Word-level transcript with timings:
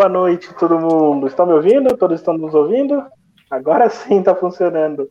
Boa 0.00 0.08
noite 0.08 0.54
todo 0.54 0.80
mundo. 0.80 1.26
Estão 1.26 1.44
me 1.44 1.52
ouvindo? 1.52 1.94
Todos 1.94 2.20
estão 2.20 2.32
nos 2.32 2.54
ouvindo? 2.54 3.04
Agora 3.50 3.90
sim 3.90 4.20
está 4.20 4.34
funcionando. 4.34 5.10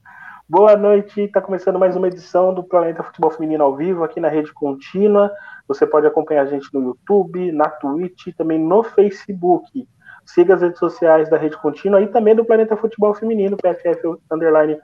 Boa 0.49 0.75
noite, 0.75 1.21
está 1.21 1.39
começando 1.39 1.77
mais 1.77 1.95
uma 1.95 2.07
edição 2.07 2.55
do 2.55 2.63
Planeta 2.63 3.03
Futebol 3.03 3.29
Feminino 3.29 3.63
ao 3.63 3.75
vivo 3.75 4.03
aqui 4.03 4.19
na 4.19 4.29
Rede 4.29 4.51
Contínua. 4.51 5.31
Você 5.67 5.85
pode 5.85 6.07
acompanhar 6.07 6.41
a 6.41 6.45
gente 6.47 6.73
no 6.73 6.81
YouTube, 6.81 7.51
na 7.51 7.69
Twitch 7.69 8.25
e 8.25 8.33
também 8.33 8.57
no 8.57 8.81
Facebook. 8.81 9.87
Siga 10.25 10.55
as 10.55 10.61
redes 10.63 10.79
sociais 10.79 11.29
da 11.29 11.37
Rede 11.37 11.57
Contínua 11.57 12.01
e 12.01 12.07
também 12.07 12.35
do 12.35 12.43
Planeta 12.43 12.75
Futebol 12.75 13.13
Feminino, 13.13 13.57
PFF 13.57 14.17
Underline 14.31 14.75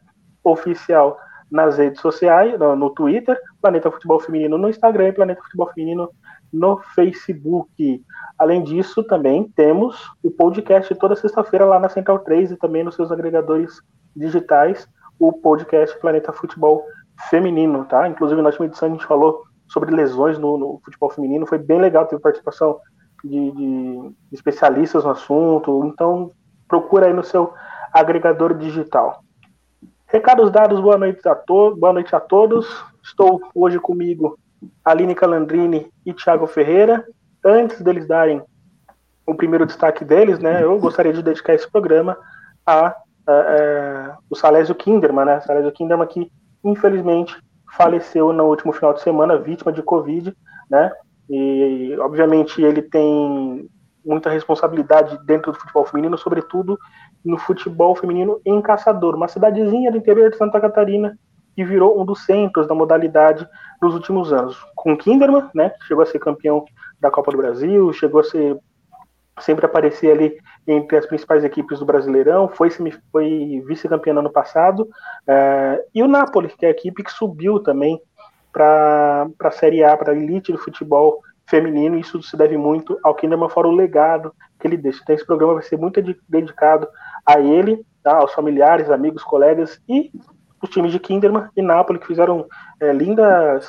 Oficial 0.44 1.18
nas 1.52 1.80
redes 1.80 2.00
sociais, 2.00 2.60
no 2.60 2.92
Twitter, 2.92 3.40
Planeta 3.60 3.90
Futebol 3.90 4.20
Feminino 4.20 4.56
no 4.56 4.70
Instagram 4.70 5.08
e 5.08 5.14
Planeta 5.14 5.42
Futebol 5.42 5.72
Feminino 5.74 6.12
no 6.52 6.78
Facebook. 6.94 8.04
Além 8.38 8.64
disso, 8.64 9.04
também 9.04 9.52
temos 9.56 10.10
o 10.24 10.32
podcast 10.32 10.94
toda 10.96 11.16
sexta-feira 11.16 11.66
lá 11.66 11.80
na 11.80 11.90
Central 11.90 12.20
3 12.20 12.52
e 12.52 12.58
também 12.58 12.84
nos 12.84 12.96
seus 12.96 13.12
agregadores 13.12 13.82
digitais, 14.16 14.88
o 15.20 15.32
podcast 15.32 15.98
Planeta 16.00 16.34
Futebol 16.34 16.84
Feminino, 17.30 17.86
tá? 17.86 18.08
Inclusive, 18.08 18.42
na 18.42 18.50
última 18.50 18.66
edição 18.66 18.90
a 18.90 18.92
gente 18.92 19.06
falou 19.06 19.44
sobre 19.68 19.94
lesões 19.94 20.38
no, 20.38 20.58
no 20.58 20.82
futebol 20.84 21.10
feminino, 21.10 21.48
foi 21.48 21.58
bem 21.58 21.80
legal, 21.80 22.06
teve 22.06 22.22
participação 22.22 22.80
de, 23.24 23.52
de, 23.52 24.12
especialistas 24.32 25.04
no 25.04 25.12
assunto, 25.12 25.86
então 25.86 26.32
procura 26.68 27.08
aí 27.08 27.14
no 27.14 27.24
seu 27.24 27.54
agregador 27.92 28.54
digital. 28.54 29.24
Recados 30.08 30.52
dados, 30.52 30.80
boa 30.80 30.98
noite 30.98 31.28
a, 31.28 31.36
to 31.36 31.76
boa 31.76 31.94
noite 31.94 32.16
a 32.16 32.20
todos. 32.20 32.68
Estou 33.04 33.42
hoje 33.56 33.80
comigo 33.80 34.38
Aline 34.84 35.16
Calandrini 35.16 35.88
e 36.06 36.14
Thiago 36.14 36.48
Ferreira. 36.48 37.06
Antes 37.44 37.82
deles 37.82 38.08
darem 38.08 38.42
o 39.26 39.36
primeiro 39.36 39.66
destaque 39.66 40.06
deles, 40.06 40.40
né, 40.40 40.64
eu 40.64 40.78
gostaria 40.80 41.12
de 41.12 41.24
dedicar 41.24 41.54
esse 41.54 41.70
programa 41.70 42.18
a, 42.66 42.88
a, 42.88 42.96
a 43.28 44.18
o 44.30 44.36
Salésio 44.36 44.76
Kinderman, 44.76 45.26
né, 45.26 45.42
Salésio 45.42 45.72
Kinderman 45.72 46.08
que 46.08 46.32
infelizmente 46.64 47.36
faleceu 47.76 48.32
no 48.32 48.46
último 48.46 48.72
final 48.72 48.94
de 48.94 49.02
semana, 49.02 49.38
vítima 49.38 49.72
de 49.72 49.82
Covid, 49.82 50.36
né, 50.70 50.92
e 51.28 51.96
obviamente 52.00 52.62
ele 52.62 52.84
tem 52.84 53.68
muita 54.06 54.30
responsabilidade 54.30 55.18
dentro 55.26 55.52
do 55.52 55.58
futebol 55.58 55.86
feminino, 55.86 56.18
sobretudo 56.18 56.78
no 57.24 57.40
futebol 57.40 57.96
feminino 57.96 58.40
em 58.46 58.62
Caçador, 58.62 59.16
uma 59.16 59.28
cidadezinha 59.28 59.92
do 59.92 59.98
interior 59.98 60.30
de 60.30 60.38
Santa 60.38 60.62
Catarina 60.62 61.18
que 61.56 61.64
virou 61.64 62.00
um 62.00 62.06
dos 62.06 62.26
centros 62.26 62.68
da 62.68 62.76
modalidade 62.76 63.48
nos 63.82 63.94
últimos 63.94 64.34
anos. 64.34 64.58
Com 64.76 64.98
Kinderman, 64.98 65.50
né, 65.56 65.70
que 65.70 65.86
chegou 65.86 66.04
a 66.04 66.06
ser 66.06 66.20
campeão 66.20 66.66
da 67.00 67.10
Copa 67.10 67.32
do 67.32 67.38
Brasil, 67.38 67.92
chegou 67.94 68.20
a 68.20 68.24
ser 68.24 68.58
sempre 69.40 69.66
aparecer 69.66 70.12
ali 70.12 70.38
entre 70.68 70.98
as 70.98 71.06
principais 71.06 71.44
equipes 71.44 71.80
do 71.80 71.86
Brasileirão, 71.86 72.48
foi, 72.48 72.70
foi 73.12 73.64
vice-campeão 73.68 74.18
ano 74.20 74.32
passado, 74.32 74.82
uh, 74.82 75.84
e 75.94 76.02
o 76.02 76.08
Napoli, 76.08 76.50
que 76.50 76.66
é 76.66 76.70
a 76.70 76.72
equipe 76.72 77.04
que 77.04 77.12
subiu 77.12 77.60
também 77.60 78.00
para 78.52 79.28
a 79.42 79.52
Série 79.52 79.84
A, 79.84 79.96
para 79.98 80.14
a 80.14 80.16
elite 80.16 80.52
do 80.52 80.58
futebol 80.58 81.22
feminino, 81.46 81.98
e 81.98 82.00
isso 82.00 82.22
se 82.24 82.38
deve 82.38 82.58
muito 82.58 82.98
ao 83.04 83.14
Kinderman, 83.14 83.50
fora 83.50 83.68
o 83.68 83.76
legado 83.76 84.34
que 84.60 84.68
ele 84.68 84.78
deixa. 84.78 85.02
Então 85.04 85.16
esse 85.16 85.26
programa 85.26 85.56
vai 85.56 85.64
ser 85.64 85.78
muito 85.78 86.02
dedicado 86.28 86.88
a 87.26 87.40
ele, 87.40 87.86
tá, 88.02 88.18
aos 88.18 88.34
familiares, 88.34 88.90
amigos, 88.90 89.24
colegas 89.24 89.80
e 89.88 90.12
os 90.62 90.70
times 90.70 90.92
de 90.92 91.00
Kinderman 91.00 91.50
e 91.56 91.62
Napoli, 91.62 92.00
que 92.00 92.08
fizeram 92.08 92.48
é, 92.80 92.92
lindas 92.92 93.68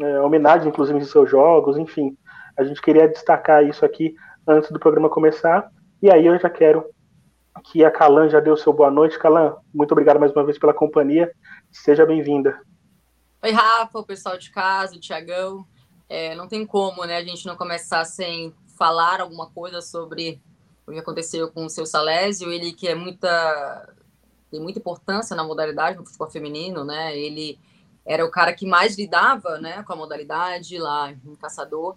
é, 0.00 0.20
homenagens, 0.20 0.66
inclusive, 0.66 0.98
em 0.98 1.04
seus 1.04 1.30
jogos, 1.30 1.76
enfim. 1.76 2.16
A 2.56 2.64
gente 2.64 2.80
queria 2.80 3.08
destacar 3.08 3.64
isso 3.64 3.84
aqui 3.84 4.14
antes 4.46 4.70
do 4.70 4.78
programa 4.78 5.08
começar. 5.08 5.70
E 6.02 6.10
aí 6.10 6.26
eu 6.26 6.38
já 6.38 6.48
quero 6.48 6.84
que 7.64 7.84
a 7.84 7.90
Calan 7.90 8.28
já 8.28 8.40
deu 8.40 8.56
seu 8.56 8.72
boa 8.72 8.90
noite. 8.90 9.18
Calan, 9.18 9.56
muito 9.74 9.92
obrigado 9.92 10.20
mais 10.20 10.32
uma 10.32 10.44
vez 10.44 10.58
pela 10.58 10.74
companhia. 10.74 11.32
Seja 11.70 12.06
bem-vinda. 12.06 12.60
Oi, 13.42 13.50
Rafa, 13.50 13.98
o 13.98 14.06
pessoal 14.06 14.38
de 14.38 14.50
casa, 14.50 14.96
o 14.96 15.00
Tiagão. 15.00 15.64
É, 16.08 16.34
não 16.34 16.48
tem 16.48 16.64
como, 16.64 17.04
né, 17.04 17.16
a 17.16 17.24
gente 17.24 17.46
não 17.46 17.56
começar 17.56 18.04
sem 18.04 18.54
falar 18.78 19.20
alguma 19.20 19.50
coisa 19.50 19.82
sobre 19.82 20.40
o 20.86 20.92
que 20.92 20.98
aconteceu 20.98 21.50
com 21.52 21.66
o 21.66 21.70
seu 21.70 21.84
Salésio, 21.84 22.50
ele 22.50 22.72
que 22.72 22.88
é 22.88 22.94
muita 22.94 23.94
tem 24.50 24.60
muita 24.60 24.78
importância 24.78 25.36
na 25.36 25.44
modalidade 25.44 25.98
no 25.98 26.04
futebol 26.04 26.30
feminino, 26.30 26.84
né? 26.84 27.16
Ele 27.16 27.58
era 28.04 28.24
o 28.24 28.30
cara 28.30 28.54
que 28.54 28.66
mais 28.66 28.96
lidava, 28.96 29.58
né, 29.58 29.82
com 29.82 29.92
a 29.92 29.96
modalidade 29.96 30.78
lá 30.78 31.12
em 31.12 31.34
Caçador. 31.36 31.94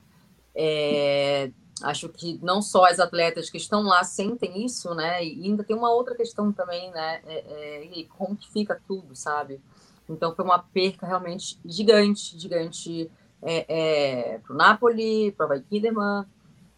É, 0.53 1.49
acho 1.83 2.09
que 2.09 2.37
não 2.43 2.61
só 2.61 2.85
as 2.85 2.99
atletas 2.99 3.49
que 3.49 3.57
estão 3.57 3.81
lá 3.83 4.03
sentem 4.03 4.65
isso, 4.65 4.93
né? 4.93 5.23
E 5.23 5.45
ainda 5.45 5.63
tem 5.63 5.75
uma 5.75 5.91
outra 5.91 6.15
questão 6.15 6.51
também, 6.51 6.91
né? 6.91 7.21
É, 7.25 8.01
é, 8.01 8.05
como 8.17 8.35
que 8.35 8.51
fica 8.51 8.79
tudo, 8.87 9.15
sabe? 9.15 9.61
Então 10.09 10.35
foi 10.35 10.43
uma 10.43 10.59
perca 10.59 11.07
realmente 11.07 11.57
gigante, 11.65 12.37
gigante 12.37 13.09
é, 13.41 14.33
é, 14.33 14.37
para 14.39 14.53
o 14.53 14.57
Napoli, 14.57 15.31
para 15.31 15.57
o 15.57 15.61
Kinderman, 15.61 16.25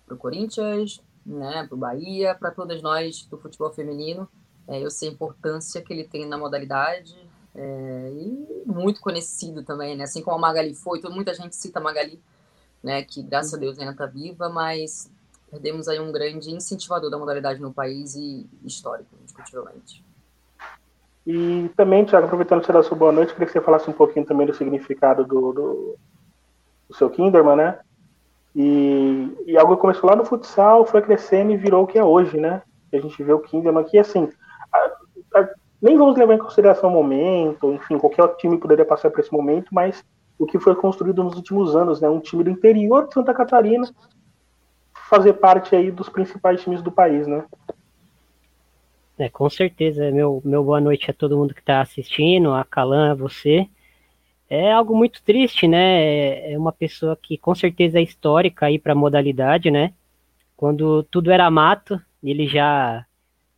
para 0.06 0.16
o 0.16 0.18
Corinthians, 0.18 1.02
né? 1.26 1.66
Para 1.68 1.76
o 1.76 1.78
Bahia, 1.80 2.36
para 2.36 2.52
todas 2.52 2.82
nós 2.82 3.26
do 3.26 3.38
futebol 3.38 3.74
feminino. 3.74 4.30
É, 4.68 4.82
eu 4.82 4.90
sei 4.90 5.10
a 5.10 5.12
importância 5.12 5.82
que 5.82 5.92
ele 5.92 6.04
tem 6.04 6.26
na 6.28 6.38
modalidade 6.38 7.18
é, 7.56 8.12
e 8.14 8.64
muito 8.66 9.02
conhecido 9.02 9.64
também, 9.64 9.96
né? 9.96 10.06
Assim 10.06 10.22
como 10.22 10.38
a 10.38 10.40
Magali 10.40 10.74
foi, 10.74 11.00
então, 11.00 11.12
muita 11.12 11.34
gente 11.34 11.56
cita 11.56 11.80
a 11.80 11.82
Magali, 11.82 12.22
né? 12.82 13.04
Que 13.04 13.22
graças 13.22 13.54
a 13.54 13.58
Deus 13.58 13.78
ainda 13.78 13.92
está 13.92 14.06
viva, 14.06 14.50
mas 14.50 15.12
perdemos 15.52 15.88
aí 15.88 16.00
um 16.00 16.12
grande 16.12 16.50
incentivador 16.50 17.10
da 17.12 17.18
modalidade 17.18 17.62
no 17.62 17.74
país 17.74 18.16
e 18.16 18.50
histórico, 18.64 19.16
indiscutivelmente. 19.22 20.04
E 21.26 21.70
também, 21.78 22.04
Tiago, 22.04 22.26
aproveitando 22.26 22.60
que 22.62 22.66
você 22.66 22.74
dá 22.74 22.84
sua 22.84 22.98
boa 22.98 23.12
noite, 23.12 23.32
queria 23.32 23.46
que 23.46 23.54
você 23.54 23.62
falasse 23.62 23.90
um 23.90 23.94
pouquinho 23.94 24.26
também 24.26 24.46
do 24.46 24.54
significado 24.54 25.24
do, 25.24 25.54
do, 25.54 25.96
do 26.90 26.96
seu 26.96 27.10
Kinderman, 27.10 27.56
né? 27.56 27.80
E, 28.56 29.32
e 29.48 29.58
algo 29.58 29.76
que 29.76 29.82
começou 29.82 30.10
lá 30.10 30.16
no 30.16 30.26
futsal, 30.26 30.86
foi 30.86 31.02
crescendo 31.02 31.52
e 31.52 31.58
virou 31.58 31.84
o 31.84 31.88
que 31.88 31.98
é 31.98 32.04
hoje, 32.04 32.38
né? 32.38 32.62
A 32.92 33.00
gente 33.00 33.24
vê 33.24 33.32
o 33.32 33.40
Kinderman 33.40 33.82
aqui, 33.82 33.98
assim, 33.98 34.30
nem 35.84 35.98
vamos 35.98 36.18
levar 36.18 36.36
em 36.36 36.38
consideração 36.38 36.90
o 36.90 36.94
momento, 36.94 37.74
enfim, 37.74 37.98
qualquer 37.98 38.26
time 38.38 38.58
poderia 38.58 38.86
passar 38.86 39.12
por 39.12 39.20
esse 39.20 39.34
momento, 39.34 39.68
mas 39.74 40.02
o 40.40 40.46
que 40.46 40.58
foi 40.58 40.74
construído 40.76 41.22
nos 41.22 41.36
últimos 41.36 41.76
anos, 41.76 42.00
né? 42.00 42.08
Um 42.10 42.22
time 42.22 42.42
do 42.42 42.50
interior 42.50 43.06
de 43.06 43.14
Santa 43.14 43.34
Catarina 43.34 43.86
fazer 45.10 45.34
parte 45.34 45.76
aí 45.76 45.92
dos 45.92 46.08
principais 46.08 46.64
times 46.64 46.82
do 46.82 46.90
país, 46.90 47.28
né? 47.28 47.44
É, 49.20 49.28
com 49.28 49.50
certeza. 49.50 50.10
Meu, 50.10 50.42
meu 50.46 50.64
boa 50.64 50.80
noite 50.80 51.12
a 51.12 51.14
todo 51.14 51.38
mundo 51.38 51.54
que 51.54 51.60
está 51.60 51.82
assistindo, 51.82 52.54
a 52.54 52.64
Calan, 52.64 53.12
a 53.12 53.16
você. 53.16 53.68
É 54.50 54.72
algo 54.72 54.96
muito 54.96 55.22
triste, 55.22 55.68
né? 55.68 56.54
É 56.54 56.58
uma 56.58 56.72
pessoa 56.72 57.18
que 57.22 57.38
com 57.38 57.54
certeza 57.54 58.00
é 58.00 58.02
histórica 58.02 58.68
aí 58.68 58.80
para 58.80 58.94
a 58.94 58.96
modalidade, 58.96 59.70
né? 59.70 59.94
Quando 60.56 61.04
tudo 61.04 61.30
era 61.30 61.52
mato, 61.52 62.02
ele 62.24 62.48
já 62.48 63.06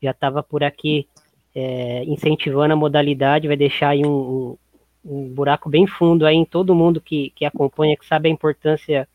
já 0.02 0.12
estava 0.12 0.44
por 0.44 0.64
aqui 0.64 1.08
é, 1.55 2.03
incentivando 2.03 2.73
a 2.73 2.77
modalidade, 2.77 3.47
vai 3.47 3.55
deixar 3.55 3.89
aí 3.89 4.05
um, 4.05 4.09
um, 4.09 4.57
um, 5.05 5.29
buraco 5.29 5.69
bem 5.69 5.87
fundo 5.87 6.25
aí 6.25 6.35
em 6.35 6.46
todo 6.46 6.75
mundo 6.75 6.99
que, 6.99 7.31
que 7.35 7.46
acompanha, 7.46 7.96
que 7.96 8.05
sabe 8.05 8.28
a 8.28 8.31
importância 8.31 9.07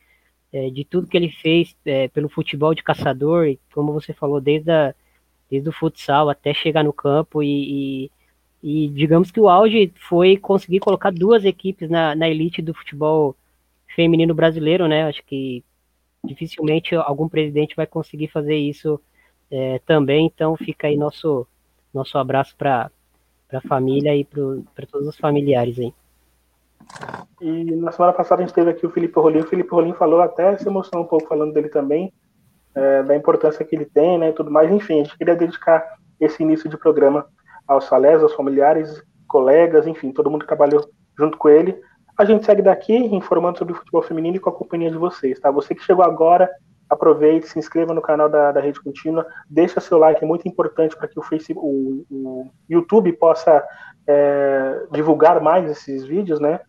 é, 0.52 0.70
de 0.70 0.84
tudo 0.84 1.06
que 1.06 1.16
ele 1.16 1.30
fez 1.30 1.76
é, 1.84 2.08
pelo 2.08 2.28
futebol 2.28 2.74
de 2.74 2.82
caçador, 2.82 3.46
e 3.46 3.60
como 3.72 3.92
você 3.92 4.14
falou, 4.14 4.40
desde, 4.40 4.70
a, 4.70 4.94
desde 5.50 5.68
o 5.68 5.72
futsal 5.72 6.30
até 6.30 6.54
chegar 6.54 6.82
no 6.82 6.92
campo 6.92 7.42
e, 7.42 8.06
e, 8.62 8.84
e, 8.86 8.88
digamos 8.88 9.30
que 9.30 9.40
o 9.40 9.48
auge 9.48 9.92
foi 10.08 10.36
conseguir 10.36 10.80
colocar 10.80 11.12
duas 11.12 11.44
equipes 11.44 11.90
na, 11.90 12.14
na 12.14 12.28
elite 12.28 12.62
do 12.62 12.74
futebol 12.74 13.36
feminino 13.94 14.34
brasileiro, 14.34 14.88
né? 14.88 15.04
Acho 15.04 15.22
que 15.24 15.64
dificilmente 16.24 16.94
algum 16.94 17.28
presidente 17.28 17.76
vai 17.76 17.86
conseguir 17.86 18.28
fazer 18.28 18.56
isso 18.56 19.00
é, 19.50 19.78
também. 19.80 20.26
Então 20.26 20.56
fica 20.56 20.88
aí 20.88 20.96
nosso, 20.96 21.46
nosso 21.92 22.16
abraço 22.18 22.56
para 22.56 22.90
a 23.52 23.60
família 23.62 24.14
e 24.14 24.24
para 24.24 24.86
todos 24.86 25.08
os 25.08 25.16
familiares 25.16 25.78
aí. 25.78 25.94
E 27.40 27.64
na 27.76 27.92
semana 27.92 28.12
passada 28.12 28.42
a 28.42 28.46
gente 28.46 28.54
teve 28.54 28.70
aqui 28.70 28.86
o 28.86 28.90
Felipe 28.90 29.18
Rolim. 29.18 29.40
O 29.40 29.46
Felipe 29.46 29.70
Rolim 29.70 29.92
falou 29.92 30.20
até 30.20 30.56
se 30.56 30.68
emocionou 30.68 31.04
um 31.04 31.08
pouco 31.08 31.28
falando 31.28 31.52
dele 31.52 31.68
também, 31.68 32.12
é, 32.74 33.02
da 33.02 33.16
importância 33.16 33.64
que 33.64 33.74
ele 33.74 33.84
tem, 33.84 34.18
né, 34.18 34.32
tudo 34.32 34.50
mais. 34.50 34.70
Enfim, 34.70 35.00
a 35.00 35.04
gente 35.04 35.16
queria 35.16 35.36
dedicar 35.36 35.84
esse 36.18 36.42
início 36.42 36.68
de 36.68 36.76
programa 36.76 37.26
aos 37.66 37.84
Salés, 37.84 38.22
aos 38.22 38.34
familiares, 38.34 39.02
colegas, 39.26 39.86
enfim, 39.86 40.12
todo 40.12 40.30
mundo 40.30 40.42
que 40.42 40.48
trabalhou 40.48 40.84
junto 41.16 41.38
com 41.38 41.48
ele. 41.48 41.80
A 42.18 42.24
gente 42.24 42.44
segue 42.44 42.60
daqui 42.60 42.94
informando 42.94 43.58
sobre 43.58 43.72
o 43.72 43.76
futebol 43.76 44.02
feminino 44.02 44.36
e 44.36 44.40
com 44.40 44.50
a 44.50 44.54
companhia 44.54 44.90
de 44.90 44.98
vocês, 44.98 45.38
tá? 45.40 45.50
Você 45.50 45.74
que 45.74 45.82
chegou 45.82 46.04
agora, 46.04 46.50
aproveite, 46.90 47.46
se 47.46 47.58
inscreva 47.58 47.94
no 47.94 48.02
canal 48.02 48.28
da, 48.28 48.50
da 48.50 48.60
Rede 48.60 48.82
Contínua, 48.82 49.24
deixa 49.48 49.80
seu 49.80 49.96
like, 49.96 50.22
é 50.22 50.26
muito 50.26 50.46
importante 50.48 50.96
para 50.96 51.06
que 51.06 51.18
o, 51.18 51.22
Facebook, 51.22 51.64
o, 51.64 52.04
o 52.10 52.50
YouTube 52.68 53.12
possa 53.12 53.64
é, 54.06 54.86
divulgar 54.90 55.40
mais 55.40 55.70
esses 55.70 56.04
vídeos, 56.04 56.40
né? 56.40 56.60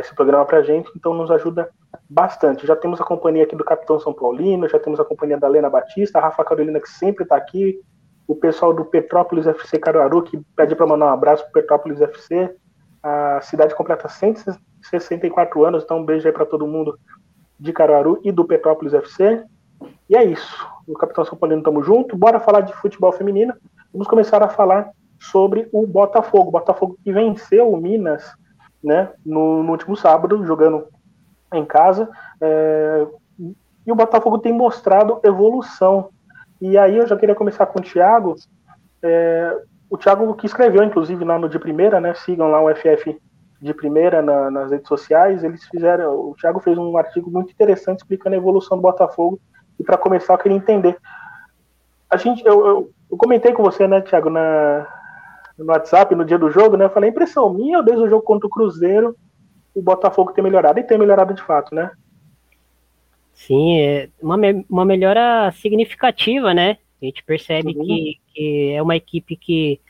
Esse 0.00 0.14
programa 0.14 0.44
para 0.44 0.58
a 0.58 0.62
gente, 0.62 0.90
então 0.94 1.14
nos 1.14 1.30
ajuda 1.30 1.70
bastante. 2.10 2.66
Já 2.66 2.76
temos 2.76 3.00
a 3.00 3.04
companhia 3.04 3.44
aqui 3.44 3.56
do 3.56 3.64
Capitão 3.64 3.98
São 3.98 4.12
Paulino, 4.12 4.68
já 4.68 4.78
temos 4.78 5.00
a 5.00 5.04
companhia 5.04 5.38
da 5.38 5.48
Lena 5.48 5.70
Batista, 5.70 6.18
a 6.18 6.22
Rafa 6.22 6.44
Carolina, 6.44 6.78
que 6.78 6.90
sempre 6.90 7.22
está 7.22 7.36
aqui, 7.36 7.80
o 8.26 8.36
pessoal 8.36 8.74
do 8.74 8.84
Petrópolis 8.84 9.46
FC 9.46 9.78
Caruaru, 9.78 10.22
que 10.22 10.38
pede 10.54 10.76
para 10.76 10.86
mandar 10.86 11.06
um 11.06 11.14
abraço 11.14 11.42
para 11.44 11.62
Petrópolis 11.62 12.02
FC. 12.02 12.54
A 13.02 13.40
cidade 13.40 13.74
completa 13.74 14.08
164 14.08 15.64
anos, 15.64 15.84
então 15.84 16.00
um 16.00 16.04
beijo 16.04 16.26
aí 16.26 16.34
para 16.34 16.44
todo 16.44 16.66
mundo 16.66 16.98
de 17.58 17.72
Caruaru 17.72 18.20
e 18.22 18.30
do 18.30 18.44
Petrópolis 18.44 18.92
FC. 18.92 19.42
E 20.08 20.16
é 20.16 20.24
isso. 20.24 20.66
O 20.86 20.94
Capitão 20.94 21.24
São 21.24 21.36
Paulino 21.36 21.60
estamos 21.60 21.84
junto. 21.84 22.16
Bora 22.16 22.40
falar 22.40 22.62
de 22.62 22.72
futebol 22.74 23.12
feminino. 23.12 23.54
Vamos 23.92 24.08
começar 24.08 24.42
a 24.42 24.48
falar 24.48 24.90
sobre 25.18 25.68
o 25.72 25.86
Botafogo. 25.86 26.48
O 26.48 26.52
Botafogo 26.52 26.98
que 27.02 27.12
venceu 27.12 27.70
o 27.72 27.76
Minas 27.76 28.24
né, 28.82 29.10
no, 29.24 29.62
no 29.62 29.72
último 29.72 29.96
sábado, 29.96 30.44
jogando 30.46 30.86
em 31.52 31.64
casa. 31.64 32.08
É, 32.40 33.06
e 33.86 33.92
o 33.92 33.94
Botafogo 33.94 34.38
tem 34.38 34.52
mostrado 34.52 35.20
evolução. 35.24 36.10
E 36.60 36.76
aí 36.76 36.96
eu 36.96 37.06
já 37.06 37.16
queria 37.16 37.34
começar 37.34 37.66
com 37.66 37.78
o 37.78 37.82
Thiago. 37.82 38.34
É, 39.02 39.56
o 39.90 39.96
Thiago 39.96 40.34
que 40.34 40.46
escreveu, 40.46 40.82
inclusive, 40.82 41.24
lá 41.24 41.38
no 41.38 41.48
de 41.48 41.58
primeira, 41.58 42.00
né? 42.00 42.14
Sigam 42.14 42.50
lá 42.50 42.62
o 42.62 42.74
FF 42.74 43.18
de 43.60 43.74
primeira 43.74 44.22
na, 44.22 44.50
nas 44.50 44.70
redes 44.70 44.88
sociais. 44.88 45.42
Eles 45.42 45.64
fizeram. 45.64 46.14
O 46.14 46.34
Thiago 46.34 46.60
fez 46.60 46.76
um 46.76 46.96
artigo 46.96 47.30
muito 47.30 47.50
interessante 47.50 48.00
explicando 48.00 48.34
a 48.34 48.38
evolução 48.38 48.76
do 48.76 48.82
Botafogo. 48.82 49.40
E 49.78 49.84
para 49.84 49.96
começar, 49.96 50.34
eu 50.34 50.38
queria 50.38 50.56
entender. 50.56 50.96
A 52.10 52.16
gente, 52.16 52.44
eu, 52.44 52.66
eu, 52.66 52.90
eu 53.10 53.16
comentei 53.16 53.52
com 53.52 53.62
você, 53.62 53.86
né, 53.86 54.00
Thiago, 54.00 54.30
na, 54.30 54.86
no 55.58 55.66
WhatsApp 55.66 56.14
no 56.14 56.24
dia 56.24 56.38
do 56.38 56.50
jogo, 56.50 56.76
né? 56.76 56.84
Eu 56.84 56.90
falei, 56.90 57.10
impressão 57.10 57.52
minha, 57.52 57.82
desde 57.82 58.04
o 58.04 58.08
jogo 58.08 58.22
contra 58.22 58.46
o 58.46 58.50
Cruzeiro, 58.50 59.16
o 59.74 59.82
Botafogo 59.82 60.32
tem 60.32 60.42
melhorado. 60.42 60.78
E 60.78 60.84
tem 60.84 60.98
melhorado 60.98 61.34
de 61.34 61.42
fato, 61.42 61.74
né? 61.74 61.90
Sim, 63.32 63.78
é 63.80 64.08
uma, 64.20 64.36
uma 64.68 64.84
melhora 64.84 65.52
significativa, 65.52 66.52
né? 66.52 66.78
A 67.00 67.04
gente 67.04 67.22
percebe 67.22 67.68
uhum. 67.76 67.84
que, 67.84 68.20
que, 68.34 68.72
é 68.72 68.82
uma 68.82 68.96
equipe 68.96 69.36
que 69.36 69.80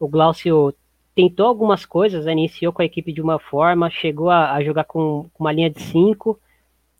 o 0.00 0.08
Glaucio 0.08 0.72
tentou 1.14 1.46
algumas 1.46 1.84
coisas, 1.84 2.24
né? 2.24 2.32
iniciou 2.32 2.72
com 2.72 2.82
a 2.82 2.84
equipe 2.84 3.12
de 3.12 3.22
uma 3.22 3.38
forma, 3.38 3.90
chegou 3.90 4.30
a, 4.30 4.52
a 4.52 4.62
jogar 4.62 4.84
com, 4.84 5.28
com, 5.32 5.44
uma 5.44 5.52
linha 5.52 5.70
de 5.70 5.82
cinco, 5.82 6.38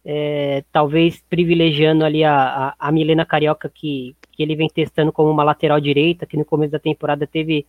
é, 0.09 0.63
talvez 0.71 1.21
privilegiando 1.29 2.05
ali 2.05 2.23
a, 2.23 2.35
a, 2.69 2.75
a, 2.79 2.93
Milena 2.93 3.27
Carioca, 3.27 3.69
que, 3.69 4.15
que 4.31 4.41
ele 4.41 4.55
vem 4.55 4.69
testando 4.69 5.11
como 5.11 5.29
uma 5.29 5.43
lateral 5.43 5.81
direita, 5.81 6.25
que 6.25 6.37
no 6.37 6.45
começo 6.45 6.71
da 6.71 6.79
temporada 6.79 7.27
teve 7.27 7.67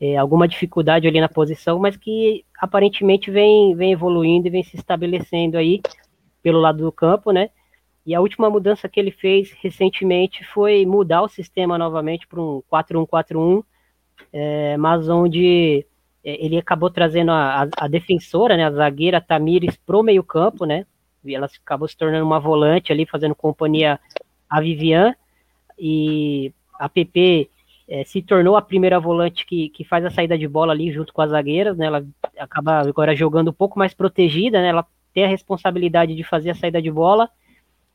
é, 0.00 0.16
alguma 0.16 0.46
dificuldade 0.46 1.08
ali 1.08 1.20
na 1.20 1.28
posição, 1.28 1.80
mas 1.80 1.96
que 1.96 2.44
aparentemente 2.56 3.32
vem, 3.32 3.74
vem 3.74 3.90
evoluindo 3.90 4.46
e 4.46 4.50
vem 4.50 4.62
se 4.62 4.76
estabelecendo 4.76 5.58
aí 5.58 5.82
pelo 6.40 6.60
lado 6.60 6.84
do 6.84 6.92
campo, 6.92 7.32
né? 7.32 7.50
E 8.06 8.14
a 8.14 8.20
última 8.20 8.48
mudança 8.48 8.88
que 8.88 9.00
ele 9.00 9.10
fez 9.10 9.52
recentemente 9.60 10.44
foi 10.44 10.86
mudar 10.86 11.22
o 11.22 11.28
sistema 11.28 11.76
novamente 11.76 12.28
para 12.28 12.40
um 12.40 12.62
4-1-4-1, 12.72 13.64
é, 14.32 14.76
mas 14.76 15.08
onde 15.08 15.84
é, 16.24 16.44
ele 16.44 16.58
acabou 16.58 16.90
trazendo 16.90 17.32
a, 17.32 17.68
a, 17.76 17.88
defensora, 17.88 18.56
né, 18.56 18.66
a 18.66 18.70
zagueira 18.70 19.20
Tamires, 19.20 19.76
pro 19.76 20.02
meio 20.02 20.22
campo, 20.22 20.64
né? 20.64 20.86
Ela 21.26 21.48
acabou 21.64 21.88
se 21.88 21.96
tornando 21.96 22.24
uma 22.24 22.40
volante 22.40 22.92
ali, 22.92 23.06
fazendo 23.06 23.34
companhia 23.34 23.98
a 24.48 24.60
Vivian, 24.60 25.14
e 25.78 26.52
a 26.78 26.88
PP 26.88 27.48
é, 27.88 28.04
se 28.04 28.22
tornou 28.22 28.56
a 28.56 28.62
primeira 28.62 28.98
volante 28.98 29.44
que, 29.44 29.68
que 29.68 29.84
faz 29.84 30.04
a 30.04 30.10
saída 30.10 30.36
de 30.38 30.48
bola 30.48 30.72
ali 30.72 30.92
junto 30.92 31.12
com 31.12 31.22
as 31.22 31.30
zagueiras, 31.30 31.76
né? 31.76 31.86
Ela 31.86 32.04
acaba 32.38 32.80
agora 32.80 33.14
jogando 33.14 33.48
um 33.48 33.54
pouco 33.54 33.78
mais 33.78 33.94
protegida, 33.94 34.60
né? 34.60 34.68
Ela 34.68 34.86
tem 35.12 35.24
a 35.24 35.28
responsabilidade 35.28 36.14
de 36.14 36.24
fazer 36.24 36.50
a 36.50 36.54
saída 36.54 36.80
de 36.80 36.90
bola 36.90 37.28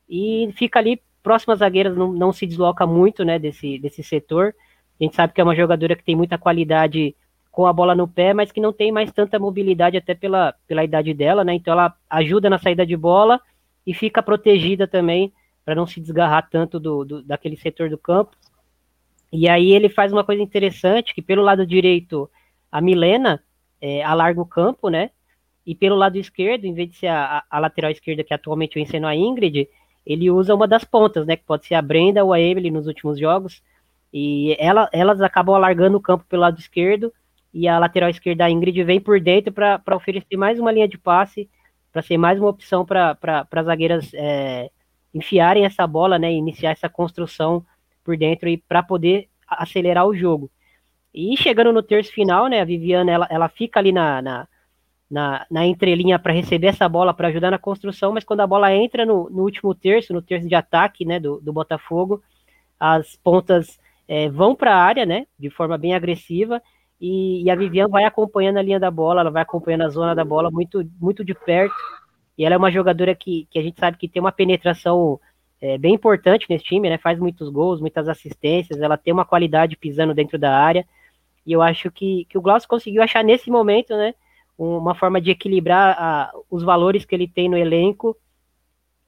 e 0.08 0.50
fica 0.54 0.78
ali 0.78 1.02
próxima 1.22 1.52
às 1.52 1.60
zagueiras, 1.60 1.96
não, 1.96 2.12
não 2.12 2.32
se 2.32 2.46
desloca 2.46 2.86
muito, 2.86 3.24
né? 3.24 3.38
Desse, 3.38 3.78
desse 3.78 4.02
setor. 4.02 4.54
A 5.00 5.04
gente 5.04 5.16
sabe 5.16 5.32
que 5.32 5.40
é 5.40 5.44
uma 5.44 5.54
jogadora 5.54 5.94
que 5.96 6.04
tem 6.04 6.16
muita 6.16 6.38
qualidade 6.38 7.14
com 7.58 7.66
a 7.66 7.72
bola 7.72 7.92
no 7.92 8.06
pé, 8.06 8.32
mas 8.32 8.52
que 8.52 8.60
não 8.60 8.72
tem 8.72 8.92
mais 8.92 9.10
tanta 9.10 9.36
mobilidade 9.36 9.96
até 9.96 10.14
pela, 10.14 10.54
pela 10.68 10.84
idade 10.84 11.12
dela, 11.12 11.42
né? 11.42 11.54
Então 11.54 11.72
ela 11.72 11.92
ajuda 12.08 12.48
na 12.48 12.56
saída 12.56 12.86
de 12.86 12.96
bola 12.96 13.40
e 13.84 13.92
fica 13.92 14.22
protegida 14.22 14.86
também 14.86 15.32
para 15.64 15.74
não 15.74 15.84
se 15.84 16.00
desgarrar 16.00 16.48
tanto 16.48 16.78
do, 16.78 17.04
do, 17.04 17.20
daquele 17.20 17.56
setor 17.56 17.90
do 17.90 17.98
campo. 17.98 18.30
E 19.32 19.48
aí 19.48 19.72
ele 19.72 19.88
faz 19.88 20.12
uma 20.12 20.22
coisa 20.22 20.40
interessante, 20.40 21.12
que 21.12 21.20
pelo 21.20 21.42
lado 21.42 21.66
direito, 21.66 22.30
a 22.70 22.80
Milena 22.80 23.42
é, 23.80 24.04
alarga 24.04 24.40
o 24.40 24.46
campo, 24.46 24.88
né? 24.88 25.10
E 25.66 25.74
pelo 25.74 25.96
lado 25.96 26.16
esquerdo, 26.16 26.64
em 26.64 26.74
vez 26.74 26.90
de 26.90 26.96
ser 26.96 27.08
a, 27.08 27.42
a 27.50 27.58
lateral 27.58 27.90
esquerda 27.90 28.22
que 28.22 28.32
atualmente 28.32 28.76
vem 28.76 28.86
sendo 28.86 29.08
a 29.08 29.16
Ingrid, 29.16 29.68
ele 30.06 30.30
usa 30.30 30.54
uma 30.54 30.68
das 30.68 30.84
pontas, 30.84 31.26
né? 31.26 31.34
Que 31.34 31.42
pode 31.42 31.66
ser 31.66 31.74
a 31.74 31.82
Brenda 31.82 32.22
ou 32.24 32.32
a 32.32 32.38
Emily 32.38 32.70
nos 32.70 32.86
últimos 32.86 33.18
jogos. 33.18 33.60
E 34.14 34.54
ela, 34.60 34.88
elas 34.92 35.20
acabam 35.20 35.56
alargando 35.56 35.96
o 35.96 36.00
campo 36.00 36.24
pelo 36.28 36.42
lado 36.42 36.60
esquerdo 36.60 37.12
e 37.52 37.66
a 37.66 37.78
lateral 37.78 38.10
esquerda, 38.10 38.44
a 38.44 38.50
Ingrid, 38.50 38.82
vem 38.84 39.00
por 39.00 39.20
dentro 39.20 39.52
para 39.52 39.96
oferecer 39.96 40.36
mais 40.36 40.58
uma 40.58 40.72
linha 40.72 40.88
de 40.88 40.98
passe, 40.98 41.48
para 41.92 42.02
ser 42.02 42.18
mais 42.18 42.38
uma 42.38 42.48
opção 42.48 42.84
para 42.84 43.16
as 43.50 43.66
zagueiras 43.66 44.12
é, 44.14 44.70
enfiarem 45.14 45.64
essa 45.64 45.86
bola, 45.86 46.18
né? 46.18 46.32
Iniciar 46.32 46.72
essa 46.72 46.88
construção 46.88 47.64
por 48.04 48.16
dentro 48.16 48.48
e 48.48 48.56
para 48.56 48.82
poder 48.82 49.28
acelerar 49.46 50.06
o 50.06 50.14
jogo. 50.14 50.50
E 51.12 51.36
chegando 51.36 51.72
no 51.72 51.82
terço 51.82 52.12
final, 52.12 52.48
né, 52.48 52.60
a 52.60 52.64
Viviana 52.64 53.10
ela, 53.10 53.26
ela 53.30 53.48
fica 53.48 53.80
ali 53.80 53.92
na, 53.92 54.20
na, 54.20 54.48
na, 55.10 55.46
na 55.50 55.66
entrelinha 55.66 56.18
para 56.18 56.32
receber 56.32 56.68
essa 56.68 56.88
bola 56.88 57.14
para 57.14 57.28
ajudar 57.28 57.50
na 57.50 57.58
construção, 57.58 58.12
mas 58.12 58.24
quando 58.24 58.40
a 58.40 58.46
bola 58.46 58.72
entra 58.74 59.06
no, 59.06 59.28
no 59.30 59.42
último 59.42 59.74
terço, 59.74 60.12
no 60.12 60.22
terço 60.22 60.46
de 60.46 60.54
ataque 60.54 61.04
né, 61.04 61.18
do, 61.18 61.40
do 61.40 61.52
Botafogo, 61.52 62.22
as 62.78 63.16
pontas 63.16 63.78
é, 64.06 64.28
vão 64.28 64.54
para 64.54 64.74
a 64.74 64.82
área 64.82 65.06
né, 65.06 65.26
de 65.38 65.50
forma 65.50 65.78
bem 65.78 65.94
agressiva 65.94 66.62
e, 67.00 67.44
e, 67.44 67.50
a 67.50 67.54
Viviane 67.54 67.90
vai 67.90 68.04
acompanhando 68.04 68.56
a 68.56 68.62
linha 68.62 68.80
da 68.80 68.90
bola, 68.90 69.20
ela 69.20 69.30
vai 69.30 69.42
acompanhando 69.42 69.82
a 69.82 69.88
zona 69.88 70.14
da 70.14 70.24
bola 70.24 70.50
muito, 70.50 70.84
muito 71.00 71.24
de 71.24 71.32
perto. 71.32 71.76
E 72.36 72.44
ela 72.44 72.54
é 72.54 72.58
uma 72.58 72.70
jogadora 72.70 73.14
que, 73.14 73.46
que 73.50 73.58
a 73.58 73.62
gente 73.62 73.78
sabe 73.78 73.96
que 73.96 74.08
tem 74.08 74.20
uma 74.20 74.32
penetração 74.32 75.20
é, 75.60 75.76
bem 75.78 75.94
importante 75.94 76.46
nesse 76.48 76.64
time, 76.64 76.88
né? 76.88 76.98
Faz 76.98 77.18
muitos 77.18 77.48
gols, 77.48 77.80
muitas 77.80 78.08
assistências, 78.08 78.80
ela 78.80 78.96
tem 78.96 79.12
uma 79.12 79.24
qualidade 79.24 79.76
pisando 79.76 80.14
dentro 80.14 80.38
da 80.38 80.56
área. 80.56 80.86
E 81.44 81.52
eu 81.52 81.62
acho 81.62 81.90
que, 81.90 82.26
que 82.26 82.36
o 82.36 82.42
Glaucio 82.42 82.68
conseguiu 82.68 83.02
achar 83.02 83.24
nesse 83.24 83.50
momento, 83.50 83.96
né? 83.96 84.14
Uma 84.56 84.94
forma 84.94 85.20
de 85.20 85.30
equilibrar 85.30 85.96
a, 85.98 86.32
os 86.50 86.62
valores 86.62 87.04
que 87.04 87.14
ele 87.14 87.28
tem 87.28 87.48
no 87.48 87.56
elenco 87.56 88.16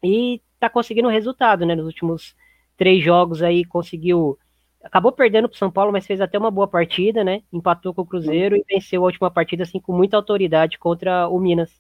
e 0.03 0.41
tá 0.59 0.71
conseguindo 0.71 1.09
resultado, 1.09 1.67
né? 1.67 1.75
Nos 1.75 1.87
últimos 1.87 2.35
três 2.77 3.03
jogos 3.03 3.43
aí 3.43 3.65
conseguiu. 3.65 4.39
Acabou 4.83 5.13
perdendo 5.13 5.49
para 5.49 5.59
São 5.59 5.71
Paulo, 5.71 5.93
mas 5.93 6.07
fez 6.07 6.21
até 6.21 6.39
uma 6.39 6.51
boa 6.51 6.67
partida, 6.67 7.23
né? 7.23 7.43
Empatou 7.53 7.93
com 7.93 8.03
o 8.03 8.07
Cruzeiro 8.07 8.57
e 8.57 8.65
venceu 8.69 9.03
a 9.03 9.07
última 9.07 9.31
partida 9.31 9.63
assim 9.63 9.79
com 9.79 9.93
muita 9.93 10.17
autoridade 10.17 10.79
contra 10.79 11.29
o 11.29 11.39
Minas. 11.39 11.71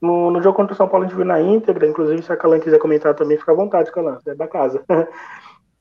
No, 0.00 0.30
no 0.30 0.42
jogo 0.42 0.56
contra 0.56 0.74
o 0.74 0.76
São 0.76 0.88
Paulo 0.88 1.04
a 1.04 1.08
gente 1.08 1.16
viu 1.16 1.24
na 1.24 1.40
íntegra, 1.40 1.86
inclusive 1.86 2.22
se 2.22 2.32
a 2.32 2.36
Calan 2.36 2.60
quiser 2.60 2.78
comentar 2.78 3.14
também, 3.14 3.38
fica 3.38 3.52
à 3.52 3.54
vontade, 3.54 3.90
Calan, 3.90 4.18
é 4.26 4.34
da 4.34 4.46
casa. 4.46 4.84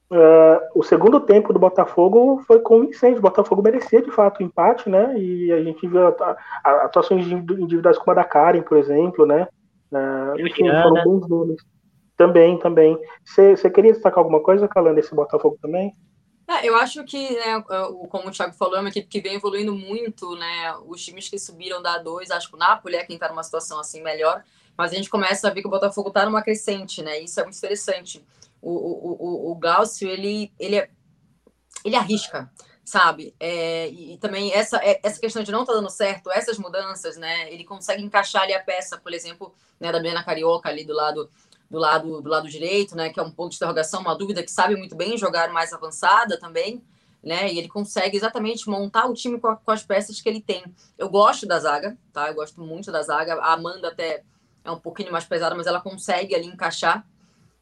Uh, 0.09 0.59
o 0.75 0.83
segundo 0.83 1.19
tempo 1.19 1.51
do 1.51 1.59
Botafogo 1.59 2.41
foi 2.47 2.59
convincente. 2.59 3.19
O 3.19 3.21
Botafogo 3.21 3.61
merecia 3.61 4.01
de 4.01 4.11
fato 4.11 4.39
o 4.39 4.43
empate, 4.43 4.89
né? 4.89 5.17
E 5.17 5.51
a 5.51 5.61
gente 5.61 5.85
viu 5.85 6.07
atuações 6.63 7.27
individuais 7.27 7.97
como 7.97 8.11
a 8.11 8.15
da 8.15 8.23
Karen, 8.23 8.61
por 8.61 8.77
exemplo, 8.77 9.25
né? 9.25 9.47
Uh, 9.91 10.35
foram 10.81 11.03
bons 11.03 11.27
nomes. 11.27 11.72
Também, 12.23 12.57
também. 12.57 12.97
Você 13.25 13.69
queria 13.69 13.91
destacar 13.91 14.19
alguma 14.19 14.41
coisa, 14.41 14.65
Calan, 14.65 14.93
desse 14.93 15.13
Botafogo 15.13 15.57
também? 15.61 15.93
É, 16.47 16.65
eu 16.65 16.75
acho 16.77 17.03
que, 17.03 17.31
né, 17.31 17.61
como 18.09 18.29
o 18.29 18.31
Thiago 18.31 18.53
falou, 18.53 18.77
é 18.77 18.79
uma 18.79 18.87
equipe 18.87 19.07
que 19.07 19.19
vem 19.19 19.35
evoluindo 19.35 19.75
muito, 19.75 20.33
né? 20.37 20.73
Os 20.85 21.03
times 21.03 21.27
que 21.27 21.37
subiram 21.37 21.81
da 21.81 21.97
2, 21.97 22.31
acho 22.31 22.47
que 22.47 22.55
o 22.55 22.57
Napoli 22.57 22.95
é 22.95 23.03
quem 23.03 23.15
está 23.15 23.27
numa 23.27 23.43
situação 23.43 23.77
assim 23.77 24.01
melhor, 24.01 24.41
mas 24.77 24.93
a 24.93 24.95
gente 24.95 25.09
começa 25.09 25.49
a 25.49 25.51
ver 25.51 25.61
que 25.61 25.67
o 25.67 25.71
Botafogo 25.71 26.07
está 26.07 26.25
numa 26.25 26.41
crescente, 26.41 27.01
né? 27.01 27.19
Isso 27.19 27.39
é 27.41 27.43
muito 27.43 27.57
interessante. 27.57 28.25
O, 28.61 28.71
o, 28.71 29.51
o, 29.51 29.53
o 29.53 29.59
ele, 30.07 30.53
ele, 30.57 30.77
é, 30.77 30.89
ele 31.83 31.95
arrisca, 31.97 32.49
sabe? 32.85 33.35
É, 33.37 33.89
e, 33.89 34.17
também 34.17 34.53
essa, 34.53 34.77
é, 34.77 34.97
essa 35.03 35.19
questão 35.19 35.43
de 35.43 35.51
não 35.51 35.61
estar 35.61 35.73
tá 35.73 35.79
dando 35.79 35.89
certo, 35.89 36.31
essas 36.31 36.57
mudanças, 36.57 37.17
né? 37.17 37.51
Ele 37.51 37.65
consegue 37.65 38.01
encaixar 38.01 38.43
ali 38.43 38.53
a 38.53 38.63
peça, 38.63 38.97
por 38.97 39.13
exemplo, 39.13 39.53
né, 39.77 39.91
da 39.91 39.99
Bena 39.99 40.23
Carioca 40.23 40.69
ali 40.69 40.85
do 40.85 40.93
lado 40.93 41.29
do 41.73 41.79
lado 41.79 42.21
do 42.21 42.29
lado 42.29 42.47
direito, 42.47 42.95
né, 42.95 43.09
que 43.09 43.19
é 43.19 43.23
um 43.23 43.31
ponto 43.31 43.49
de 43.49 43.55
interrogação, 43.55 44.01
uma 44.01 44.15
dúvida 44.15 44.43
que 44.43 44.51
sabe 44.51 44.75
muito 44.75 44.95
bem 44.95 45.17
jogar 45.17 45.51
mais 45.51 45.73
avançada 45.73 46.39
também, 46.39 46.83
né, 47.23 47.51
e 47.51 47.57
ele 47.57 47.67
consegue 47.67 48.15
exatamente 48.15 48.69
montar 48.69 49.07
o 49.07 49.13
time 49.15 49.39
com, 49.39 49.47
a, 49.47 49.55
com, 49.55 49.71
as 49.71 49.81
peças 49.81 50.21
que 50.21 50.29
ele 50.29 50.39
tem. 50.39 50.63
Eu 50.99 51.09
gosto 51.09 51.47
da 51.47 51.57
zaga, 51.57 51.97
tá? 52.11 52.27
Eu 52.27 52.35
gosto 52.35 52.61
muito 52.61 52.91
da 52.91 53.01
zaga. 53.01 53.33
A 53.35 53.53
Amanda 53.53 53.87
até 53.87 54.23
é 54.63 54.69
um 54.69 54.77
pouquinho 54.77 55.11
mais 55.11 55.25
pesada, 55.25 55.55
mas 55.55 55.65
ela 55.65 55.81
consegue 55.81 56.35
ali 56.35 56.45
encaixar, 56.45 57.03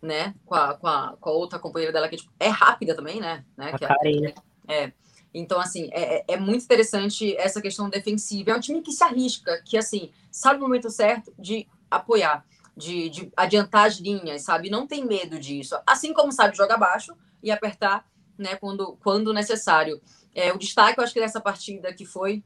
né, 0.01 0.35
com 0.45 0.55
a, 0.55 0.73
com 0.73 0.87
a, 0.87 1.15
com 1.17 1.29
a 1.29 1.33
outra 1.33 1.57
companheira 1.57 1.93
dela 1.93 2.09
que 2.09 2.17
tipo, 2.17 2.33
é 2.37 2.49
rápida 2.49 2.93
também, 2.93 3.21
né, 3.21 3.45
né? 3.55 3.71
Que 3.77 3.85
é, 3.85 4.33
é, 4.67 4.91
então, 5.33 5.57
assim, 5.57 5.89
é, 5.93 6.17
é, 6.17 6.25
é 6.27 6.37
muito 6.37 6.65
interessante 6.65 7.33
essa 7.37 7.61
questão 7.61 7.89
defensiva. 7.89 8.51
É 8.51 8.57
um 8.57 8.59
time 8.59 8.81
que 8.81 8.91
se 8.91 9.05
arrisca, 9.05 9.61
que, 9.63 9.77
assim, 9.77 10.11
sabe 10.29 10.59
o 10.59 10.63
momento 10.63 10.89
certo 10.89 11.31
de 11.39 11.65
apoiar. 11.89 12.43
De, 12.75 13.09
de 13.09 13.31
adiantar 13.35 13.87
as 13.87 13.95
linhas, 13.95 14.43
sabe? 14.43 14.69
Não 14.69 14.87
tem 14.87 15.05
medo 15.05 15.39
disso. 15.39 15.75
Assim 15.85 16.13
como 16.13 16.31
sabe 16.31 16.55
jogar 16.55 16.77
baixo 16.77 17.13
e 17.43 17.51
apertar 17.51 18.05
né, 18.37 18.55
quando, 18.55 18.97
quando 19.03 19.33
necessário. 19.33 20.01
É, 20.33 20.51
o 20.53 20.57
destaque, 20.57 20.99
eu 20.99 21.03
acho 21.03 21.13
que 21.13 21.19
dessa 21.19 21.41
partida 21.41 21.93
que 21.93 22.05
foi, 22.05 22.43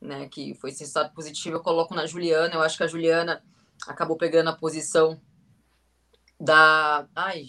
né, 0.00 0.28
que 0.28 0.54
foi 0.54 0.70
esse 0.70 0.90
positivo, 1.14 1.56
eu 1.56 1.62
coloco 1.62 1.94
na 1.94 2.06
Juliana. 2.06 2.54
Eu 2.54 2.62
acho 2.62 2.76
que 2.76 2.84
a 2.84 2.88
Juliana 2.88 3.42
acabou 3.86 4.16
pegando 4.16 4.50
a 4.50 4.56
posição 4.56 5.20
da. 6.40 7.06
Ai. 7.14 7.44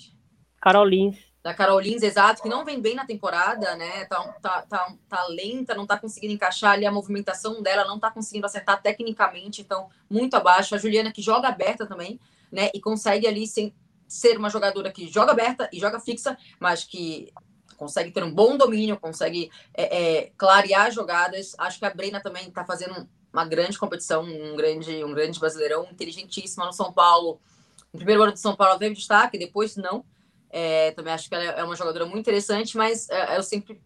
Carol 0.62 0.86
Lins. 0.86 1.26
Da 1.48 1.54
Carol 1.54 1.80
Lins, 1.80 2.04
exato, 2.04 2.42
que 2.42 2.50
não 2.50 2.66
vem 2.66 2.82
bem 2.82 2.94
na 2.94 3.06
temporada, 3.06 3.74
né? 3.77 4.04
Tá, 4.04 4.22
tá, 4.42 4.62
tá, 4.63 4.94
tá 5.08 5.27
lenta, 5.27 5.74
não 5.74 5.88
tá 5.88 5.98
conseguindo 5.98 6.34
encaixar 6.34 6.74
ali 6.74 6.86
a 6.86 6.92
movimentação 6.92 7.62
dela, 7.62 7.86
não 7.86 7.98
tá 7.98 8.12
conseguindo 8.12 8.46
acertar 8.46 8.82
tecnicamente, 8.82 9.62
então 9.62 9.88
muito 10.10 10.36
abaixo. 10.36 10.75
A 10.75 10.77
Juliana 10.77 11.10
que 11.10 11.22
joga 11.22 11.48
aberta 11.48 11.86
também, 11.86 12.20
né? 12.51 12.70
E 12.74 12.82
consegue 12.82 13.25
ali 13.25 13.48
sem, 13.48 13.74
ser 14.10 14.38
uma 14.38 14.50
jogadora 14.50 14.92
que 14.92 15.08
joga 15.08 15.32
aberta 15.32 15.70
e 15.72 15.80
joga 15.80 16.01
fixa, 16.01 16.38
mas 16.60 16.84
que 16.84 17.32
consegue 17.77 18.12
ter 18.12 18.25
um 18.25 18.34
bom 18.34 18.58
domínio, 18.58 19.00
consegue 19.00 19.50
é, 19.74 20.25
é, 20.25 20.32
clarear 20.38 20.92
jogadas. 20.92 21.56
Acho 21.58 21.80
que 21.80 21.86
a 21.86 21.94
Brena 21.94 22.20
também 22.20 22.50
está 22.50 22.66
fazendo 22.66 23.08
uma 23.32 23.46
grande 23.46 23.80
competição, 23.80 24.22
um 24.22 24.54
grande, 24.58 25.01
um 25.01 25.13
grande 25.13 25.39
brasileirão, 25.39 25.88
inteligentíssima 25.89 26.66
no 26.66 26.74
São 26.74 26.92
Paulo. 26.92 27.39
No 27.94 28.00
primeiro 28.00 28.22
ano 28.24 28.34
do 28.34 28.38
São 28.38 28.54
Paulo 28.54 28.77
teve 28.77 28.96
destaque, 28.96 29.38
depois 29.39 29.77
não. 29.77 30.04
É, 30.50 30.92
também 30.92 31.13
acho 31.13 31.27
que 31.27 31.36
ela 31.36 31.44
é 31.44 31.63
uma 31.63 31.75
jogadora 31.75 32.06
muito 32.06 32.20
interessante, 32.20 32.77
mas 32.77 33.10
é, 33.10 33.38
eu 33.38 33.44
sempre 33.44 33.82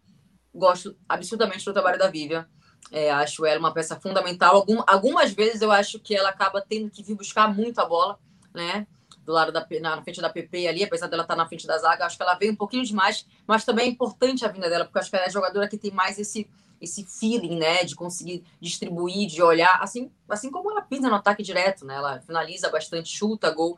gosto 0.54 0.96
absurdamente 1.08 1.66
do 1.66 1.74
trabalho 1.74 1.98
da 1.98 2.10
Vivian. 2.10 2.48
É, 2.92 3.12
acho 3.12 3.46
ela 3.46 3.60
uma 3.60 3.74
peça 3.74 4.00
fundamental. 4.00 4.56
Algum, 4.56 4.84
algumas 4.86 5.32
vezes 5.32 5.62
eu 5.62 5.72
acho 5.72 6.00
que 6.00 6.16
ela 6.16 6.30
acaba 6.30 6.62
tendo 6.62 6.90
que 6.90 7.04
vir 7.04 7.16
buscar 7.16 7.54
muito 7.54 7.80
a 7.80 7.86
bola, 7.86 8.20
né? 8.54 8.86
do 9.26 9.32
lado 9.32 9.52
da 9.52 9.66
na 9.80 10.02
frente 10.02 10.22
da 10.22 10.30
PP 10.30 10.68
ali, 10.68 10.84
apesar 10.84 11.08
dela 11.08 11.24
estar 11.24 11.36
tá 11.36 11.42
na 11.42 11.48
frente 11.48 11.68
da 11.68 11.78
zaga, 11.78 12.06
acho 12.06 12.18
que 12.18 12.24
ela 12.24 12.34
veio 12.36 12.54
um 12.54 12.56
pouquinho 12.56 12.84
demais, 12.84 13.26
mas 13.46 13.64
também 13.64 13.86
é 13.86 13.90
importante 13.90 14.44
a 14.44 14.48
vinda 14.48 14.70
dela, 14.70 14.86
porque 14.86 15.00
acho 15.00 15.10
que 15.10 15.16
ela 15.16 15.26
é 15.26 15.28
a 15.28 15.32
jogadora 15.32 15.68
que 15.68 15.78
tem 15.78 15.92
mais 15.92 16.18
esse 16.20 16.50
esse 16.82 17.06
feeling, 17.06 17.60
né, 17.60 17.84
de 17.84 17.96
conseguir 17.96 18.44
distribuir, 18.60 19.28
de 19.28 19.40
olhar, 19.44 19.80
assim, 19.84 20.12
assim 20.28 20.50
como 20.50 20.72
ela 20.72 20.82
pisa 20.82 21.08
no 21.08 21.14
ataque 21.14 21.44
direto, 21.44 21.86
né? 21.86 21.94
Ela 21.94 22.20
finaliza 22.22 22.72
bastante, 22.72 23.08
chuta 23.08 23.52
gol. 23.52 23.78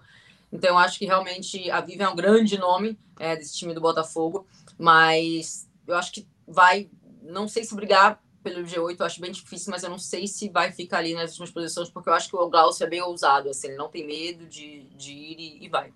Então 0.53 0.69
eu 0.69 0.77
acho 0.77 0.99
que 0.99 1.05
realmente 1.05 1.69
a 1.71 1.81
Vivian 1.81 2.05
é 2.05 2.09
um 2.09 2.15
grande 2.15 2.59
nome 2.59 2.97
é, 3.19 3.35
desse 3.35 3.57
time 3.57 3.73
do 3.73 3.81
Botafogo, 3.81 4.45
mas 4.77 5.67
eu 5.87 5.95
acho 5.95 6.13
que 6.13 6.27
vai, 6.47 6.87
não 7.23 7.47
sei 7.47 7.63
se 7.63 7.75
brigar 7.75 8.21
pelo 8.43 8.63
G8 8.63 8.99
eu 8.99 9.05
acho 9.05 9.21
bem 9.21 9.31
difícil, 9.31 9.71
mas 9.71 9.83
eu 9.83 9.89
não 9.89 9.97
sei 9.97 10.27
se 10.27 10.49
vai 10.49 10.71
ficar 10.71 10.99
ali 10.99 11.15
nas 11.15 11.31
últimas 11.31 11.49
posições, 11.49 11.89
porque 11.89 12.07
eu 12.07 12.13
acho 12.13 12.29
que 12.29 12.35
o 12.35 12.49
Glaucio 12.49 12.85
é 12.85 12.89
bem 12.89 13.01
ousado, 13.01 13.49
assim, 13.49 13.69
ele 13.69 13.77
não 13.77 13.89
tem 13.89 14.05
medo 14.05 14.45
de, 14.45 14.83
de 14.95 15.11
ir 15.11 15.39
e, 15.39 15.65
e 15.65 15.69
vai. 15.69 15.91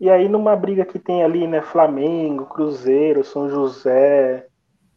E 0.00 0.10
aí, 0.10 0.28
numa 0.28 0.56
briga 0.56 0.84
que 0.84 0.98
tem 0.98 1.22
ali, 1.22 1.46
né, 1.46 1.62
Flamengo, 1.62 2.46
Cruzeiro, 2.46 3.22
São 3.22 3.48
José, 3.48 4.48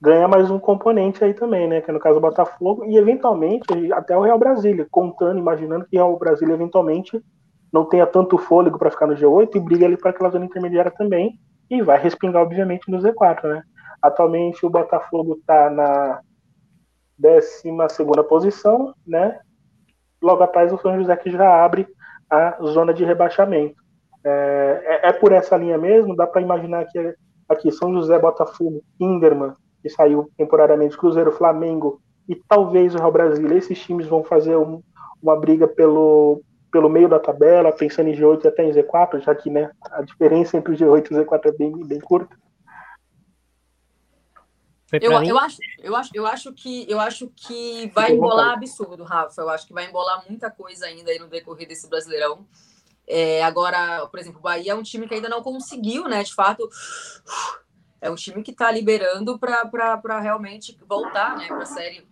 ganha 0.01 0.27
mais 0.27 0.49
um 0.49 0.57
componente 0.57 1.23
aí 1.23 1.33
também, 1.33 1.67
né, 1.67 1.81
que 1.81 1.91
é 1.91 1.93
no 1.93 1.99
caso 1.99 2.17
o 2.17 2.21
Botafogo, 2.21 2.85
e 2.85 2.97
eventualmente 2.97 3.91
até 3.93 4.17
o 4.17 4.21
Real 4.21 4.39
Brasília, 4.39 4.87
contando, 4.89 5.37
imaginando 5.37 5.85
que 5.85 5.95
o 5.95 5.99
Real 5.99 6.17
Brasília 6.17 6.55
eventualmente 6.55 7.21
não 7.71 7.85
tenha 7.85 8.05
tanto 8.05 8.37
fôlego 8.37 8.77
para 8.77 8.91
ficar 8.91 9.07
no 9.07 9.15
G8 9.15 9.55
e 9.55 9.59
briga 9.59 9.85
ali 9.85 9.97
para 9.97 10.11
aquela 10.11 10.29
zona 10.29 10.45
intermediária 10.45 10.91
também, 10.91 11.39
e 11.69 11.81
vai 11.81 11.99
respingar, 11.99 12.41
obviamente, 12.41 12.89
no 12.89 12.99
Z4, 12.99 13.43
né. 13.43 13.63
Atualmente 14.01 14.65
o 14.65 14.69
Botafogo 14.69 15.35
está 15.35 15.69
na 15.69 16.21
12 17.17 17.63
posição, 18.29 18.93
né? 19.05 19.39
Logo 20.21 20.43
atrás 20.43 20.71
o 20.71 20.77
São 20.77 20.97
José 20.97 21.15
que 21.17 21.31
já 21.31 21.63
abre 21.63 21.87
a 22.29 22.57
zona 22.63 22.93
de 22.93 23.03
rebaixamento. 23.03 23.75
É, 24.23 25.01
é, 25.03 25.09
é 25.09 25.13
por 25.13 25.31
essa 25.31 25.57
linha 25.57 25.77
mesmo, 25.77 26.15
dá 26.15 26.27
para 26.27 26.41
imaginar 26.41 26.85
que 26.85 27.15
aqui 27.49 27.71
São 27.71 27.93
José, 27.93 28.17
Botafogo, 28.19 28.83
Kinderman, 28.97 29.53
que 29.81 29.89
saiu 29.89 30.29
temporariamente, 30.37 30.97
Cruzeiro, 30.97 31.31
Flamengo 31.31 32.01
e 32.27 32.35
talvez 32.35 32.93
o 32.93 32.97
Real 32.97 33.11
Brasília, 33.11 33.57
esses 33.57 33.79
times 33.79 34.05
vão 34.05 34.23
fazer 34.23 34.57
um, 34.57 34.81
uma 35.21 35.39
briga 35.39 35.67
pelo, 35.67 36.41
pelo 36.71 36.89
meio 36.89 37.07
da 37.07 37.19
tabela, 37.19 37.71
pensando 37.71 38.09
em 38.09 38.15
G8 38.15 38.43
e 38.43 38.47
até 38.47 38.63
em 38.63 38.71
Z4, 38.71 39.21
já 39.21 39.33
que 39.33 39.49
né, 39.49 39.71
a 39.91 40.01
diferença 40.01 40.57
entre 40.57 40.73
o 40.73 40.77
G8 40.77 41.11
e 41.11 41.13
o 41.13 41.25
Z4 41.25 41.41
é 41.45 41.51
bem, 41.51 41.71
bem 41.85 41.99
curta. 41.99 42.35
Eu, 44.91 45.11
eu, 45.11 45.37
acho, 45.37 45.57
eu, 45.83 45.95
acho, 45.95 46.11
eu 46.13 46.25
acho 46.25 46.53
que 46.53 46.89
eu 46.89 46.99
acho 46.99 47.29
que 47.35 47.91
vai 47.93 48.13
embolar 48.13 48.53
absurdo, 48.53 49.03
Rafa. 49.03 49.41
Eu 49.41 49.49
acho 49.49 49.67
que 49.67 49.73
vai 49.73 49.85
embolar 49.85 50.23
muita 50.29 50.49
coisa 50.49 50.85
ainda 50.85 51.11
aí 51.11 51.19
no 51.19 51.27
decorrer 51.27 51.67
desse 51.67 51.89
Brasileirão. 51.89 52.47
É, 53.05 53.43
agora, 53.43 54.07
por 54.07 54.17
exemplo, 54.17 54.39
o 54.39 54.41
Bahia 54.41 54.71
é 54.71 54.75
um 54.75 54.83
time 54.83 55.05
que 55.05 55.13
ainda 55.13 55.27
não 55.27 55.43
conseguiu, 55.43 56.07
né? 56.07 56.23
De 56.23 56.33
fato, 56.33 56.69
é 57.99 58.09
um 58.09 58.15
time 58.15 58.41
que 58.41 58.51
está 58.51 58.71
liberando 58.71 59.37
para 59.37 60.19
realmente 60.21 60.77
voltar, 60.87 61.37
né? 61.37 61.47
Para 61.47 61.63
a 61.63 61.65
série 61.65 62.06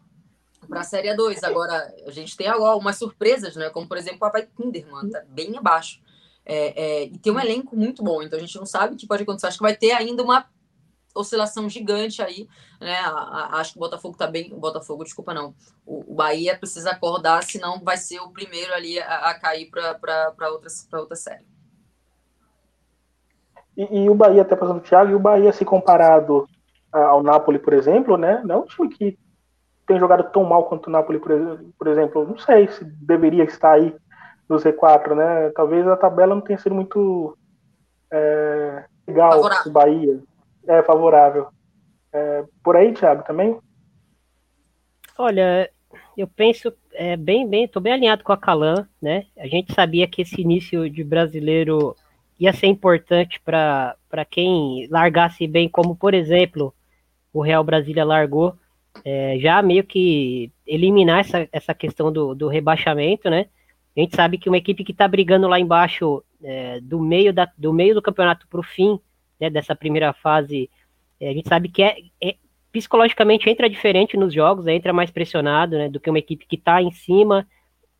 para 0.65 0.81
a 0.81 0.83
série 0.83 1.13
2. 1.13 1.43
Agora, 1.43 1.93
a 2.05 2.11
gente 2.11 2.35
tem 2.35 2.47
algumas 2.47 2.97
surpresas, 2.97 3.55
né? 3.55 3.69
Como, 3.69 3.87
por 3.87 3.97
exemplo, 3.97 4.17
o 4.17 4.19
Papai 4.21 4.47
Kinderman, 4.57 5.09
tá 5.09 5.23
bem 5.27 5.57
abaixo. 5.57 6.01
É, 6.45 6.83
é, 6.83 7.03
e 7.05 7.17
tem 7.17 7.33
um 7.33 7.39
elenco 7.39 7.75
muito 7.75 8.03
bom, 8.03 8.21
então 8.21 8.37
a 8.37 8.41
gente 8.41 8.55
não 8.55 8.67
sabe 8.67 8.93
o 8.93 8.97
que 8.97 9.07
pode 9.07 9.23
acontecer. 9.23 9.47
Acho 9.47 9.57
que 9.57 9.63
vai 9.63 9.75
ter 9.75 9.91
ainda 9.91 10.21
uma 10.21 10.45
oscilação 11.15 11.69
gigante 11.69 12.21
aí, 12.21 12.47
né? 12.79 12.97
acho 13.53 13.71
que 13.71 13.77
o 13.77 13.79
Botafogo 13.79 14.17
tá 14.17 14.27
bem. 14.27 14.53
O 14.53 14.59
Botafogo, 14.59 15.03
desculpa, 15.03 15.33
não. 15.33 15.55
O, 15.85 16.11
o 16.11 16.15
Bahia 16.15 16.57
precisa 16.57 16.91
acordar, 16.91 17.43
senão 17.43 17.81
vai 17.81 17.97
ser 17.97 18.19
o 18.19 18.29
primeiro 18.29 18.73
ali 18.73 18.99
a, 18.99 19.29
a 19.29 19.39
cair 19.39 19.71
para 19.71 20.51
outra, 20.51 20.69
outra 20.93 21.15
série. 21.15 21.45
E, 23.77 24.03
e, 24.03 24.09
o 24.09 24.15
Bahia, 24.15 24.41
até 24.41 24.55
passando 24.55 24.77
o 24.77 24.81
Thiago, 24.81 25.11
e 25.11 25.15
o 25.15 25.19
Bahia, 25.19 25.51
se 25.51 25.65
comparado 25.65 26.47
ao 26.91 27.21
Napoli, 27.21 27.59
por 27.59 27.73
exemplo, 27.73 28.17
né? 28.17 28.41
Não 28.45 28.55
é 28.55 28.57
um 28.59 28.65
time 28.65 28.89
que 28.89 29.17
tem 29.85 29.99
jogado 29.99 30.31
tão 30.31 30.43
mal 30.43 30.65
quanto 30.65 30.87
o 30.87 30.89
Napoli, 30.89 31.19
por, 31.19 31.87
exemplo. 31.87 32.25
Não 32.25 32.37
sei 32.37 32.67
se 32.67 32.83
deveria 32.83 33.43
estar 33.43 33.73
aí 33.73 33.95
no 34.49 34.57
Z4, 34.57 35.15
né? 35.15 35.51
Talvez 35.55 35.87
a 35.87 35.95
tabela 35.95 36.35
não 36.35 36.41
tenha 36.41 36.57
sido 36.57 36.75
muito 36.75 37.37
é, 38.11 38.85
legal 39.07 39.41
o 39.65 39.69
Bahia 39.69 40.19
é 40.67 40.81
favorável. 40.83 41.47
É, 42.11 42.43
por 42.63 42.75
aí, 42.75 42.93
Thiago, 42.93 43.23
também? 43.23 43.57
Olha, 45.17 45.69
eu 46.17 46.27
penso 46.27 46.73
é, 46.93 47.15
bem, 47.15 47.47
bem, 47.47 47.67
tô 47.67 47.79
bem 47.79 47.93
alinhado 47.93 48.23
com 48.23 48.31
a 48.31 48.37
Calan, 48.37 48.87
né? 49.01 49.25
A 49.37 49.47
gente 49.47 49.73
sabia 49.73 50.07
que 50.07 50.21
esse 50.21 50.41
início 50.41 50.89
de 50.89 51.03
brasileiro 51.03 51.95
ia 52.39 52.51
ser 52.53 52.67
importante 52.67 53.39
para 53.39 53.95
quem 54.29 54.87
largasse 54.89 55.47
bem, 55.47 55.69
como 55.69 55.95
por 55.95 56.13
exemplo 56.13 56.73
o 57.31 57.41
Real 57.41 57.63
Brasília 57.63 58.03
largou, 58.03 58.55
é, 59.03 59.37
já 59.39 59.61
meio 59.61 59.83
que 59.83 60.51
eliminar 60.65 61.19
essa, 61.19 61.47
essa 61.51 61.73
questão 61.73 62.11
do, 62.11 62.33
do 62.33 62.47
rebaixamento, 62.47 63.29
né? 63.29 63.47
A 63.95 63.99
gente 63.99 64.15
sabe 64.15 64.37
que 64.37 64.49
uma 64.49 64.57
equipe 64.57 64.83
que 64.83 64.91
está 64.91 65.07
brigando 65.07 65.47
lá 65.47 65.59
embaixo 65.59 66.23
é, 66.43 66.79
do, 66.81 66.99
meio 66.99 67.33
da, 67.33 67.49
do 67.57 67.71
meio 67.73 67.93
do 67.93 68.01
campeonato 68.01 68.47
para 68.47 68.59
o 68.59 68.63
fim 68.63 68.99
né, 69.39 69.49
dessa 69.49 69.75
primeira 69.75 70.13
fase, 70.13 70.69
é, 71.19 71.29
a 71.29 71.33
gente 71.33 71.47
sabe 71.47 71.69
que 71.69 71.81
é, 71.81 71.97
é, 72.21 72.35
psicologicamente 72.71 73.49
entra 73.49 73.69
diferente 73.69 74.17
nos 74.17 74.33
jogos, 74.33 74.67
entra 74.67 74.91
mais 74.91 75.09
pressionado 75.09 75.77
né, 75.77 75.89
do 75.89 75.99
que 75.99 76.09
uma 76.09 76.19
equipe 76.19 76.45
que 76.45 76.55
está 76.55 76.81
em 76.81 76.91
cima 76.91 77.47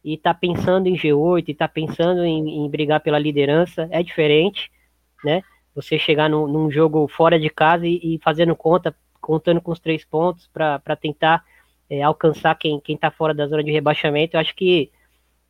e 0.04 0.16
está 0.16 0.34
pensando 0.34 0.88
em 0.88 0.96
G8 0.96 1.46
e 1.48 1.52
está 1.52 1.68
pensando 1.68 2.24
em, 2.24 2.66
em, 2.66 2.70
brigar 2.70 3.00
pela 3.00 3.18
liderança, 3.18 3.88
é 3.90 4.04
diferente, 4.04 4.70
né? 5.24 5.42
Você 5.74 5.98
chegar 5.98 6.30
num, 6.30 6.46
num 6.46 6.70
jogo 6.70 7.08
fora 7.08 7.40
de 7.40 7.50
casa 7.50 7.88
e, 7.88 8.16
e, 8.16 8.20
fazendo 8.24 8.56
conta, 8.56 8.96
contando 9.26 9.62
com 9.62 9.72
os 9.72 9.80
três 9.80 10.06
pontos 10.06 10.48
para 10.48 10.96
tentar 10.96 11.44
é, 11.90 12.02
alcançar 12.02 12.56
quem 12.56 12.82
está 12.88 13.10
fora 13.12 13.34
da 13.34 13.48
zona 13.48 13.64
de 13.64 13.72
rebaixamento. 13.72 14.36
Eu 14.36 14.42
acho 14.42 14.56
que 14.56 14.92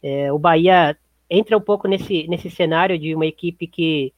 é, 0.01 0.32
o 0.32 0.39
Bahia 0.39 0.98
entra 1.29 1.58
um 1.58 1.62
pouco 1.62 1.88
nesse, 1.88 2.27
nesse 2.27 2.50
cenário 2.50 2.98
de 2.98 3.13
uma 3.13 3.25
equipe 3.25 3.67
que 3.67 4.13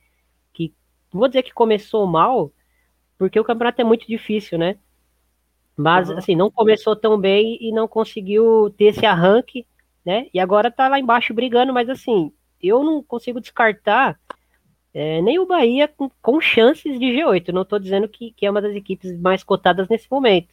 não 1.14 1.20
vou 1.20 1.28
dizer 1.28 1.44
que 1.44 1.54
começou 1.54 2.06
mal, 2.06 2.52
porque 3.18 3.40
o 3.40 3.44
campeonato 3.44 3.82
é 3.82 3.84
muito 3.84 4.08
difícil, 4.08 4.58
né? 4.58 4.78
Mas, 5.76 6.10
uhum. 6.10 6.18
assim, 6.18 6.36
não 6.36 6.52
começou 6.52 6.96
tão 6.96 7.20
bem 7.20 7.58
e 7.62 7.72
não 7.72 7.88
conseguiu 7.88 8.74
ter 8.78 8.86
esse 8.86 9.06
arranque, 9.06 9.66
né? 10.06 10.28
E 10.34 10.40
agora 10.40 10.72
tá 10.72 10.88
lá 10.88 11.00
embaixo 11.00 11.34
brigando, 11.34 11.74
mas, 11.74 11.90
assim, 11.90 12.32
eu 12.62 12.84
não 12.84 13.02
consigo 13.02 13.40
descartar 13.40 14.20
é, 15.00 15.22
nem 15.22 15.38
o 15.38 15.46
Bahia 15.46 15.88
com, 15.88 16.10
com, 16.24 16.42
chances 16.42 17.00
de 17.00 17.06
G8. 17.06 17.50
não 17.50 17.64
tô 17.64 17.78
dizendo 17.78 18.10
que, 18.10 18.32
que 18.32 18.48
é 18.48 18.50
uma 18.50 18.60
das 18.60 18.74
equipes 18.74 19.16
mais 19.20 19.44
cotadas 19.44 19.88
nesse 19.88 20.08
momento. 20.10 20.48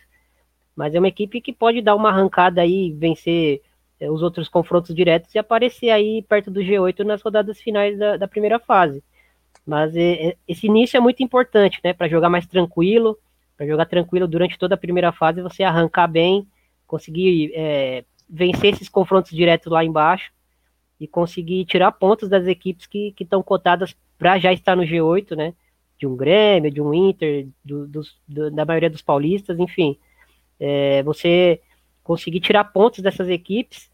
Mas 0.76 0.94
é 0.94 0.98
uma 0.98 1.08
equipe 1.08 1.40
que 1.40 1.50
pode 1.50 1.80
dar 1.80 1.94
uma 1.94 2.10
arrancada 2.10 2.60
aí, 2.60 2.92
vencer 2.92 3.62
é, 3.98 4.10
os 4.10 4.20
outros 4.22 4.46
confrontos 4.46 4.94
diretos 4.94 5.34
e 5.34 5.38
aparecer 5.38 5.88
aí 5.88 6.20
perto 6.28 6.50
do 6.50 6.60
G8 6.60 7.04
nas 7.04 7.22
rodadas 7.22 7.58
finais 7.58 7.98
da, 7.98 8.18
da 8.18 8.28
primeira 8.28 8.58
fase. 8.58 9.02
Mas 9.66 9.96
é, 9.96 10.28
é, 10.28 10.36
esse 10.46 10.66
início 10.66 10.98
é 10.98 11.00
muito 11.00 11.22
importante, 11.22 11.80
né? 11.82 11.94
Para 11.94 12.06
jogar 12.06 12.28
mais 12.28 12.46
tranquilo, 12.46 13.18
para 13.56 13.66
jogar 13.66 13.86
tranquilo 13.86 14.28
durante 14.28 14.58
toda 14.58 14.74
a 14.74 14.78
primeira 14.78 15.10
fase, 15.10 15.40
você 15.40 15.62
arrancar 15.62 16.06
bem, 16.06 16.46
conseguir 16.86 17.50
é, 17.54 18.04
vencer 18.28 18.74
esses 18.74 18.90
confrontos 18.90 19.30
diretos 19.30 19.72
lá 19.72 19.82
embaixo. 19.82 20.30
e 21.00 21.08
conseguir 21.08 21.64
tirar 21.64 21.92
pontos 21.92 22.28
das 22.28 22.46
equipes 22.46 22.86
que 22.86 23.14
estão 23.18 23.42
cotadas 23.42 23.96
para 24.18 24.38
já 24.38 24.52
estar 24.52 24.76
no 24.76 24.82
G8, 24.82 25.36
né? 25.36 25.54
De 25.98 26.06
um 26.06 26.16
Grêmio, 26.16 26.70
de 26.70 26.80
um 26.80 26.92
Inter, 26.92 27.48
do, 27.64 27.86
do, 27.86 28.50
da 28.50 28.64
maioria 28.64 28.90
dos 28.90 29.02
paulistas, 29.02 29.58
enfim. 29.58 29.98
É, 30.58 31.02
você 31.02 31.60
conseguir 32.02 32.40
tirar 32.40 32.64
pontos 32.64 33.00
dessas 33.00 33.28
equipes 33.28 33.90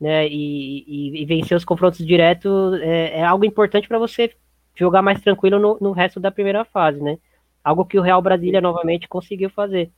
né, 0.00 0.26
e, 0.26 0.84
e, 0.86 1.22
e 1.22 1.24
vencer 1.24 1.56
os 1.56 1.64
confrontos 1.64 2.04
diretos 2.04 2.74
é, 2.80 3.20
é 3.20 3.24
algo 3.24 3.44
importante 3.44 3.86
para 3.86 3.98
você 3.98 4.34
jogar 4.74 5.00
mais 5.00 5.20
tranquilo 5.20 5.58
no, 5.58 5.78
no, 5.80 5.92
resto 5.92 6.18
da 6.18 6.30
primeira 6.30 6.64
fase, 6.64 7.00
né? 7.00 7.18
Algo 7.62 7.84
que 7.84 7.98
o 7.98 8.02
Real 8.02 8.20
Brasília 8.20 8.60
novamente 8.60 9.06
conseguiu 9.06 9.48
fazer. 9.50 9.92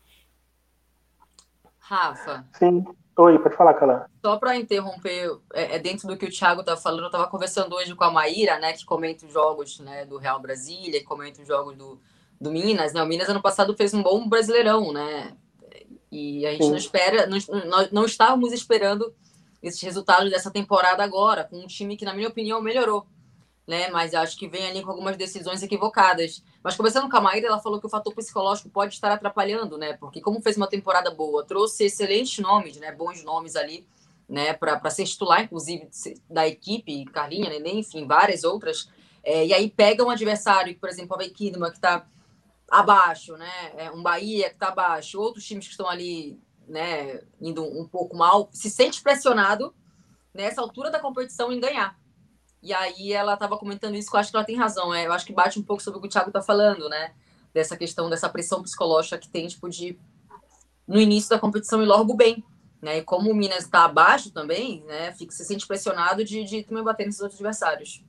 Rafa. 1.78 2.47
Sim. 2.52 2.85
Oi, 3.16 3.38
pode 3.38 3.56
falar, 3.56 3.75
Cala. 3.75 4.11
Só 4.25 4.37
para 4.38 4.56
interromper, 4.56 5.38
é, 5.52 5.76
é, 5.76 5.78
dentro 5.78 6.09
do 6.09 6.16
que 6.16 6.26
o 6.26 6.30
Thiago 6.30 6.61
estava 6.61 6.80
falando, 6.80 7.02
eu 7.02 7.06
estava 7.06 7.28
conversando 7.28 7.75
hoje 7.76 7.94
com 7.94 8.02
a 8.02 8.11
Maíra, 8.11 8.59
né, 8.59 8.73
que 8.73 8.85
comenta 8.85 9.25
os 9.25 9.33
jogos 9.33 9.78
né, 9.78 10.04
do 10.04 10.18
Real 10.18 10.40
Brasília, 10.40 10.99
que 10.99 11.06
comenta 11.06 11.40
os 11.40 11.47
jogos 11.47 11.76
do, 11.76 12.00
do 12.40 12.50
Minas, 12.50 12.92
né? 12.92 13.02
O 13.02 13.06
Minas 13.06 13.28
ano 13.28 13.40
passado 13.40 13.76
fez 13.76 13.94
um 13.94 14.02
bom 14.02 14.28
brasileirão, 14.28 14.92
né? 14.92 15.37
E 16.11 16.47
a 16.47 16.52
gente 16.52 16.64
Sim. 16.64 16.71
não 16.71 16.76
espera, 16.76 17.26
não, 17.26 17.38
nós 17.66 17.90
não 17.90 18.04
estávamos 18.04 18.52
esperando 18.52 19.12
esses 19.62 19.80
resultados 19.80 20.30
dessa 20.30 20.50
temporada 20.50 21.02
agora, 21.02 21.44
com 21.44 21.59
um 21.59 21.66
time 21.66 21.97
que, 21.97 22.04
na 22.04 22.14
minha 22.14 22.28
opinião, 22.28 22.61
melhorou. 22.61 23.06
Né? 23.66 23.88
Mas 23.88 24.14
acho 24.14 24.37
que 24.37 24.47
vem 24.47 24.66
ali 24.66 24.83
com 24.83 24.90
algumas 24.90 25.16
decisões 25.16 25.62
equivocadas. 25.62 26.42
Mas 26.64 26.78
conversando 26.78 27.11
com 27.11 27.16
a 27.18 27.21
Maíra, 27.21 27.49
ela 27.49 27.61
falou 27.61 27.78
que 27.78 27.85
o 27.85 27.90
fator 27.90 28.14
psicológico 28.14 28.71
pode 28.71 28.94
estar 28.94 29.12
atrapalhando, 29.12 29.76
né? 29.76 29.92
Porque 29.92 30.23
como 30.23 30.40
fez 30.40 30.56
uma 30.56 30.66
temporada 30.66 31.11
boa, 31.11 31.44
trouxe 31.44 31.85
excelentes 31.85 32.38
nomes, 32.38 32.78
né? 32.78 32.90
Bons 32.90 33.23
nomes 33.23 33.54
ali, 33.54 33.87
né? 34.26 34.54
Para 34.54 34.88
ser 34.88 35.04
titular, 35.04 35.42
inclusive, 35.42 35.90
da 36.28 36.49
equipe, 36.49 37.04
Carlinha, 37.04 37.50
Neném, 37.50 37.80
enfim, 37.80 38.06
várias 38.06 38.44
outras. 38.44 38.88
É, 39.23 39.44
e 39.44 39.52
aí 39.52 39.68
pega 39.68 40.02
um 40.02 40.09
adversário, 40.09 40.75
por 40.78 40.88
exemplo, 40.88 41.14
a 41.14 41.18
Vequidma, 41.18 41.68
que 41.68 41.76
está 41.76 42.06
abaixo, 42.71 43.37
né? 43.37 43.73
É, 43.76 43.90
um 43.90 44.02
Bahia 44.02 44.49
que 44.49 44.54
está 44.54 44.68
abaixo, 44.68 45.21
outros 45.21 45.44
times 45.44 45.66
que 45.66 45.73
estão 45.73 45.87
ali 45.87 46.40
né, 46.66 47.21
indo 47.42 47.62
um 47.62 47.87
pouco 47.87 48.16
mal, 48.16 48.49
se 48.50 48.71
sente 48.71 49.02
pressionado 49.02 49.75
nessa 50.33 50.62
altura 50.62 50.90
da 50.90 50.99
competição 50.99 51.52
em 51.52 51.61
ganhar. 51.61 51.94
E 52.64 52.73
aí 52.73 53.12
ela 53.12 53.35
estava 53.35 53.59
comentando 53.59 53.94
isso, 53.94 54.11
que 54.11 54.16
eu 54.16 54.21
acho 54.21 54.30
que 54.30 54.37
ela 54.37 54.44
tem 54.44 54.56
razão. 54.56 54.92
É, 54.94 55.06
eu 55.06 55.12
acho 55.12 55.26
que 55.26 55.35
bate 55.35 55.61
um 55.61 55.62
pouco 55.62 55.83
sobre 55.83 55.99
o 55.99 56.00
que 56.00 56.09
o 56.09 56.11
Thiago 56.11 56.30
está 56.30 56.40
falando, 56.40 56.88
né? 56.88 57.12
Dessa 57.52 57.76
questão, 57.76 58.09
dessa 58.09 58.26
pressão 58.26 58.62
psicológica 58.62 59.18
que 59.18 59.28
tem, 59.28 59.47
tipo, 59.47 59.68
de 59.68 59.99
no 60.88 60.99
início 60.99 61.28
da 61.28 61.38
competição 61.38 61.83
ir 61.83 61.87
logo 61.87 62.14
bem. 62.14 62.42
Né? 62.80 62.99
E 62.99 63.02
como 63.02 63.30
o 63.30 63.35
Minas 63.35 63.64
está 63.64 63.85
abaixo 63.85 64.33
também, 64.33 64.83
né? 64.87 65.12
Fica, 65.12 65.33
se 65.33 65.44
sente 65.44 65.66
pressionado 65.66 66.25
de, 66.25 66.42
de 66.42 66.62
também 66.62 66.83
bater 66.83 67.04
nesses 67.04 67.21
outros 67.21 67.38
adversários. 67.38 68.02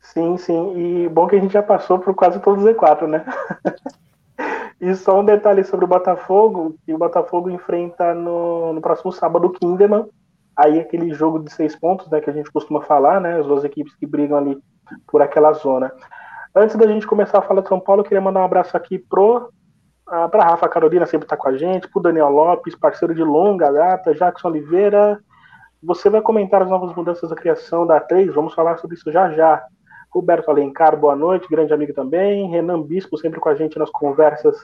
Sim, 0.00 0.38
sim. 0.38 1.04
E 1.04 1.08
bom 1.10 1.26
que 1.26 1.36
a 1.36 1.40
gente 1.40 1.52
já 1.52 1.62
passou 1.62 1.98
por 1.98 2.14
quase 2.14 2.40
todos 2.40 2.64
os 2.64 2.70
Z4, 2.70 3.06
né? 3.06 3.24
E 4.80 4.94
só 4.94 5.18
um 5.18 5.24
detalhe 5.24 5.64
sobre 5.64 5.84
o 5.84 5.88
Botafogo, 5.88 6.76
que 6.86 6.94
o 6.94 6.98
Botafogo 6.98 7.50
enfrenta 7.50 8.14
no, 8.14 8.72
no 8.72 8.80
próximo 8.80 9.10
sábado 9.10 9.48
o 9.48 9.50
Kinderman. 9.50 10.08
Aí 10.58 10.80
aquele 10.80 11.14
jogo 11.14 11.38
de 11.38 11.52
seis 11.52 11.76
pontos, 11.76 12.10
né, 12.10 12.20
que 12.20 12.28
a 12.28 12.32
gente 12.32 12.50
costuma 12.50 12.82
falar, 12.82 13.20
né? 13.20 13.38
As 13.38 13.46
duas 13.46 13.62
equipes 13.62 13.94
que 13.94 14.04
brigam 14.04 14.36
ali 14.36 14.58
por 15.06 15.22
aquela 15.22 15.52
zona. 15.52 15.92
Antes 16.52 16.74
da 16.74 16.84
gente 16.84 17.06
começar 17.06 17.38
a 17.38 17.42
falar 17.42 17.60
de 17.60 17.68
São 17.68 17.78
Paulo, 17.78 18.00
eu 18.00 18.04
queria 18.04 18.20
mandar 18.20 18.40
um 18.40 18.44
abraço 18.44 18.76
aqui 18.76 18.98
pro 18.98 19.50
uh, 20.08 20.28
pra 20.28 20.42
Rafa 20.42 20.68
Carolina, 20.68 21.06
sempre 21.06 21.26
está 21.26 21.36
com 21.36 21.48
a 21.48 21.56
gente, 21.56 21.88
pro 21.88 22.02
Daniel 22.02 22.30
Lopes, 22.30 22.74
parceiro 22.74 23.14
de 23.14 23.22
longa 23.22 23.70
data, 23.70 24.12
Jackson 24.12 24.48
Oliveira. 24.48 25.20
Você 25.80 26.10
vai 26.10 26.20
comentar 26.20 26.60
as 26.60 26.68
novas 26.68 26.92
mudanças 26.92 27.30
da 27.30 27.36
criação 27.36 27.86
da 27.86 28.00
A3, 28.00 28.32
vamos 28.32 28.52
falar 28.52 28.78
sobre 28.78 28.96
isso 28.96 29.12
já 29.12 29.30
já. 29.30 29.62
Roberto 30.10 30.50
Alencar, 30.50 30.96
boa 30.96 31.14
noite, 31.14 31.46
grande 31.48 31.72
amigo 31.72 31.92
também. 31.92 32.50
Renan 32.50 32.82
Bispo, 32.82 33.16
sempre 33.16 33.38
com 33.38 33.48
a 33.48 33.54
gente 33.54 33.78
nas 33.78 33.90
conversas 33.90 34.56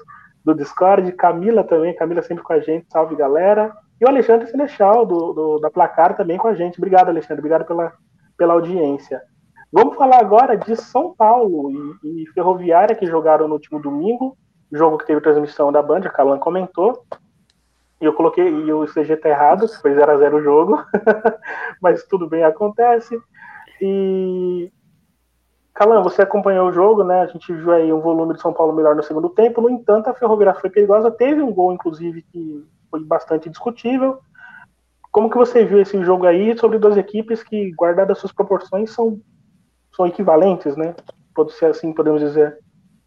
do 0.44 0.54
Discord. 0.54 1.12
Camila 1.12 1.62
também, 1.62 1.94
Camila 1.94 2.22
sempre 2.22 2.42
com 2.42 2.52
a 2.52 2.59
gente, 2.59 2.87
salve 2.90 3.14
galera. 3.14 3.72
E 4.00 4.04
o 4.04 4.09
Alexandre 4.09 4.48
Senechal, 4.48 5.07
do, 5.07 5.33
do, 5.33 5.59
da 5.59 5.70
Placar, 5.70 6.16
também 6.16 6.37
com 6.37 6.48
a 6.48 6.54
gente. 6.54 6.78
Obrigado, 6.78 7.09
Alexandre, 7.09 7.38
obrigado 7.38 7.64
pela, 7.64 7.92
pela 8.37 8.54
audiência. 8.54 9.22
Vamos 9.72 9.96
falar 9.96 10.20
agora 10.20 10.57
de 10.57 10.76
São 10.76 11.14
Paulo 11.14 11.98
e, 12.02 12.22
e 12.22 12.26
Ferroviária, 12.28 12.94
que 12.94 13.07
jogaram 13.07 13.48
no 13.48 13.54
último 13.54 13.80
domingo, 13.80 14.37
jogo 14.72 14.98
que 14.98 15.07
teve 15.07 15.20
transmissão 15.20 15.72
da 15.72 15.83
Band, 15.83 16.00
a 16.00 16.11
Calan 16.11 16.38
comentou. 16.38 17.04
E 18.00 18.04
eu 18.04 18.12
coloquei, 18.12 18.46
e 18.46 18.72
o 18.72 18.87
CG 18.87 19.16
tá 19.16 19.28
errado, 19.28 19.66
foi 19.80 19.94
0x0 19.94 20.35
o 20.35 20.42
jogo, 20.42 20.85
mas 21.80 22.04
tudo 22.04 22.28
bem, 22.28 22.44
acontece. 22.44 23.18
E 23.80 24.70
Calan, 25.72 26.02
você 26.02 26.22
acompanhou 26.22 26.68
o 26.68 26.72
jogo, 26.72 27.02
né? 27.02 27.22
A 27.22 27.26
gente 27.26 27.52
viu 27.52 27.72
aí 27.72 27.92
um 27.92 28.00
volume 28.00 28.35
de 28.35 28.40
São 28.40 28.52
Paulo 28.52 28.72
melhor 28.72 28.94
no 28.94 29.02
segundo 29.02 29.28
tempo. 29.28 29.61
No 29.61 29.68
entanto, 29.68 30.09
a 30.09 30.14
Ferroviária 30.14 30.61
foi 30.61 30.70
perigosa. 30.70 31.11
Teve 31.11 31.42
um 31.42 31.52
gol, 31.52 31.72
inclusive, 31.72 32.22
que 32.22 32.64
foi 32.94 33.02
bastante 33.02 33.50
discutível. 33.50 34.20
Como 35.11 35.28
que 35.28 35.37
você 35.37 35.64
viu 35.64 35.80
esse 35.80 36.00
jogo 36.04 36.26
aí 36.26 36.57
sobre 36.57 36.78
duas 36.78 36.96
equipes 36.96 37.42
que, 37.42 37.72
guardadas 37.72 38.18
suas 38.18 38.33
proporções, 38.33 38.90
são, 38.90 39.20
são 39.94 40.07
equivalentes, 40.07 40.76
né? 40.76 40.94
Pode 41.35 41.52
ser 41.54 41.66
assim, 41.66 41.92
podemos 41.92 42.20
dizer. 42.20 42.57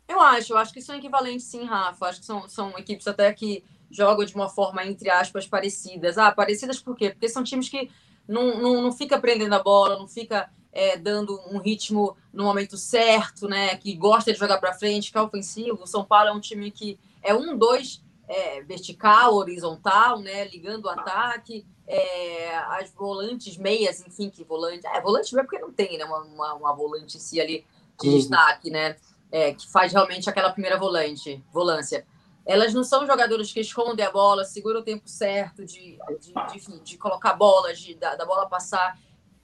Eu 0.09 0.19
acho, 0.19 0.53
eu 0.53 0.57
acho 0.57 0.73
que 0.73 0.81
são 0.81 0.95
equivalentes 0.95 1.45
sim, 1.45 1.63
Rafa. 1.63 2.07
Acho 2.07 2.19
que 2.19 2.25
são, 2.25 2.49
são 2.49 2.77
equipes 2.77 3.07
até 3.07 3.31
que 3.31 3.63
jogam 3.89 4.25
de 4.25 4.35
uma 4.35 4.49
forma, 4.49 4.85
entre 4.85 5.09
aspas, 5.09 5.47
parecidas. 5.47 6.17
Ah, 6.17 6.33
parecidas 6.33 6.81
por 6.81 6.95
quê? 6.95 7.11
Porque 7.11 7.29
são 7.29 7.43
times 7.43 7.69
que 7.69 7.89
não, 8.27 8.61
não, 8.61 8.81
não 8.81 8.91
fica 8.91 9.17
prendendo 9.17 9.53
a 9.53 9.63
bola, 9.63 9.97
não 9.97 10.07
fica 10.07 10.49
é, 10.73 10.97
dando 10.97 11.39
um 11.49 11.59
ritmo 11.59 12.17
no 12.33 12.43
momento 12.43 12.75
certo, 12.77 13.47
né? 13.47 13.77
Que 13.77 13.95
gosta 13.95 14.33
de 14.33 14.39
jogar 14.39 14.57
para 14.59 14.73
frente, 14.73 15.11
que 15.13 15.17
é 15.17 15.21
ofensivo. 15.21 15.83
O 15.83 15.87
São 15.87 16.03
Paulo 16.03 16.29
é 16.29 16.33
um 16.33 16.41
time 16.41 16.71
que 16.71 16.99
é 17.23 17.33
um, 17.33 17.57
dois, 17.57 18.01
é, 18.27 18.61
vertical, 18.61 19.35
horizontal, 19.35 20.19
né? 20.19 20.45
Ligando 20.45 20.85
o 20.85 20.89
ataque. 20.89 21.65
É, 21.87 22.55
as 22.57 22.91
volantes 22.91 23.57
meias, 23.57 24.05
enfim, 24.05 24.29
que 24.29 24.43
volante. 24.43 24.85
É, 24.87 25.01
volante 25.01 25.33
não 25.33 25.41
é 25.41 25.43
porque 25.43 25.59
não 25.59 25.71
tem, 25.71 25.97
né? 25.97 26.05
Uma, 26.05 26.19
uma, 26.23 26.53
uma 26.55 26.73
volante 26.73 27.17
em 27.17 27.19
si 27.19 27.39
ali 27.39 27.65
de 27.99 28.09
uhum. 28.09 28.17
destaque, 28.17 28.69
né? 28.69 28.97
É, 29.31 29.53
que 29.53 29.67
faz 29.69 29.91
realmente 29.91 30.29
aquela 30.29 30.51
primeira 30.51 30.77
volante, 30.77 31.43
volância. 31.51 32.05
Elas 32.45 32.73
não 32.73 32.83
são 32.83 33.05
jogadoras 33.05 33.51
que 33.51 33.59
escondem 33.59 34.05
a 34.05 34.11
bola, 34.11 34.45
seguram 34.45 34.79
o 34.79 34.83
tempo 34.83 35.07
certo 35.07 35.65
de, 35.65 35.97
de, 36.19 36.33
de, 36.33 36.79
de 36.79 36.97
colocar 36.97 37.33
bola, 37.33 37.73
de, 37.73 37.93
da, 37.95 38.15
da 38.15 38.25
bola 38.25 38.47
passar 38.47 38.97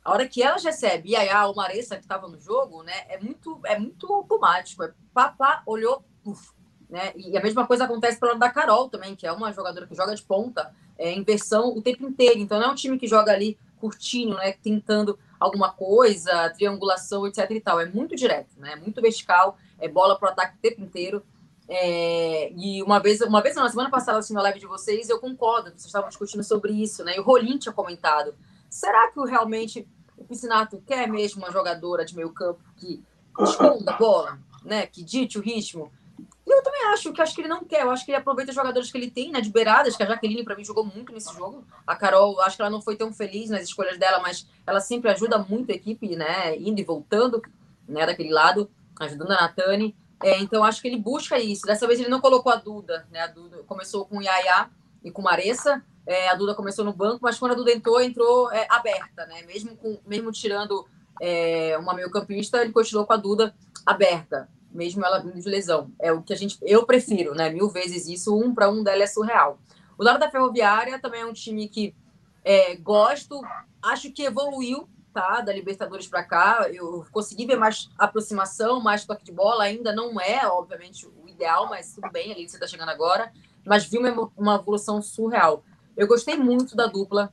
a 0.03 0.11
hora 0.11 0.27
que 0.27 0.43
elas 0.43 0.63
recebem 0.63 1.13
Yaya 1.13 1.47
ou 1.47 1.55
Maressa, 1.55 1.95
que 1.95 2.01
estava 2.01 2.27
no 2.27 2.37
jogo, 2.39 2.83
né, 2.83 3.05
é 3.07 3.17
muito, 3.17 3.59
é 3.63 3.79
muito 3.79 4.11
automático. 4.11 4.83
É 4.83 4.93
papá, 5.13 5.63
olhou, 5.65 6.03
uf, 6.25 6.51
né? 6.93 7.11
E 7.15 7.35
a 7.35 7.41
mesma 7.41 7.65
coisa 7.65 7.85
acontece 7.85 8.19
pelo 8.19 8.33
lado 8.33 8.39
da 8.39 8.51
Carol 8.51 8.87
também, 8.87 9.15
que 9.15 9.25
é 9.25 9.31
uma 9.31 9.51
jogadora 9.51 9.87
que 9.87 9.95
joga 9.95 10.13
de 10.13 10.21
ponta, 10.21 10.71
é, 10.95 11.11
inversão 11.11 11.75
o 11.75 11.81
tempo 11.81 12.05
inteiro. 12.05 12.37
Então 12.37 12.59
não 12.59 12.67
é 12.67 12.71
um 12.71 12.75
time 12.75 12.99
que 12.99 13.07
joga 13.07 13.31
ali 13.31 13.57
curtinho, 13.79 14.35
né, 14.35 14.53
tentando 14.61 15.17
alguma 15.39 15.71
coisa, 15.71 16.51
triangulação, 16.51 17.25
etc 17.25 17.49
e 17.49 17.59
tal. 17.59 17.79
É 17.79 17.87
muito 17.87 18.15
direto, 18.15 18.59
né? 18.59 18.75
Muito 18.75 19.01
vertical, 19.01 19.57
é 19.79 19.87
bola 19.87 20.15
para 20.19 20.29
o 20.29 20.31
ataque 20.33 20.55
o 20.55 20.61
tempo 20.61 20.81
inteiro. 20.81 21.25
É, 21.67 22.51
e 22.55 22.83
uma 22.83 22.99
vez, 22.99 23.21
uma 23.21 23.41
vez 23.41 23.55
na 23.55 23.67
semana 23.67 23.89
passada, 23.89 24.19
assim, 24.19 24.35
na 24.35 24.43
live 24.43 24.59
de 24.59 24.67
vocês, 24.67 25.09
eu 25.09 25.19
concordo, 25.19 25.71
vocês 25.71 25.85
estavam 25.85 26.09
discutindo 26.09 26.43
sobre 26.43 26.73
isso, 26.73 27.03
né? 27.03 27.15
E 27.17 27.19
o 27.19 27.23
Rolim 27.23 27.57
tinha 27.57 27.73
comentado 27.73 28.35
será 28.69 29.09
que 29.11 29.19
realmente 29.25 29.87
o 30.15 30.23
Piscinato 30.23 30.79
quer 30.85 31.07
mesmo 31.07 31.41
uma 31.41 31.51
jogadora 31.51 32.05
de 32.05 32.15
meio 32.15 32.29
campo 32.29 32.61
que 32.77 33.03
esconda 33.39 33.91
a 33.91 33.97
bola, 33.97 34.39
né? 34.63 34.85
Que 34.85 35.03
dite 35.03 35.39
o 35.39 35.41
ritmo? 35.41 35.91
E 36.45 36.51
eu 36.51 36.61
também 36.61 36.83
acho 36.87 37.13
que 37.13 37.21
acho 37.21 37.33
que 37.33 37.41
ele 37.41 37.47
não 37.47 37.63
quer. 37.63 37.83
Eu 37.83 37.91
acho 37.91 38.03
que 38.05 38.11
ele 38.11 38.17
aproveita 38.17 38.51
os 38.51 38.55
jogadores 38.55 38.91
que 38.91 38.97
ele 38.97 39.09
tem, 39.09 39.31
né? 39.31 39.39
De 39.39 39.49
beiradas, 39.49 39.95
que 39.95 40.03
a 40.03 40.05
Jaqueline, 40.05 40.43
para 40.43 40.55
mim, 40.55 40.65
jogou 40.65 40.85
muito 40.85 41.13
nesse 41.13 41.33
jogo. 41.33 41.65
A 41.87 41.95
Carol, 41.95 42.39
acho 42.41 42.57
que 42.57 42.61
ela 42.61 42.71
não 42.71 42.81
foi 42.81 42.95
tão 42.95 43.13
feliz 43.13 43.49
nas 43.49 43.63
escolhas 43.63 43.97
dela, 43.97 44.19
mas 44.19 44.47
ela 44.67 44.79
sempre 44.79 45.09
ajuda 45.09 45.37
muito 45.37 45.71
a 45.71 45.75
equipe, 45.75 46.15
né? 46.15 46.57
Indo 46.57 46.81
e 46.81 46.83
voltando, 46.83 47.41
né? 47.87 48.05
Daquele 48.05 48.31
lado, 48.31 48.69
ajudando 48.99 49.31
a 49.31 49.41
Natane. 49.41 49.95
É, 50.21 50.39
então, 50.39 50.63
acho 50.63 50.81
que 50.81 50.87
ele 50.87 50.97
busca 50.97 51.39
isso. 51.39 51.65
Dessa 51.65 51.87
vez 51.87 51.99
ele 51.99 52.09
não 52.09 52.19
colocou 52.19 52.51
a 52.51 52.57
Duda, 52.57 53.07
né? 53.09 53.21
A 53.21 53.27
Duda 53.27 53.63
começou 53.63 54.05
com 54.05 54.17
o 54.17 54.21
Yaya 54.21 54.69
e 55.03 55.11
com 55.11 55.21
Maressa. 55.21 55.83
É, 56.05 56.29
a 56.29 56.35
Duda 56.35 56.53
começou 56.53 56.83
no 56.83 56.91
banco, 56.91 57.19
mas 57.21 57.39
quando 57.39 57.53
a 57.53 57.55
Duda 57.55 57.71
entrou, 57.71 58.01
entrou 58.01 58.51
é, 58.51 58.67
aberta, 58.69 59.25
né? 59.25 59.43
Mesmo, 59.43 59.75
com, 59.77 59.97
mesmo 60.05 60.31
tirando 60.31 60.85
é, 61.21 61.77
uma 61.77 61.93
meio-campista, 61.93 62.61
ele 62.61 62.73
continuou 62.73 63.05
com 63.05 63.13
a 63.13 63.17
Duda 63.17 63.55
aberta, 63.85 64.49
mesmo 64.73 65.05
ela 65.05 65.19
de 65.19 65.49
lesão. 65.49 65.91
É 65.99 66.11
o 66.11 66.21
que 66.21 66.33
a 66.33 66.35
gente. 66.35 66.57
Eu 66.61 66.85
prefiro, 66.85 67.33
né? 67.35 67.49
Mil 67.49 67.69
vezes 67.69 68.07
isso, 68.07 68.37
um 68.37 68.53
para 68.53 68.69
um 68.69 68.83
dela 68.83 69.03
é 69.03 69.07
surreal. 69.07 69.59
O 69.97 70.03
lado 70.03 70.19
da 70.19 70.29
Ferroviária 70.29 70.99
também 70.99 71.21
é 71.21 71.25
um 71.25 71.33
time 71.33 71.67
que 71.67 71.95
é, 72.43 72.75
gosto, 72.75 73.41
acho 73.81 74.11
que 74.11 74.23
evoluiu, 74.23 74.89
tá? 75.13 75.41
Da 75.41 75.53
Libertadores 75.53 76.07
para 76.07 76.23
cá. 76.23 76.67
Eu 76.71 77.05
consegui 77.11 77.45
ver 77.45 77.57
mais 77.57 77.89
aproximação, 77.97 78.81
mais 78.81 79.05
toque 79.05 79.23
de 79.23 79.31
bola. 79.31 79.65
Ainda 79.65 79.93
não 79.93 80.19
é, 80.19 80.45
obviamente, 80.47 81.05
o 81.05 81.29
ideal, 81.29 81.69
mas 81.69 81.93
tudo 81.93 82.11
bem, 82.11 82.31
ali 82.31 82.47
você 82.47 82.55
está 82.55 82.67
chegando 82.67 82.89
agora. 82.89 83.31
Mas 83.65 83.85
vi 83.85 83.97
uma, 83.97 84.31
uma 84.35 84.55
evolução 84.55 85.01
surreal. 85.01 85.63
Eu 85.95 86.07
gostei 86.07 86.35
muito 86.35 86.75
da 86.75 86.87
dupla 86.87 87.31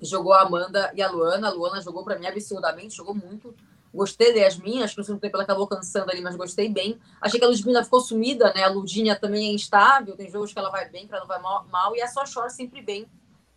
jogou 0.00 0.32
a 0.32 0.42
Amanda 0.42 0.92
e 0.94 1.02
a 1.02 1.10
Luana. 1.10 1.48
A 1.48 1.50
Luana 1.50 1.80
jogou 1.80 2.04
para 2.04 2.18
mim 2.18 2.26
absurdamente, 2.26 2.96
jogou 2.96 3.14
muito. 3.14 3.54
Gostei 3.92 4.32
da 4.32 4.40
Yasmin, 4.40 4.82
acho 4.82 4.94
que 4.94 5.00
no 5.00 5.04
segundo 5.04 5.20
tempo 5.20 5.36
ela 5.36 5.42
acabou 5.42 5.66
cansando 5.66 6.10
ali, 6.10 6.20
mas 6.20 6.36
gostei 6.36 6.68
bem. 6.68 6.98
Achei 7.20 7.40
que 7.40 7.44
a 7.44 7.48
Ludmilla 7.48 7.82
ficou 7.82 8.00
sumida, 8.00 8.52
né? 8.54 8.62
A 8.62 8.68
Ludinha 8.68 9.16
também 9.16 9.48
é 9.48 9.52
instável, 9.52 10.16
tem 10.16 10.30
jogos 10.30 10.52
que 10.52 10.58
ela 10.58 10.70
vai 10.70 10.88
bem, 10.88 11.06
que 11.08 11.12
ela 11.12 11.22
não 11.22 11.28
vai 11.28 11.40
mal, 11.40 11.96
e 11.96 12.00
a 12.00 12.06
Só 12.06 12.22
Chora 12.32 12.50
sempre 12.50 12.80
bem, 12.80 13.06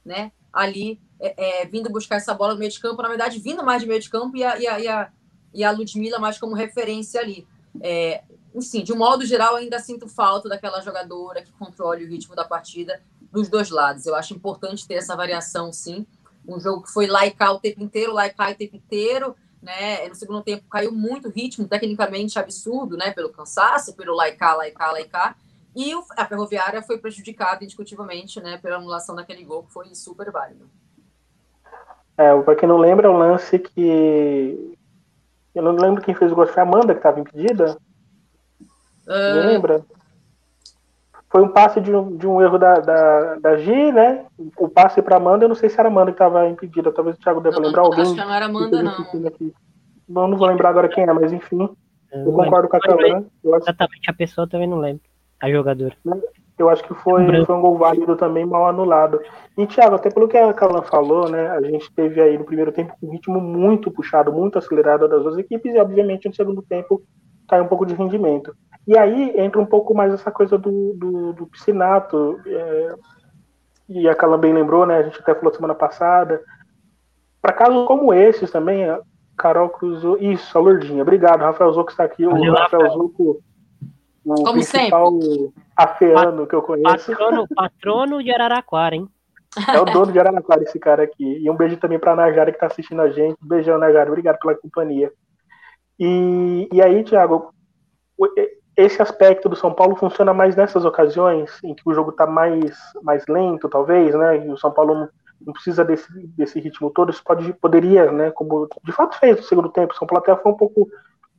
né? 0.04 0.32
Ali, 0.52 1.00
é, 1.20 1.62
é, 1.62 1.66
vindo 1.66 1.90
buscar 1.90 2.16
essa 2.16 2.34
bola 2.34 2.54
no 2.54 2.60
meio 2.60 2.72
de 2.72 2.80
campo, 2.80 3.02
na 3.02 3.10
verdade, 3.10 3.40
vindo 3.40 3.64
mais 3.64 3.82
de 3.82 3.88
meio 3.88 4.00
de 4.00 4.10
campo 4.10 4.36
e 4.36 4.44
a, 4.44 4.58
e 4.58 4.68
a, 4.68 4.80
e 4.80 4.88
a, 4.88 5.12
e 5.54 5.64
a 5.64 5.72
Ludmilla 5.72 6.18
mais 6.18 6.40
como 6.40 6.56
referência 6.56 7.22
ali. 7.22 7.48
É, 7.82 8.24
enfim, 8.56 8.84
de 8.84 8.92
um 8.92 8.98
modo 8.98 9.26
geral, 9.26 9.56
ainda 9.56 9.80
sinto 9.80 10.08
falta 10.08 10.50
daquela 10.50 10.82
jogadora 10.82 11.42
que 11.42 11.52
controle 11.54 12.06
o 12.06 12.08
ritmo 12.08 12.36
da 12.36 12.46
partida 12.46 13.02
dos 13.32 13.50
dois 13.50 13.70
lados. 13.70 14.06
Eu 14.06 14.16
acho 14.16 14.34
importante 14.34 14.88
ter 14.88 14.96
essa 14.96 15.16
variação, 15.16 15.72
sim. 15.72 16.06
Um 16.48 16.60
jogo 16.60 16.84
que 16.84 16.92
foi 16.92 17.08
cá 17.32 17.52
o 17.52 17.60
tempo 17.60 17.82
inteiro, 17.82 18.14
cá 18.36 18.52
o 18.52 18.56
tempo 18.56 18.76
inteiro, 18.76 19.36
né? 19.64 20.08
No 20.08 20.16
segundo 20.16 20.44
tempo 20.44 20.68
caiu 20.70 20.92
muito 20.92 21.30
ritmo, 21.30 21.68
tecnicamente 21.68 22.38
absurdo, 22.38 22.98
né? 22.98 23.12
Pelo 23.12 23.30
cansaço, 23.30 23.96
pelo 23.96 24.14
lá 24.14 24.28
e 24.28 24.34
cá, 24.34 24.56
lá 24.56 24.68
e 24.68 25.92
a 26.16 26.26
Ferroviária 26.26 26.84
foi 26.84 27.00
prejudicada 27.00 27.64
indiscutivelmente, 27.64 28.40
né? 28.42 28.58
Pela 28.58 28.76
anulação 28.76 29.16
daquele 29.16 29.44
gol, 29.44 29.64
que 29.64 29.74
foi 29.74 29.96
super 29.96 30.30
válido. 30.32 30.70
É, 32.16 32.40
para 32.42 32.56
quem 32.56 32.70
não 32.70 32.78
lembra, 32.78 33.10
o 33.10 33.18
lance 33.18 33.58
que. 33.58 34.78
Eu 35.56 35.64
não 35.64 35.76
lembro 35.76 36.04
quem 36.04 36.14
fez 36.14 36.32
o 36.32 36.36
gol, 36.36 36.46
foi 36.46 36.62
a 36.62 36.66
Amanda 36.66 36.94
que 36.94 37.00
estava 37.00 37.20
impedida. 37.20 37.78
Uh... 39.08 39.48
Lembra? 39.48 39.84
Foi 41.34 41.42
um 41.42 41.48
passe 41.48 41.82
de 41.82 41.92
um, 41.92 42.16
de 42.16 42.28
um 42.28 42.40
erro 42.40 42.60
da, 42.60 42.76
da, 42.76 43.36
da 43.38 43.58
Gi, 43.58 43.92
né? 43.92 44.24
O 44.56 44.70
passe 44.70 45.02
para 45.02 45.16
Amanda, 45.16 45.46
eu 45.46 45.50
não 45.50 45.56
sei 45.56 45.68
se 45.68 45.80
era 45.80 45.90
Amanda 45.90 46.12
que 46.12 46.16
estava 46.16 46.48
impedida, 46.48 46.92
talvez 46.92 47.16
o 47.16 47.20
Thiago 47.20 47.42
deva 47.42 47.56
não, 47.56 47.66
lembrar 47.66 47.82
alguém. 47.82 48.04
Acho 48.04 48.14
que 48.14 48.22
não 48.22 48.34
era 48.36 48.46
Amanda, 48.46 48.84
não. 48.84 48.94
Não, 50.08 50.28
não 50.28 50.38
vou 50.38 50.48
lembrar 50.48 50.70
agora 50.70 50.88
quem 50.88 51.04
é, 51.04 51.12
mas 51.12 51.34
enfim. 51.34 51.68
Eu, 52.12 52.26
eu 52.28 52.32
concordo 52.34 52.70
com 52.70 52.78
a 52.78 52.80
Carol, 52.80 53.26
Exatamente, 53.44 54.12
a 54.12 54.14
pessoa 54.14 54.48
também 54.48 54.68
não 54.68 54.78
lembra. 54.78 55.02
A 55.42 55.50
jogadora. 55.50 55.98
Eu 56.60 56.70
acho 56.70 56.84
que 56.84 56.94
foi, 56.94 57.46
foi 57.46 57.56
um 57.56 57.62
gol 57.62 57.80
válido 57.80 58.16
também, 58.16 58.46
mal 58.46 58.68
anulado. 58.68 59.20
E, 59.58 59.66
Thiago, 59.66 59.96
até 59.96 60.12
pelo 60.12 60.28
que 60.28 60.38
a 60.38 60.54
Calan 60.54 60.84
falou, 60.84 61.28
né? 61.28 61.50
A 61.50 61.62
gente 61.64 61.92
teve 61.96 62.22
aí 62.22 62.38
no 62.38 62.46
primeiro 62.46 62.72
tempo 62.72 62.94
um 63.02 63.10
ritmo 63.10 63.42
muito 63.42 63.90
puxado, 63.90 64.32
muito 64.32 64.60
acelerado 64.60 65.08
das 65.08 65.24
duas 65.24 65.40
equipes, 65.40 65.74
e 65.74 65.80
obviamente 65.80 66.28
no 66.28 66.36
segundo 66.36 66.62
tempo 66.62 67.02
cai 67.50 67.60
um 67.60 67.68
pouco 67.68 67.88
de 67.88 67.96
rendimento. 67.96 68.56
E 68.88 68.98
aí 68.98 69.40
entra 69.40 69.62
um 69.62 69.66
pouco 69.66 69.94
mais 69.94 70.14
essa 70.14 70.32
coisa 70.32 70.58
do, 70.58 70.94
do, 70.94 71.34
do 71.34 71.48
piscinato, 71.48 72.40
é, 72.46 72.96
e 73.88 74.08
a 74.08 74.16
Calan 74.16 74.40
bem 74.40 74.54
lembrou, 74.54 74.86
né? 74.86 74.98
A 74.98 75.04
gente 75.04 75.20
até 75.20 75.34
falou 75.34 75.54
semana 75.54 75.76
passada. 75.76 76.42
Para 77.42 77.54
casos 77.54 77.88
como 77.88 78.14
esses 78.14 78.52
também, 78.52 78.90
a 78.90 79.02
Carol 79.38 79.70
cruzou. 79.70 80.18
Isso, 80.18 80.58
a 80.58 80.62
Lourdinha. 80.62 81.02
Obrigado, 81.02 81.42
Rafael 81.42 81.74
Zucco 81.74 81.92
está 81.92 82.04
aqui. 82.04 82.26
Valeu, 82.26 82.54
o 82.54 82.56
Rafael 82.56 82.90
Zucco, 82.92 83.42
o 84.26 84.36
como 84.36 84.54
principal 84.54 85.22
sempre. 85.22 85.54
afeano 85.76 86.48
que 86.48 86.56
eu 86.56 86.62
conheço. 86.62 87.12
Patrono, 87.12 87.48
patrono 87.54 88.24
de 88.24 88.32
Araraquara, 88.32 88.96
hein? 88.96 89.08
É 89.72 89.80
o 89.80 89.86
dono 89.86 90.12
de 90.12 90.20
Araraquara, 90.20 90.64
esse 90.64 90.80
cara 90.80 91.04
aqui. 91.04 91.38
E 91.44 91.50
um 91.50 91.56
beijo 91.56 91.78
também 91.78 92.00
para 92.00 92.14
a 92.14 92.16
Najara 92.16 92.52
que 92.52 92.58
está 92.58 92.68
assistindo 92.68 93.02
a 93.02 93.10
gente. 93.10 93.38
Beijão, 93.42 93.78
Najara. 93.78 94.10
Obrigado 94.10 94.40
pela 94.40 94.56
companhia. 94.56 95.12
E, 96.00 96.68
e 96.72 96.82
aí, 96.82 97.04
Thiago, 97.04 97.54
esse 98.76 99.02
aspecto 99.02 99.48
do 99.48 99.56
São 99.56 99.74
Paulo 99.74 99.96
funciona 99.96 100.34
mais 100.34 100.56
nessas 100.56 100.84
ocasiões 100.84 101.60
em 101.64 101.74
que 101.76 101.84
o 101.86 101.94
jogo 101.94 102.10
está 102.10 102.26
mais, 102.26 102.76
mais 103.02 103.26
lento, 103.28 103.70
talvez, 103.70 104.16
né? 104.16 104.46
E 104.46 104.50
o 104.50 104.58
São 104.58 104.72
Paulo 104.72 104.96
não, 104.96 105.10
não, 105.42 105.54
precisa 105.54 105.86
desse, 105.86 106.08
desse 106.30 106.60
ritmo 106.60 106.90
todo. 106.90 107.12
Isso 107.12 107.24
pode, 107.24 107.54
poderia, 107.54 108.12
né? 108.12 108.32
Como 108.32 108.68
de 108.84 108.92
fato 108.92 109.18
fez 109.20 109.38
no 109.38 109.44
segundo 109.44 109.70
tempo. 109.70 109.94
O 109.94 109.98
São 109.98 110.08
Paulo 110.08 110.24
até 110.24 110.36
foi 110.42 110.52
um 110.52 110.58
pouco, 110.58 110.90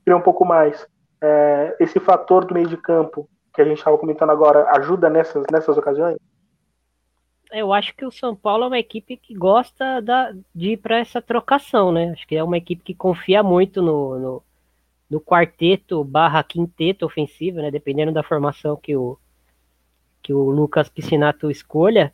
um 0.07 0.21
pouco 0.21 0.45
mais. 0.45 0.87
É, 1.21 1.77
esse 1.81 1.99
fator 1.99 2.45
do 2.45 2.55
meio 2.55 2.69
de 2.69 2.77
campo 2.77 3.29
que 3.53 3.63
a 3.63 3.65
gente 3.65 3.79
estava 3.79 3.99
comentando 3.99 4.31
agora 4.31 4.69
ajuda 4.73 5.09
nessas, 5.09 5.45
nessas 5.51 5.77
ocasiões? 5.77 6.19
Eu 7.53 7.73
acho 7.73 7.95
que 7.97 8.05
o 8.05 8.11
São 8.11 8.35
Paulo 8.35 8.65
é 8.65 8.67
uma 8.67 8.79
equipe 8.79 9.17
que 9.17 9.33
gosta 9.33 10.01
da, 10.03 10.33
de 10.55 10.73
ir 10.73 10.77
para 10.77 10.99
essa 10.99 11.23
trocação, 11.23 11.93
né? 11.93 12.11
Acho 12.11 12.27
que 12.27 12.37
é 12.37 12.43
uma 12.43 12.59
equipe 12.59 12.83
que 12.83 12.95
confia 12.95 13.43
muito 13.43 13.81
no, 13.81 14.19
no 14.19 14.43
no 15.11 15.21
quarteto 15.21 16.03
barra 16.03 16.43
quinteto 16.43 17.05
ofensivo, 17.05 17.59
né? 17.59 17.71
Dependendo 17.71 18.13
da 18.13 18.23
formação 18.23 18.77
que 18.77 18.97
o, 18.97 19.19
que 20.23 20.33
o 20.33 20.51
Lucas 20.51 20.89
Piscinato 20.89 21.51
escolha. 21.51 22.13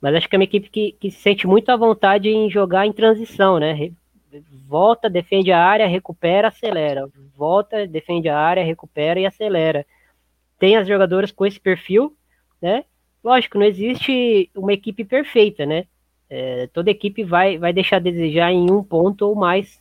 Mas 0.00 0.14
acho 0.14 0.28
que 0.28 0.36
é 0.36 0.38
uma 0.38 0.44
equipe 0.44 0.68
que, 0.68 0.92
que 0.92 1.10
se 1.10 1.18
sente 1.20 1.46
muito 1.46 1.70
à 1.70 1.76
vontade 1.76 2.28
em 2.28 2.50
jogar 2.50 2.86
em 2.86 2.92
transição, 2.92 3.58
né? 3.58 3.90
Volta, 4.68 5.08
defende 5.08 5.50
a 5.50 5.64
área, 5.64 5.86
recupera, 5.86 6.48
acelera. 6.48 7.08
Volta, 7.34 7.86
defende 7.86 8.28
a 8.28 8.38
área, 8.38 8.64
recupera 8.64 9.18
e 9.18 9.26
acelera. 9.26 9.86
Tem 10.58 10.76
as 10.76 10.86
jogadoras 10.86 11.32
com 11.32 11.46
esse 11.46 11.58
perfil, 11.58 12.14
né? 12.60 12.84
Lógico, 13.24 13.58
não 13.58 13.66
existe 13.66 14.50
uma 14.54 14.72
equipe 14.72 15.04
perfeita, 15.04 15.64
né? 15.64 15.86
É, 16.28 16.66
toda 16.68 16.90
equipe 16.90 17.24
vai, 17.24 17.56
vai 17.56 17.72
deixar 17.72 17.96
a 17.96 18.00
desejar 18.00 18.52
em 18.52 18.70
um 18.70 18.82
ponto 18.82 19.22
ou 19.22 19.34
mais 19.34 19.80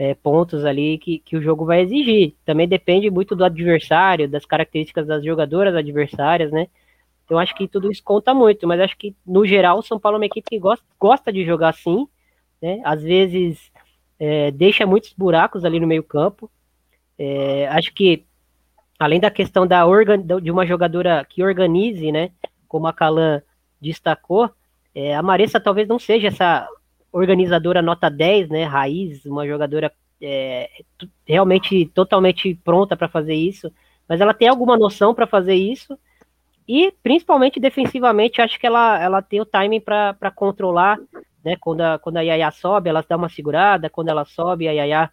é, 0.00 0.14
pontos 0.14 0.64
ali 0.64 0.96
que, 0.96 1.18
que 1.18 1.36
o 1.36 1.42
jogo 1.42 1.66
vai 1.66 1.82
exigir. 1.82 2.34
Também 2.42 2.66
depende 2.66 3.10
muito 3.10 3.36
do 3.36 3.44
adversário, 3.44 4.26
das 4.26 4.46
características 4.46 5.06
das 5.06 5.22
jogadoras 5.22 5.74
adversárias, 5.74 6.50
né? 6.50 6.68
Então 7.26 7.38
acho 7.38 7.54
que 7.54 7.68
tudo 7.68 7.92
isso 7.92 8.02
conta 8.02 8.32
muito, 8.32 8.66
mas 8.66 8.80
acho 8.80 8.96
que 8.96 9.14
no 9.26 9.44
geral 9.44 9.78
o 9.78 9.82
São 9.82 10.00
Paulo 10.00 10.16
é 10.16 10.20
uma 10.20 10.24
equipe 10.24 10.48
que 10.48 10.58
gosta, 10.58 10.82
gosta 10.98 11.30
de 11.30 11.44
jogar 11.44 11.68
assim, 11.68 12.08
né? 12.62 12.80
Às 12.82 13.02
vezes 13.02 13.70
é, 14.18 14.50
deixa 14.50 14.86
muitos 14.86 15.12
buracos 15.12 15.66
ali 15.66 15.78
no 15.78 15.86
meio 15.86 16.02
campo. 16.02 16.50
É, 17.18 17.68
acho 17.68 17.92
que 17.92 18.24
além 18.98 19.20
da 19.20 19.30
questão 19.30 19.66
da 19.66 19.84
organ, 19.84 20.18
de 20.18 20.50
uma 20.50 20.64
jogadora 20.64 21.22
que 21.28 21.44
organize, 21.44 22.10
né? 22.10 22.30
Como 22.66 22.86
a 22.86 22.92
Calan 22.94 23.42
destacou, 23.78 24.48
é, 24.94 25.14
a 25.14 25.22
Maressa 25.22 25.60
talvez 25.60 25.86
não 25.86 25.98
seja 25.98 26.28
essa 26.28 26.66
organizadora 27.12 27.82
nota 27.82 28.08
10, 28.08 28.48
né? 28.48 28.64
Raiz, 28.64 29.24
uma 29.24 29.46
jogadora 29.46 29.92
é, 30.20 30.68
realmente 31.26 31.86
totalmente 31.86 32.54
pronta 32.54 32.96
para 32.96 33.08
fazer 33.08 33.34
isso, 33.34 33.72
mas 34.08 34.20
ela 34.20 34.34
tem 34.34 34.48
alguma 34.48 34.76
noção 34.76 35.14
para 35.14 35.26
fazer 35.26 35.54
isso. 35.54 35.98
E 36.68 36.92
principalmente 37.02 37.58
defensivamente, 37.58 38.40
acho 38.40 38.58
que 38.58 38.66
ela, 38.66 39.00
ela 39.02 39.22
tem 39.22 39.40
o 39.40 39.46
timing 39.46 39.80
para 39.80 40.30
controlar, 40.34 40.98
né? 41.44 41.56
Quando 41.60 41.80
a, 41.80 41.98
quando 41.98 42.18
a 42.18 42.20
Yaya 42.20 42.50
sobe, 42.50 42.88
ela 42.88 43.04
dá 43.06 43.16
uma 43.16 43.28
segurada, 43.28 43.90
quando 43.90 44.08
ela 44.08 44.24
sobe, 44.24 44.68
a 44.68 44.72
Yaya 44.72 45.10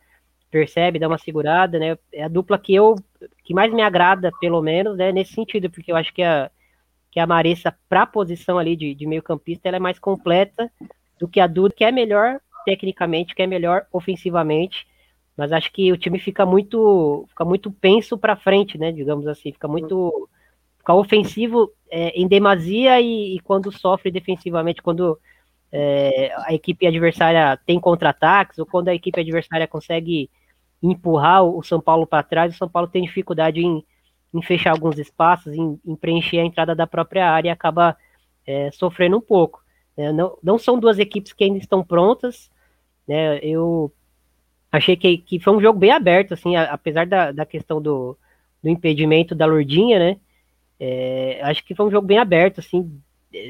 percebe, 0.52 1.00
dá 1.00 1.08
uma 1.08 1.18
segurada, 1.18 1.80
né? 1.80 1.98
É 2.14 2.24
a 2.24 2.28
dupla 2.28 2.60
que 2.60 2.76
eu 2.76 2.96
que 3.44 3.54
mais 3.54 3.74
me 3.74 3.82
agrada, 3.82 4.32
pelo 4.40 4.62
menos, 4.62 4.96
né? 4.98 5.12
Nesse 5.12 5.34
sentido, 5.34 5.70
porque 5.70 5.92
eu 5.92 5.96
acho 5.96 6.14
que 6.14 6.22
a, 6.22 6.52
que 7.12 7.20
a 7.20 7.26
Maressa, 7.26 7.76
para 7.90 8.04
a 8.04 8.08
posição 8.08 8.60
ali 8.60 8.76
de, 8.76 8.94
de 8.94 9.08
meio 9.08 9.24
campista, 9.24 9.68
ela 9.68 9.78
é 9.78 9.80
mais 9.80 9.98
completa 9.98 10.72
do 11.20 11.28
que 11.28 11.40
a 11.40 11.48
Duda, 11.48 11.74
que 11.76 11.84
é 11.84 11.92
melhor 11.92 12.40
tecnicamente, 12.66 13.34
que 13.34 13.42
é 13.42 13.48
melhor 13.48 13.86
ofensivamente, 13.92 14.86
mas 15.38 15.52
acho 15.52 15.72
que 15.72 15.92
o 15.92 15.98
time 15.98 16.20
fica 16.20 16.46
muito 16.46 17.26
fica 17.30 17.46
muito 17.46 17.72
penso 17.72 18.18
para 18.18 18.36
frente, 18.36 18.78
né, 18.78 18.92
digamos 18.92 19.28
assim, 19.28 19.54
fica 19.54 19.68
muito 19.68 20.28
fica 20.80 20.94
ofensivo 20.94 21.72
é, 21.90 22.10
em 22.10 22.28
demasia 22.28 23.00
e, 23.00 23.36
e, 23.36 23.40
quando 23.40 23.72
sofre 23.72 24.12
defensivamente, 24.12 24.82
quando 24.82 25.18
é, 25.72 26.34
a 26.46 26.54
equipe 26.54 26.88
adversária 26.88 27.58
tem 27.66 27.80
contra-ataques 27.80 28.58
ou 28.58 28.66
quando 28.66 28.90
a 28.90 28.96
equipe 28.96 29.20
adversária 29.20 29.68
consegue 29.68 30.30
empurrar 30.82 31.44
o 31.44 31.62
São 31.64 31.82
Paulo 31.82 32.06
para 32.06 32.24
trás, 32.24 32.54
o 32.54 32.58
São 32.58 32.70
Paulo 32.70 32.88
tem 32.88 33.04
dificuldade 33.04 33.62
em, 33.62 33.84
em 34.34 34.42
fechar 34.42 34.72
alguns 34.72 34.98
espaços, 34.98 35.54
em, 35.54 35.80
em, 35.86 35.96
preencher 35.96 36.40
a 36.40 36.46
entrada 36.46 36.76
da 36.76 36.86
própria 36.86 37.30
área 37.30 37.50
e 37.50 37.52
acaba 37.52 37.98
é, 38.46 38.72
sofrendo 38.72 39.18
um 39.18 39.22
pouco. 39.22 39.64
Né? 39.98 40.12
Não, 40.12 40.38
não 40.44 40.58
são 40.58 40.80
duas 40.80 41.00
equipes 41.00 41.34
que 41.34 41.44
ainda 41.44 41.58
estão 41.58 41.84
prontas. 41.84 42.50
Né? 43.08 43.40
Eu 43.40 43.92
achei 44.72 44.96
que, 44.96 45.18
que 45.18 45.40
foi 45.40 45.56
um 45.56 45.62
jogo 45.62 45.80
bem 45.80 45.92
aberto, 45.92 46.34
assim, 46.34 46.56
a, 46.56 46.66
apesar 46.66 47.08
da, 47.08 47.32
da 47.32 47.46
questão 47.46 47.82
do, 47.82 48.18
do 48.62 48.70
impedimento 48.70 49.34
da 49.34 49.46
Lourdinha, 49.46 50.00
né? 50.00 50.18
É, 50.80 51.40
acho 51.42 51.66
que 51.66 51.74
foi 51.74 51.88
um 51.88 51.92
jogo 51.92 52.06
bem 52.06 52.20
aberto, 52.20 52.60
assim, 52.60 53.02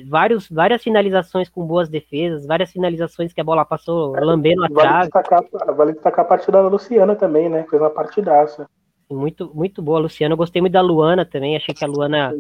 vários, 0.08 0.48
várias 0.50 0.82
finalizações 0.82 1.50
com 1.50 1.66
boas 1.66 1.90
defesas, 1.90 2.46
várias 2.46 2.72
finalizações 2.72 3.34
que 3.34 3.42
a 3.42 3.44
bola 3.44 3.66
passou 3.66 4.14
lambendo 4.14 4.64
a 4.64 4.68
vale 4.70 4.88
trave. 4.88 5.04
Destacar, 5.06 5.76
vale 5.76 5.94
destacar 5.94 6.26
a 6.26 6.28
partida 6.28 6.64
da 6.64 6.70
Luciana 6.70 7.16
também, 7.16 7.50
né? 7.50 7.66
Fez 7.70 7.82
uma 7.82 7.90
partidaça. 7.90 8.70
Muito, 9.10 9.52
muito 9.54 9.82
boa, 9.82 10.00
Luciana. 10.00 10.34
Eu 10.34 10.38
gostei 10.38 10.62
muito 10.62 10.74
da 10.74 10.82
Luana 10.82 11.26
também, 11.26 11.56
achei 11.56 11.74
que 11.74 11.84
a 11.84 11.88
Luana 11.88 12.34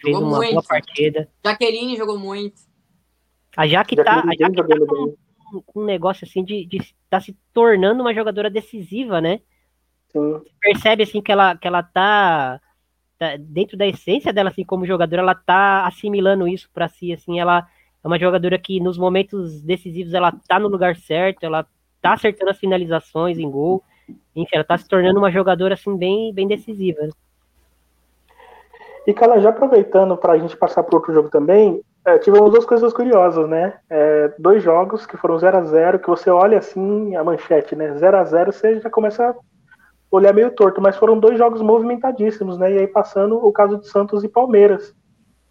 fez 0.00 0.14
jogou 0.14 0.28
uma 0.28 0.38
muito. 0.38 0.52
boa 0.52 0.62
partida. 0.62 1.28
Jaqueline 1.44 1.96
jogou 1.96 2.18
muito. 2.18 2.69
A 3.56 3.66
Jaque 3.66 3.96
tá, 3.96 4.20
a 4.20 4.34
Jaque 4.38 4.56
tá 4.56 4.64
com, 4.64 5.14
com, 5.62 5.80
um 5.80 5.84
negócio 5.84 6.26
assim 6.26 6.44
de, 6.44 6.64
de 6.64 6.94
tá 7.08 7.20
se 7.20 7.36
tornando 7.52 8.02
uma 8.02 8.14
jogadora 8.14 8.48
decisiva, 8.48 9.20
né? 9.20 9.40
Sim. 10.08 10.40
Percebe 10.60 11.02
assim 11.02 11.20
que 11.20 11.32
ela, 11.32 11.56
que 11.56 11.66
ela 11.66 11.82
tá, 11.82 12.60
tá, 13.18 13.36
dentro 13.38 13.76
da 13.76 13.86
essência 13.86 14.32
dela 14.32 14.50
assim 14.50 14.64
como 14.64 14.86
jogadora, 14.86 15.22
ela 15.22 15.34
tá 15.34 15.86
assimilando 15.86 16.46
isso 16.46 16.68
para 16.72 16.88
si 16.88 17.12
assim, 17.12 17.40
ela 17.40 17.66
é 18.02 18.06
uma 18.06 18.18
jogadora 18.18 18.58
que 18.58 18.80
nos 18.80 18.96
momentos 18.96 19.60
decisivos 19.62 20.14
ela 20.14 20.32
tá 20.48 20.58
no 20.58 20.68
lugar 20.68 20.96
certo, 20.96 21.44
ela 21.44 21.66
tá 22.00 22.14
acertando 22.14 22.50
as 22.50 22.58
finalizações 22.58 23.38
em 23.38 23.50
gol. 23.50 23.82
Enfim, 24.34 24.56
ela 24.56 24.64
tá 24.64 24.76
se 24.76 24.88
tornando 24.88 25.18
uma 25.18 25.30
jogadora 25.30 25.74
assim 25.74 25.96
bem, 25.96 26.32
bem 26.32 26.48
decisiva. 26.48 27.08
E 29.06 29.12
Carla, 29.12 29.40
já 29.40 29.50
aproveitando 29.50 30.16
para 30.16 30.32
a 30.32 30.38
gente 30.38 30.56
passar 30.56 30.82
para 30.82 30.96
outro 30.96 31.12
jogo 31.12 31.28
também, 31.28 31.82
é, 32.04 32.18
tivemos 32.18 32.50
duas 32.50 32.64
coisas 32.64 32.92
curiosas, 32.92 33.48
né? 33.48 33.78
É, 33.88 34.32
dois 34.38 34.62
jogos 34.62 35.04
que 35.04 35.16
foram 35.16 35.38
0 35.38 35.58
a 35.58 35.64
0 35.64 35.98
que 35.98 36.08
você 36.08 36.30
olha 36.30 36.58
assim 36.58 37.14
a 37.14 37.22
manchete, 37.22 37.76
né? 37.76 37.94
0 37.96 38.16
a 38.16 38.24
0 38.24 38.52
você 38.52 38.80
já 38.80 38.88
começa 38.88 39.30
a 39.30 39.34
olhar 40.10 40.32
meio 40.32 40.50
torto, 40.50 40.80
mas 40.80 40.96
foram 40.96 41.18
dois 41.18 41.36
jogos 41.36 41.60
movimentadíssimos, 41.60 42.56
né? 42.56 42.72
E 42.72 42.78
aí 42.78 42.86
passando 42.86 43.36
o 43.36 43.52
caso 43.52 43.78
de 43.78 43.88
Santos 43.88 44.24
e 44.24 44.28
Palmeiras. 44.28 44.94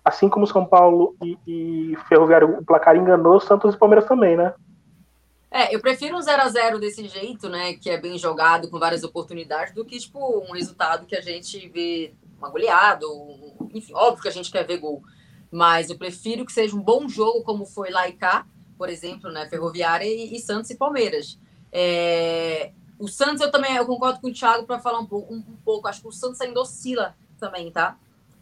Assim 0.04 0.28
como 0.28 0.48
São 0.48 0.66
Paulo 0.66 1.16
e, 1.24 1.38
e 1.46 1.98
Ferroviário, 2.08 2.58
o 2.60 2.66
placar 2.66 2.96
enganou, 2.96 3.40
Santos 3.40 3.76
e 3.76 3.78
Palmeiras 3.78 4.08
também, 4.08 4.36
né? 4.36 4.54
É, 5.52 5.74
eu 5.74 5.80
prefiro 5.80 6.16
um 6.16 6.22
0 6.22 6.42
a 6.42 6.48
0 6.48 6.80
desse 6.80 7.08
jeito, 7.08 7.48
né? 7.48 7.74
Que 7.74 7.92
é 7.92 7.98
bem 7.98 8.18
jogado, 8.18 8.70
com 8.70 8.80
várias 8.80 9.04
oportunidades, 9.04 9.74
do 9.74 9.86
que, 9.86 10.00
tipo, 10.00 10.20
um 10.48 10.54
resultado 10.54 11.06
que 11.06 11.16
a 11.16 11.22
gente 11.22 11.68
vê 11.70 12.14
uma 12.40 12.50
goleada, 12.50 13.06
ou, 13.06 13.56
enfim, 13.74 13.94
óbvio 13.94 14.24
que 14.24 14.30
a 14.30 14.32
gente 14.32 14.52
quer 14.52 14.66
ver 14.66 14.78
gol. 14.78 15.04
Mas 15.52 15.90
eu 15.90 15.98
prefiro 15.98 16.46
que 16.46 16.52
seja 16.52 16.76
um 16.76 16.82
bom 16.82 17.08
jogo, 17.08 17.44
como 17.44 17.66
foi 17.66 17.90
lá 17.90 18.08
e 18.08 18.14
cá, 18.14 18.46
por 18.78 18.90
exemplo, 18.90 19.32
né? 19.32 19.48
Ferroviária 19.50 20.06
e, 20.06 20.36
e 20.36 20.40
Santos 20.40 20.70
e 20.70 20.76
Palmeiras. 20.76 21.40
É, 21.72 22.72
o 23.00 23.08
Santos, 23.08 23.42
eu 23.42 23.52
também 23.52 23.76
eu 23.76 23.86
concordo 23.86 24.20
com 24.20 24.28
o 24.28 24.34
Thiago 24.34 24.66
para 24.66 24.80
falar 24.80 25.00
um 25.00 25.06
pouco, 25.06 25.34
um, 25.34 25.38
um, 25.38 25.58
pouco. 25.64 25.88
Acho 25.88 26.02
que 26.02 26.08
o 26.08 26.12
Santos 26.12 26.40
ainda 26.42 26.60
oscila 26.60 27.16
também, 27.40 27.72
tá? 27.72 27.98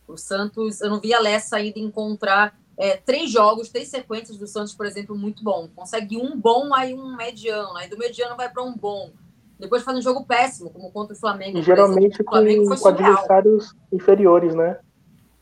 O 0.08 0.18
Santos, 0.18 0.82
eu 0.82 0.90
não 0.90 1.00
vi 1.00 1.14
a 1.14 1.20
Lessa 1.20 1.58
ainda 1.58 1.80
encontrar 1.80 2.58
é, 2.78 2.98
três 2.98 3.32
jogos, 3.32 3.70
três 3.70 3.88
sequências 3.88 4.38
do 4.38 4.48
Santos, 4.48 4.74
por 4.74 4.86
exemplo, 4.86 5.18
muito 5.18 5.44
bom. 5.44 5.68
Consegue 5.76 6.18
um 6.18 6.40
bom, 6.40 6.74
aí 6.74 6.94
um 6.94 7.16
mediano. 7.16 7.76
Aí 7.78 7.90
do 7.90 7.98
mediano 7.98 8.36
vai 8.36 8.50
para 8.50 8.64
um 8.64 8.76
bom. 8.76 9.12
Depois 9.60 9.84
faz 9.84 9.98
um 9.98 10.02
jogo 10.02 10.24
péssimo, 10.26 10.70
como 10.70 10.92
contra 10.92 11.16
o 11.16 11.20
Flamengo. 11.20 11.58
E 11.58 11.62
geralmente 11.64 12.14
exemplo, 12.14 12.26
com, 12.26 12.32
Flamengo 12.32 12.80
com 12.80 12.88
adversários 12.88 13.76
inferiores, 13.92 14.54
né? 14.54 14.80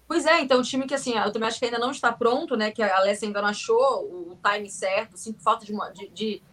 Pois 0.08 0.26
é, 0.26 0.42
então 0.42 0.60
o 0.60 0.64
time 0.64 0.86
que 0.86 0.94
assim, 0.94 1.18
eu 1.18 1.32
também 1.32 1.48
acho 1.48 1.58
que 1.58 1.66
ainda 1.66 1.80
não 1.80 1.90
está 1.90 2.12
pronto, 2.12 2.56
né? 2.56 2.72
Que 2.72 2.84
a 2.84 2.98
Alessia 2.98 3.28
ainda 3.28 3.42
não 3.42 3.50
achou 3.50 4.04
o, 4.04 4.38
time 4.44 4.70
certo, 4.70 5.18
sinto 5.18 5.42
falta 5.42 5.66
de, 5.66 5.74
de, 6.10 6.44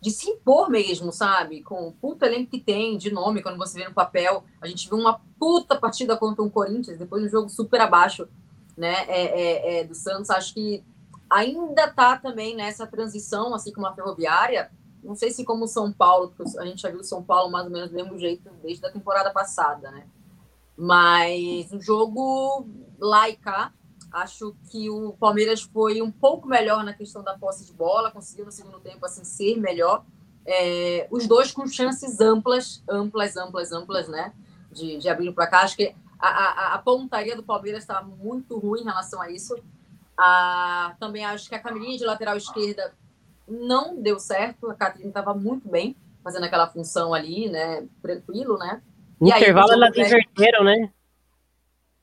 de, 0.00 0.10
se 0.10 0.30
impor 0.30 0.70
mesmo, 0.70 1.10
sabe? 1.10 1.62
Com 1.62 1.88
o 1.88 1.92
puta 1.92 2.26
elenco 2.26 2.52
que 2.52 2.60
tem, 2.60 2.96
de 2.96 3.10
nome, 3.10 3.42
quando 3.42 3.58
você 3.58 3.80
vê 3.80 3.88
no 3.88 3.94
papel. 3.94 4.44
A 4.60 4.68
gente 4.68 4.88
viu 4.88 4.96
uma 4.96 5.20
puta 5.40 5.76
partida 5.76 6.16
contra 6.16 6.42
um 6.42 6.48
Corinthians, 6.48 6.98
depois 6.98 7.24
um 7.24 7.28
jogo 7.28 7.48
super 7.48 7.80
abaixo, 7.80 8.28
né? 8.76 9.06
É, 9.08 9.22
é, 9.24 9.80
é, 9.80 9.84
do 9.84 9.94
Santos. 9.96 10.30
Acho 10.30 10.54
que 10.54 10.84
ainda 11.28 11.88
tá 11.88 12.16
também 12.16 12.54
nessa 12.54 12.86
transição, 12.86 13.52
assim 13.54 13.72
como 13.72 13.88
a 13.88 13.94
Ferroviária. 13.94 14.70
Não 15.02 15.16
sei 15.16 15.32
se 15.32 15.44
como 15.44 15.66
São 15.66 15.92
Paulo, 15.92 16.32
porque 16.36 16.56
a 16.60 16.64
gente 16.64 16.80
já 16.80 16.90
viu 16.90 17.02
São 17.02 17.24
Paulo 17.24 17.50
mais 17.50 17.66
ou 17.66 17.72
menos 17.72 17.90
do 17.90 17.96
mesmo 17.96 18.16
jeito 18.16 18.48
desde 18.62 18.86
a 18.86 18.92
temporada 18.92 19.32
passada, 19.32 19.90
né? 19.90 20.06
Mas 20.76 21.72
o 21.72 21.80
jogo 21.80 22.66
lá 22.98 23.28
e 23.28 23.36
cá, 23.36 23.72
acho 24.12 24.54
que 24.70 24.88
o 24.90 25.12
Palmeiras 25.12 25.62
foi 25.62 26.02
um 26.02 26.10
pouco 26.10 26.48
melhor 26.48 26.84
na 26.84 26.92
questão 26.92 27.22
da 27.22 27.36
posse 27.36 27.64
de 27.66 27.72
bola, 27.72 28.10
conseguiu 28.10 28.44
no 28.44 28.52
segundo 28.52 28.80
tempo 28.80 29.04
assim 29.04 29.24
ser 29.24 29.56
melhor. 29.58 30.04
É, 30.44 31.06
os 31.10 31.26
dois 31.26 31.52
com 31.52 31.66
chances 31.66 32.20
amplas, 32.20 32.82
amplas, 32.88 33.36
amplas, 33.36 33.72
amplas, 33.72 34.08
né? 34.08 34.32
De, 34.70 34.98
de 34.98 35.08
abrir 35.08 35.32
para 35.32 35.46
cá. 35.46 35.60
Acho 35.60 35.76
que 35.76 35.94
a, 36.18 36.28
a, 36.28 36.74
a 36.74 36.78
pontaria 36.78 37.36
do 37.36 37.42
Palmeiras 37.42 37.82
estava 37.82 38.06
muito 38.06 38.58
ruim 38.58 38.80
em 38.80 38.84
relação 38.84 39.20
a 39.20 39.30
isso. 39.30 39.56
Também 40.98 41.24
acho 41.24 41.48
que 41.48 41.54
a 41.54 41.58
camisinha 41.58 41.98
de 41.98 42.04
lateral 42.04 42.36
esquerda 42.36 42.94
não 43.46 44.00
deu 44.00 44.18
certo. 44.18 44.70
A 44.70 44.74
Catarina 44.74 45.08
estava 45.08 45.34
muito 45.34 45.68
bem 45.68 45.96
fazendo 46.22 46.44
aquela 46.44 46.68
função 46.68 47.12
ali, 47.12 47.48
né? 47.48 47.86
Tranquilo, 48.00 48.56
né? 48.56 48.80
No 49.22 49.28
e 49.28 49.30
intervalo 49.30 49.70
aí, 49.70 49.76
elas 49.76 49.96
inverteram, 49.96 50.64
né? 50.64 50.90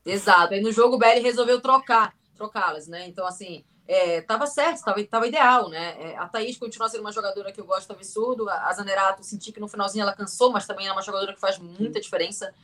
Exato. 0.06 0.54
Aí 0.54 0.62
no 0.62 0.72
jogo 0.72 0.96
o 0.96 0.98
BL 0.98 1.20
resolveu 1.22 1.60
trocar, 1.60 2.14
trocá-las, 2.34 2.88
né? 2.88 3.06
Então, 3.08 3.26
assim, 3.26 3.62
é, 3.86 4.22
tava 4.22 4.46
certo, 4.46 4.82
tava, 4.82 5.04
tava 5.04 5.26
ideal, 5.26 5.68
né? 5.68 5.96
É, 6.00 6.16
a 6.16 6.26
Thaís 6.26 6.56
continua 6.56 6.88
sendo 6.88 7.02
uma 7.02 7.12
jogadora 7.12 7.52
que 7.52 7.60
eu 7.60 7.66
gosto 7.66 7.90
absurdo. 7.90 8.48
A 8.48 8.72
Zanerato, 8.72 9.22
senti 9.22 9.52
que 9.52 9.60
no 9.60 9.68
finalzinho 9.68 10.00
ela 10.00 10.14
cansou, 10.14 10.50
mas 10.50 10.66
também 10.66 10.86
é 10.86 10.92
uma 10.92 11.02
jogadora 11.02 11.34
que 11.34 11.40
faz 11.40 11.58
muita 11.58 12.00
diferença. 12.00 12.54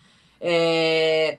É... 0.40 1.36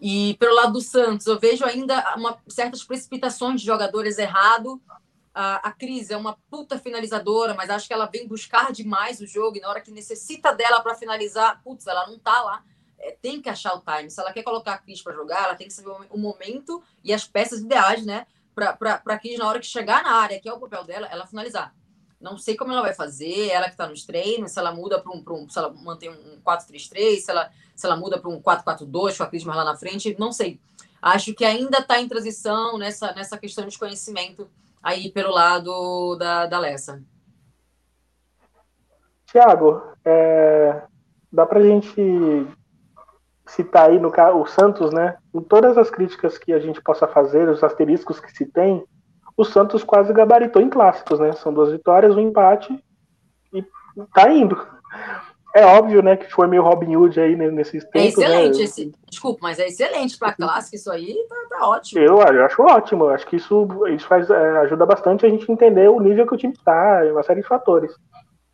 E 0.00 0.36
pelo 0.40 0.56
lado 0.56 0.72
do 0.72 0.80
Santos, 0.80 1.24
eu 1.28 1.38
vejo 1.38 1.64
ainda 1.64 2.16
uma, 2.16 2.36
certas 2.48 2.82
precipitações 2.82 3.60
de 3.60 3.66
jogadores 3.68 4.18
errado. 4.18 4.80
A, 5.34 5.68
a 5.68 5.72
Cris 5.72 6.10
é 6.10 6.16
uma 6.16 6.36
puta 6.50 6.78
finalizadora, 6.78 7.54
mas 7.54 7.70
acho 7.70 7.86
que 7.86 7.92
ela 7.92 8.06
vem 8.06 8.26
buscar 8.26 8.72
demais 8.72 9.20
o 9.20 9.26
jogo 9.26 9.56
e 9.56 9.60
na 9.60 9.68
hora 9.68 9.80
que 9.80 9.90
necessita 9.90 10.52
dela 10.52 10.80
para 10.80 10.94
finalizar, 10.94 11.62
putz, 11.62 11.86
ela 11.86 12.06
não 12.06 12.18
tá 12.18 12.42
lá. 12.42 12.64
É, 12.98 13.12
tem 13.12 13.40
que 13.40 13.48
achar 13.48 13.74
o 13.74 13.80
time. 13.80 14.10
Se 14.10 14.20
ela 14.20 14.32
quer 14.32 14.42
colocar 14.42 14.74
a 14.74 14.78
Cris 14.78 15.00
para 15.00 15.14
jogar, 15.14 15.44
ela 15.44 15.54
tem 15.54 15.68
que 15.68 15.72
saber 15.72 15.90
o 16.10 16.18
momento 16.18 16.82
e 17.04 17.12
as 17.12 17.24
peças 17.24 17.60
ideais, 17.60 18.04
né? 18.04 18.26
Para 18.54 19.00
a 19.06 19.18
Cris, 19.18 19.38
na 19.38 19.48
hora 19.48 19.60
que 19.60 19.66
chegar 19.66 20.02
na 20.02 20.12
área, 20.16 20.40
que 20.40 20.48
é 20.48 20.52
o 20.52 20.58
papel 20.58 20.84
dela, 20.84 21.06
ela 21.06 21.26
finalizar. 21.26 21.72
Não 22.20 22.36
sei 22.36 22.56
como 22.56 22.72
ela 22.72 22.82
vai 22.82 22.92
fazer, 22.92 23.48
ela 23.48 23.66
que 23.66 23.74
está 23.74 23.86
nos 23.86 24.04
treinos, 24.04 24.50
se 24.50 24.58
ela 24.58 24.74
muda 24.74 25.00
para 25.00 25.12
um, 25.12 25.22
um. 25.24 25.48
Se 25.48 25.58
ela 25.58 25.70
mantém 25.70 26.10
um 26.10 26.40
4-3-3, 26.44 27.20
se 27.20 27.30
ela, 27.30 27.52
se 27.76 27.86
ela 27.86 27.96
muda 27.96 28.18
para 28.18 28.28
um 28.28 28.42
4-4-2 28.42 29.16
com 29.16 29.22
a 29.22 29.26
Cris 29.28 29.44
mais 29.44 29.56
lá 29.56 29.64
na 29.64 29.76
frente, 29.76 30.16
não 30.18 30.32
sei. 30.32 30.58
Acho 31.00 31.32
que 31.32 31.44
ainda 31.44 31.78
está 31.78 32.00
em 32.00 32.08
transição 32.08 32.76
nessa, 32.76 33.12
nessa 33.12 33.38
questão 33.38 33.68
de 33.68 33.78
conhecimento 33.78 34.50
aí 34.82 35.10
pelo 35.10 35.32
lado 35.32 36.16
da, 36.16 36.46
da 36.46 36.58
Lessa. 36.58 37.02
Tiago, 39.26 39.82
é, 40.04 40.82
dá 41.32 41.44
para 41.44 41.58
a 41.58 41.62
gente 41.62 42.46
citar 43.46 43.90
aí 43.90 43.98
no 43.98 44.10
o 44.10 44.46
Santos, 44.46 44.92
né? 44.92 45.16
Em 45.34 45.40
todas 45.40 45.76
as 45.76 45.90
críticas 45.90 46.38
que 46.38 46.52
a 46.52 46.58
gente 46.58 46.80
possa 46.80 47.06
fazer, 47.06 47.48
os 47.48 47.62
asteriscos 47.62 48.20
que 48.20 48.30
se 48.32 48.46
tem, 48.46 48.84
o 49.36 49.44
Santos 49.44 49.84
quase 49.84 50.12
gabaritou 50.12 50.60
em 50.60 50.68
clássicos, 50.68 51.20
né? 51.20 51.32
São 51.32 51.52
duas 51.52 51.70
vitórias, 51.70 52.16
um 52.16 52.20
empate 52.20 52.84
e 53.52 53.64
tá 54.14 54.30
indo. 54.30 54.56
É 55.58 55.66
óbvio, 55.66 56.00
né, 56.02 56.16
que 56.16 56.32
foi 56.32 56.46
meio 56.46 56.62
Robin 56.62 56.94
Hood 56.94 57.18
aí 57.18 57.34
nesses 57.34 57.82
tempos. 57.84 58.00
É 58.00 58.06
excelente, 58.06 58.58
né? 58.58 58.64
esse, 58.64 58.92
desculpa, 59.10 59.40
mas 59.42 59.58
é 59.58 59.66
excelente 59.66 60.16
para 60.16 60.32
clássico 60.32 60.76
isso 60.76 60.88
aí, 60.88 61.16
tá, 61.28 61.36
tá, 61.50 61.68
ótimo. 61.68 62.00
Eu, 62.00 62.18
eu 62.18 62.44
acho 62.44 62.62
ótimo, 62.62 63.04
eu 63.06 63.10
acho 63.10 63.26
que 63.26 63.34
isso, 63.34 63.66
isso 63.88 64.06
faz, 64.06 64.30
é, 64.30 64.58
ajuda 64.58 64.86
bastante 64.86 65.26
a 65.26 65.28
gente 65.28 65.50
entender 65.50 65.88
o 65.88 65.98
nível 65.98 66.28
que 66.28 66.34
o 66.34 66.38
time 66.38 66.54
tá, 66.64 67.02
uma 67.10 67.24
série 67.24 67.42
de 67.42 67.48
fatores. 67.48 67.92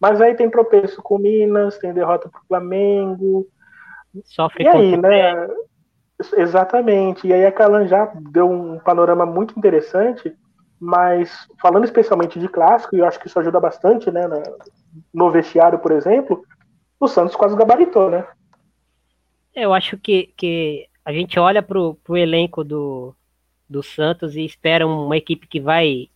Mas 0.00 0.18
aí 0.18 0.34
tem 0.34 0.48
tropeço 0.48 1.02
com 1.02 1.18
Minas, 1.18 1.76
tem 1.76 1.92
derrota 1.92 2.26
pro 2.30 2.40
Flamengo. 2.48 3.46
Sofre 4.24 4.64
e 4.64 4.68
aí, 4.68 4.96
né? 4.96 5.46
Exatamente. 6.38 7.26
E 7.26 7.34
aí 7.34 7.44
a 7.44 7.52
Calan 7.52 7.86
já 7.86 8.10
deu 8.30 8.50
um 8.50 8.78
panorama 8.78 9.26
muito 9.26 9.58
interessante, 9.58 10.34
mas 10.80 11.46
falando 11.60 11.84
especialmente 11.84 12.38
de 12.38 12.48
clássico, 12.48 12.96
e 12.96 13.00
eu 13.00 13.06
acho 13.06 13.20
que 13.20 13.26
isso 13.26 13.38
ajuda 13.38 13.60
bastante, 13.60 14.10
né, 14.10 14.22
no 15.12 15.30
vestiário, 15.30 15.78
por 15.78 15.92
exemplo, 15.92 16.42
o 16.98 17.09
Santos 17.09 17.37
quase 17.37 17.57
gabaritou, 17.57 18.11
né? 18.11 18.26
Eu 19.54 19.72
acho 19.72 19.96
que, 19.98 20.33
que 20.37 20.88
a 21.04 21.12
gente 21.12 21.38
olha 21.38 21.62
pro, 21.62 21.94
pro 22.02 22.16
elenco 22.16 22.64
do, 22.64 23.14
do 23.68 23.83
Santos 23.83 24.35
e 24.37 24.44
espera 24.44 24.87
uma 24.87 25.16
equipe 25.16 25.46
que 25.46 25.61
vai 25.61 26.09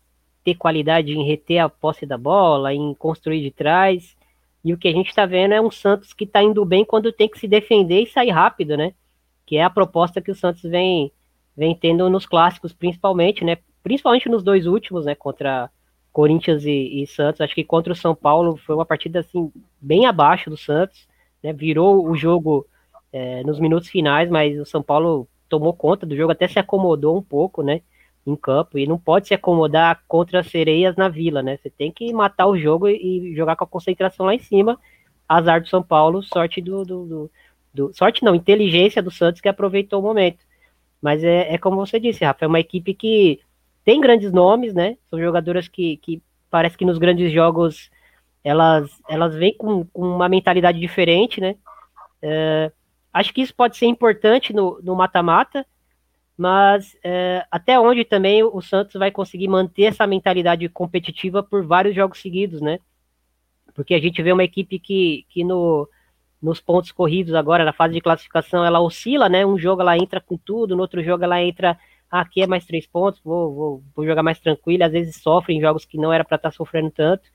ter 0.42 0.54
qualidade 0.54 1.12
em 1.12 1.26
reter 1.26 1.58
a 1.58 1.68
posse 1.68 2.06
da 2.06 2.16
bola, 2.16 2.72
em 2.72 2.94
construir 2.94 3.42
de 3.42 3.50
trás. 3.50 4.16
E 4.64 4.72
o 4.72 4.78
que 4.78 4.88
a 4.88 4.92
gente 4.92 5.08
está 5.08 5.26
vendo 5.26 5.54
é 5.54 5.60
um 5.60 5.70
Santos 5.70 6.12
que 6.12 6.24
está 6.24 6.42
indo 6.42 6.64
bem 6.64 6.84
quando 6.84 7.12
tem 7.12 7.28
que 7.28 7.38
se 7.38 7.46
defender 7.46 8.02
e 8.02 8.06
sair 8.06 8.30
rápido, 8.30 8.76
né? 8.76 8.92
Que 9.46 9.56
é 9.56 9.62
a 9.62 9.70
proposta 9.70 10.20
que 10.20 10.30
o 10.30 10.34
Santos 10.34 10.62
vem, 10.62 11.12
vem 11.56 11.74
tendo 11.74 12.08
nos 12.10 12.26
clássicos, 12.26 12.72
principalmente, 12.72 13.44
né? 13.44 13.58
Principalmente 13.82 14.28
nos 14.28 14.42
dois 14.42 14.66
últimos, 14.66 15.04
né? 15.04 15.14
Contra 15.14 15.70
Corinthians 16.12 16.64
e, 16.64 17.02
e, 17.02 17.06
Santos. 17.06 17.40
Acho 17.40 17.54
que 17.54 17.64
contra 17.64 17.92
o 17.92 17.96
São 17.96 18.14
Paulo 18.14 18.56
foi 18.56 18.74
uma 18.74 18.86
partida 18.86 19.20
assim 19.20 19.52
bem 19.80 20.06
abaixo 20.06 20.50
do 20.50 20.56
Santos, 20.56 21.06
né? 21.42 21.52
Virou 21.52 22.08
o 22.08 22.16
jogo 22.16 22.66
é, 23.12 23.42
nos 23.44 23.58
minutos 23.60 23.88
finais, 23.88 24.28
mas 24.28 24.58
o 24.58 24.66
São 24.66 24.82
Paulo 24.82 25.28
tomou 25.48 25.72
conta 25.72 26.04
do 26.04 26.16
jogo, 26.16 26.32
até 26.32 26.46
se 26.46 26.58
acomodou 26.58 27.16
um 27.16 27.22
pouco, 27.22 27.62
né? 27.62 27.82
Em 28.26 28.36
campo 28.36 28.78
e 28.78 28.86
não 28.86 28.98
pode 28.98 29.28
se 29.28 29.34
acomodar 29.34 30.02
contra 30.06 30.42
sereias 30.42 30.96
na 30.96 31.08
Vila, 31.08 31.42
né? 31.42 31.56
Você 31.56 31.70
tem 31.70 31.90
que 31.90 32.12
matar 32.12 32.46
o 32.46 32.58
jogo 32.58 32.88
e, 32.88 33.34
jogar 33.34 33.56
com 33.56 33.64
a 33.64 33.66
concentração 33.66 34.26
lá 34.26 34.34
em 34.34 34.40
cima. 34.40 34.78
Azar 35.28 35.60
do 35.60 35.68
São 35.68 35.82
Paulo, 35.82 36.22
sorte 36.22 36.60
do, 36.60 36.84
do, 36.84 37.06
do, 37.06 37.30
do 37.72 37.94
sorte 37.94 38.24
não, 38.24 38.34
inteligência 38.34 39.02
do 39.02 39.10
Santos 39.10 39.40
que 39.40 39.48
aproveitou 39.48 40.00
o 40.00 40.02
momento. 40.02 40.38
Mas 41.00 41.22
é, 41.22 41.54
é 41.54 41.58
como 41.58 41.76
você 41.76 42.00
disse, 42.00 42.24
Rafa, 42.24 42.44
é 42.44 42.48
uma 42.48 42.60
equipe 42.60 42.92
que 42.94 43.40
tem 43.88 44.02
grandes 44.02 44.30
nomes, 44.30 44.74
né? 44.74 44.98
São 45.08 45.18
jogadoras 45.18 45.66
que, 45.66 45.96
que 45.96 46.22
parece 46.50 46.76
que 46.76 46.84
nos 46.84 46.98
grandes 46.98 47.32
jogos 47.32 47.90
elas, 48.44 48.90
elas 49.08 49.34
vêm 49.34 49.56
com, 49.56 49.82
com 49.86 50.02
uma 50.02 50.28
mentalidade 50.28 50.78
diferente, 50.78 51.40
né? 51.40 51.56
É, 52.20 52.70
acho 53.10 53.32
que 53.32 53.40
isso 53.40 53.54
pode 53.54 53.78
ser 53.78 53.86
importante 53.86 54.52
no 54.52 54.94
mata-mata, 54.94 55.64
mas 56.36 56.98
é, 57.02 57.46
até 57.50 57.80
onde 57.80 58.04
também 58.04 58.42
o 58.42 58.60
Santos 58.60 58.92
vai 58.92 59.10
conseguir 59.10 59.48
manter 59.48 59.84
essa 59.84 60.06
mentalidade 60.06 60.68
competitiva 60.68 61.42
por 61.42 61.64
vários 61.64 61.94
jogos 61.94 62.20
seguidos, 62.20 62.60
né? 62.60 62.80
Porque 63.72 63.94
a 63.94 64.00
gente 64.00 64.22
vê 64.22 64.34
uma 64.34 64.44
equipe 64.44 64.78
que, 64.78 65.24
que 65.30 65.42
no, 65.42 65.88
nos 66.42 66.60
pontos 66.60 66.92
corridos 66.92 67.32
agora, 67.32 67.64
na 67.64 67.72
fase 67.72 67.94
de 67.94 68.02
classificação, 68.02 68.62
ela 68.62 68.82
oscila, 68.82 69.30
né? 69.30 69.46
Um 69.46 69.56
jogo 69.56 69.80
ela 69.80 69.96
entra 69.96 70.20
com 70.20 70.36
tudo, 70.36 70.76
no 70.76 70.82
outro 70.82 71.02
jogo 71.02 71.24
ela 71.24 71.42
entra, 71.42 71.78
aqui 72.10 72.42
é 72.42 72.46
mais 72.46 72.64
três 72.64 72.86
pontos, 72.86 73.20
vou, 73.22 73.54
vou, 73.54 73.82
vou 73.94 74.06
jogar 74.06 74.22
mais 74.22 74.40
tranquilo, 74.40 74.84
às 74.84 74.92
vezes 74.92 75.16
sofre 75.16 75.54
em 75.54 75.60
jogos 75.60 75.84
que 75.84 75.98
não 75.98 76.12
era 76.12 76.24
para 76.24 76.36
estar 76.36 76.50
tá 76.50 76.56
sofrendo 76.56 76.90
tanto. 76.90 77.28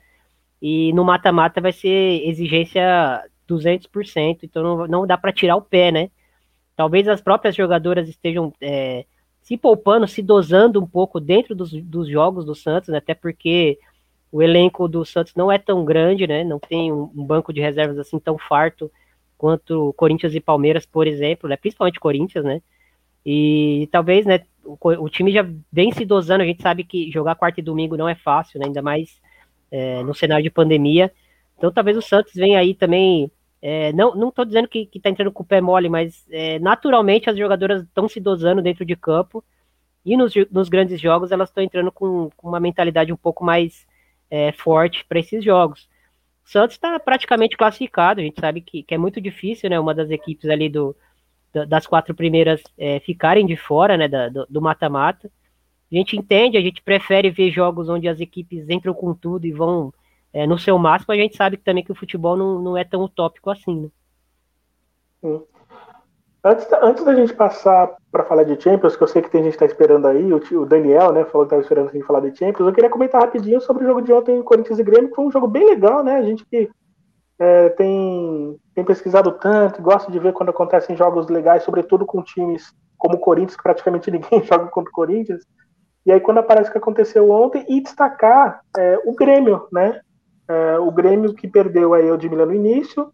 E 0.62 0.94
no 0.94 1.04
mata-mata 1.04 1.60
vai 1.60 1.74
ser 1.74 2.28
exigência 2.28 3.24
200%, 3.50 4.40
então 4.44 4.64
não, 4.64 4.88
não 4.88 5.08
dá 5.08 5.18
para 5.18 5.34
tirar 5.34 5.56
o 5.56 5.62
pé, 5.62 5.92
né? 5.92 6.10
Talvez 6.76 7.08
as 7.08 7.22
próprias 7.22 7.56
jogadoras 7.56 8.10
estejam 8.10 8.54
é, 8.62 9.06
se 9.42 9.58
poupando, 9.58 10.08
se 10.08 10.22
dosando 10.22 10.82
um 10.82 10.88
pouco 10.88 11.20
dentro 11.20 11.54
dos, 11.54 11.72
dos 11.72 12.08
jogos 12.08 12.46
do 12.46 12.56
Santos, 12.56 12.90
né? 12.90 12.98
até 12.98 13.14
porque 13.14 13.78
o 14.32 14.42
elenco 14.42 14.88
do 14.88 15.06
Santos 15.06 15.36
não 15.36 15.52
é 15.52 15.60
tão 15.60 15.86
grande, 15.86 16.26
né? 16.26 16.44
Não 16.44 16.60
tem 16.60 16.92
um, 16.92 17.12
um 17.16 17.24
banco 17.24 17.54
de 17.54 17.62
reservas 17.62 18.00
assim 18.00 18.18
tão 18.18 18.38
farto 18.38 18.90
quanto 19.38 19.94
Corinthians 19.98 20.34
e 20.34 20.40
Palmeiras, 20.40 20.86
por 20.86 21.06
exemplo, 21.06 21.48
né? 21.48 21.56
Principalmente 21.56 22.00
Corinthians, 22.00 22.44
né? 22.44 22.62
E 23.26 23.88
talvez, 23.92 24.26
né? 24.26 24.42
O, 24.64 24.78
o, 24.82 25.10
time 25.10 25.32
já 25.32 25.46
vem 25.72 25.92
se 25.92 26.06
dosando. 26.06 26.44
A 26.44 26.46
gente 26.46 26.62
sabe 26.62 26.84
que 26.84 27.12
jogar 27.12 27.36
quarta 27.36 27.60
e 27.60 27.64
domingo 27.64 27.98
não 27.98 28.08
é 28.08 28.16
fácil, 28.16 28.60
né? 28.60 28.68
Ainda 28.68 28.82
mais 28.82 29.22
é, 29.72 30.04
no 30.04 30.14
cenário 30.14 30.44
de 30.44 30.50
pandemia. 30.50 31.12
Então 31.58 31.72
talvez 31.72 31.98
o 31.98 32.02
Santos 32.02 32.34
venha 32.34 32.60
aí 32.60 32.74
também. 32.74 33.32
É, 33.62 33.94
não, 33.94 34.14
não 34.14 34.34
dizendo 34.46 34.68
que, 34.68 34.86
que 34.86 35.00
tá 35.00 35.10
entrando 35.10 35.32
com 35.32 35.42
o 35.42 35.46
pé 35.46 35.62
mole, 35.62 35.88
mas 35.88 36.26
é, 36.30 36.60
naturalmente 36.60 37.30
as 37.30 37.38
jogadoras 37.38 37.84
estão 37.84 38.10
se 38.10 38.20
dosando 38.20 38.62
dentro 38.62 38.86
de 38.86 38.96
campo. 38.96 39.44
E 40.06 40.18
nos, 40.18 40.34
nos 40.52 40.68
grandes 40.68 41.00
jogos 41.00 41.32
elas 41.32 41.50
estão 41.50 41.64
entrando 41.64 41.92
com, 41.92 42.30
com, 42.36 42.50
uma 42.50 42.60
mentalidade 42.60 43.14
um 43.14 43.18
pouco 43.18 43.44
mais 43.44 43.88
é, 44.30 44.52
forte 44.52 45.06
para 45.06 45.20
esses 45.20 45.44
jogos. 45.44 45.88
O 46.46 46.50
Santos 46.50 46.76
está 46.76 47.00
praticamente 47.00 47.56
classificado, 47.56 48.20
a 48.20 48.24
gente 48.24 48.40
sabe 48.40 48.60
que, 48.60 48.84
que, 48.84 48.94
é 48.94 48.98
muito 48.98 49.22
difícil, 49.22 49.70
né? 49.70 49.80
Uma 49.80 49.94
das 49.94 50.10
equipes 50.10 50.50
ali 50.50 50.68
do, 50.68 50.94
das 51.68 51.86
quatro 51.86 52.16
primeiras 52.16 52.62
é, 52.78 53.00
ficarem 53.00 53.46
de 53.46 53.56
fora 53.56 53.96
né, 53.96 54.08
da, 54.08 54.30
do 54.30 54.62
mata-mata. 54.62 55.30
A 55.92 55.96
gente 55.96 56.18
entende, 56.18 56.58
a 56.58 56.62
gente 56.62 56.82
prefere 56.82 57.30
ver 57.30 57.52
jogos 57.52 57.88
onde 57.88 58.08
as 58.08 58.20
equipes 58.20 58.68
entram 58.70 58.94
com 58.94 59.14
tudo 59.14 59.46
e 59.46 59.52
vão 59.52 59.94
é, 60.34 60.48
no 60.48 60.58
seu 60.58 60.78
máximo, 60.80 61.14
a 61.14 61.18
gente 61.18 61.38
sabe 61.38 61.58
também 61.58 61.84
que 61.84 61.92
o 61.92 61.96
futebol 61.96 62.36
não, 62.36 62.60
não 62.60 62.76
é 62.76 62.84
tão 62.84 63.04
utópico 63.04 63.52
assim. 63.52 63.92
Né? 65.22 65.40
Antes, 66.44 66.68
da, 66.68 66.84
antes 66.84 67.06
da 67.06 67.14
gente 67.14 67.34
passar 67.34 67.96
para 68.12 68.24
falar 68.24 68.44
de 68.44 68.60
Champions, 68.62 68.96
que 68.96 69.04
eu 69.04 69.08
sei 69.08 69.22
que 69.22 69.30
tem 69.30 69.44
gente 69.44 69.56
que 69.56 69.64
está 69.64 69.66
esperando 69.66 70.08
aí, 70.08 70.34
o, 70.34 70.38
o, 70.60 70.66
Daniel, 70.66 71.14
né, 71.14 71.24
falou 71.26 71.46
que 71.46 71.54
estava 71.56 71.62
esperando 71.62 71.90
a 71.90 71.94
gente 71.94 72.06
falar 72.06 72.20
de 72.22 72.36
Champions, 72.36 72.68
eu 72.68 72.74
queria 72.74 72.90
comentar 72.90 73.22
rapidinho 73.22 73.62
sobre 73.62 73.84
o 73.84 73.88
jogo 73.88 74.02
de 74.02 74.12
ontem, 74.12 74.42
Corinthians 74.42 74.80
e 74.80 74.84
Grêmio, 74.84 75.10
que 75.10 75.16
foi 75.16 75.26
um 75.26 75.32
jogo 75.32 75.48
bem 75.48 75.66
legal, 75.66 76.04
né? 76.04 76.16
A 76.16 76.24
gente 76.24 76.44
que 76.46 76.70
é, 77.40 77.70
tem, 77.70 78.60
tem 78.76 78.86
pesquisado 78.86 79.32
tanto, 79.34 79.82
gosta 79.82 80.12
de 80.12 80.20
ver 80.20 80.34
quando 80.34 80.50
acontecem 80.50 80.96
jogos 80.96 81.28
legais, 81.28 81.64
sobretudo 81.64 82.06
com 82.06 82.22
times 82.22 82.74
como 82.98 83.16
o 83.16 83.20
Corinthians, 83.20 83.56
que 83.56 83.64
praticamente 83.64 84.10
ninguém 84.12 84.44
joga 84.44 84.68
contra 84.68 84.90
o 84.90 84.94
Corinthians. 84.94 85.44
E 86.06 86.12
aí, 86.12 86.20
quando 86.20 86.40
aparece 86.40 86.70
o 86.70 86.72
que 86.72 86.78
aconteceu 86.78 87.30
ontem, 87.32 87.66
e 87.68 87.82
destacar 87.82 88.62
é, 88.78 89.00
o 89.06 89.16
Grêmio, 89.16 89.68
né? 89.72 90.02
É, 90.48 90.78
o 90.78 90.92
Grêmio 90.92 91.34
que 91.34 91.48
perdeu 91.48 91.94
a 91.94 92.02
Eudmila 92.02 92.46
no 92.46 92.54
início, 92.54 93.12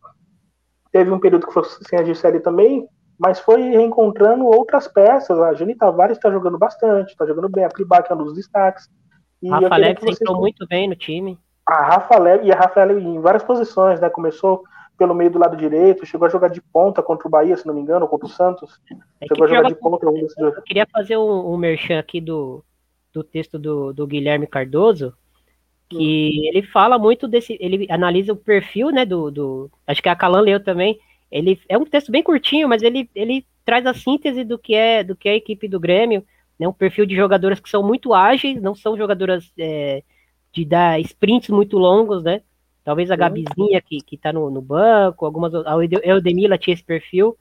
teve 0.91 1.11
um 1.11 1.19
período 1.19 1.45
que 1.45 1.53
foi 1.53 1.63
sem 1.87 1.99
a 1.99 2.03
Gisele 2.03 2.39
também, 2.39 2.87
mas 3.17 3.39
foi 3.39 3.61
reencontrando 3.61 4.45
outras 4.45 4.87
peças. 4.87 5.37
A 5.39 5.53
Jani 5.53 5.75
Tavares 5.75 6.17
está 6.17 6.31
jogando 6.31 6.57
bastante, 6.57 7.09
está 7.09 7.25
jogando 7.25 7.49
bem, 7.49 7.63
a 7.63 7.69
Plibac 7.69 8.11
é 8.11 8.15
um 8.15 8.23
dos 8.23 8.33
destaques. 8.33 8.89
E 9.41 9.49
Rafa 9.49 9.69
vocês... 9.69 10.19
entrou 10.19 10.39
muito 10.39 10.65
bem 10.67 10.87
no 10.87 10.95
time. 10.95 11.37
A 11.69 11.83
Rafa 11.83 12.17
Leves, 12.17 12.47
e 12.47 12.51
a 12.51 12.55
Rafa 12.55 12.83
Leves 12.83 13.03
em 13.03 13.19
várias 13.19 13.43
posições, 13.43 13.99
né? 13.99 14.09
Começou 14.09 14.63
pelo 14.97 15.13
meio 15.13 15.29
do 15.29 15.39
lado 15.39 15.55
direito, 15.55 16.05
chegou 16.05 16.27
a 16.27 16.29
jogar 16.29 16.49
de 16.49 16.61
ponta 16.61 17.01
contra 17.01 17.27
o 17.27 17.31
Bahia, 17.31 17.55
se 17.55 17.65
não 17.65 17.73
me 17.73 17.79
engano, 17.79 18.07
contra 18.07 18.25
o 18.25 18.29
Santos. 18.29 18.81
É 19.21 19.27
chegou 19.27 19.45
a 19.45 19.47
jogar 19.47 19.69
de 19.69 19.75
ponta. 19.75 20.05
Eu 20.05 20.61
queria 20.63 20.87
fazer 20.91 21.15
um, 21.15 21.53
um 21.53 21.57
merchan 21.57 21.99
aqui 21.99 22.19
do, 22.19 22.63
do 23.13 23.23
texto 23.23 23.57
do, 23.57 23.93
do 23.93 24.07
Guilherme 24.07 24.47
Cardoso, 24.47 25.13
que 25.87 26.47
ele 26.47 26.61
fala 26.63 26.99
muito 26.99 27.27
desse, 27.27 27.57
ele 27.59 27.87
analisa 27.89 28.33
o 28.33 28.35
perfil, 28.37 28.89
né, 28.91 29.05
do, 29.05 29.31
do 29.31 29.71
acho 29.87 30.03
que 30.03 30.09
a 30.09 30.15
Calan 30.15 30.41
leu 30.41 30.63
também, 30.63 30.99
ele 31.31 31.59
é 31.69 31.77
um 31.77 31.85
texto 31.85 32.11
bem 32.11 32.21
curtinho, 32.21 32.67
mas 32.67 32.83
ele, 32.83 33.09
ele 33.15 33.45
traz 33.63 33.85
a 33.85 33.93
síntese 33.93 34.43
do 34.43 34.57
que 34.57 34.75
é 34.75 35.03
do 35.03 35.15
que 35.15 35.29
é 35.29 35.31
a 35.33 35.35
equipe 35.35 35.67
do 35.67 35.79
Grêmio, 35.79 36.23
né, 36.59 36.67
um 36.67 36.73
perfil 36.73 37.05
de 37.05 37.15
jogadoras 37.15 37.59
que 37.59 37.69
são 37.69 37.81
muito 37.81 38.13
ágeis, 38.13 38.61
não 38.61 38.75
são 38.75 38.97
jogadoras 38.97 39.51
é, 39.57 40.03
de 40.51 40.65
dar 40.65 40.99
sprints 41.01 41.49
muito 41.49 41.77
longos, 41.77 42.23
né, 42.23 42.41
talvez 42.83 43.11
a 43.11 43.15
Gabizinha 43.15 43.81
que, 43.81 44.01
que 44.01 44.17
tá 44.17 44.33
no, 44.33 44.49
no 44.49 44.61
banco, 44.61 45.25
algumas, 45.25 45.53
a 45.53 45.75
Eudemila 46.03 46.57
tinha 46.57 46.73
esse 46.73 46.83
perfil, 46.83 47.37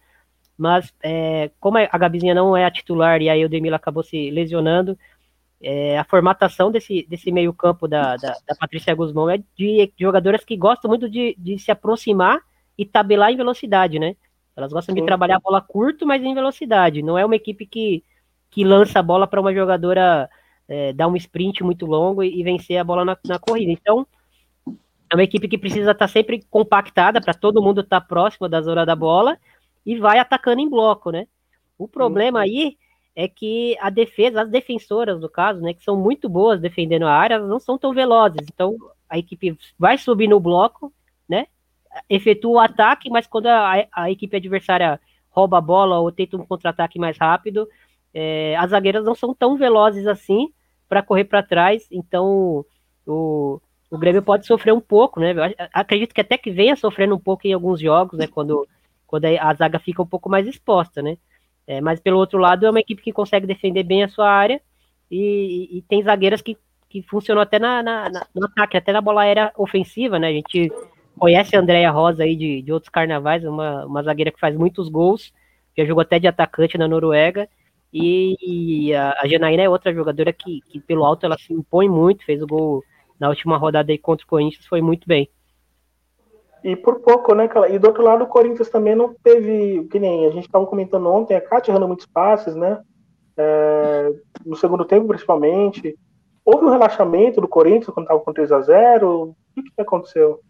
mas 0.57 0.93
é, 1.03 1.51
como 1.61 1.79
a 1.79 1.99
Gabizinha 1.99 2.35
não 2.35 2.57
é 2.57 2.65
a 2.65 2.71
titular 2.71 3.23
e 3.23 3.29
a 3.29 3.39
Eudemila 3.39 3.77
acabou 3.77 4.03
se 4.03 4.31
lesionando, 4.31 4.99
é, 5.61 5.99
a 5.99 6.05
formatação 6.05 6.71
desse, 6.71 7.07
desse 7.09 7.33
meio 7.33 7.53
campo 7.53 7.89
da, 7.89 8.17
da, 8.17 8.37
da, 8.47 8.55
Patrícia 8.55 8.95
Guzmão 8.95 9.29
é 9.29 9.39
de 9.57 9.93
jogadoras 9.99 10.45
que 10.45 10.57
gostam 10.57 10.89
muito 10.89 11.09
de, 11.11 11.35
de 11.39 11.59
se 11.59 11.71
aproximar 11.71 12.41
e 12.77 12.85
tabelar 12.85 13.33
em 13.33 13.37
velocidade, 13.37 13.99
né? 13.99 14.15
Elas 14.57 14.73
gostam 14.73 14.95
de 14.95 15.05
trabalhar 15.05 15.37
a 15.37 15.41
bola 15.41 15.61
curto, 15.61 16.07
mas 16.07 16.23
em 16.23 16.35
velocidade. 16.35 17.03
Não 17.03 17.17
é 17.17 17.25
uma 17.25 17.37
equipe 17.37 17.65
que, 17.65 18.05
que 18.51 18.65
lança 18.65 18.99
a 18.99 19.03
bola 19.03 19.27
para 19.27 19.41
uma 19.41 19.55
jogadora 19.55 20.29
é, 20.69 20.93
dar 20.93 21.09
um 21.09 21.17
sprint 21.17 21.65
muito 21.65 21.87
longo 21.87 22.23
e, 22.23 22.39
e 22.41 22.45
vencer 22.45 22.77
a 22.77 22.85
bola 22.85 23.05
na, 23.05 23.17
na, 23.27 23.39
corrida. 23.39 23.73
Então, 23.73 24.07
é 25.11 25.15
uma 25.15 25.23
equipe 25.23 25.49
que 25.49 25.57
precisa 25.57 25.93
estar 25.93 26.07
tá 26.07 26.09
sempre 26.09 26.45
compactada 26.51 27.21
para 27.21 27.33
todo 27.33 27.63
mundo 27.63 27.81
estar 27.81 28.01
tá 28.01 28.07
próximo 28.07 28.49
da 28.49 28.61
zona 28.61 28.85
da 28.85 28.95
bola 28.95 29.39
e 29.85 29.97
vai 29.99 30.19
atacando 30.19 30.61
em 30.61 30.69
bloco, 30.69 31.11
né? 31.11 31.27
O 31.79 31.89
problema 31.89 32.41
aí 32.41 32.77
é 33.17 33.27
que 33.27 33.77
a 33.81 33.89
defesa, 33.89 34.43
as 34.43 34.51
defensoras, 34.51 35.21
no 35.21 35.29
caso, 35.29 35.61
né, 35.61 35.73
que 35.73 35.83
são 35.83 35.97
muito 35.97 36.29
boas 36.29 36.61
defendendo 36.61 37.05
a 37.05 37.13
área, 37.13 37.35
elas 37.35 37.49
não 37.49 37.59
são 37.59 37.79
tão 37.79 37.93
velozes. 37.93 38.47
Então, 38.53 38.77
a 39.09 39.19
equipe 39.19 39.57
vai 39.79 39.97
subir 39.97 40.29
no 40.29 40.39
bloco, 40.39 40.93
né, 41.29 41.47
efetua 42.09 42.53
o 42.53 42.59
ataque, 42.59 43.11
mas 43.11 43.27
quando 43.27 43.47
a, 43.47 43.87
a 43.91 44.11
equipe 44.11 44.37
adversária 44.37 45.01
rouba 45.31 45.59
a 45.59 45.61
bola 45.61 45.99
ou 45.99 46.13
tenta 46.13 46.37
um 46.37 46.45
contra-ataque 46.45 46.99
mais 46.99 47.17
rápido, 47.17 47.69
é, 48.13 48.57
as 48.57 48.71
zagueiras 48.71 49.05
não 49.05 49.15
são 49.15 49.35
tão 49.35 49.57
velozes 49.57 50.07
assim 50.07 50.53
para 50.89 51.03
correr 51.03 51.25
para 51.25 51.43
trás. 51.43 51.87
Então, 51.91 52.65
o, 53.07 53.61
o 53.91 53.99
Grêmio 53.99 54.23
pode 54.23 54.47
sofrer 54.47 54.73
um 54.73 54.81
pouco, 54.81 55.21
né? 55.21 55.35
acredito 55.73 56.15
que 56.15 56.21
até 56.21 56.37
que 56.37 56.51
venha 56.51 56.77
sofrendo 56.77 57.15
um 57.15 57.19
pouco 57.19 57.47
em 57.47 57.53
alguns 57.53 57.81
jogos, 57.81 58.19
né? 58.19 58.27
Quando, 58.27 58.67
quando 59.07 59.25
a 59.25 59.55
zaga 59.55 59.79
fica 59.79 60.03
um 60.03 60.07
pouco 60.07 60.29
mais 60.29 60.47
exposta, 60.47 61.03
né? 61.03 61.17
É, 61.67 61.81
mas 61.81 62.01
pelo 62.01 62.19
outro 62.19 62.39
lado, 62.39 62.65
é 62.65 62.71
uma 62.71 62.81
equipe 62.81 63.03
que 63.03 63.13
consegue 63.13 63.47
defender 63.47 63.83
bem 63.83 64.03
a 64.03 64.09
sua 64.09 64.31
área 64.31 64.61
e, 65.11 65.69
e, 65.71 65.83
tem 65.83 66.03
zagueiras 66.03 66.41
que, 66.41 66.57
que 66.89 67.03
funcionam 67.03 67.43
até 67.43 67.59
na, 67.59 67.83
na, 67.83 68.09
na, 68.09 68.27
no 68.35 68.47
ataque, 68.47 68.77
até 68.77 68.91
na 68.91 69.03
bola 69.03 69.23
aérea 69.23 69.53
ofensiva, 69.57 70.19
né? 70.19 70.29
A 70.29 70.33
gente 70.33 70.73
conhece 71.19 71.57
a 71.57 71.61
Andréia 71.61 71.91
Rosa 71.91 72.23
aí 72.23 72.37
de, 72.37 72.63
de 72.63 72.73
outros 72.73 72.91
carnavais, 72.91 73.45
uma, 73.45 73.85
uma 73.85 74.03
zagueira 74.03 74.31
que 74.31 74.41
faz 74.41 74.57
muitos 74.57 74.89
gols, 74.89 75.33
já 75.77 75.85
jogou 75.85 76.01
até 76.01 76.19
de 76.19 76.27
atacante 76.27 76.79
na 76.79 76.89
Noruega. 76.89 77.49
E, 77.93 78.95
a, 78.95 79.23
a 79.23 79.29
Janaína 79.29 79.63
é 79.63 79.69
outra 79.69 79.95
jogadora 79.95 80.33
que, 80.33 80.61
que, 80.63 80.81
pelo 80.81 81.05
alto, 81.05 81.25
ela 81.25 81.39
se 81.39 81.53
impõe 81.53 81.89
muito, 81.89 82.25
fez 82.25 82.43
o 82.43 82.47
gol 82.47 82.83
na 83.19 83.29
última 83.29 83.57
rodada 83.57 83.91
aí 83.91 83.99
contra 83.99 84.25
o 84.25 84.29
Corinthians, 84.29 84.67
foi 84.67 84.81
muito 84.81 85.07
bem. 85.07 85.29
E 86.63 86.77
por 86.77 87.01
pouco, 87.01 87.35
né, 87.35 87.49
cara? 87.49 87.69
E 87.69 87.79
do 87.79 87.87
outro 87.87 88.03
lado, 88.03 88.25
o 88.25 88.29
Corinthians 88.29 88.69
também 88.69 88.95
não 88.95 89.15
teve, 89.23 89.87
que 89.91 89.99
nem 89.99 90.27
a 90.27 90.31
gente 90.31 90.47
estava 90.47 90.67
comentando 90.67 91.09
ontem, 91.09 91.37
a 91.37 91.41
Cátia 91.41 91.71
errando 91.71 91.89
muitos 91.89 92.07
passes, 92.07 92.55
né? 92.55 92.83
É, 93.37 94.13
no 94.45 94.57
segundo 94.57 94.85
tempo, 94.85 95.07
principalmente. 95.09 95.97
Houve 96.45 96.65
um 96.65 96.71
relaxamento 96.71 97.41
do 97.41 97.49
Corinthians 97.49 97.87
quando 97.87 98.07
estava 98.07 98.21
com 98.21 98.33
3 98.33 98.51
a 98.53 98.61
0 98.61 99.23
O 99.23 99.37
que, 99.55 99.63
que 99.63 99.83
aconteceu? 99.83 100.41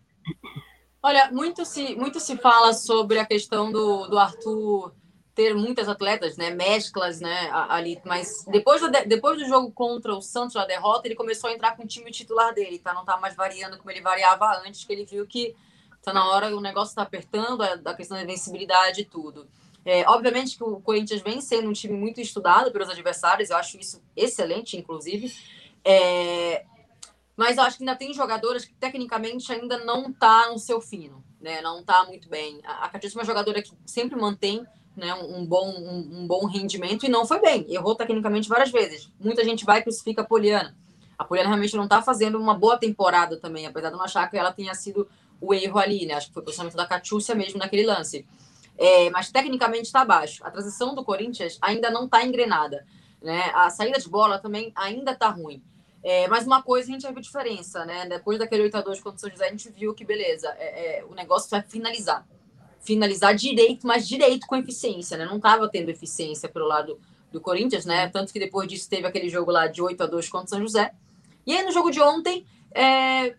Olha, 1.03 1.31
muito 1.31 1.65
se, 1.65 1.95
muito 1.97 2.19
se 2.19 2.37
fala 2.37 2.73
sobre 2.73 3.19
a 3.19 3.27
questão 3.27 3.71
do, 3.71 4.07
do 4.09 4.19
Arthur 4.19 4.93
ter 5.39 5.55
muitas 5.55 5.89
atletas, 5.89 6.37
né, 6.37 6.51
mesclas, 6.51 7.21
né, 7.21 7.49
ali, 7.69 8.01
mas 8.05 8.45
depois 8.49 8.81
do, 8.81 8.91
depois 8.91 9.39
do 9.39 9.47
jogo 9.47 9.71
contra 9.71 10.13
o 10.13 10.21
Santos, 10.21 10.57
a 10.57 10.65
derrota, 10.65 11.07
ele 11.07 11.15
começou 11.15 11.49
a 11.49 11.53
entrar 11.53 11.77
com 11.77 11.85
o 11.85 11.87
time 11.87 12.11
titular 12.11 12.53
dele, 12.53 12.81
tá? 12.81 12.93
Não 12.93 13.05
tá 13.05 13.17
mais 13.17 13.37
variando 13.37 13.79
como 13.79 13.89
ele 13.89 14.01
variava 14.01 14.61
antes, 14.67 14.83
que 14.83 14.93
ele 14.93 15.05
viu 15.05 15.25
que 15.29 15.55
Tá 16.03 16.13
na 16.13 16.27
hora, 16.27 16.57
o 16.57 16.61
negócio 16.61 16.93
está 16.93 17.03
apertando, 17.03 17.63
a, 17.63 17.75
a 17.85 17.95
questão 17.95 18.17
da 18.17 18.23
invencibilidade 18.23 19.03
e 19.03 19.05
tudo. 19.05 19.47
É, 19.85 20.09
obviamente 20.09 20.57
que 20.57 20.65
o 20.65 20.81
Corinthians 20.81 21.21
vem 21.21 21.41
sendo 21.41 21.69
um 21.69 21.73
time 21.73 21.95
muito 21.95 22.21
estudado 22.21 22.73
pelos 22.73 22.89
adversários, 22.89 23.51
eu 23.51 23.57
acho 23.57 23.79
isso 23.79 24.03
excelente, 24.17 24.77
inclusive. 24.77 25.33
É, 25.85 26.65
mas 27.37 27.57
eu 27.57 27.63
acho 27.63 27.77
que 27.77 27.83
ainda 27.83 27.97
tem 27.97 28.15
jogadoras 28.15 28.65
que 28.65 28.75
tecnicamente 28.75 29.53
ainda 29.53 29.85
não 29.85 30.13
tá 30.13 30.49
no 30.49 30.59
seu 30.59 30.81
fino, 30.81 31.23
né? 31.41 31.61
Não 31.61 31.85
tá 31.85 32.05
muito 32.05 32.29
bem. 32.29 32.61
A, 32.65 32.87
a 32.87 32.91
é 32.95 33.09
uma 33.15 33.25
jogadora 33.25 33.63
que 33.63 33.73
sempre 33.85 34.19
mantém 34.19 34.67
né, 34.99 35.15
um, 35.15 35.47
bom, 35.47 35.71
um, 35.71 36.23
um, 36.23 36.27
bom 36.27 36.47
rendimento 36.47 37.07
e 37.07 37.09
não 37.09 37.25
foi 37.25 37.41
bem. 37.41 37.65
Errou 37.69 37.95
tecnicamente 37.95 38.49
várias 38.49 38.71
vezes. 38.71 39.11
Muita 39.19 39.45
gente 39.45 39.65
vai 39.65 39.79
e 39.79 39.83
crucifica 39.83 40.23
a 40.23 40.25
Poliana. 40.25 40.77
A 41.17 41.25
Poliana 41.25 41.49
realmente 41.49 41.77
não 41.77 41.85
está 41.85 42.03
fazendo 42.03 42.39
uma 42.39 42.55
boa 42.55 42.77
temporada 42.77 43.37
também, 43.37 43.67
apesar 43.67 43.91
de 43.91 43.97
não 43.97 44.05
achar 44.05 44.29
que 44.29 44.37
ela 44.37 44.53
tenha 44.53 44.75
sido 44.75 45.09
o 45.41 45.55
erro 45.55 45.79
ali, 45.79 46.05
né? 46.05 46.15
Acho 46.15 46.29
que 46.29 46.35
foi 46.35 46.43
o 46.43 46.45
posicionamento 46.45 46.77
da 46.77 46.87
Catiúcia 46.87 47.35
mesmo 47.35 47.59
naquele 47.59 47.87
lance. 47.87 48.27
É, 48.77 49.09
mas 49.11 49.31
tecnicamente 49.31 49.87
está 49.87 50.01
abaixo. 50.01 50.45
A 50.45 50.51
transição 50.51 50.95
do 50.95 51.05
Corinthians 51.05 51.59
ainda 51.61 51.91
não 51.91 52.05
está 52.05 52.25
engrenada. 52.25 52.85
Né? 53.23 53.51
A 53.55 53.71
saída 53.71 53.99
de 53.99 54.09
bola 54.09 54.39
também 54.39 54.73
ainda 54.75 55.13
está 55.13 55.29
ruim. 55.29 55.63
É, 56.03 56.29
mas 56.29 56.47
uma 56.47 56.63
coisa 56.63 56.89
a 56.89 56.93
gente 56.93 57.03
já 57.03 57.11
viu 57.11 57.21
diferença, 57.21 57.85
né? 57.85 58.07
Depois 58.07 58.39
daquele 58.39 58.63
8 58.63 58.77
a 58.77 58.81
2 58.81 59.01
contra 59.01 59.17
o 59.17 59.21
São 59.21 59.31
José, 59.31 59.47
a 59.47 59.51
gente 59.51 59.69
viu 59.71 59.93
que, 59.95 60.05
beleza, 60.05 60.49
é, 60.59 61.01
é, 61.01 61.05
o 61.05 61.15
negócio 61.15 61.51
vai 61.51 61.63
finalizar. 61.63 62.25
Finalizar 62.81 63.35
direito, 63.35 63.87
mas 63.87 64.07
direito 64.07 64.47
com 64.47 64.57
eficiência, 64.57 65.17
né? 65.17 65.25
Não 65.25 65.37
estava 65.37 65.69
tendo 65.69 65.89
eficiência 65.91 66.49
pelo 66.49 66.67
lado 66.67 66.99
do 67.31 67.41
Corinthians, 67.41 67.85
né? 67.85 68.09
Tanto 68.09 68.33
que 68.33 68.39
depois 68.39 68.69
disso 68.69 68.89
teve 68.89 69.07
aquele 69.07 69.29
jogo 69.29 69.51
lá 69.51 69.67
de 69.67 69.83
8 69.83 70.03
a 70.03 70.07
2 70.07 70.29
contra 70.29 70.47
o 70.47 70.49
São 70.49 70.61
José. 70.61 70.93
E 71.47 71.53
aí 71.53 71.65
no 71.65 71.73
jogo 71.73 71.91
de 71.91 72.01
ontem, 72.01 72.47
é, 72.75 73.35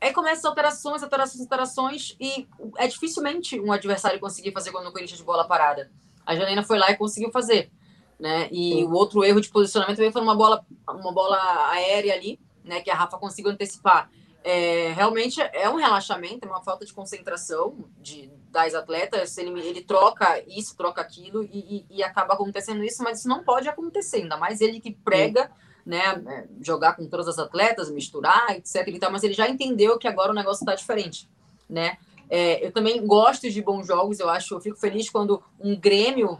aí 0.00 0.12
começa 0.12 0.40
as 0.40 0.44
alterações, 0.44 1.02
alterações, 1.02 1.40
alterações, 1.40 2.16
e 2.20 2.46
é 2.76 2.86
dificilmente 2.86 3.58
um 3.60 3.72
adversário 3.72 4.18
conseguir 4.18 4.52
fazer 4.52 4.70
gol 4.70 4.82
no 4.82 4.92
Corinthians 4.92 5.18
de 5.18 5.24
bola 5.24 5.46
parada. 5.46 5.90
A 6.24 6.34
Janina 6.34 6.62
foi 6.62 6.78
lá 6.78 6.90
e 6.90 6.96
conseguiu 6.96 7.30
fazer 7.30 7.70
né? 8.18 8.48
E 8.50 8.84
o 8.84 8.92
outro 8.92 9.24
erro 9.24 9.40
de 9.40 9.48
posicionamento 9.48 9.96
também 9.96 10.12
foi 10.12 10.22
uma 10.22 10.34
bola, 10.34 10.64
uma 10.88 11.12
bola 11.12 11.38
aérea 11.70 12.14
ali, 12.14 12.40
né? 12.64 12.80
Que 12.80 12.90
a 12.90 12.94
Rafa 12.94 13.16
conseguiu 13.16 13.52
antecipar. 13.52 14.10
É, 14.42 14.92
realmente 14.92 15.40
é 15.40 15.68
um 15.68 15.76
relaxamento, 15.76 16.46
é 16.46 16.50
uma 16.50 16.62
falta 16.62 16.84
de 16.84 16.92
concentração 16.92 17.84
de, 18.00 18.30
das 18.50 18.74
atletas. 18.74 19.36
Ele, 19.38 19.60
ele 19.60 19.82
troca 19.82 20.42
isso, 20.46 20.76
troca 20.76 21.00
aquilo 21.00 21.42
e, 21.42 21.86
e, 21.90 21.98
e, 21.98 22.02
acaba 22.02 22.34
acontecendo 22.34 22.84
isso, 22.84 23.02
mas 23.02 23.20
isso 23.20 23.28
não 23.28 23.44
pode 23.44 23.68
acontecer, 23.68 24.18
ainda 24.18 24.36
mais 24.36 24.60
ele 24.60 24.80
que 24.80 24.92
prega, 24.92 25.50
né? 25.84 26.22
É, 26.26 26.44
jogar 26.60 26.94
com 26.94 27.06
todas 27.06 27.28
as 27.28 27.38
atletas, 27.38 27.90
misturar, 27.90 28.50
etc. 28.50 28.86
E 28.88 28.98
tal, 28.98 29.10
mas 29.10 29.22
ele 29.22 29.34
já 29.34 29.48
entendeu 29.48 29.98
que 29.98 30.08
agora 30.08 30.32
o 30.32 30.34
negócio 30.34 30.62
está 30.62 30.74
diferente, 30.74 31.28
né? 31.68 31.98
É, 32.30 32.64
eu 32.66 32.70
também 32.72 33.04
gosto 33.06 33.50
de 33.50 33.62
bons 33.62 33.86
jogos, 33.86 34.20
eu 34.20 34.28
acho, 34.28 34.54
eu 34.54 34.60
fico 34.60 34.76
feliz 34.76 35.08
quando 35.08 35.42
um 35.58 35.74
Grêmio 35.74 36.38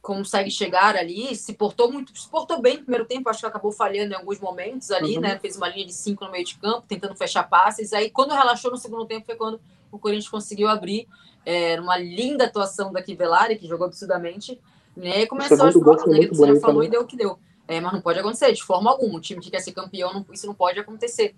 consegue 0.00 0.50
chegar 0.50 0.96
ali, 0.96 1.36
se 1.36 1.52
portou 1.52 1.92
muito, 1.92 2.18
se 2.18 2.28
portou 2.28 2.60
bem 2.60 2.78
no 2.78 2.84
primeiro 2.84 3.04
tempo, 3.04 3.28
acho 3.28 3.40
que 3.40 3.46
acabou 3.46 3.70
falhando 3.70 4.14
em 4.14 4.16
alguns 4.16 4.40
momentos 4.40 4.90
ali, 4.90 5.16
uhum. 5.16 5.20
né? 5.20 5.38
Fez 5.38 5.56
uma 5.56 5.68
linha 5.68 5.84
de 5.84 5.92
cinco 5.92 6.24
no 6.24 6.30
meio 6.30 6.44
de 6.44 6.56
campo, 6.56 6.86
tentando 6.88 7.14
fechar 7.14 7.42
passes. 7.42 7.92
Aí, 7.92 8.10
quando 8.10 8.32
relaxou 8.32 8.70
no 8.70 8.78
segundo 8.78 9.04
tempo, 9.04 9.26
foi 9.26 9.36
quando 9.36 9.60
o 9.92 9.98
Corinthians 9.98 10.28
conseguiu 10.28 10.68
abrir 10.68 11.06
é, 11.44 11.80
uma 11.80 11.96
linda 11.96 12.44
atuação 12.44 12.92
da 12.92 13.02
Kivelari, 13.02 13.56
que 13.56 13.66
jogou 13.66 13.86
absurdamente, 13.86 14.60
né? 14.96 15.22
E 15.22 15.26
começou 15.26 15.66
as 15.66 15.76
provas, 15.76 16.06
né? 16.06 16.26
Que 16.26 16.36
você 16.36 16.54
já 16.54 16.60
falou 16.60 16.82
e 16.82 16.88
deu 16.88 17.02
o 17.02 17.06
que 17.06 17.16
deu. 17.16 17.38
É, 17.66 17.80
mas 17.80 17.92
não 17.92 18.00
pode 18.00 18.18
acontecer, 18.18 18.52
de 18.52 18.62
forma 18.62 18.90
alguma. 18.90 19.18
Um 19.18 19.20
time 19.20 19.40
que 19.40 19.50
quer 19.50 19.60
ser 19.60 19.72
campeão, 19.72 20.12
não, 20.12 20.26
isso 20.32 20.46
não 20.46 20.54
pode 20.54 20.78
acontecer, 20.78 21.34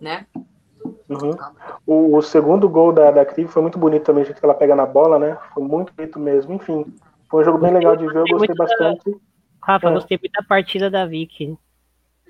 né? 0.00 0.26
Uhum. 1.08 1.36
O, 1.86 2.16
o, 2.16 2.22
segundo 2.22 2.68
gol 2.68 2.92
da, 2.92 3.10
da 3.10 3.24
Crive 3.24 3.50
foi 3.50 3.62
muito 3.62 3.78
bonito 3.78 4.04
também, 4.04 4.22
o 4.22 4.26
jeito 4.26 4.38
que 4.38 4.44
ela 4.44 4.54
pega 4.54 4.74
na 4.74 4.86
bola, 4.86 5.18
né? 5.18 5.36
Foi 5.52 5.62
muito 5.62 5.92
bonito 5.92 6.18
mesmo. 6.18 6.54
Enfim, 6.54 6.86
foi 7.28 7.42
um 7.42 7.44
jogo 7.44 7.58
bem 7.58 7.72
legal 7.72 7.96
de 7.96 8.06
ver, 8.06 8.24
eu 8.26 8.38
gostei 8.38 8.56
bastante. 8.56 9.10
Da... 9.10 9.16
Rafa, 9.62 9.88
é. 9.88 9.92
gostei 9.92 10.18
muito 10.20 10.32
da 10.32 10.42
partida 10.42 10.90
da 10.90 11.06
Vicky. 11.06 11.56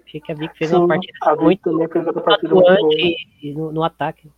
Achei 0.05 0.21
que 0.21 0.33
a 0.33 0.35
Vicky 0.35 0.59
fez 0.59 0.71
Sim, 0.71 0.77
uma 0.77 0.89
partida 0.89 1.37
muito 1.37 1.63
também 1.63 1.89
fez 1.89 2.07
outra 2.07 2.23
partida 2.23 2.55
muito 2.55 3.55
no, 3.55 3.73
no, 3.73 3.83
ataque. 3.83 4.31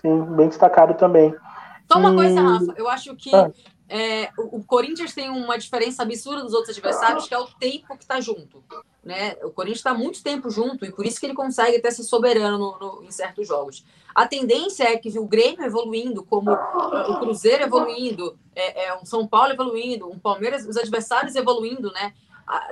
Sim, 0.00 0.22
bem 0.36 0.48
destacado 0.48 0.94
também. 0.94 1.34
Só 1.90 1.98
uma 1.98 2.14
coisa, 2.14 2.40
Rafa, 2.40 2.74
eu 2.76 2.88
acho 2.88 3.14
que 3.14 3.34
ah. 3.34 3.50
é, 3.88 4.30
o, 4.38 4.62
Corinthians 4.64 5.14
tem 5.14 5.30
uma 5.30 5.56
diferença 5.56 6.02
absurda 6.02 6.42
dos 6.42 6.52
outros 6.52 6.76
adversários, 6.76 7.28
que 7.28 7.34
é 7.34 7.38
o 7.38 7.46
tempo 7.46 7.96
que 7.96 8.04
está 8.04 8.20
junto. 8.20 8.62
Né? 9.04 9.36
O 9.44 9.50
Corinthians 9.50 9.78
está 9.78 9.94
muito 9.94 10.22
tempo 10.22 10.50
junto 10.50 10.84
e 10.84 10.90
por 10.90 11.06
isso 11.06 11.20
que 11.20 11.26
ele 11.26 11.34
consegue 11.34 11.76
até 11.76 11.90
ser 11.90 12.02
soberano 12.02 12.58
no, 12.58 12.78
no, 12.78 13.04
em 13.04 13.10
certos 13.10 13.46
jogos. 13.46 13.84
A 14.12 14.26
tendência 14.26 14.84
é 14.84 14.96
que 14.96 15.16
o 15.18 15.26
Grêmio 15.26 15.64
evoluindo, 15.64 16.24
como 16.24 16.50
o 16.50 17.18
Cruzeiro 17.20 17.62
evoluindo, 17.62 18.36
é, 18.54 18.86
é 18.86 18.96
um 18.96 19.04
São 19.04 19.26
Paulo 19.26 19.52
evoluindo, 19.52 20.10
um 20.10 20.18
Palmeiras, 20.18 20.66
os 20.66 20.76
adversários 20.76 21.36
evoluindo, 21.36 21.92
né? 21.92 22.12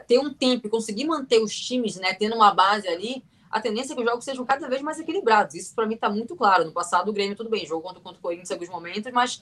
ter 0.06 0.18
um 0.18 0.32
tempo 0.32 0.66
e 0.66 0.70
conseguir 0.70 1.04
manter 1.04 1.40
os 1.40 1.54
times, 1.54 1.96
né, 1.96 2.14
tendo 2.14 2.36
uma 2.36 2.54
base 2.54 2.86
ali, 2.88 3.24
a 3.54 3.60
tendência 3.60 3.92
é 3.92 3.94
que 3.94 4.02
os 4.02 4.08
jogos 4.08 4.24
sejam 4.24 4.44
cada 4.44 4.68
vez 4.68 4.82
mais 4.82 4.98
equilibrados. 4.98 5.54
Isso 5.54 5.72
para 5.76 5.86
mim 5.86 5.94
está 5.94 6.10
muito 6.10 6.34
claro. 6.34 6.64
No 6.64 6.72
passado, 6.72 7.08
o 7.08 7.12
Grêmio, 7.12 7.36
tudo 7.36 7.48
bem, 7.48 7.64
jogou 7.64 7.82
contra, 7.82 8.00
contra 8.00 8.18
o 8.18 8.20
Corinthians 8.20 8.50
em 8.50 8.54
alguns 8.54 8.68
momentos, 8.68 9.12
mas 9.12 9.40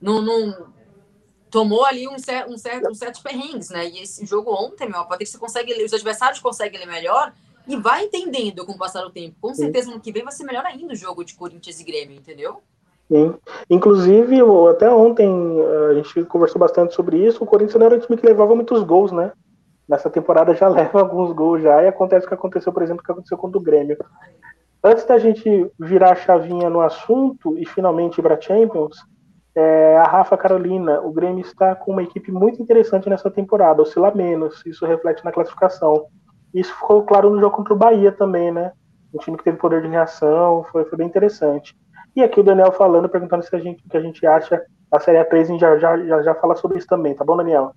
não, 0.00 0.22
não 0.22 0.68
tomou 1.50 1.84
ali 1.84 2.08
um, 2.08 2.18
cer 2.18 2.46
um 2.48 2.56
certo, 2.56 2.90
um 2.90 2.94
certos 2.94 3.20
perrengues, 3.20 3.68
né? 3.68 3.86
E 3.86 4.02
esse 4.02 4.24
jogo 4.24 4.50
ontem, 4.50 4.88
meu, 4.88 5.00
a 5.00 5.04
Patrícia 5.04 5.38
consegue 5.38 5.74
ler, 5.74 5.84
os 5.84 5.92
adversários 5.92 6.40
conseguem 6.40 6.80
ler 6.80 6.86
melhor 6.86 7.34
e 7.68 7.76
vai 7.76 8.04
entendendo 8.04 8.64
com 8.64 8.72
o 8.72 8.78
passar 8.78 9.02
do 9.02 9.10
tempo. 9.10 9.36
Com 9.38 9.54
certeza, 9.54 9.90
no 9.90 10.00
que 10.00 10.10
vem 10.10 10.24
vai 10.24 10.32
ser 10.32 10.44
melhor 10.44 10.64
ainda 10.64 10.94
o 10.94 10.96
jogo 10.96 11.22
de 11.22 11.34
Corinthians 11.34 11.78
e 11.78 11.84
Grêmio, 11.84 12.16
entendeu? 12.16 12.62
Sim. 13.12 13.34
Inclusive, 13.68 14.38
até 14.70 14.90
ontem 14.90 15.30
a 15.90 15.92
gente 15.92 16.24
conversou 16.24 16.58
bastante 16.58 16.94
sobre 16.94 17.18
isso. 17.18 17.44
O 17.44 17.46
Corinthians 17.46 17.78
não 17.78 17.84
era 17.84 17.96
um 17.96 18.00
time 18.00 18.16
que 18.16 18.24
levava 18.24 18.54
muitos 18.54 18.82
gols, 18.82 19.12
né? 19.12 19.32
Nessa 19.88 20.10
temporada 20.10 20.54
já 20.54 20.66
leva 20.68 21.00
alguns 21.00 21.32
gols 21.32 21.62
já, 21.62 21.82
e 21.82 21.88
acontece 21.88 22.26
o 22.26 22.28
que 22.28 22.34
aconteceu, 22.34 22.72
por 22.72 22.82
exemplo, 22.82 23.02
o 23.02 23.04
que 23.04 23.12
aconteceu 23.12 23.38
contra 23.38 23.58
o 23.58 23.62
Grêmio. 23.62 23.96
Antes 24.82 25.04
da 25.06 25.16
gente 25.16 25.70
virar 25.78 26.12
a 26.12 26.16
chavinha 26.16 26.68
no 26.68 26.80
assunto 26.80 27.56
e 27.58 27.66
finalmente 27.66 28.18
ir 28.18 28.22
para 28.22 28.40
Champions, 28.40 28.96
é, 29.54 29.96
a 29.96 30.04
Rafa 30.04 30.36
Carolina, 30.36 31.00
o 31.00 31.12
Grêmio 31.12 31.40
está 31.40 31.74
com 31.74 31.92
uma 31.92 32.02
equipe 32.02 32.32
muito 32.32 32.60
interessante 32.60 33.08
nessa 33.08 33.30
temporada, 33.30 33.80
oscila 33.80 34.12
menos, 34.14 34.62
isso 34.66 34.84
reflete 34.84 35.24
na 35.24 35.32
classificação. 35.32 36.06
Isso 36.52 36.74
ficou 36.74 37.02
claro 37.04 37.30
no 37.30 37.40
jogo 37.40 37.56
contra 37.56 37.72
o 37.72 37.76
Bahia 37.76 38.12
também, 38.12 38.52
né? 38.52 38.72
Um 39.12 39.18
time 39.18 39.36
que 39.36 39.44
teve 39.44 39.56
poder 39.56 39.80
de 39.80 39.88
reação, 39.88 40.64
foi, 40.70 40.84
foi 40.84 40.98
bem 40.98 41.06
interessante. 41.06 41.74
E 42.14 42.22
aqui 42.22 42.40
o 42.40 42.44
Daniel 42.44 42.72
falando, 42.72 43.08
perguntando 43.08 43.42
se 43.42 43.54
a 43.54 43.58
gente, 43.58 43.84
o 43.86 43.88
que 43.88 43.96
a 43.96 44.00
gente 44.00 44.26
acha 44.26 44.60
da 44.90 45.00
Série 45.00 45.18
A3, 45.18 45.40
a 45.40 45.44
gente 45.44 45.60
já, 45.60 45.78
já, 45.78 46.22
já 46.22 46.34
fala 46.34 46.54
sobre 46.56 46.78
isso 46.78 46.86
também, 46.86 47.14
tá 47.14 47.24
bom, 47.24 47.36
Daniel? 47.36 47.72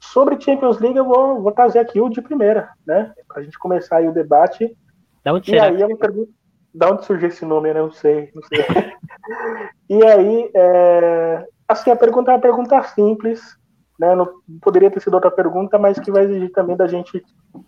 Sobre 0.00 0.40
Champions 0.40 0.78
League, 0.78 0.96
eu 0.96 1.04
vou, 1.04 1.40
vou 1.40 1.52
trazer 1.52 1.78
aqui 1.78 2.00
o 2.00 2.08
de 2.08 2.22
primeira, 2.22 2.70
né? 2.86 3.12
Pra 3.28 3.42
gente 3.42 3.58
começar 3.58 3.98
aí 3.98 4.08
o 4.08 4.14
debate. 4.14 4.76
Da 5.22 5.32
onde 5.32 5.54
e 5.54 5.58
aí 5.58 5.80
eu 5.80 5.88
me 5.88 5.96
pergunto, 5.96 6.32
da 6.74 6.90
onde 6.90 7.04
surgiu 7.04 7.28
esse 7.28 7.44
nome, 7.44 7.72
né? 7.72 7.80
Não 7.80 7.92
sei, 7.92 8.30
não 8.34 8.42
sei. 8.42 8.58
e 9.88 10.04
aí, 10.04 10.50
é, 10.54 11.46
assim, 11.68 11.90
a 11.90 11.96
pergunta 11.96 12.30
é 12.30 12.34
uma 12.34 12.40
pergunta 12.40 12.82
simples, 12.82 13.56
né? 13.98 14.14
Não 14.14 14.28
poderia 14.62 14.90
ter 14.90 15.00
sido 15.00 15.14
outra 15.14 15.30
pergunta, 15.30 15.78
mas 15.78 15.98
que 16.00 16.10
vai 16.10 16.24
exigir 16.24 16.50
também 16.52 16.76
da 16.76 16.86
gente 16.86 17.22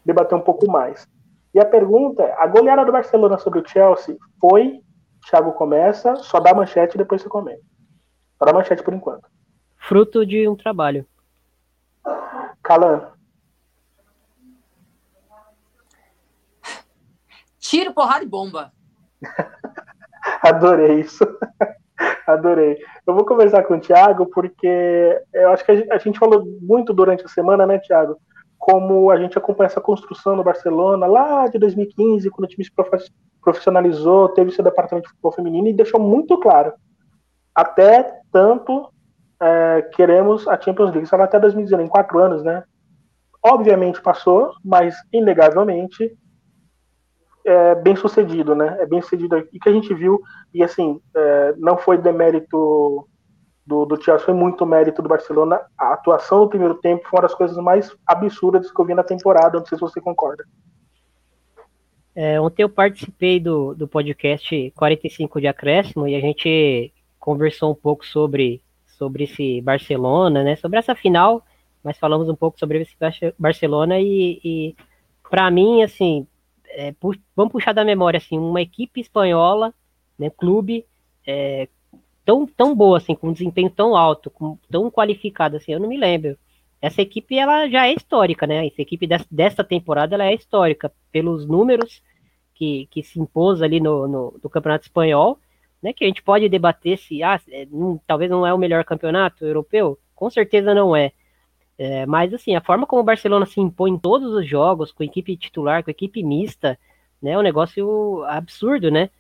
debater 0.05 0.37
um 0.37 0.43
pouco 0.43 0.71
mais. 0.71 1.07
E 1.55 1.61
a 1.61 1.65
pergunta 1.65 2.23
é: 2.23 2.33
a 2.39 2.47
goleada 2.47 2.85
do 2.85 2.93
Barcelona 2.93 3.37
sobre 3.39 3.61
o 3.61 3.69
Chelsea 3.69 4.17
foi? 4.41 4.81
Thiago 5.29 5.53
começa, 5.53 6.17
só 6.17 6.41
dá 6.41 6.53
manchete 6.53 6.97
e 6.97 6.99
depois 6.99 7.23
você 7.23 7.29
comenta. 7.29 7.63
Só 8.39 8.45
dá 8.45 8.53
manchete 8.53 8.83
por 8.83 8.93
enquanto. 8.93 9.29
Fruto 9.77 10.27
de 10.27 10.49
um 10.49 10.57
trabalho. 10.57 11.07
Calan. 12.63 13.13
Tiro, 17.59 17.95
porrada 17.95 18.25
e 18.25 18.29
bomba. 18.29 18.73
Adorei 20.43 21.01
isso. 21.01 21.25
Adorei. 22.27 22.79
Eu 23.07 23.15
vou 23.15 23.25
conversar 23.25 23.63
com 23.65 23.75
o 23.75 23.81
Thiago 23.81 24.27
porque 24.27 25.21
eu 25.33 25.51
acho 25.51 25.65
que 25.65 25.71
a 25.71 25.99
gente, 25.99 26.19
falou 26.19 26.45
muito 26.61 26.93
durante 26.93 27.25
a 27.25 27.29
semana, 27.29 27.67
né, 27.67 27.79
Thiago? 27.79 28.17
Como 28.59 29.11
a 29.11 29.17
gente 29.17 29.37
acompanha 29.39 29.67
essa 29.67 29.81
construção 29.81 30.37
no 30.37 30.45
Barcelona 30.45 31.07
lá 31.07 31.49
de 31.49 31.59
2015, 31.59 32.31
quando 32.31 32.45
o 32.45 32.49
time 32.49 32.65
se 32.65 32.71
profissionalizou, 33.41 34.29
teve 34.31 34.53
seu 34.53 34.63
departamento 34.63 35.07
de 35.07 35.11
futebol 35.11 35.33
feminino 35.33 35.69
e 35.69 35.73
deixou 35.73 36.01
muito 36.01 36.39
claro. 36.39 36.73
Até 37.55 38.21
tanto 38.31 38.93
é, 39.43 39.83
queremos 39.95 40.47
a 40.47 40.61
Champions 40.61 40.91
League. 40.91 41.05
Isso 41.05 41.17
até 41.17 41.39
2019, 41.39 41.85
em 41.85 41.91
quatro 41.91 42.19
anos, 42.19 42.43
né? 42.45 42.63
Obviamente 43.45 44.01
passou, 44.01 44.53
mas 44.65 44.95
inegavelmente 45.13 46.17
é, 47.45 47.75
bem 47.75 47.97
sucedido, 47.97 48.55
né? 48.55 48.77
É 48.81 48.87
bem 48.87 49.03
sucedido 49.03 49.37
e 49.53 49.59
que 49.59 49.69
a 49.69 49.73
gente 49.73 49.93
viu 49.93 50.21
e 50.55 50.63
assim 50.63 51.01
é, 51.15 51.55
não 51.59 51.77
foi 51.77 51.99
demérito 51.99 53.09
do, 53.67 53.85
do 53.85 54.01
Chelsea, 54.03 54.27
foi 54.27 54.35
muito 54.35 54.65
mérito 54.65 55.03
do 55.03 55.09
Barcelona. 55.09 55.61
A 55.77 55.95
atuação 55.95 56.41
no 56.41 56.49
primeiro 56.49 56.75
tempo 56.77 57.09
foi 57.09 57.19
uma 57.19 57.27
das 57.27 57.35
coisas 57.35 57.57
mais 57.57 57.95
absurdas 58.07 58.71
que 58.71 58.81
eu 58.81 58.85
vi 58.85 58.95
na 58.95 59.03
temporada. 59.03 59.59
Não 59.59 59.67
sei 59.67 59.77
se 59.77 59.83
você 59.83 60.01
concorda. 60.01 60.45
É, 62.15 62.41
ontem 62.41 62.63
eu 62.63 62.69
participei 62.69 63.41
do, 63.41 63.75
do 63.75 63.89
podcast 63.89 64.71
45 64.77 65.41
de 65.41 65.47
acréscimo 65.47 66.07
e 66.07 66.15
a 66.15 66.21
gente 66.21 66.93
conversou 67.19 67.73
um 67.73 67.75
pouco 67.75 68.05
sobre, 68.05 68.63
sobre 69.03 69.25
esse 69.25 69.61
Barcelona, 69.63 70.45
né? 70.45 70.55
Sobre 70.55 70.79
essa 70.79 70.95
final, 70.95 71.45
mas 71.83 71.99
falamos 71.99 72.29
um 72.29 72.37
pouco 72.37 72.57
sobre 72.57 72.81
esse 72.81 72.95
Barcelona 73.37 73.99
e, 73.99 74.41
e 74.45 74.77
para 75.29 75.51
mim, 75.51 75.83
assim, 75.83 76.25
é, 76.69 76.93
pu 76.93 77.15
vamos 77.35 77.51
puxar 77.51 77.73
da 77.73 77.85
memória, 77.85 78.19
assim, 78.19 78.39
uma 78.39 78.63
equipe 78.63 79.01
espanhola, 79.01 79.75
né, 80.17 80.31
clube, 80.31 80.87
é, 81.27 81.69
tão, 82.25 82.47
tão 82.47 82.77
boa, 82.77 82.99
assim, 82.99 83.17
com 83.17 83.31
um 83.31 83.33
desempenho 83.33 83.71
tão 83.71 83.97
alto, 83.97 84.31
com, 84.31 84.57
tão 84.71 84.89
qualificada, 84.89 85.57
assim, 85.57 85.73
eu 85.73 85.81
não 85.81 85.89
me 85.89 85.99
lembro. 85.99 86.39
Essa 86.81 87.03
equipe, 87.03 87.37
ela 87.37 87.69
já 87.69 87.89
é 87.89 87.95
histórica, 87.95 88.47
né? 88.47 88.67
Essa 88.67 88.83
equipe 88.83 89.09
desta 89.31 89.65
temporada, 89.65 90.15
ela 90.15 90.27
é 90.27 90.35
histórica, 90.35 90.93
pelos 91.13 91.47
números 91.47 92.03
que, 92.55 92.87
que 92.91 93.03
se 93.03 93.21
impôs 93.21 93.63
ali 93.63 93.81
no, 93.81 94.07
no, 94.09 94.41
no 94.43 94.51
Campeonato 94.51 94.87
Espanhol, 94.87 95.39
né? 95.83 95.93
Que 95.93 96.05
a 96.05 96.07
gente 96.07 96.23
pode 96.23 96.49
debater 96.49 96.99
se, 96.99 97.23
ah, 97.23 97.41
é, 97.51 97.67
não, 97.71 98.01
talvez 98.07 98.31
não 98.31 98.47
é 98.47 98.55
o 98.55 98.59
melhor 98.59 98.85
campeonato 98.85 99.45
europeu, 99.45 99.99
com 100.15 100.31
certeza 100.31 100.75
não 100.75 100.95
é. 100.95 101.13
é. 101.79 102.07
Mas, 102.07 102.33
assim, 102.33 102.55
a 102.55 102.61
forma 102.61 102.87
como 102.87 103.03
o 103.03 103.05
Barcelona 103.05 103.47
se 103.47 103.61
impõe 103.61 103.91
em 103.93 103.99
todos 103.99 104.33
os 104.33 104.47
jogos, 104.47 104.93
com 104.93 105.03
equipe 105.03 105.37
titular, 105.37 105.83
com 105.83 105.91
equipe 105.91 106.23
mista, 106.23 106.79
né? 107.21 107.33
É 107.33 107.39
um 107.39 107.43
negócio 107.43 108.25
absurdo, 108.25 108.91
né? 108.91 109.11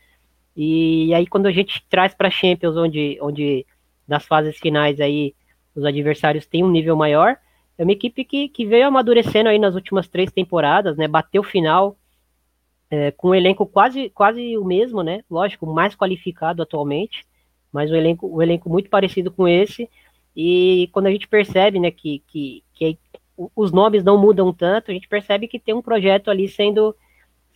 E 0.56 1.14
aí 1.14 1.26
quando 1.26 1.46
a 1.46 1.52
gente 1.52 1.84
traz 1.88 2.14
para 2.14 2.30
Champions, 2.30 2.76
onde, 2.76 3.18
onde 3.22 3.66
nas 4.06 4.26
fases 4.26 4.58
finais 4.58 5.00
aí 5.00 5.34
os 5.74 5.84
adversários 5.84 6.46
têm 6.46 6.62
um 6.62 6.70
nível 6.70 6.94
maior, 6.94 7.38
é 7.78 7.82
uma 7.82 7.92
equipe 7.92 8.24
que, 8.24 8.48
que 8.48 8.66
veio 8.66 8.86
amadurecendo 8.86 9.48
aí 9.48 9.58
nas 9.58 9.74
últimas 9.74 10.06
três 10.08 10.30
temporadas, 10.30 10.96
né? 10.96 11.08
Bateu 11.08 11.42
final 11.42 11.96
é, 12.92 13.10
com 13.10 13.30
um 13.30 13.34
elenco 13.34 13.64
quase, 13.64 14.10
quase 14.10 14.58
o 14.58 14.64
mesmo, 14.66 15.02
né? 15.02 15.24
Lógico, 15.30 15.66
mais 15.66 15.96
qualificado 15.96 16.62
atualmente, 16.62 17.24
mas 17.72 17.90
um 17.90 17.94
elenco, 17.96 18.36
um 18.36 18.42
elenco 18.42 18.68
muito 18.68 18.90
parecido 18.90 19.30
com 19.30 19.48
esse. 19.48 19.88
E 20.36 20.90
quando 20.92 21.06
a 21.06 21.10
gente 21.10 21.26
percebe, 21.26 21.80
né, 21.80 21.90
que, 21.90 22.22
que, 22.26 22.62
que 22.74 22.98
os 23.56 23.72
nomes 23.72 24.04
não 24.04 24.18
mudam 24.18 24.52
tanto, 24.52 24.90
a 24.90 24.94
gente 24.94 25.08
percebe 25.08 25.48
que 25.48 25.58
tem 25.58 25.74
um 25.74 25.80
projeto 25.80 26.30
ali 26.30 26.46
sendo, 26.46 26.94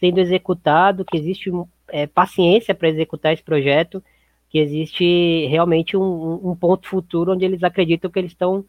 sendo 0.00 0.20
executado, 0.20 1.04
que 1.04 1.18
existe 1.18 1.50
é, 1.88 2.06
paciência 2.06 2.74
para 2.74 2.88
executar 2.88 3.34
esse 3.34 3.42
projeto, 3.42 4.02
que 4.48 4.58
existe 4.58 5.46
realmente 5.48 5.98
um, 5.98 6.50
um, 6.50 6.56
ponto 6.56 6.88
futuro 6.88 7.34
onde 7.34 7.44
eles 7.44 7.62
acreditam 7.62 8.10
que 8.10 8.18
eles 8.18 8.32
estão 8.32 8.60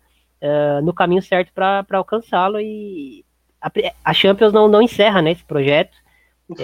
uh, 0.42 0.82
no 0.84 0.94
caminho 0.94 1.22
certo 1.22 1.54
para 1.54 1.86
alcançá-lo 1.94 2.60
e 2.60 3.24
a, 3.62 3.72
a, 4.04 4.14
Champions 4.14 4.52
não, 4.52 4.68
não 4.68 4.82
encerra 4.82 5.22
né, 5.22 5.32
esse 5.32 5.46
projeto. 5.46 5.96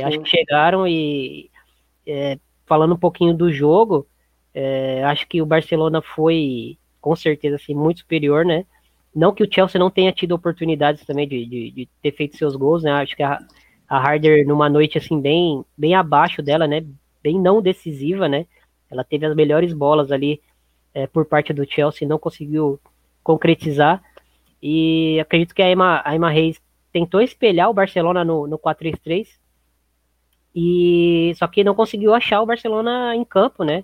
Acho 0.03 0.19
que 0.19 0.29
chegaram 0.29 0.87
e 0.87 1.49
é, 2.07 2.37
falando 2.65 2.93
um 2.93 2.99
pouquinho 2.99 3.33
do 3.33 3.51
jogo, 3.51 4.07
é, 4.53 5.03
acho 5.03 5.27
que 5.27 5.41
o 5.41 5.45
Barcelona 5.45 6.01
foi 6.01 6.77
com 7.01 7.15
certeza 7.15 7.57
assim, 7.57 7.75
muito 7.75 7.99
superior, 7.99 8.45
né? 8.45 8.65
Não 9.13 9.33
que 9.33 9.43
o 9.43 9.49
Chelsea 9.51 9.77
não 9.77 9.89
tenha 9.89 10.11
tido 10.11 10.33
oportunidades 10.33 11.05
também 11.05 11.27
de, 11.27 11.45
de, 11.45 11.71
de 11.71 11.89
ter 12.01 12.13
feito 12.13 12.37
seus 12.37 12.55
gols, 12.55 12.81
né? 12.81 12.91
Acho 12.93 13.15
que 13.15 13.21
a, 13.21 13.39
a 13.87 13.97
Harder 13.97 14.47
numa 14.47 14.69
noite 14.69 14.97
assim 14.97 15.19
bem 15.19 15.63
bem 15.77 15.95
abaixo 15.95 16.41
dela, 16.41 16.65
né? 16.65 16.85
Bem 17.21 17.39
não 17.39 17.61
decisiva, 17.61 18.29
né? 18.29 18.45
Ela 18.89 19.03
teve 19.03 19.25
as 19.25 19.35
melhores 19.35 19.73
bolas 19.73 20.11
ali 20.11 20.41
é, 20.93 21.07
por 21.07 21.25
parte 21.25 21.51
do 21.51 21.69
Chelsea, 21.69 22.07
não 22.07 22.17
conseguiu 22.17 22.79
concretizar. 23.23 24.01
E 24.61 25.19
acredito 25.19 25.53
que 25.53 25.61
a 25.61 25.69
Emma, 25.69 26.01
a 26.05 26.15
Emma 26.15 26.29
Reis 26.29 26.61
tentou 26.91 27.21
espelhar 27.21 27.69
o 27.69 27.73
Barcelona 27.73 28.23
no, 28.23 28.47
no 28.47 28.57
4-3-3, 28.57 29.27
e 30.55 31.33
só 31.35 31.47
que 31.47 31.63
não 31.63 31.73
conseguiu 31.75 32.13
achar 32.13 32.41
o 32.41 32.45
Barcelona 32.45 33.15
em 33.15 33.23
campo, 33.23 33.63
né? 33.63 33.83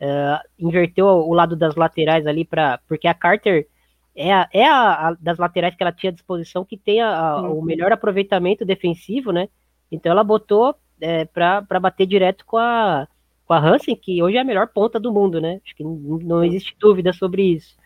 Uh, 0.00 0.66
inverteu 0.66 1.06
o 1.06 1.34
lado 1.34 1.54
das 1.54 1.74
laterais 1.74 2.26
ali 2.26 2.44
para 2.44 2.78
porque 2.88 3.06
a 3.06 3.12
Carter 3.12 3.66
é, 4.14 4.32
a, 4.32 4.48
é 4.52 4.66
a, 4.66 5.08
a, 5.08 5.16
das 5.20 5.38
laterais 5.38 5.74
que 5.74 5.82
ela 5.82 5.92
tinha 5.92 6.10
à 6.10 6.12
disposição 6.12 6.64
que 6.64 6.76
tem 6.76 7.00
a, 7.00 7.40
o 7.42 7.62
melhor 7.62 7.92
aproveitamento 7.92 8.64
defensivo, 8.64 9.32
né? 9.32 9.48
Então 9.90 10.10
ela 10.10 10.24
botou 10.24 10.74
é, 11.00 11.24
para 11.24 11.80
bater 11.80 12.06
direto 12.06 12.44
com 12.44 12.56
a, 12.56 13.06
com 13.46 13.54
a 13.54 13.58
Hansen, 13.58 13.96
que 13.96 14.22
hoje 14.22 14.36
é 14.36 14.40
a 14.40 14.44
melhor 14.44 14.68
ponta 14.68 15.00
do 15.00 15.12
mundo, 15.12 15.40
né? 15.40 15.60
Acho 15.64 15.74
que 15.74 15.84
não, 15.84 16.44
existe 16.44 16.76
dúvida 16.78 17.12
sobre 17.12 17.42
isso. 17.42 17.76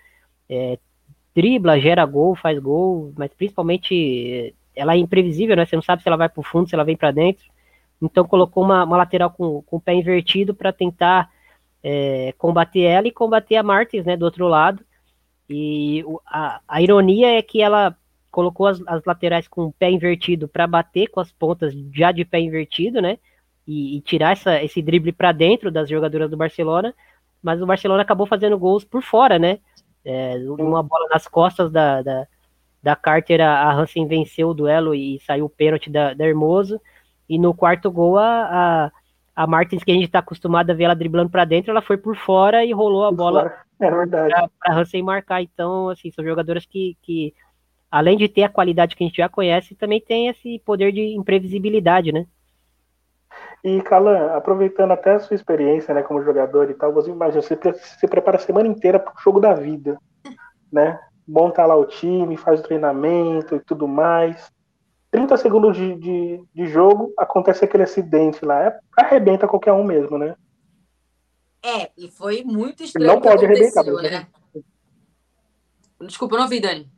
É, 0.48 0.78
dribla, 1.34 1.80
gera 1.80 2.04
gol, 2.04 2.34
faz 2.34 2.58
gol, 2.58 3.12
mas 3.16 3.32
principalmente 3.34 4.54
ela 4.74 4.94
é 4.94 4.98
imprevisível, 4.98 5.56
né? 5.56 5.64
Você 5.64 5.76
não 5.76 5.82
sabe 5.82 6.02
se 6.02 6.08
ela 6.08 6.16
vai 6.16 6.28
para 6.28 6.40
o 6.40 6.44
fundo, 6.44 6.68
se 6.68 6.74
ela 6.74 6.84
vem 6.84 6.96
para 6.96 7.10
dentro. 7.10 7.44
Então 8.00 8.24
colocou 8.26 8.64
uma, 8.64 8.84
uma 8.84 8.96
lateral 8.96 9.30
com, 9.30 9.62
com 9.62 9.76
o 9.76 9.80
pé 9.80 9.94
invertido 9.94 10.54
para 10.54 10.72
tentar 10.72 11.30
é, 11.82 12.32
combater 12.38 12.82
ela 12.82 13.06
e 13.06 13.12
combater 13.12 13.56
a 13.56 13.62
Martins, 13.62 14.04
né? 14.04 14.16
Do 14.16 14.24
outro 14.24 14.48
lado. 14.48 14.84
E 15.48 16.04
a, 16.26 16.60
a 16.66 16.82
ironia 16.82 17.38
é 17.38 17.42
que 17.42 17.60
ela 17.60 17.96
colocou 18.30 18.66
as, 18.66 18.82
as 18.86 19.04
laterais 19.04 19.46
com 19.46 19.66
o 19.66 19.72
pé 19.72 19.90
invertido 19.90 20.48
para 20.48 20.66
bater 20.66 21.08
com 21.08 21.20
as 21.20 21.30
pontas 21.30 21.74
já 21.92 22.10
de 22.10 22.24
pé 22.24 22.40
invertido, 22.40 23.00
né? 23.00 23.18
E, 23.66 23.96
e 23.96 24.00
tirar 24.00 24.32
essa, 24.32 24.62
esse 24.62 24.82
drible 24.82 25.12
para 25.12 25.32
dentro 25.32 25.70
das 25.70 25.88
jogadoras 25.88 26.30
do 26.30 26.36
Barcelona. 26.36 26.94
Mas 27.42 27.60
o 27.60 27.66
Barcelona 27.66 28.02
acabou 28.02 28.26
fazendo 28.26 28.58
gols 28.58 28.84
por 28.84 29.02
fora, 29.02 29.38
né? 29.38 29.58
É, 30.04 30.36
uma 30.48 30.82
bola 30.82 31.08
nas 31.10 31.26
costas 31.26 31.70
da, 31.70 32.02
da, 32.02 32.26
da 32.82 32.96
Carter, 32.96 33.40
a 33.40 33.72
Hansen 33.72 34.06
venceu 34.06 34.48
o 34.48 34.54
duelo 34.54 34.94
e 34.94 35.18
saiu 35.20 35.46
o 35.46 35.50
pênalti 35.50 35.90
da, 35.90 36.12
da 36.12 36.26
Hermoso. 36.26 36.80
E 37.28 37.38
no 37.38 37.54
quarto 37.54 37.90
gol, 37.90 38.18
a, 38.18 38.90
a, 39.36 39.42
a 39.42 39.46
Martins, 39.46 39.82
que 39.82 39.90
a 39.90 39.94
gente 39.94 40.06
está 40.06 40.18
acostumado 40.18 40.70
a 40.70 40.74
ver 40.74 40.84
ela 40.84 40.94
driblando 40.94 41.30
para 41.30 41.44
dentro, 41.44 41.70
ela 41.70 41.82
foi 41.82 41.96
por 41.96 42.16
fora 42.16 42.64
e 42.64 42.72
rolou 42.72 43.04
a 43.04 43.12
bola 43.12 43.64
é 43.80 43.90
verdade. 43.90 44.34
Para 44.60 44.74
Hansen 44.74 45.02
marcar. 45.02 45.42
Então, 45.42 45.88
assim, 45.88 46.10
são 46.10 46.24
jogadoras 46.24 46.64
que, 46.64 46.96
que, 47.02 47.34
além 47.90 48.16
de 48.16 48.28
ter 48.28 48.44
a 48.44 48.48
qualidade 48.48 48.96
que 48.96 49.04
a 49.04 49.06
gente 49.06 49.16
já 49.16 49.28
conhece, 49.28 49.74
também 49.74 50.00
tem 50.00 50.28
esse 50.28 50.58
poder 50.60 50.92
de 50.92 51.14
imprevisibilidade, 51.14 52.12
né? 52.12 52.26
E, 53.62 53.80
Calan, 53.82 54.32
aproveitando 54.34 54.92
até 54.92 55.12
a 55.12 55.18
sua 55.18 55.34
experiência 55.34 55.94
né, 55.94 56.02
como 56.02 56.22
jogador 56.22 56.70
e 56.70 56.74
tal, 56.74 56.92
você 56.92 57.10
imagina, 57.10 57.42
você 57.42 57.58
se 57.74 58.06
prepara 58.06 58.36
a 58.36 58.40
semana 58.40 58.68
inteira 58.68 58.98
para 58.98 59.12
o 59.12 59.20
jogo 59.20 59.40
da 59.40 59.54
vida, 59.54 59.98
né? 60.70 61.00
Monta 61.26 61.64
lá 61.64 61.74
o 61.74 61.86
time, 61.86 62.36
faz 62.36 62.60
o 62.60 62.62
treinamento 62.62 63.56
e 63.56 63.60
tudo 63.60 63.88
mais. 63.88 64.52
30 65.14 65.36
segundos 65.36 65.76
de, 65.76 65.94
de, 65.94 66.44
de 66.52 66.66
jogo, 66.66 67.14
acontece 67.16 67.64
aquele 67.64 67.84
acidente 67.84 68.44
lá. 68.44 68.64
É, 68.64 68.80
arrebenta 68.98 69.46
qualquer 69.46 69.72
um 69.72 69.84
mesmo, 69.84 70.18
né? 70.18 70.34
É, 71.62 71.88
e 71.96 72.10
foi 72.10 72.42
muito 72.42 72.82
estranho. 72.82 73.06
Não 73.06 73.20
pode 73.20 73.44
arrebentar. 73.44 73.84
Né? 73.84 74.26
Desculpa, 76.00 76.34
eu 76.34 76.38
não 76.38 76.46
ouvi, 76.46 76.58
Dani. 76.58 76.90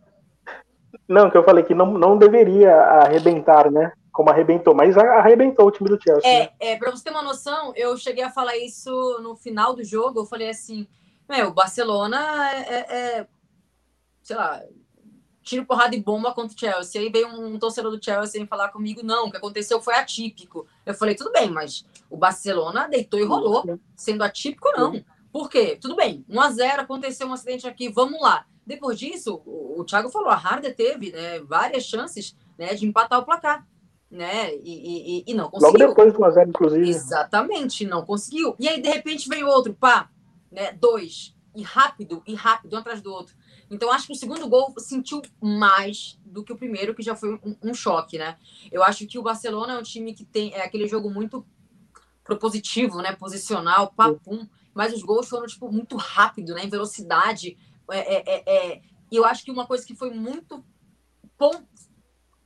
Não, 1.06 1.30
que 1.30 1.36
eu 1.36 1.44
falei 1.44 1.62
que 1.62 1.74
não, 1.74 1.92
não 1.92 2.16
deveria 2.16 2.74
arrebentar, 2.74 3.70
né? 3.70 3.92
Como 4.10 4.30
arrebentou, 4.30 4.74
mas 4.74 4.96
arrebentou 4.96 5.66
o 5.66 5.70
time 5.70 5.90
do 5.90 6.02
Chelsea. 6.02 6.26
É, 6.26 6.40
né? 6.44 6.50
é 6.58 6.76
pra 6.76 6.90
você 6.90 7.04
ter 7.04 7.10
uma 7.10 7.22
noção, 7.22 7.74
eu 7.76 7.98
cheguei 7.98 8.24
a 8.24 8.30
falar 8.30 8.56
isso 8.56 9.20
no 9.22 9.36
final 9.36 9.76
do 9.76 9.84
jogo. 9.84 10.20
Eu 10.20 10.24
falei 10.24 10.48
assim: 10.48 10.88
meu, 11.28 11.48
o 11.48 11.54
Barcelona 11.54 12.50
é, 12.50 12.60
é, 12.60 12.96
é 13.18 13.26
sei 14.22 14.36
lá, 14.36 14.62
tiro 15.46 15.64
porrada 15.64 15.94
e 15.94 16.02
bomba 16.02 16.34
contra 16.34 16.54
o 16.54 16.58
Chelsea. 16.58 17.00
Aí 17.00 17.08
veio 17.08 17.28
um 17.28 17.56
torcedor 17.56 17.92
do 17.92 18.04
Chelsea 18.04 18.44
falar 18.46 18.68
comigo, 18.68 19.00
não, 19.04 19.26
o 19.26 19.30
que 19.30 19.36
aconteceu 19.36 19.80
foi 19.80 19.94
atípico. 19.94 20.66
Eu 20.84 20.92
falei, 20.92 21.14
tudo 21.14 21.30
bem, 21.30 21.48
mas 21.48 21.86
o 22.10 22.16
Barcelona 22.16 22.88
deitou 22.88 23.20
e 23.20 23.24
rolou, 23.24 23.78
sendo 23.94 24.24
atípico 24.24 24.68
não. 24.76 25.02
Por 25.32 25.48
quê? 25.48 25.78
Tudo 25.80 25.94
bem, 25.94 26.24
1 26.28 26.40
a 26.40 26.50
0 26.50 26.82
aconteceu 26.82 27.28
um 27.28 27.32
acidente 27.32 27.66
aqui, 27.66 27.88
vamos 27.88 28.20
lá. 28.20 28.44
Depois 28.66 28.98
disso, 28.98 29.40
o, 29.46 29.80
o 29.80 29.84
Thiago 29.84 30.10
falou, 30.10 30.30
a 30.30 30.34
Harder 30.34 30.74
teve 30.74 31.12
né, 31.12 31.38
várias 31.40 31.84
chances 31.84 32.36
né, 32.58 32.74
de 32.74 32.84
empatar 32.84 33.20
o 33.20 33.24
placar. 33.24 33.64
Né? 34.10 34.54
E, 34.56 35.20
e, 35.20 35.24
e 35.26 35.34
não 35.34 35.50
conseguiu. 35.50 35.78
Logo 35.80 35.88
depois 35.90 36.12
do 36.12 36.18
1x0, 36.20 36.48
inclusive. 36.48 36.88
Exatamente, 36.88 37.84
não 37.84 38.04
conseguiu. 38.04 38.56
E 38.58 38.68
aí, 38.68 38.80
de 38.80 38.88
repente, 38.88 39.28
veio 39.28 39.46
outro, 39.46 39.74
pá, 39.74 40.08
né? 40.50 40.72
Dois. 40.72 41.34
E 41.54 41.62
rápido, 41.62 42.22
e 42.26 42.34
rápido, 42.34 42.74
um 42.74 42.78
atrás 42.78 43.00
do 43.00 43.12
outro. 43.12 43.34
Então, 43.70 43.90
acho 43.90 44.06
que 44.06 44.12
o 44.12 44.16
segundo 44.16 44.48
gol 44.48 44.72
sentiu 44.78 45.20
mais 45.40 46.18
do 46.24 46.44
que 46.44 46.52
o 46.52 46.56
primeiro, 46.56 46.94
que 46.94 47.02
já 47.02 47.16
foi 47.16 47.34
um, 47.34 47.56
um, 47.62 47.74
choque, 47.74 48.16
né? 48.16 48.36
Eu 48.70 48.82
acho 48.82 49.06
que 49.06 49.18
o 49.18 49.22
Barcelona 49.22 49.74
é 49.74 49.78
um 49.78 49.82
time 49.82 50.14
que 50.14 50.24
tem 50.24 50.52
é 50.54 50.62
aquele 50.62 50.86
jogo 50.86 51.10
muito 51.10 51.44
propositivo, 52.22 53.02
né? 53.02 53.12
Posicional, 53.12 53.92
papum. 53.92 54.46
Mas 54.72 54.92
os 54.92 55.02
gols 55.02 55.28
foram, 55.28 55.46
tipo, 55.46 55.70
muito 55.72 55.96
rápido, 55.96 56.54
né? 56.54 56.64
Em 56.64 56.68
velocidade. 56.68 57.56
É, 57.90 58.16
é, 58.16 58.24
é, 58.26 58.72
é. 58.72 58.82
E 59.10 59.16
eu 59.16 59.24
acho 59.24 59.44
que 59.44 59.50
uma 59.50 59.66
coisa 59.66 59.84
que 59.84 59.94
foi 59.94 60.10
muito 60.10 60.64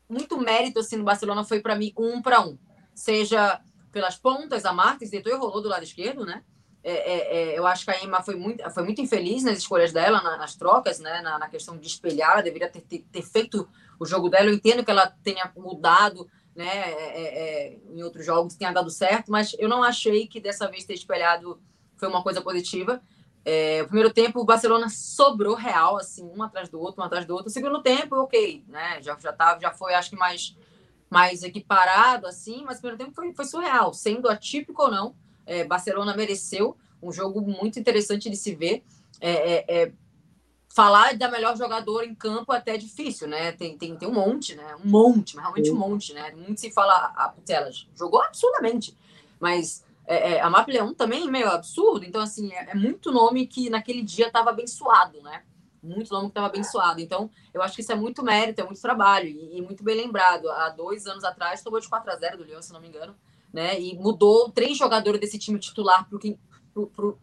muito 0.09 0.37
mérito, 0.39 0.81
assim, 0.81 0.97
no 0.97 1.05
Barcelona 1.05 1.45
foi, 1.45 1.61
para 1.61 1.77
mim, 1.77 1.93
um 1.97 2.21
para 2.21 2.41
um. 2.41 2.59
Seja 2.95 3.63
pelas 3.93 4.17
pontas, 4.17 4.65
a 4.65 4.73
Martins 4.73 5.11
deitou 5.11 5.33
e 5.33 5.37
rolou 5.37 5.63
do 5.63 5.69
lado 5.69 5.85
esquerdo, 5.85 6.25
né? 6.25 6.45
É, 6.83 6.93
é, 6.93 7.37
é, 7.37 7.59
eu 7.59 7.67
acho 7.67 7.85
que 7.85 7.91
a 7.91 8.03
Emma 8.03 8.23
foi 8.23 8.37
muito, 8.37 8.69
foi 8.71 8.83
muito 8.83 9.03
infeliz 9.03 9.43
nas 9.45 9.59
escolhas 9.59 9.93
dela, 9.93 10.23
na, 10.23 10.39
nas 10.39 10.57
trocas, 10.57 10.99
né, 10.99 11.21
na, 11.21 11.39
na, 11.39 11.49
questão 11.49 11.77
de 11.77 11.87
espelhar, 11.87 12.33
ela 12.33 12.43
deveria 12.43 12.71
ter, 12.71 12.81
ter, 12.81 13.05
ter, 13.13 13.23
feito 13.23 13.69
o 13.99 14.07
jogo 14.07 14.31
dela. 14.31 14.47
Eu 14.47 14.55
entendo 14.55 14.83
que 14.83 14.91
ela 14.91 15.07
tenha 15.23 15.53
mudado 15.57 16.27
né, 16.57 16.67
é, 16.67 17.23
é, 17.75 17.79
em 17.91 18.03
outros 18.03 18.25
jogos, 18.25 18.55
tenha 18.55 18.73
dado 18.73 18.91
certo, 18.91 19.31
mas 19.31 19.55
eu 19.59 19.69
não 19.69 19.83
achei 19.83 20.27
que 20.27 20.41
dessa 20.41 20.69
vez 20.71 20.85
ter 20.85 20.95
espelhado 20.95 21.61
foi 21.97 22.09
uma 22.09 22.23
coisa 22.23 22.41
positiva. 22.41 23.03
o 23.83 23.85
primeiro 23.85 24.11
tempo, 24.11 24.41
o 24.41 24.45
Barcelona 24.45 24.89
sobrou 24.89 25.55
real, 25.55 25.99
assim, 25.99 26.25
um 26.35 26.43
atrás 26.43 26.71
do 26.71 26.81
outro, 26.81 27.03
um 27.03 27.05
atrás 27.05 27.27
do 27.27 27.35
outro. 27.35 27.49
O 27.49 27.53
segundo 27.53 27.83
tempo, 27.83 28.17
ok, 28.17 28.65
né, 28.67 29.03
já, 29.03 29.19
já, 29.19 29.35
tava, 29.35 29.61
já 29.61 29.71
foi, 29.71 29.93
acho 29.93 30.09
que 30.09 30.17
mais, 30.17 30.57
mais 31.11 31.43
equiparado, 31.43 32.27
assim, 32.27 32.65
mas 32.65 32.79
o 32.79 32.81
primeiro 32.81 33.05
tempo 33.05 33.15
foi, 33.15 33.35
foi 33.35 33.45
surreal, 33.45 33.93
sendo 33.93 34.31
atípico 34.31 34.85
ou 34.85 34.91
não 34.91 35.15
é, 35.47 35.65
Barcelona 35.65 36.17
mereceu 36.17 36.77
um 37.03 37.13
jogo 37.13 37.41
muito 37.41 37.79
interessante 37.79 38.29
de 38.29 38.37
se 38.37 38.55
ver. 38.55 38.85
É, 39.21 39.31
é, 39.31 39.83
é, 39.83 39.93
falar 40.73 41.17
da 41.17 41.29
melhor 41.31 41.57
jogadora 41.57 42.07
em 42.07 42.15
campo 42.15 42.53
é 42.53 42.57
até 42.57 42.77
difícil, 42.77 43.29
né? 43.29 43.53
Tem, 43.53 43.77
tem, 43.77 43.97
tem 43.97 44.09
um 44.09 44.15
monte, 44.15 44.55
né? 44.55 44.77
Um 44.85 44.89
monte, 44.89 45.35
mas 45.35 45.45
realmente 45.45 45.71
um 45.71 45.77
monte, 45.77 46.13
né? 46.13 46.31
Muito 46.33 46.61
se 46.61 46.71
fala 46.71 47.13
a 47.17 47.29
Putelas. 47.29 47.89
Jogou 47.95 48.23
absurdamente. 48.23 48.97
Mas 49.39 49.85
é, 50.07 50.33
é, 50.33 50.41
a 50.41 50.49
Map 50.49 50.69
Leão 50.69 50.95
também 50.95 51.29
meio 51.31 51.49
absurdo. 51.49 52.05
Então, 52.05 52.21
assim, 52.21 52.53
é, 52.53 52.71
é 52.71 52.75
muito 52.75 53.11
nome 53.11 53.47
que 53.47 53.69
naquele 53.69 54.03
dia 54.03 54.29
estava 54.29 54.51
abençoado, 54.51 55.21
né? 55.23 55.43
Muito 55.83 56.13
nome 56.13 56.27
que 56.27 56.33
estava 56.33 56.47
abençoado. 56.47 57.01
Então, 57.01 57.31
eu 57.55 57.63
acho 57.63 57.75
que 57.75 57.81
isso 57.81 57.93
é 57.93 57.95
muito 57.95 58.23
mérito, 58.23 58.61
é 58.61 58.65
muito 58.65 58.81
trabalho. 58.81 59.29
E, 59.29 59.59
e 59.59 59.63
muito 59.63 59.83
bem 59.83 59.97
lembrado. 59.97 60.49
Há 60.51 60.69
dois 60.71 61.07
anos 61.07 61.25
atrás, 61.25 61.63
tomou 61.63 61.81
de 61.81 61.89
4 61.89 62.13
a 62.13 62.17
0 62.17 62.39
do 62.39 62.45
Leão, 62.45 62.63
se 62.63 62.73
não 62.73 62.81
me 62.81 62.89
engano. 62.89 63.15
Né? 63.53 63.81
E 63.81 63.97
mudou 63.99 64.51
três 64.51 64.77
jogadores 64.77 65.21
desse 65.21 65.39
time 65.39 65.59
titular 65.59 66.09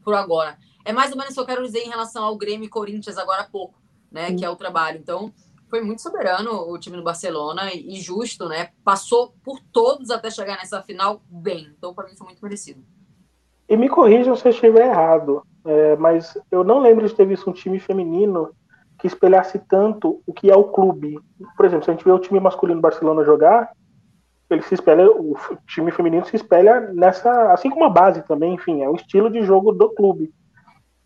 por 0.04 0.14
agora. 0.14 0.58
É 0.84 0.92
mais 0.92 1.12
ou 1.12 1.18
menos 1.18 1.32
o 1.32 1.36
que 1.36 1.40
eu 1.42 1.46
quero 1.46 1.64
dizer 1.64 1.80
em 1.80 1.90
relação 1.90 2.24
ao 2.24 2.38
Grêmio 2.38 2.66
e 2.66 2.70
Corinthians 2.70 3.18
agora 3.18 3.42
há 3.42 3.50
pouco, 3.50 3.80
né? 4.12 4.34
Que 4.34 4.46
é 4.46 4.50
o 4.50 4.56
trabalho. 4.56 5.00
Então, 5.00 5.34
foi 5.70 5.82
muito 5.82 6.02
soberano 6.02 6.52
o 6.70 6.78
time 6.80 6.96
do 6.98 7.04
Barcelona 7.04 7.74
e 7.74 8.00
justo, 8.00 8.48
né? 8.48 8.70
Passou 8.84 9.34
por 9.44 9.60
todos 9.72 10.10
até 10.10 10.30
chegar 10.30 10.58
nessa 10.58 10.82
final 10.82 11.22
bem. 11.30 11.74
Então, 11.78 11.94
para 11.94 12.08
mim, 12.08 12.16
foi 12.16 12.28
muito 12.28 12.42
merecido. 12.42 12.82
E 13.70 13.76
me 13.76 13.90
corrijam 13.90 14.36
se 14.36 14.48
eu 14.48 14.52
estiver 14.52 14.88
errado, 14.88 15.44
é, 15.66 15.98
mas 15.98 16.38
eu 16.50 16.64
não 16.64 16.80
lembro 16.80 17.06
de 17.06 17.14
ter 17.14 17.26
visto 17.26 17.50
um 17.50 17.54
time 17.54 17.80
feminino 17.80 18.50
que 18.98 19.08
espelhasse 19.08 19.60
tanto 19.60 20.22
o 20.26 20.34
que 20.34 20.50
é 20.50 20.56
o 20.56 20.64
clube. 20.64 21.20
Por 21.56 21.66
exemplo, 21.66 21.84
se 21.84 21.92
a 21.92 21.94
gente 21.94 22.06
vê 22.06 22.12
o 22.12 22.20
time 22.20 22.40
masculino 22.40 22.80
do 22.80 22.82
Barcelona 22.82 23.26
jogar, 23.26 23.72
ele 24.50 24.62
se 24.62 24.74
espelha, 24.74 25.10
o 25.12 25.36
time 25.68 25.92
feminino 25.92 26.26
se 26.26 26.36
espelha 26.36 26.92
nessa, 26.94 27.52
assim 27.52 27.70
como 27.70 27.86
a 27.86 27.90
base 27.90 28.22
também, 28.24 28.54
enfim, 28.54 28.82
é 28.82 28.90
o 28.90 28.96
estilo 28.96 29.30
de 29.30 29.42
jogo 29.42 29.72
do 29.72 29.90
clube. 29.90 30.34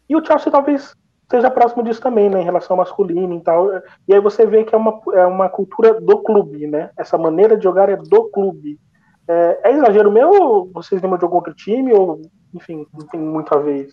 E 0.08 0.16
o 0.16 0.24
Chelsea 0.24 0.52
talvez 0.52 0.96
seja 1.30 1.50
próximo 1.50 1.84
disso 1.84 2.02
também, 2.02 2.30
né, 2.30 2.42
em 2.42 2.46
relação 2.46 2.76
ao 2.76 2.80
masculino 2.80 3.34
e 3.36 3.42
tal. 3.42 3.70
E 4.08 4.14
aí 4.14 4.20
você 4.20 4.46
vê 4.46 4.64
que 4.64 4.76
é 4.76 4.78
uma, 4.78 5.00
é 5.14 5.26
uma 5.26 5.50
cultura 5.50 6.00
do 6.00 6.20
clube, 6.20 6.68
né? 6.68 6.92
Essa 6.98 7.18
maneira 7.18 7.56
de 7.56 7.64
jogar 7.64 7.90
é 7.90 7.96
do 7.96 8.26
clube. 8.26 8.80
É, 9.28 9.60
é 9.64 9.72
exagero 9.72 10.12
meu 10.12 10.30
ou 10.30 10.72
vocês 10.74 11.02
lembram 11.02 11.18
de 11.18 11.24
algum 11.24 11.38
outro 11.38 11.54
time? 11.54 11.94
Ou, 11.94 12.22
enfim, 12.54 12.86
não 12.94 13.08
tem 13.08 13.20
muito 13.20 13.56
a 13.56 13.60
ver 13.60 13.88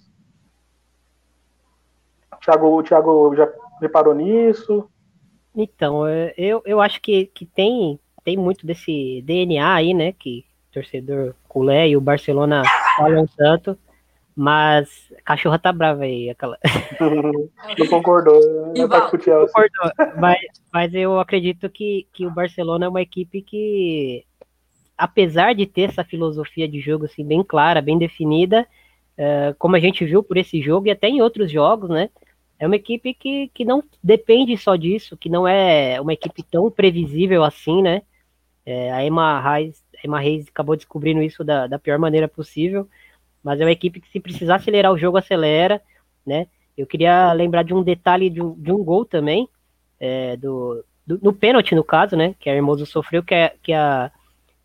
Thiago, 2.40 2.78
o 2.78 2.82
Thiago 2.82 3.34
já 3.34 3.52
reparou 3.80 4.14
nisso? 4.14 4.88
Então, 5.54 6.06
é, 6.06 6.32
eu, 6.36 6.62
eu 6.64 6.80
acho 6.80 7.00
que, 7.00 7.26
que 7.26 7.44
tem, 7.44 7.98
tem 8.28 8.36
muito 8.36 8.66
desse 8.66 9.22
DNA 9.24 9.74
aí, 9.74 9.94
né? 9.94 10.12
Que 10.12 10.44
o 10.68 10.74
torcedor 10.74 11.34
culé 11.48 11.88
e 11.88 11.96
o 11.96 12.00
Barcelona 12.00 12.62
falam 12.98 13.26
tanto. 13.26 13.78
Mas 14.36 15.10
a 15.18 15.22
cachorra 15.22 15.58
tá 15.58 15.72
brava 15.72 16.02
aí, 16.02 16.28
aquela. 16.28 16.58
Não 17.78 17.86
concordou. 17.86 18.38
Não 18.76 18.86
tá 18.86 19.00
concordou. 19.00 19.48
Mas, 20.18 20.38
mas 20.70 20.94
eu 20.94 21.18
acredito 21.18 21.70
que, 21.70 22.06
que 22.12 22.26
o 22.26 22.30
Barcelona 22.30 22.84
é 22.84 22.88
uma 22.88 23.00
equipe 23.00 23.40
que, 23.40 24.26
apesar 24.96 25.54
de 25.54 25.64
ter 25.64 25.88
essa 25.88 26.04
filosofia 26.04 26.68
de 26.68 26.78
jogo 26.80 27.06
assim, 27.06 27.24
bem 27.24 27.42
clara, 27.42 27.80
bem 27.80 27.96
definida, 27.96 28.66
uh, 29.18 29.54
como 29.58 29.74
a 29.74 29.80
gente 29.80 30.04
viu 30.04 30.22
por 30.22 30.36
esse 30.36 30.60
jogo 30.60 30.86
e 30.86 30.90
até 30.90 31.08
em 31.08 31.22
outros 31.22 31.50
jogos, 31.50 31.88
né? 31.88 32.10
É 32.58 32.66
uma 32.66 32.76
equipe 32.76 33.14
que, 33.14 33.48
que 33.54 33.64
não 33.64 33.82
depende 34.04 34.54
só 34.58 34.76
disso, 34.76 35.16
que 35.16 35.30
não 35.30 35.48
é 35.48 35.98
uma 35.98 36.12
equipe 36.12 36.42
tão 36.42 36.70
previsível 36.70 37.42
assim, 37.42 37.80
né? 37.82 38.02
É, 38.70 38.92
a 38.92 39.04
Emma 39.04 39.40
Reis, 39.40 39.82
Emma 40.04 40.20
Reis 40.20 40.46
acabou 40.48 40.76
descobrindo 40.76 41.22
isso 41.22 41.42
da, 41.42 41.66
da 41.66 41.78
pior 41.78 41.98
maneira 41.98 42.28
possível 42.28 42.88
mas 43.42 43.60
é 43.60 43.64
uma 43.64 43.72
equipe 43.72 44.00
que 44.00 44.10
se 44.10 44.20
precisar 44.20 44.56
acelerar 44.56 44.92
o 44.92 44.98
jogo, 44.98 45.16
acelera, 45.16 45.80
né? 46.26 46.46
Eu 46.76 46.86
queria 46.86 47.32
lembrar 47.32 47.62
de 47.62 47.74
um 47.74 47.82
detalhe 47.82 48.30
de 48.30 48.42
um, 48.42 48.54
de 48.54 48.70
um 48.70 48.84
gol 48.84 49.04
também, 49.04 49.48
é, 49.98 50.36
do, 50.36 50.84
do, 51.06 51.18
no 51.22 51.32
pênalti, 51.32 51.74
no 51.74 51.84
caso, 51.84 52.16
né? 52.16 52.34
Que 52.38 52.50
a 52.50 52.54
Hermoso 52.54 52.86
sofreu, 52.86 53.22
que, 53.22 53.34
é, 53.34 53.54
que, 53.62 53.72
a, 53.72 54.10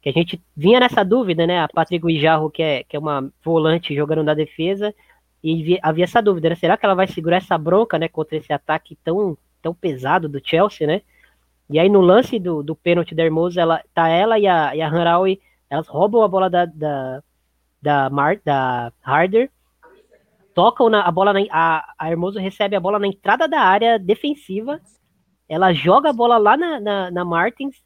que 0.01 0.09
a 0.09 0.11
gente 0.11 0.41
vinha 0.55 0.79
nessa 0.79 1.03
dúvida, 1.03 1.47
né? 1.47 1.61
A 1.61 1.67
Patrick 1.67 2.05
Guijarro, 2.05 2.49
que 2.49 2.61
é, 2.61 2.83
que 2.83 2.95
é 2.95 2.99
uma 2.99 3.31
volante 3.43 3.95
jogando 3.95 4.23
na 4.23 4.33
defesa, 4.33 4.93
e 5.43 5.79
havia 5.81 6.05
essa 6.05 6.21
dúvida, 6.21 6.49
né? 6.49 6.55
Será 6.55 6.77
que 6.77 6.85
ela 6.85 6.95
vai 6.95 7.07
segurar 7.07 7.37
essa 7.37 7.57
bronca, 7.57 7.97
né? 7.97 8.07
Contra 8.07 8.37
esse 8.37 8.51
ataque 8.51 8.97
tão, 9.03 9.37
tão 9.61 9.73
pesado 9.73 10.27
do 10.27 10.41
Chelsea, 10.43 10.85
né? 10.85 11.01
E 11.73 11.79
aí 11.79 11.89
no 11.89 12.01
lance 12.01 12.37
do, 12.37 12.61
do 12.61 12.75
pênalti 12.75 13.15
da 13.15 13.23
Hermoso, 13.23 13.59
ela, 13.59 13.81
tá 13.95 14.07
ela 14.07 14.37
e 14.37 14.45
a, 14.45 14.75
e 14.75 14.81
a 14.83 14.87
Hanraui, 14.87 15.41
elas 15.67 15.87
roubam 15.87 16.21
a 16.21 16.27
bola 16.27 16.47
da, 16.47 16.65
da, 16.65 17.23
da, 17.81 18.09
Mar, 18.11 18.39
da 18.45 18.93
Harder, 19.01 19.49
tocam 20.53 20.87
na, 20.87 21.01
a 21.01 21.09
bola, 21.09 21.33
na, 21.33 21.39
a, 21.49 21.95
a 21.97 22.11
Hermoso 22.11 22.37
recebe 22.37 22.75
a 22.75 22.79
bola 22.79 22.99
na 22.99 23.07
entrada 23.07 23.47
da 23.47 23.59
área 23.59 23.97
defensiva, 23.97 24.79
ela 25.49 25.73
joga 25.73 26.11
a 26.11 26.13
bola 26.13 26.37
lá 26.37 26.55
na, 26.55 26.79
na, 26.79 27.09
na 27.09 27.25
Martins, 27.25 27.81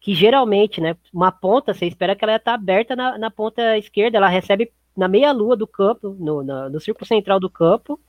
que 0.00 0.16
geralmente, 0.16 0.80
né, 0.80 0.96
uma 1.14 1.30
ponta, 1.30 1.72
você 1.72 1.86
espera 1.86 2.16
que 2.16 2.24
ela 2.24 2.34
está 2.34 2.54
aberta 2.54 2.96
na, 2.96 3.16
na 3.18 3.30
ponta 3.30 3.78
esquerda, 3.78 4.16
ela 4.16 4.28
recebe 4.28 4.72
na 4.96 5.06
meia-lua 5.06 5.56
do 5.56 5.64
campo, 5.68 6.16
no, 6.18 6.42
no, 6.42 6.70
no 6.70 6.80
círculo 6.80 7.06
central 7.06 7.38
do 7.38 7.48
campo, 7.48 8.00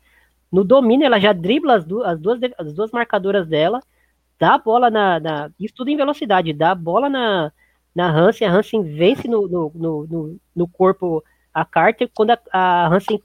no 0.52 0.64
domínio 0.64 1.06
ela 1.06 1.20
já 1.20 1.34
dribla 1.34 1.76
as, 1.76 1.86
du 1.86 2.02
as, 2.02 2.20
duas, 2.20 2.40
as 2.58 2.74
duas 2.74 2.92
marcadoras 2.92 3.48
dela, 3.48 3.80
dá 4.40 4.56
a 4.56 4.58
bola 4.58 4.90
na, 4.90 5.20
na, 5.20 5.52
Isso 5.60 5.74
tudo 5.76 5.90
em 5.90 5.98
velocidade, 5.98 6.54
dá 6.54 6.72
a 6.72 6.76
bola 6.76 7.10
na, 7.10 7.52
na 7.94 8.10
Hansen, 8.10 8.48
a 8.48 8.52
Hansen 8.52 8.82
vence 8.84 9.28
no, 9.28 9.48
no, 9.48 9.72
no, 9.76 10.40
no 10.56 10.68
corpo 10.68 11.24
a 11.54 11.66
Carter, 11.66 12.10
quando 12.16 12.32
a, 12.32 12.40
a 12.52 12.88
Hansen 12.88 13.22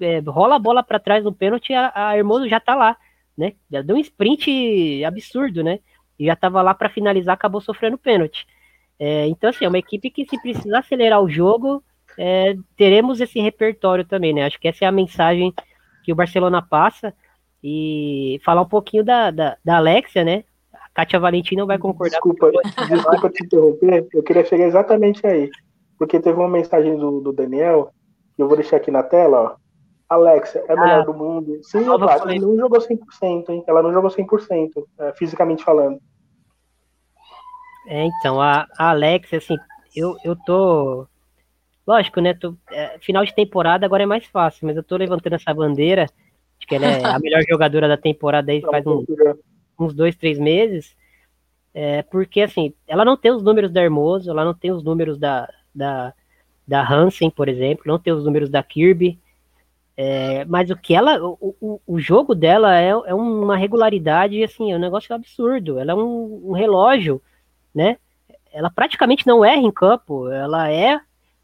é, 0.00 0.20
rola 0.20 0.56
a 0.56 0.58
bola 0.58 0.82
para 0.82 0.98
trás 0.98 1.24
no 1.24 1.32
pênalti, 1.32 1.72
a, 1.72 1.92
a 1.94 2.16
Hermoso 2.16 2.48
já 2.48 2.60
tá 2.60 2.74
lá, 2.74 2.96
né? 3.36 3.54
Já 3.70 3.82
deu 3.82 3.96
um 3.96 4.00
sprint 4.00 5.04
absurdo, 5.04 5.62
né? 5.62 5.80
E 6.18 6.26
já 6.26 6.34
tava 6.34 6.62
lá 6.62 6.74
para 6.74 6.88
finalizar, 6.88 7.34
acabou 7.34 7.60
sofrendo 7.60 7.96
pênalti. 7.96 8.46
É, 8.98 9.26
então, 9.28 9.50
assim, 9.50 9.64
é 9.64 9.68
uma 9.68 9.78
equipe 9.78 10.10
que 10.10 10.26
se 10.26 10.40
precisar 10.40 10.80
acelerar 10.80 11.22
o 11.22 11.28
jogo, 11.28 11.84
é, 12.18 12.56
teremos 12.76 13.20
esse 13.20 13.38
repertório 13.40 14.04
também, 14.04 14.32
né? 14.34 14.44
Acho 14.44 14.58
que 14.58 14.66
essa 14.66 14.84
é 14.84 14.88
a 14.88 14.92
mensagem 14.92 15.54
que 16.02 16.12
o 16.12 16.16
Barcelona 16.16 16.60
passa. 16.60 17.14
E 17.62 18.40
falar 18.44 18.62
um 18.62 18.68
pouquinho 18.68 19.04
da, 19.04 19.30
da, 19.30 19.56
da 19.64 19.76
Alexia, 19.76 20.24
né? 20.24 20.44
A 20.72 20.88
Kátia 20.94 21.18
Valentim 21.18 21.56
não 21.56 21.66
vai 21.66 21.78
concordar. 21.78 22.12
Desculpa, 22.12 22.50
desculpa 22.88 23.30
te 23.30 23.44
interromper, 23.44 24.06
eu 24.12 24.22
queria 24.22 24.44
chegar 24.44 24.66
exatamente 24.66 25.26
aí. 25.26 25.50
Porque 25.98 26.20
teve 26.20 26.38
uma 26.38 26.48
mensagem 26.48 26.96
do, 26.96 27.20
do 27.20 27.32
Daniel, 27.32 27.90
que 28.36 28.42
eu 28.42 28.46
vou 28.46 28.56
deixar 28.56 28.76
aqui 28.76 28.90
na 28.90 29.02
tela, 29.02 29.40
ó. 29.40 29.68
Alexa, 30.08 30.64
é 30.66 30.72
a 30.72 30.76
melhor 30.76 31.00
ah, 31.00 31.04
do 31.04 31.12
mundo. 31.12 31.58
Sim, 31.62 31.84
claro, 31.84 32.08
ela 32.08 32.34
não 32.34 32.56
jogou 32.56 32.78
100%, 32.78 33.50
hein? 33.50 33.62
Ela 33.66 33.82
não 33.82 33.92
jogou 33.92 34.10
100%, 34.10 34.70
é, 35.00 35.12
fisicamente 35.12 35.62
falando. 35.62 36.00
É, 37.86 38.04
então, 38.06 38.40
a, 38.40 38.66
a 38.78 38.90
Alexa, 38.90 39.36
assim, 39.36 39.56
eu, 39.94 40.16
eu 40.24 40.34
tô. 40.46 41.06
Lógico, 41.86 42.20
né? 42.20 42.32
Tô, 42.32 42.54
é, 42.70 42.98
final 43.00 43.24
de 43.24 43.34
temporada 43.34 43.84
agora 43.84 44.04
é 44.04 44.06
mais 44.06 44.24
fácil, 44.26 44.66
mas 44.66 44.76
eu 44.76 44.82
tô 44.82 44.96
levantando 44.96 45.34
essa 45.34 45.52
bandeira 45.52 46.06
de 46.58 46.66
que 46.66 46.74
ela 46.74 46.86
é 46.86 47.04
a 47.04 47.18
melhor 47.18 47.42
jogadora 47.48 47.88
da 47.88 47.96
temporada 47.96 48.52
aí 48.52 48.60
faz 48.60 48.86
um, 48.86 49.04
uns 49.78 49.94
dois, 49.94 50.16
três 50.16 50.38
meses. 50.38 50.96
É, 51.72 52.02
porque, 52.02 52.40
assim, 52.40 52.74
ela 52.86 53.04
não 53.04 53.16
tem 53.16 53.30
os 53.30 53.42
números 53.42 53.70
da 53.70 53.82
Hermoso, 53.82 54.30
ela 54.30 54.44
não 54.44 54.54
tem 54.54 54.72
os 54.72 54.82
números 54.82 55.18
da, 55.18 55.48
da, 55.74 56.12
da 56.66 56.82
Hansen, 56.82 57.30
por 57.30 57.48
exemplo, 57.48 57.84
não 57.86 57.98
tem 57.98 58.12
os 58.12 58.24
números 58.24 58.50
da 58.50 58.62
Kirby. 58.62 59.18
É, 59.96 60.44
mas 60.44 60.70
o 60.70 60.76
que 60.76 60.94
ela, 60.94 61.20
o, 61.20 61.56
o, 61.60 61.80
o 61.84 61.98
jogo 61.98 62.34
dela 62.34 62.80
é, 62.80 62.90
é, 62.90 63.14
uma 63.14 63.56
regularidade, 63.56 64.42
assim, 64.44 64.72
é 64.72 64.76
um 64.76 64.80
negócio 64.80 65.12
absurdo. 65.14 65.78
Ela 65.78 65.92
é 65.92 65.94
um, 65.94 66.50
um, 66.50 66.52
relógio, 66.52 67.20
né? 67.74 67.96
Ela 68.52 68.70
praticamente 68.70 69.26
não 69.26 69.44
erra 69.44 69.60
em 69.60 69.72
campo. 69.72 70.30
Ela 70.30 70.70
é 70.70 71.00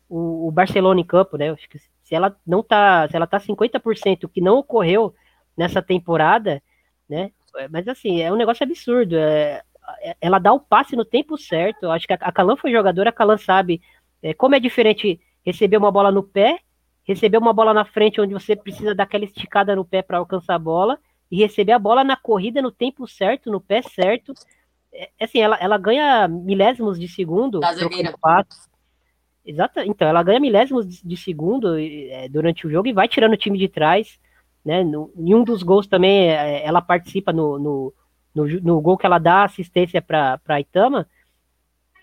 o, 0.08 0.46
o 0.46 0.52
Barcelona 0.52 1.00
em 1.00 1.04
campo, 1.04 1.36
né? 1.36 1.50
Acho 1.50 1.68
que 1.68 1.78
se 2.04 2.14
ela 2.14 2.36
não 2.46 2.62
tá, 2.62 3.08
se 3.08 3.16
ela 3.16 3.26
tá 3.26 3.40
50%, 3.40 4.24
o 4.24 4.28
que 4.28 4.40
não 4.40 4.58
ocorreu 4.58 5.14
nessa 5.56 5.82
temporada, 5.82 6.62
né? 7.08 7.32
Mas 7.70 7.88
assim, 7.88 8.20
é 8.20 8.32
um 8.32 8.36
negócio 8.36 8.62
absurdo. 8.62 9.16
É, 9.16 9.62
ela 10.20 10.38
dá 10.38 10.52
o 10.52 10.60
passe 10.60 10.94
no 10.94 11.04
tempo 11.04 11.38
certo. 11.38 11.90
Acho 11.90 12.06
que 12.06 12.12
a, 12.12 12.32
Calan 12.32 12.56
foi 12.56 12.70
jogadora, 12.70 13.10
a 13.10 13.12
Calan 13.12 13.38
sabe 13.38 13.80
é, 14.22 14.34
como 14.34 14.54
é 14.54 14.60
diferente 14.60 15.20
receber 15.44 15.76
uma 15.76 15.90
bola 15.90 16.10
no 16.10 16.22
pé, 16.22 16.58
receber 17.04 17.38
uma 17.38 17.52
bola 17.52 17.72
na 17.72 17.84
frente 17.84 18.20
onde 18.20 18.34
você 18.34 18.54
precisa 18.54 18.94
daquela 18.94 19.24
esticada 19.24 19.74
no 19.74 19.84
pé 19.84 20.02
para 20.02 20.18
alcançar 20.18 20.54
a 20.54 20.58
bola, 20.58 20.98
e 21.30 21.38
receber 21.38 21.72
a 21.72 21.78
bola 21.78 22.04
na 22.04 22.16
corrida 22.16 22.60
no 22.60 22.70
tempo 22.70 23.06
certo, 23.06 23.50
no 23.50 23.60
pé 23.60 23.82
certo. 23.82 24.34
É, 24.92 25.10
assim, 25.20 25.40
ela, 25.40 25.56
ela 25.56 25.78
ganha 25.78 26.28
milésimos 26.28 26.98
de 26.98 27.08
segundo. 27.08 27.60
Exato. 29.44 29.80
Então, 29.80 30.08
ela 30.08 30.22
ganha 30.22 30.40
milésimos 30.40 30.86
de 31.02 31.16
segundo 31.16 31.78
é, 31.78 32.28
durante 32.28 32.66
o 32.66 32.70
jogo 32.70 32.88
e 32.88 32.92
vai 32.92 33.08
tirando 33.08 33.34
o 33.34 33.38
time 33.38 33.58
de 33.58 33.68
trás. 33.68 34.18
Né? 34.64 34.82
No, 34.82 35.12
em 35.16 35.34
um 35.34 35.44
dos 35.44 35.62
gols 35.62 35.86
também, 35.86 36.30
é, 36.30 36.64
ela 36.64 36.80
participa 36.80 37.32
no, 37.32 37.58
no, 37.58 37.94
no, 38.34 38.46
no 38.60 38.80
gol 38.80 38.96
que 38.96 39.06
ela 39.06 39.18
dá 39.18 39.44
assistência 39.44 40.00
para 40.00 40.60
Itama 40.60 41.06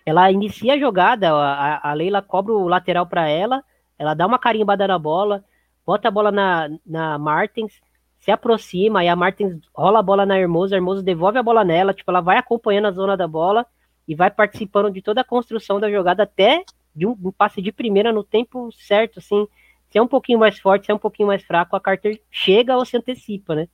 ela 0.06 0.32
inicia 0.32 0.74
a 0.74 0.80
jogada, 0.80 1.32
a, 1.32 1.89
a 1.89 1.94
Leila 1.94 2.22
cobra 2.22 2.54
o 2.54 2.68
lateral 2.68 3.06
para 3.06 3.28
ela, 3.28 3.64
ela 3.98 4.14
dá 4.14 4.26
uma 4.26 4.39
carimbada 4.39 4.88
na 4.88 4.98
bola, 4.98 5.44
bota 5.86 6.08
a 6.08 6.12
bola 6.12 6.32
na, 6.32 6.70
na 6.86 7.18
Martins, 7.18 7.80
se 8.20 8.32
aproxima, 8.32 9.04
e 9.04 9.08
a 9.08 9.16
Martins 9.16 9.60
rola 9.76 10.00
a 10.00 10.04
bola 10.04 10.26
na 10.26 10.39
Hermosa, 10.39 10.76
a 10.76 10.78
Hermosa 10.78 11.04
devolve 11.04 11.38
a 11.38 11.44
bola 11.44 11.64
nela, 11.64 11.94
tipo, 11.94 12.10
ela 12.10 12.22
vai 12.22 12.38
acompanhando 12.38 12.88
a 12.88 12.92
zona 12.92 13.16
da 13.16 13.28
bola 13.28 13.66
e 14.08 14.16
vai 14.16 14.32
participando 14.32 14.92
de 14.92 15.02
toda 15.02 15.22
a 15.22 15.26
construção 15.26 15.80
da 15.80 15.89
jogada 15.89 16.24
até 16.24 16.64
de 16.96 17.06
um, 17.06 17.16
um 17.24 17.32
passe 17.32 17.62
de 17.62 17.72
primeira 17.72 18.12
no 18.12 18.24
tempo 18.24 18.70
certo, 18.72 19.20
assim, 19.20 19.48
se 19.89 19.98
é 19.98 20.02
um 20.02 20.08
pouquinho 20.08 20.39
mais 20.39 20.60
forte, 20.60 20.86
se 20.86 20.92
é 20.92 20.96
um 20.96 21.00
pouquinho 21.00 21.28
mais 21.28 21.44
fraco, 21.44 21.76
a 21.76 21.80
Carter 21.80 22.22
chega 22.32 22.78
ou 22.78 22.86
se 22.86 22.96
antecipa, 22.96 23.56
né? 23.56 23.68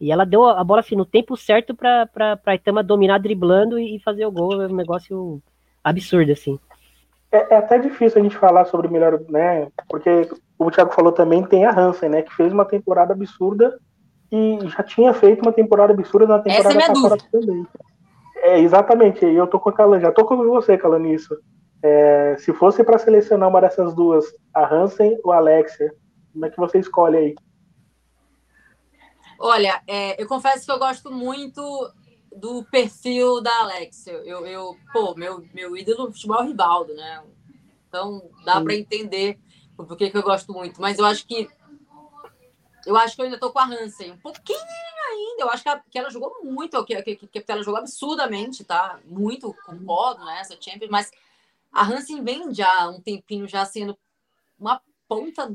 E 0.00 0.12
ela 0.12 0.26
deu 0.26 0.44
a 0.46 0.62
bola 0.62 0.80
assim 0.80 0.94
no 0.94 1.06
tempo 1.06 1.36
certo 1.36 1.74
para 1.74 2.08
a 2.44 2.54
Itama 2.54 2.82
dominar 2.82 3.18
driblando 3.18 3.78
e 3.78 3.98
fazer 4.00 4.26
o 4.26 4.30
gol, 4.30 4.62
é 4.62 4.66
um 4.66 4.74
negócio 4.74 5.42
absurdo 5.82 6.32
assim. 6.32 6.58
É, 7.32 7.54
é, 7.54 7.56
até 7.56 7.78
difícil 7.78 8.20
a 8.20 8.22
gente 8.22 8.36
falar 8.36 8.66
sobre 8.66 8.88
melhor, 8.88 9.20
né? 9.28 9.68
Porque 9.88 10.28
o 10.58 10.70
Thiago 10.70 10.92
falou 10.92 11.12
também 11.12 11.42
tem 11.44 11.64
a 11.64 11.76
Hansen, 11.76 12.10
né? 12.10 12.22
Que 12.22 12.34
fez 12.34 12.52
uma 12.52 12.64
temporada 12.64 13.12
absurda 13.12 13.78
e 14.30 14.58
já 14.68 14.82
tinha 14.82 15.12
feito 15.14 15.42
uma 15.42 15.52
temporada 15.52 15.92
absurda 15.92 16.26
na 16.26 16.38
temporada 16.38 16.78
Essa 16.78 16.90
é 16.90 16.94
passada 16.94 17.16
também. 17.32 17.66
É, 18.42 18.60
exatamente, 18.60 19.24
e 19.24 19.34
eu 19.34 19.46
tô 19.46 19.58
com 19.58 19.70
a 19.70 19.72
Calan, 19.72 19.98
já 19.98 20.12
tô 20.12 20.24
com 20.24 20.36
você, 20.36 20.78
Calan, 20.78 21.00
nisso. 21.00 21.36
É, 21.88 22.36
se 22.38 22.52
fosse 22.52 22.82
para 22.82 22.98
selecionar 22.98 23.48
uma 23.48 23.60
dessas 23.60 23.94
duas, 23.94 24.24
a 24.52 24.66
Hansen 24.66 25.20
ou 25.22 25.30
a 25.30 25.36
Alexia, 25.36 25.94
como 26.32 26.44
é 26.44 26.50
que 26.50 26.56
você 26.56 26.80
escolhe 26.80 27.16
aí? 27.16 27.34
Olha, 29.38 29.80
é, 29.86 30.20
eu 30.20 30.26
confesso 30.26 30.66
que 30.66 30.72
eu 30.72 30.80
gosto 30.80 31.12
muito 31.12 31.62
do 32.34 32.64
perfil 32.64 33.40
da 33.40 33.56
Alexia. 33.60 34.14
Eu, 34.24 34.44
eu 34.44 34.76
pô, 34.92 35.14
meu, 35.14 35.44
meu 35.54 35.76
ídolo 35.76 36.06
no 36.06 36.12
futebol 36.12 36.40
é 36.40 36.42
o 36.42 36.46
Rivaldo, 36.48 36.92
né? 36.94 37.22
Então 37.88 38.30
dá 38.44 38.60
para 38.60 38.74
entender 38.74 39.38
por 39.76 39.96
que, 39.96 40.10
que 40.10 40.18
eu 40.18 40.22
gosto 40.24 40.52
muito. 40.52 40.80
Mas 40.80 40.98
eu 40.98 41.04
acho 41.04 41.24
que 41.24 41.48
eu 42.84 42.96
acho 42.96 43.14
que 43.14 43.22
eu 43.22 43.26
ainda 43.26 43.38
tô 43.38 43.52
com 43.52 43.60
a 43.60 43.66
Hansen. 43.66 44.12
Um 44.12 44.18
pouquinho 44.18 44.58
ainda. 45.10 45.42
Eu 45.42 45.50
acho 45.50 45.62
que, 45.62 45.68
a, 45.68 45.78
que 45.78 45.98
ela 45.98 46.10
jogou 46.10 46.42
muito, 46.42 46.84
que, 46.84 47.02
que, 47.02 47.16
que, 47.16 47.44
ela 47.46 47.62
jogou 47.62 47.78
absurdamente, 47.78 48.64
tá? 48.64 48.98
Muito, 49.04 49.54
concordo, 49.64 50.24
né? 50.24 50.40
Essa 50.40 50.56
Champions, 50.60 50.90
mas 50.90 51.10
a 51.76 51.84
Hansen 51.84 52.24
vem 52.24 52.52
já 52.54 52.88
um 52.88 53.00
tempinho 53.00 53.46
já 53.46 53.64
sendo 53.64 53.96
uma 54.58 54.80
ponta. 55.06 55.54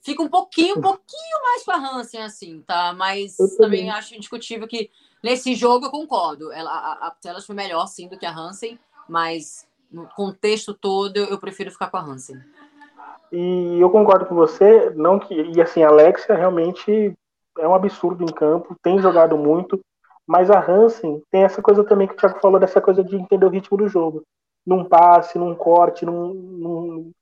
Fica 0.00 0.22
um 0.22 0.28
pouquinho, 0.28 0.78
um 0.78 0.80
pouquinho 0.80 1.42
mais 1.42 1.64
com 1.64 1.70
a 1.70 1.76
Hansen, 1.76 2.22
assim, 2.22 2.62
tá? 2.66 2.92
Mas 2.92 3.36
também. 3.36 3.56
também 3.58 3.90
acho 3.90 4.14
indiscutível 4.14 4.66
que 4.66 4.90
nesse 5.22 5.54
jogo 5.54 5.86
eu 5.86 5.90
concordo. 5.90 6.50
Ela, 6.50 6.70
a, 6.70 7.06
a 7.08 7.10
Telas 7.10 7.46
foi 7.46 7.54
melhor, 7.54 7.86
sim, 7.86 8.08
do 8.08 8.18
que 8.18 8.26
a 8.26 8.36
Hansen, 8.36 8.78
mas 9.08 9.66
no 9.90 10.08
contexto 10.08 10.72
todo 10.72 11.18
eu 11.18 11.38
prefiro 11.38 11.70
ficar 11.70 11.90
com 11.90 11.98
a 11.98 12.02
Hansen. 12.02 12.42
E 13.30 13.78
eu 13.78 13.90
concordo 13.90 14.26
com 14.26 14.34
você, 14.34 14.90
não 14.90 15.18
que 15.18 15.34
e 15.34 15.60
assim 15.60 15.82
a 15.82 15.88
Alexia 15.88 16.34
realmente 16.34 17.12
é 17.58 17.68
um 17.68 17.74
absurdo 17.74 18.24
em 18.24 18.32
campo, 18.32 18.76
tem 18.82 18.98
jogado 18.98 19.36
muito, 19.36 19.80
mas 20.26 20.50
a 20.50 20.58
Hansen 20.58 21.22
tem 21.30 21.44
essa 21.44 21.62
coisa 21.62 21.84
também 21.84 22.08
que 22.08 22.14
o 22.14 22.16
Thiago 22.16 22.40
falou 22.40 22.58
dessa 22.58 22.80
coisa 22.80 23.04
de 23.04 23.16
entender 23.16 23.44
o 23.44 23.50
ritmo 23.50 23.76
do 23.76 23.88
jogo, 23.88 24.22
num 24.66 24.84
passe, 24.84 25.38
num 25.38 25.54
corte, 25.54 26.04
num, 26.04 26.32
num, 26.32 27.12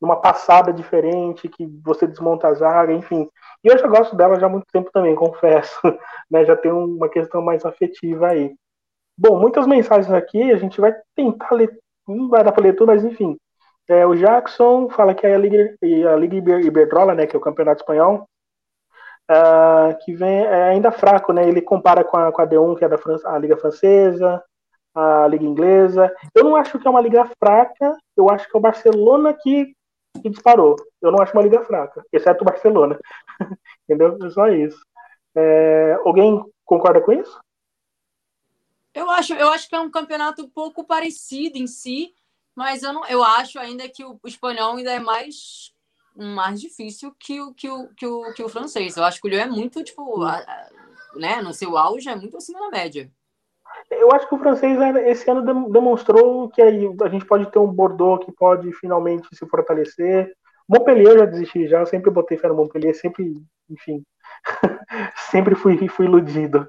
numa 0.00 0.16
passada 0.16 0.72
diferente 0.72 1.48
que 1.48 1.66
você 1.84 2.06
desmonta 2.06 2.48
a 2.48 2.54
zaga, 2.54 2.92
enfim. 2.92 3.28
E 3.64 3.68
eu 3.68 3.78
já 3.78 3.86
gosto 3.86 4.16
dela 4.16 4.38
já 4.38 4.46
há 4.46 4.48
muito 4.48 4.66
tempo 4.72 4.90
também, 4.92 5.14
confesso, 5.16 5.80
né? 6.30 6.44
Já 6.44 6.56
tem 6.56 6.72
uma 6.72 7.08
questão 7.08 7.42
mais 7.42 7.64
afetiva 7.64 8.28
aí. 8.28 8.54
Bom, 9.16 9.38
muitas 9.38 9.66
mensagens 9.66 10.12
aqui, 10.12 10.52
a 10.52 10.56
gente 10.56 10.80
vai 10.80 10.94
tentar 11.14 11.52
ler, 11.52 11.76
não 12.06 12.28
vai 12.28 12.44
dar 12.44 12.52
para 12.52 12.62
ler 12.62 12.74
tudo, 12.74 12.88
mas 12.88 13.04
enfim. 13.04 13.36
É, 13.88 14.06
o 14.06 14.14
Jackson 14.14 14.88
fala 14.90 15.14
que 15.14 15.26
a 15.26 15.38
Liga, 15.38 15.74
a 16.12 16.16
Liga 16.16 16.36
Iberdrola, 16.60 17.14
né, 17.14 17.26
que 17.26 17.34
é 17.34 17.38
o 17.38 17.42
campeonato 17.42 17.80
espanhol, 17.80 18.28
uh, 19.30 19.96
que 20.04 20.14
vem 20.14 20.44
é 20.44 20.64
ainda 20.64 20.90
fraco, 20.90 21.32
né? 21.32 21.48
Ele 21.48 21.60
compara 21.60 22.04
com 22.04 22.16
a, 22.16 22.32
com 22.32 22.42
a 22.42 22.46
D1, 22.46 22.76
que 22.78 22.84
é 22.84 22.88
da 22.88 22.98
França, 22.98 23.28
a 23.28 23.38
Liga 23.38 23.56
Francesa, 23.56 24.42
a 24.94 25.26
Liga 25.28 25.44
Inglesa. 25.44 26.14
Eu 26.34 26.44
não 26.44 26.56
acho 26.56 26.78
que 26.78 26.86
é 26.86 26.90
uma 26.90 27.00
liga 27.00 27.30
fraca, 27.38 27.96
eu 28.16 28.30
acho 28.30 28.48
que 28.48 28.56
é 28.56 28.58
o 28.58 28.62
Barcelona 28.62 29.32
que, 29.34 29.74
que 30.22 30.28
disparou. 30.28 30.76
Eu 31.00 31.12
não 31.12 31.20
acho 31.20 31.32
uma 31.32 31.42
liga 31.42 31.64
fraca, 31.64 32.04
exceto 32.12 32.42
o 32.42 32.46
Barcelona. 32.46 32.98
Entendeu? 33.84 34.18
É 34.22 34.30
só 34.30 34.48
isso. 34.48 34.80
É, 35.34 35.98
alguém 36.04 36.42
concorda 36.64 37.00
com 37.00 37.12
isso? 37.12 37.40
Eu 38.94 39.08
acho, 39.10 39.34
eu 39.34 39.48
acho 39.50 39.68
que 39.68 39.76
é 39.76 39.80
um 39.80 39.90
campeonato 39.90 40.42
um 40.42 40.48
pouco 40.48 40.84
parecido 40.84 41.56
em 41.56 41.66
si, 41.66 42.12
mas 42.54 42.82
eu, 42.82 42.92
não, 42.92 43.06
eu 43.06 43.22
acho 43.22 43.58
ainda 43.58 43.88
que 43.88 44.04
o, 44.04 44.18
espanhol 44.24 44.76
ainda 44.76 44.92
é 44.92 44.98
mais 44.98 45.72
mais 46.16 46.60
difícil 46.60 47.14
que 47.16 47.40
o, 47.40 47.54
que 47.54 47.70
o, 47.70 47.88
que 47.94 48.04
o, 48.04 48.32
que 48.32 48.42
o 48.42 48.48
francês. 48.48 48.96
Eu 48.96 49.04
acho 49.04 49.20
que 49.20 49.28
o 49.28 49.30
Lyon 49.30 49.42
é 49.42 49.46
muito, 49.46 49.84
tipo, 49.84 50.20
a, 50.24 50.38
a, 50.38 50.68
né, 51.14 51.40
no 51.40 51.54
seu 51.54 51.76
auge, 51.76 52.08
é 52.08 52.16
muito 52.16 52.36
acima 52.36 52.58
da 52.58 52.70
média. 52.70 53.08
Eu 53.90 54.12
acho 54.12 54.28
que 54.28 54.34
o 54.34 54.38
francês 54.38 54.78
esse 55.06 55.30
ano 55.30 55.70
demonstrou 55.70 56.48
que 56.48 56.62
a 56.62 57.08
gente 57.08 57.24
pode 57.26 57.50
ter 57.50 57.58
um 57.58 57.66
Bordeaux 57.66 58.24
que 58.24 58.32
pode 58.32 58.72
finalmente 58.72 59.28
se 59.34 59.46
fortalecer. 59.46 60.32
Montpellier 60.68 61.12
eu 61.12 61.18
já 61.20 61.24
desisti, 61.24 61.66
já 61.66 61.84
sempre 61.86 62.10
botei 62.10 62.36
fé 62.36 62.48
no 62.48 62.54
Montpellier, 62.54 62.94
sempre, 62.94 63.34
enfim, 63.70 64.04
sempre 65.30 65.54
fui, 65.54 65.88
fui 65.88 66.04
iludido. 66.04 66.66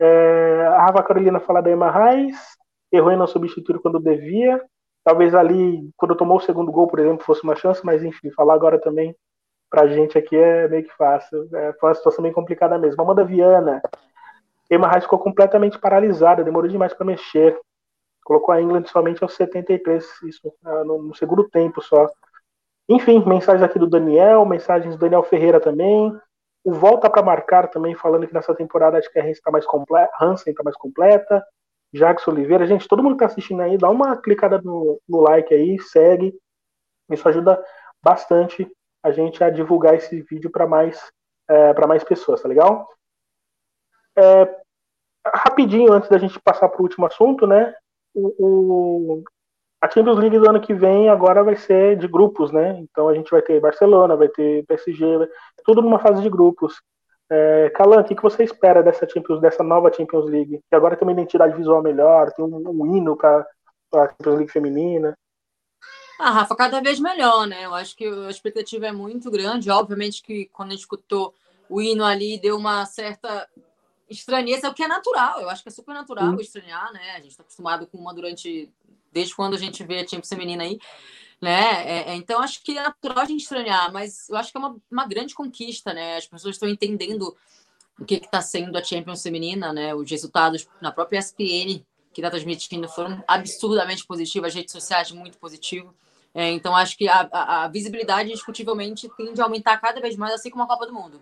É, 0.00 0.66
a 0.68 0.86
Rafa 0.86 1.02
Carolina 1.02 1.38
fala 1.38 1.60
da 1.60 1.70
Emma 1.70 1.90
Reis, 1.90 2.36
errou 2.90 3.12
em 3.12 3.16
não 3.16 3.26
substituir 3.26 3.78
quando 3.80 4.00
devia. 4.00 4.62
Talvez 5.04 5.34
ali, 5.34 5.90
quando 5.96 6.16
tomou 6.16 6.38
o 6.38 6.40
segundo 6.40 6.72
gol, 6.72 6.86
por 6.86 7.00
exemplo, 7.00 7.24
fosse 7.24 7.42
uma 7.42 7.56
chance, 7.56 7.84
mas 7.84 8.02
enfim, 8.02 8.30
falar 8.30 8.54
agora 8.54 8.80
também 8.80 9.14
pra 9.68 9.88
gente 9.88 10.18
aqui 10.18 10.36
é 10.36 10.68
meio 10.68 10.84
que 10.84 10.94
fácil. 10.96 11.48
É, 11.54 11.72
foi 11.80 11.88
uma 11.88 11.94
situação 11.94 12.22
bem 12.22 12.32
complicada 12.32 12.78
mesmo. 12.78 13.02
Amanda 13.02 13.24
Viana, 13.24 13.82
Rice 14.76 15.02
ficou 15.02 15.18
completamente 15.18 15.78
paralisada, 15.78 16.44
demorou 16.44 16.68
demais 16.68 16.94
para 16.94 17.06
mexer. 17.06 17.58
Colocou 18.24 18.54
a 18.54 18.60
England 18.60 18.84
somente 18.86 19.22
aos 19.22 19.34
73, 19.34 20.04
isso 20.24 20.52
ah, 20.64 20.84
no, 20.84 21.02
no 21.02 21.14
segundo 21.14 21.48
tempo 21.48 21.82
só. 21.82 22.08
Enfim, 22.88 23.24
mensagens 23.26 23.62
aqui 23.62 23.78
do 23.78 23.86
Daniel, 23.86 24.44
mensagens 24.44 24.94
do 24.94 25.00
Daniel 25.00 25.22
Ferreira 25.22 25.60
também. 25.60 26.16
O 26.64 26.72
Volta 26.72 27.10
para 27.10 27.22
Marcar 27.22 27.68
também, 27.68 27.94
falando 27.94 28.26
que 28.26 28.34
nessa 28.34 28.54
temporada 28.54 28.98
acho 28.98 29.10
que 29.10 29.18
a 29.18 29.22
Hansen 29.22 29.32
está 29.32 29.50
mais, 29.50 29.66
comple 29.66 29.96
tá 30.16 30.62
mais 30.62 30.76
completa. 30.76 31.44
Jackson 31.92 32.30
Oliveira. 32.30 32.66
Gente, 32.66 32.88
todo 32.88 33.02
mundo 33.02 33.16
que 33.16 33.24
está 33.24 33.32
assistindo 33.32 33.60
aí, 33.60 33.76
dá 33.76 33.90
uma 33.90 34.16
clicada 34.16 34.60
no, 34.62 35.00
no 35.08 35.20
like 35.20 35.52
aí, 35.52 35.78
segue. 35.80 36.34
Isso 37.10 37.28
ajuda 37.28 37.62
bastante 38.02 38.66
a 39.02 39.10
gente 39.10 39.42
a 39.42 39.50
divulgar 39.50 39.94
esse 39.94 40.22
vídeo 40.22 40.50
para 40.50 40.66
mais, 40.66 41.12
é, 41.48 41.74
para 41.74 41.86
mais 41.86 42.02
pessoas, 42.04 42.40
tá 42.40 42.48
legal? 42.48 42.88
É, 44.16 44.62
rapidinho, 45.26 45.92
antes 45.92 46.08
da 46.08 46.18
gente 46.18 46.40
passar 46.40 46.68
para 46.68 46.80
o 46.80 46.82
último 46.82 47.06
assunto, 47.06 47.46
né? 47.46 47.74
O, 48.14 48.34
o, 48.38 49.24
a 49.80 49.90
Champions 49.90 50.18
League 50.18 50.38
do 50.38 50.48
ano 50.48 50.60
que 50.60 50.74
vem 50.74 51.08
agora 51.08 51.42
vai 51.42 51.56
ser 51.56 51.96
de 51.96 52.06
grupos, 52.06 52.52
né? 52.52 52.78
Então 52.80 53.08
a 53.08 53.14
gente 53.14 53.30
vai 53.30 53.42
ter 53.42 53.60
Barcelona, 53.60 54.16
vai 54.16 54.28
ter 54.28 54.64
PSG, 54.66 55.04
tudo 55.64 55.82
numa 55.82 55.98
fase 55.98 56.22
de 56.22 56.28
grupos. 56.28 56.80
É, 57.30 57.70
Calan, 57.70 58.00
o 58.00 58.04
que, 58.04 58.14
que 58.14 58.22
você 58.22 58.44
espera 58.44 58.82
dessa 58.82 59.08
Champions, 59.08 59.40
dessa 59.40 59.62
nova 59.62 59.92
Champions 59.92 60.26
League? 60.26 60.60
Que 60.68 60.76
agora 60.76 60.96
tem 60.96 61.06
uma 61.06 61.12
identidade 61.12 61.56
visual 61.56 61.82
melhor, 61.82 62.30
tem 62.32 62.44
um, 62.44 62.62
um 62.68 62.94
hino 62.94 63.16
para 63.16 63.46
a 63.94 64.08
Champions 64.08 64.36
League 64.36 64.52
feminina. 64.52 65.16
Ah, 66.20 66.30
Rafa, 66.30 66.54
cada 66.54 66.80
vez 66.80 67.00
melhor, 67.00 67.46
né? 67.46 67.64
Eu 67.64 67.74
acho 67.74 67.96
que 67.96 68.06
a 68.06 68.30
expectativa 68.30 68.86
é 68.86 68.92
muito 68.92 69.30
grande. 69.30 69.70
Obviamente 69.70 70.22
que 70.22 70.46
quando 70.52 70.68
a 70.68 70.72
gente 70.72 70.82
escutou 70.82 71.34
o 71.68 71.80
hino 71.80 72.04
ali, 72.04 72.38
deu 72.38 72.56
uma 72.56 72.84
certa 72.84 73.48
estranheza, 74.12 74.68
o 74.68 74.74
que 74.74 74.82
é 74.82 74.88
natural. 74.88 75.40
Eu 75.40 75.50
acho 75.50 75.62
que 75.62 75.68
é 75.68 75.72
super 75.72 75.94
natural 75.94 76.40
estranhar, 76.40 76.92
né? 76.92 77.12
A 77.12 77.20
gente 77.20 77.30
está 77.30 77.42
acostumado 77.42 77.86
com 77.86 77.98
uma 77.98 78.14
durante. 78.14 78.72
Desde 79.12 79.34
quando 79.34 79.54
a 79.54 79.58
gente 79.58 79.84
vê 79.84 79.96
a 80.00 80.06
Champions 80.06 80.28
feminina 80.28 80.64
aí 80.64 80.78
né? 81.42 81.82
É, 81.84 82.10
é, 82.12 82.14
então 82.14 82.40
acho 82.40 82.62
que 82.62 82.78
é 82.78 82.82
natural 82.84 83.18
a 83.18 83.24
gente 83.24 83.42
estranhar, 83.42 83.92
mas 83.92 84.28
eu 84.28 84.36
acho 84.36 84.52
que 84.52 84.56
é 84.56 84.60
uma, 84.60 84.76
uma 84.88 85.06
grande 85.08 85.34
conquista, 85.34 85.92
né? 85.92 86.16
As 86.16 86.26
pessoas 86.26 86.54
estão 86.54 86.68
entendendo 86.68 87.36
o 87.98 88.04
que 88.04 88.14
está 88.14 88.40
sendo 88.40 88.78
a 88.78 88.84
Champions 88.84 89.24
feminina, 89.24 89.72
né? 89.72 89.92
Os 89.92 90.08
resultados 90.08 90.68
na 90.80 90.92
própria 90.92 91.18
ESPN 91.18 91.84
que 92.12 92.20
está 92.20 92.30
transmitindo 92.30 92.88
foram 92.88 93.24
absurdamente 93.26 94.06
positivos, 94.06 94.48
as 94.48 94.54
redes 94.54 94.70
sociais 94.70 95.10
muito 95.10 95.36
positivo. 95.38 95.92
É, 96.32 96.48
então 96.50 96.76
acho 96.76 96.96
que 96.96 97.08
a, 97.08 97.28
a, 97.32 97.64
a, 97.64 97.68
visibilidade 97.68 98.30
indiscutivelmente 98.30 99.10
tende 99.16 99.40
a 99.40 99.44
aumentar 99.44 99.76
cada 99.78 100.00
vez 100.00 100.16
mais, 100.16 100.34
assim 100.34 100.48
como 100.48 100.62
a 100.62 100.66
Copa 100.68 100.86
do 100.86 100.92
Mundo. 100.92 101.20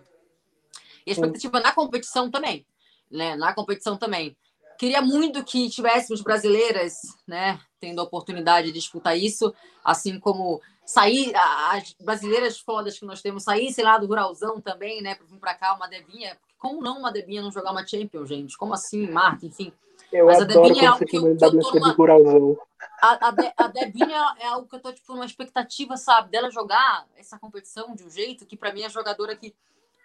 E 1.05 1.09
a 1.09 1.13
expectativa 1.13 1.57
Sim. 1.57 1.63
na 1.63 1.71
competição 1.71 2.29
também, 2.29 2.63
né? 3.11 3.35
Na 3.35 3.53
competição 3.53 3.97
também. 3.97 4.35
Queria 4.77 5.01
muito 5.01 5.43
que 5.43 5.69
tivéssemos 5.69 6.21
brasileiras, 6.21 6.95
né, 7.27 7.59
tendo 7.79 8.01
a 8.01 8.03
oportunidade 8.03 8.67
de 8.67 8.73
disputar 8.73 9.15
isso, 9.15 9.53
assim 9.83 10.19
como 10.19 10.59
sair 10.83 11.31
as 11.35 11.93
brasileiras 12.01 12.59
fodas 12.59 12.97
que 12.97 13.05
nós 13.05 13.21
temos 13.21 13.43
saíssem 13.43 13.85
lá 13.85 13.99
do 13.99 14.07
ruralzão 14.07 14.59
também, 14.59 14.99
né, 14.99 15.13
para 15.13 15.27
vir 15.27 15.37
para 15.37 15.53
cá 15.53 15.75
uma 15.75 15.87
Debinha. 15.87 16.35
Como 16.57 16.81
não 16.81 16.97
uma 16.97 17.11
Debinha 17.11 17.43
não 17.43 17.51
jogar 17.51 17.71
uma 17.71 17.85
Champions, 17.85 18.27
gente? 18.27 18.57
Como 18.57 18.73
assim, 18.73 19.07
Marta? 19.07 19.45
Enfim, 19.45 19.71
Eu 20.11 20.25
Mas 20.25 20.41
adoro 20.41 20.59
a 20.59 20.63
Debinha 20.67 20.83
é 20.83 20.87
algo 20.87 21.05
que, 21.05 21.17
eu, 21.17 21.37
que 21.37 21.45
eu 21.45 21.59
tô 21.59 21.79
numa... 21.79 21.93
Ruralzão. 21.93 22.57
A, 23.01 23.27
a, 23.27 23.31
de, 23.31 23.53
a 23.55 23.67
Debinha 23.67 24.35
é 24.39 24.47
algo 24.47 24.67
que 24.67 24.75
eu 24.75 24.79
tô, 24.79 24.91
tipo, 24.91 25.13
numa 25.13 25.25
expectativa, 25.25 25.95
sabe, 25.95 26.29
dela 26.29 26.49
jogar 26.51 27.07
essa 27.15 27.37
competição 27.39 27.95
de 27.95 28.03
um 28.03 28.09
jeito 28.09 28.45
que, 28.45 28.57
para 28.57 28.73
mim, 28.73 28.81
é 28.81 28.89
jogadora 28.89 29.35
que, 29.35 29.55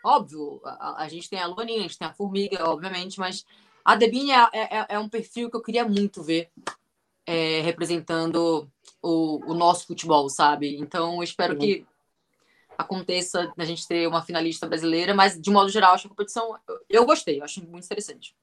óbvio, 0.04 0.60
a, 0.64 1.04
a, 1.04 1.08
gente 1.08 1.28
tem 1.28 1.38
a 1.38 1.46
Luaninha, 1.46 1.80
a 1.80 1.82
gente 1.82 1.98
tem 1.98 2.08
a 2.08 2.14
Formiga, 2.14 2.68
obviamente, 2.68 3.18
mas 3.18 3.44
a 3.84 3.94
Debinha 3.94 4.48
é, 4.52 4.78
é, 4.78 4.86
é 4.90 4.98
um 4.98 5.08
perfil 5.08 5.50
que 5.50 5.56
eu 5.56 5.62
queria 5.62 5.84
muito 5.84 6.22
ver 6.22 6.50
é, 7.26 7.60
representando 7.60 8.68
o, 9.02 9.40
o, 9.50 9.54
nosso 9.54 9.86
futebol, 9.86 10.28
sabe? 10.28 10.78
Então, 10.78 11.16
eu 11.16 11.22
espero 11.22 11.54
uhum. 11.54 11.58
que 11.58 11.86
aconteça 12.78 13.52
a 13.56 13.64
gente 13.64 13.86
ter 13.86 14.06
uma 14.06 14.22
finalista 14.22 14.66
brasileira, 14.66 15.14
mas, 15.14 15.40
de 15.40 15.50
modo 15.50 15.68
geral, 15.68 15.94
acho 15.94 16.02
que 16.02 16.08
a 16.08 16.10
competição, 16.10 16.56
eu 16.88 17.04
gostei, 17.04 17.40
eu 17.40 17.44
acho 17.44 17.60
muito 17.66 17.84
interessante. 17.84 18.36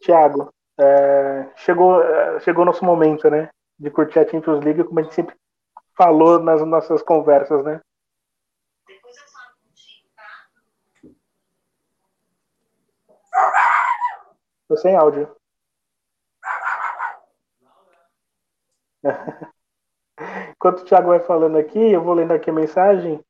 Tiago, 0.00 0.52
é, 0.78 1.48
chegou, 1.56 2.02
é, 2.02 2.40
chegou 2.40 2.62
o 2.62 2.66
nosso 2.66 2.84
momento, 2.84 3.28
né? 3.28 3.48
De 3.78 3.90
curtir 3.90 4.18
a 4.18 4.28
Champions 4.28 4.64
League, 4.64 4.84
como 4.84 5.00
a 5.00 5.02
gente 5.02 5.14
sempre 5.14 5.34
falou 5.96 6.38
nas 6.38 6.64
nossas 6.66 7.02
conversas, 7.02 7.64
né? 7.64 7.80
Tô 14.70 14.76
sem 14.76 14.94
áudio. 14.94 15.28
Enquanto 20.54 20.82
o 20.82 20.84
Thiago 20.84 21.08
vai 21.08 21.18
falando 21.18 21.58
aqui, 21.58 21.76
eu 21.80 22.00
vou 22.04 22.14
lendo 22.14 22.30
aqui 22.30 22.50
a 22.50 22.52
mensagem. 22.52 23.20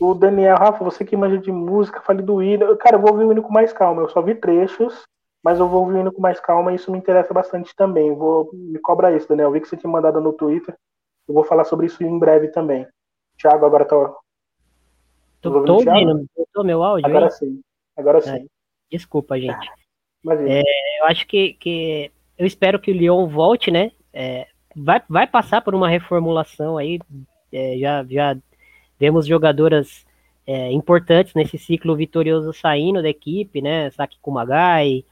O 0.00 0.12
Daniel, 0.12 0.56
Rafa, 0.56 0.82
você 0.82 1.04
que 1.04 1.16
manja 1.16 1.38
de 1.38 1.52
música, 1.52 2.00
fale 2.00 2.20
do 2.20 2.42
hino. 2.42 2.76
Cara, 2.78 2.96
eu 2.96 3.00
vou 3.00 3.12
ouvir 3.12 3.26
o 3.26 3.30
hino 3.30 3.44
com 3.44 3.52
mais 3.52 3.72
calma. 3.72 4.02
Eu 4.02 4.08
só 4.08 4.20
vi 4.20 4.34
trechos 4.34 5.04
mas 5.40 5.60
eu 5.60 5.68
vou 5.68 5.84
ouvindo 5.84 6.12
com 6.12 6.20
mais 6.20 6.38
calma 6.40 6.72
e 6.72 6.76
isso 6.76 6.90
me 6.90 6.98
interessa 6.98 7.32
bastante 7.32 7.74
também. 7.76 8.14
Vou 8.14 8.50
me 8.52 8.78
cobrar 8.78 9.12
isso, 9.12 9.28
Daniel. 9.28 9.48
Eu 9.48 9.52
vi 9.52 9.60
que 9.60 9.68
você 9.68 9.76
tinha 9.76 9.90
mandado 9.90 10.20
no 10.20 10.32
Twitter. 10.32 10.76
Eu 11.26 11.34
vou 11.34 11.42
falar 11.42 11.64
sobre 11.64 11.86
isso 11.86 12.02
em 12.04 12.18
breve 12.18 12.48
também. 12.48 12.86
Thiago, 13.36 13.66
agora 13.66 13.84
tá. 13.84 13.96
Tô, 15.40 15.64
tô 15.64 15.74
ouvindo, 15.74 16.26
tô 16.52 16.62
meu 16.62 16.82
áudio? 16.82 17.08
Agora 17.08 17.30
sim. 17.30 17.60
Agora 17.96 18.20
sim. 18.20 18.48
Desculpa, 18.88 19.38
gente. 19.38 19.81
É, 20.46 20.62
eu 21.00 21.06
acho 21.06 21.26
que, 21.26 21.54
que. 21.54 22.10
Eu 22.38 22.46
espero 22.46 22.78
que 22.78 22.90
o 22.90 22.94
Lyon 22.94 23.26
volte, 23.26 23.70
né? 23.70 23.90
É, 24.12 24.46
vai, 24.74 25.02
vai 25.08 25.26
passar 25.26 25.60
por 25.62 25.74
uma 25.74 25.88
reformulação 25.88 26.78
aí. 26.78 26.98
É, 27.52 27.76
já, 27.78 28.04
já 28.08 28.36
vemos 28.98 29.26
jogadoras 29.26 30.06
é, 30.46 30.72
importantes 30.72 31.34
nesse 31.34 31.58
ciclo 31.58 31.96
vitorioso 31.96 32.52
saindo 32.52 33.02
da 33.02 33.08
equipe, 33.08 33.60
né? 33.60 33.90
Saki 33.90 34.18
Kumagai, 34.20 35.04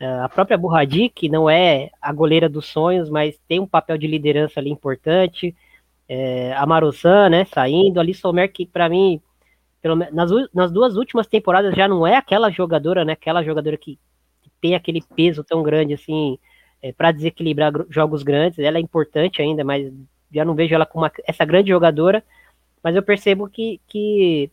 a 0.00 0.28
própria 0.30 0.56
Burradi, 0.56 1.10
que 1.10 1.28
não 1.28 1.48
é 1.48 1.90
a 2.00 2.10
goleira 2.10 2.48
dos 2.48 2.66
sonhos, 2.66 3.10
mas 3.10 3.38
tem 3.46 3.60
um 3.60 3.66
papel 3.66 3.98
de 3.98 4.06
liderança 4.06 4.58
ali 4.58 4.70
importante. 4.70 5.54
É, 6.08 6.54
a 6.54 6.64
Marusan, 6.64 7.28
né, 7.28 7.44
saindo. 7.44 8.00
Ali 8.00 8.14
Somer, 8.14 8.50
que 8.50 8.64
para 8.64 8.88
mim, 8.88 9.20
pelo, 9.82 9.94
nas, 9.94 10.30
nas 10.54 10.72
duas 10.72 10.96
últimas 10.96 11.26
temporadas 11.26 11.74
já 11.74 11.86
não 11.86 12.06
é 12.06 12.16
aquela 12.16 12.50
jogadora, 12.50 13.04
né, 13.04 13.12
aquela 13.12 13.42
jogadora 13.44 13.76
que, 13.76 13.98
tem 14.60 14.74
aquele 14.74 15.02
peso 15.16 15.42
tão 15.44 15.62
grande 15.62 15.94
assim 15.94 16.38
é, 16.82 16.92
para 16.92 17.12
desequilibrar 17.12 17.72
jogos 17.88 18.22
grandes. 18.22 18.58
Ela 18.58 18.78
é 18.78 18.80
importante 18.80 19.42
ainda, 19.42 19.64
mas 19.64 19.92
já 20.32 20.44
não 20.44 20.54
vejo 20.54 20.74
ela 20.74 20.86
como 20.86 21.04
uma, 21.04 21.12
essa 21.26 21.44
grande 21.44 21.70
jogadora. 21.70 22.22
Mas 22.82 22.96
eu 22.96 23.02
percebo 23.02 23.48
que, 23.48 23.80
que 23.86 24.50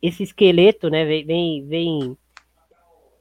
esse 0.00 0.22
esqueleto, 0.22 0.88
né, 0.88 1.04
vem, 1.04 1.66
vem 1.66 2.16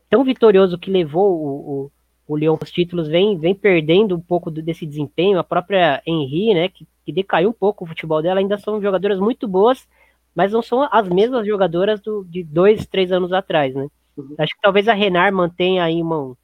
tão 0.10 0.24
vitorioso 0.24 0.78
que 0.78 0.90
levou 0.90 1.32
o, 1.32 1.50
o, 1.72 1.92
o 2.28 2.38
Lyon 2.38 2.58
aos 2.60 2.72
títulos 2.72 3.08
vem, 3.08 3.38
vem 3.38 3.54
perdendo 3.54 4.16
um 4.16 4.22
pouco 4.22 4.50
desse 4.50 4.86
desempenho. 4.86 5.40
A 5.40 5.44
própria 5.44 6.02
Henry, 6.06 6.54
né, 6.54 6.70
que, 6.70 6.88
que 7.06 7.12
decaiu 7.12 7.50
um 7.50 7.54
pouco 7.54 7.84
o 7.84 7.88
futebol 7.88 8.22
dela, 8.22 8.40
ainda 8.40 8.58
são 8.58 8.82
jogadoras 8.82 9.20
muito 9.20 9.48
boas, 9.48 9.88
mas 10.34 10.54
não 10.54 10.62
são 10.62 10.88
as 10.90 11.10
mesmas 11.10 11.46
jogadoras 11.46 12.00
do, 12.00 12.24
de 12.24 12.44
dois, 12.44 12.86
três 12.86 13.12
anos 13.12 13.34
atrás, 13.34 13.76
né? 13.76 13.88
Uhum. 14.20 14.36
Acho 14.38 14.54
que 14.54 14.62
talvez 14.62 14.88
a 14.88 14.94
Renar 14.94 15.32
mantenha 15.32 15.84
aí 15.84 16.02
uma, 16.02 16.36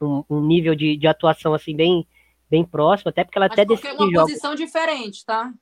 um, 0.00 0.24
um, 0.28 0.46
nível 0.46 0.74
de, 0.74 0.96
de 0.96 1.06
atuação 1.06 1.54
assim 1.54 1.76
bem, 1.76 2.06
bem 2.50 2.64
próximo, 2.64 3.10
até 3.10 3.24
porque 3.24 3.38
ela 3.38 3.48
Mas 3.48 3.58
até 3.58 3.64
decide 3.64 3.88
é 3.88 3.92
uma 3.92 4.10
jogos. 4.10 4.30
posição 4.30 4.54
diferente, 4.54 5.24
tá? 5.24 5.52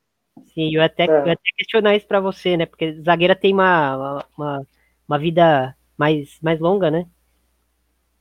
Sim, 0.54 0.74
eu 0.74 0.82
até, 0.82 1.04
é. 1.04 1.08
eu 1.08 1.32
até 1.32 1.50
questionar 1.56 1.96
isso 1.96 2.06
para 2.06 2.20
você, 2.20 2.56
né? 2.56 2.66
Porque 2.66 3.00
zagueira 3.02 3.34
tem 3.34 3.52
uma, 3.52 4.24
uma, 4.36 4.66
uma 5.08 5.18
vida 5.18 5.74
mais, 5.96 6.38
mais 6.40 6.60
longa, 6.60 6.90
né? 6.90 7.06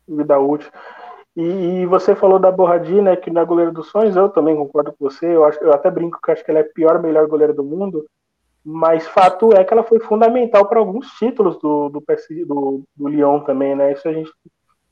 vida 0.08 0.40
útil. 0.40 0.70
E, 1.36 1.42
e, 1.42 1.86
você 1.86 2.16
falou 2.16 2.40
da 2.40 2.52
Borradi, 2.52 3.02
né, 3.02 3.16
que 3.16 3.30
na 3.30 3.42
é 3.42 3.46
goleira 3.46 3.72
dos 3.72 3.90
sonhos, 3.90 4.16
eu 4.16 4.30
também 4.30 4.56
concordo 4.56 4.94
com 4.94 5.10
você, 5.10 5.36
eu, 5.36 5.44
acho, 5.44 5.60
eu 5.60 5.74
até 5.74 5.92
brinco 5.92 6.20
que 6.22 6.32
acho 6.32 6.46
que 6.46 6.50
ela 6.50 6.62
é 6.62 6.64
a 6.64 6.74
pior, 6.74 7.02
melhor 7.02 7.28
goleira 7.28 7.54
do 7.54 7.64
mundo, 7.64 8.06
mas 8.66 9.08
fato 9.08 9.54
é 9.54 9.64
que 9.64 9.72
ela 9.72 9.84
foi 9.84 10.00
fundamental 10.00 10.68
para 10.68 10.80
alguns 10.80 11.08
títulos 11.12 11.60
do, 11.60 11.90
do, 11.90 12.04
do, 12.46 12.84
do 12.96 13.08
Lyon 13.08 13.42
também, 13.42 13.76
né, 13.76 13.94
isso 13.94 14.08
a 14.08 14.14
gente 14.14 14.32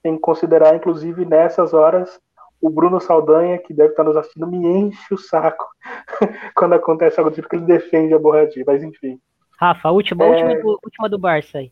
tem 0.04 0.16
que 0.16 0.22
considerar, 0.22 0.76
inclusive, 0.76 1.26
nessas 1.26 1.74
horas, 1.74 2.20
o 2.62 2.70
Bruno 2.70 3.00
Saldanha, 3.00 3.58
que 3.58 3.74
deve 3.74 3.92
estar 3.92 4.04
nos 4.04 4.16
assistindo, 4.16 4.48
me 4.48 4.66
enche 4.68 5.14
o 5.14 5.18
saco 5.18 5.66
quando 6.56 6.74
acontece 6.74 7.20
algo 7.20 7.32
tipo 7.32 7.50
que 7.50 7.56
ele 7.56 7.66
defende 7.66 8.14
a 8.14 8.20
Borradi, 8.20 8.64
mas 8.66 8.84
enfim. 8.84 9.20
Rafa, 9.58 9.90
a 9.90 9.92
última, 9.92 10.26
é... 10.26 10.30
última, 10.30 10.62
do, 10.62 10.80
última 10.84 11.10
do 11.10 11.18
Barça 11.18 11.58
aí. 11.58 11.72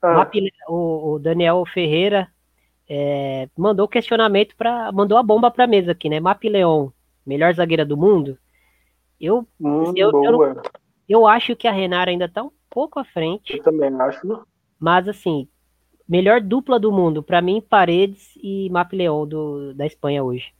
Ah. 0.00 0.28
O, 0.68 1.14
o 1.14 1.18
Daniel 1.18 1.64
Ferreira 1.66 2.28
é, 2.88 3.48
mandou 3.56 3.86
questionamento 3.86 4.56
para 4.56 4.90
mandou 4.90 5.16
a 5.16 5.22
bomba 5.22 5.50
para 5.50 5.66
mesa 5.66 5.92
aqui, 5.92 6.08
né? 6.08 6.18
Map 6.18 6.42
Leon, 6.42 6.88
melhor 7.24 7.54
zagueira 7.54 7.84
do 7.84 7.96
mundo. 7.96 8.36
Eu, 9.20 9.46
hum, 9.60 9.92
eu, 9.94 10.10
eu, 10.24 10.62
eu, 11.08 11.26
acho 11.26 11.56
que 11.56 11.68
a 11.68 11.72
Renara 11.72 12.10
ainda 12.10 12.28
tá 12.28 12.42
um 12.42 12.50
pouco 12.70 12.98
à 12.98 13.04
frente. 13.04 13.56
Eu 13.56 13.62
também 13.62 13.94
acho. 14.00 14.44
Mas 14.78 15.08
assim, 15.08 15.48
melhor 16.08 16.40
dupla 16.40 16.78
do 16.78 16.90
mundo 16.90 17.22
para 17.22 17.40
mim 17.40 17.60
Paredes 17.60 18.32
e 18.36 18.68
Map 18.70 18.92
Leon 18.92 19.26
do, 19.26 19.74
da 19.74 19.86
Espanha 19.86 20.22
hoje. 20.22 20.52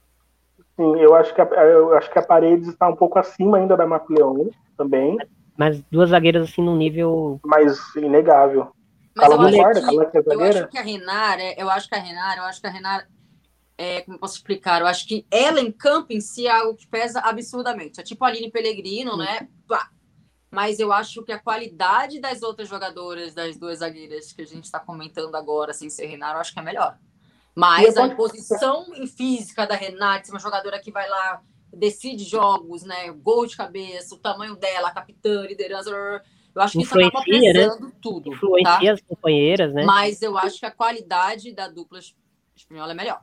Sim, 0.77 0.99
eu 0.99 1.15
acho 1.15 1.35
que 1.35 1.41
a, 1.41 1.45
eu 1.45 1.95
acho 1.95 2.11
que 2.11 2.19
a 2.19 2.23
Paredes 2.23 2.69
está 2.69 2.89
um 2.89 2.97
pouco 2.97 3.19
acima 3.19 3.59
ainda 3.59 3.77
da 3.77 3.87
Map 3.87 4.09
Leon 4.09 4.49
também. 4.77 5.17
Mas 5.57 5.83
duas 5.91 6.11
zagueiras 6.11 6.49
assim 6.49 6.63
num 6.63 6.77
nível 6.77 7.39
mais 7.45 7.79
inegável. 7.97 8.73
Mas 9.15 9.31
eu, 9.31 9.41
acho 9.67 9.87
que, 9.87 10.17
eu 10.35 10.41
acho 10.43 10.69
que 10.69 10.79
a 10.79 10.83
Renara, 10.83 11.55
eu 11.59 11.69
acho 11.69 11.89
que 11.89 11.95
a 11.95 11.99
Renara, 11.99 12.41
eu 12.41 12.45
acho 12.45 12.61
que 12.61 12.67
a 12.67 12.71
Renara, 12.71 13.07
é, 13.77 14.01
como 14.01 14.17
eu 14.17 14.21
posso 14.21 14.37
explicar? 14.37 14.81
Eu 14.81 14.87
acho 14.87 15.07
que 15.07 15.27
ela 15.31 15.61
em 15.61 15.71
campo 15.71 16.13
em 16.13 16.21
si 16.21 16.47
é 16.47 16.51
algo 16.51 16.75
que 16.75 16.87
pesa 16.87 17.21
absurdamente. 17.21 18.01
É 18.01 18.03
tipo 18.03 18.25
a 18.25 18.29
Aline 18.29 18.51
Pellegrino, 18.51 19.17
né? 19.17 19.49
Mas 20.53 20.79
eu 20.79 20.93
acho 20.93 21.23
que 21.23 21.33
a 21.33 21.39
qualidade 21.39 22.21
das 22.21 22.43
outras 22.43 22.69
jogadoras, 22.69 23.35
das 23.35 23.57
duas 23.57 23.79
zagueiras 23.79 24.33
que 24.33 24.43
a 24.43 24.47
gente 24.47 24.65
está 24.65 24.79
comentando 24.79 25.35
agora, 25.35 25.73
sem 25.73 25.89
ser 25.89 26.07
Renara, 26.07 26.37
eu 26.37 26.41
acho 26.43 26.53
que 26.53 26.61
é 26.61 26.63
melhor. 26.63 26.99
Mas 27.55 27.97
a 27.97 28.15
posição 28.15 28.95
em 28.95 29.07
física 29.07 29.67
da 29.67 29.75
Renata, 29.75 30.31
uma 30.31 30.39
jogadora 30.39 30.79
que 30.79 30.93
vai 30.93 31.09
lá, 31.09 31.43
decide 31.73 32.25
jogos, 32.25 32.83
né? 32.83 33.11
Gol 33.13 33.47
de 33.47 33.57
cabeça, 33.57 34.15
o 34.15 34.19
tamanho 34.19 34.55
dela, 34.55 34.89
a 34.89 34.93
capitã, 34.93 35.47
liderança 35.47 35.91
eu 36.55 36.61
acho 36.61 36.79
que 36.79 36.85
isso 36.85 37.01
acaba 37.01 37.25
né? 37.27 37.53
pesando 37.53 37.87
né? 37.87 37.93
tudo. 38.03 38.35
Influencia 38.35 38.79
tá? 38.79 38.93
as 38.93 39.01
companheiras, 39.01 39.73
né? 39.73 39.85
Mas 39.85 40.21
eu 40.21 40.37
acho 40.37 40.59
que 40.59 40.67
a 40.67 40.71
qualidade 40.71 41.51
da 41.53 41.67
dupla 41.67 41.99
espanhola 42.55 42.93
é 42.93 42.95
melhor. 42.95 43.23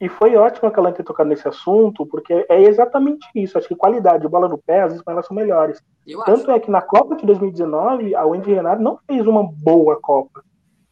E 0.00 0.08
foi 0.08 0.34
ótimo 0.34 0.70
que 0.70 0.78
ela 0.78 0.92
tenha 0.92 1.04
tocado 1.04 1.28
nesse 1.28 1.46
assunto, 1.46 2.06
porque 2.06 2.46
é 2.48 2.62
exatamente 2.62 3.26
isso. 3.34 3.58
Acho 3.58 3.68
que 3.68 3.76
qualidade, 3.76 4.26
bola 4.26 4.48
no 4.48 4.56
pé, 4.56 4.80
as 4.80 4.94
espanholas 4.94 5.26
são 5.26 5.36
melhores. 5.36 5.82
Eu 6.06 6.24
Tanto 6.24 6.50
acho. 6.50 6.52
é 6.52 6.60
que 6.60 6.70
na 6.70 6.80
Copa 6.80 7.16
de 7.16 7.26
2019, 7.26 8.14
a 8.14 8.24
Wendy 8.24 8.52
Renard 8.52 8.82
não 8.82 8.98
fez 9.06 9.26
uma 9.26 9.42
boa 9.42 9.98
Copa. 10.00 10.42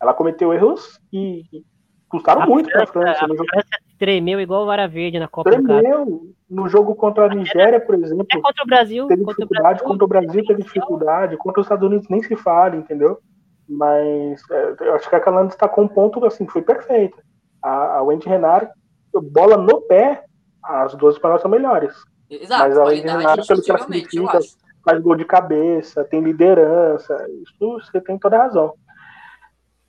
Ela 0.01 0.13
cometeu 0.13 0.53
erros 0.53 1.01
e 1.11 1.43
custaram 2.09 2.43
a 2.43 2.47
muito 2.47 2.71
para 2.71 2.85
a 2.85 2.87
França. 2.87 3.25
A 3.25 3.29
França 3.29 3.69
tremeu 3.99 4.41
igual 4.41 4.67
vara 4.67 4.87
verde 4.87 5.19
na 5.19 5.27
Copa 5.27 5.51
Tremeu. 5.51 6.35
No 6.49 6.69
jogo 6.69 6.95
contra 6.95 7.27
a 7.27 7.35
Nigéria, 7.35 7.81
por 7.81 7.95
exemplo. 7.95 8.27
É 8.31 8.41
contra 8.41 8.63
o 8.63 8.67
Brasil. 8.67 9.07
Teve 9.07 9.25
contra 9.25 9.45
dificuldade. 9.45 9.83
Contra 9.83 10.05
o 10.05 10.09
Brasil 10.09 10.47
teve 10.47 10.63
dificuldade. 10.63 11.37
Contra 11.39 11.61
os 11.61 11.65
Estados 11.67 11.87
Unidos 11.87 12.09
nem 12.09 12.23
se 12.23 12.37
fala, 12.37 12.77
entendeu? 12.77 13.19
Mas 13.67 14.43
é, 14.51 14.75
eu 14.81 14.95
acho 14.95 15.09
que 15.09 15.17
a 15.17 15.21
Calanda 15.21 15.49
está 15.49 15.67
com 15.67 15.83
um 15.83 15.89
ponto 15.89 16.25
assim, 16.25 16.47
foi 16.47 16.63
perfeita. 16.63 17.23
A, 17.63 17.97
a 17.97 18.03
Wendy 18.03 18.29
Renard, 18.29 18.71
bola 19.21 19.57
no 19.57 19.81
pé, 19.83 20.25
as 20.63 20.95
duas 20.95 21.15
espanholas 21.15 21.43
são 21.43 21.51
melhores. 21.51 21.95
Exato, 22.31 22.63
Mas 22.63 22.79
a 22.79 22.85
Renard, 22.85 23.47
pelo 23.47 23.63
que 23.63 23.71
ela 23.71 23.81
significa, 23.81 24.39
faz 24.85 25.01
gol 25.01 25.17
de 25.17 25.25
cabeça, 25.25 26.05
tem 26.05 26.21
liderança. 26.21 27.17
Isso 27.43 27.81
você 27.81 28.01
tem 28.01 28.19
toda 28.19 28.37
a 28.37 28.43
razão. 28.43 28.75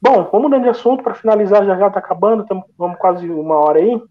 Bom, 0.02 0.30
vamos 0.32 0.44
mudando 0.44 0.64
de 0.64 0.70
assunto 0.70 1.04
para 1.04 1.14
finalizar, 1.14 1.66
já 1.66 1.76
já 1.76 1.88
está 1.88 2.00
acabando, 2.00 2.46
tamo, 2.46 2.64
vamos 2.78 2.98
quase 2.98 3.30
uma 3.30 3.56
hora 3.56 3.80
aí. 3.80 4.02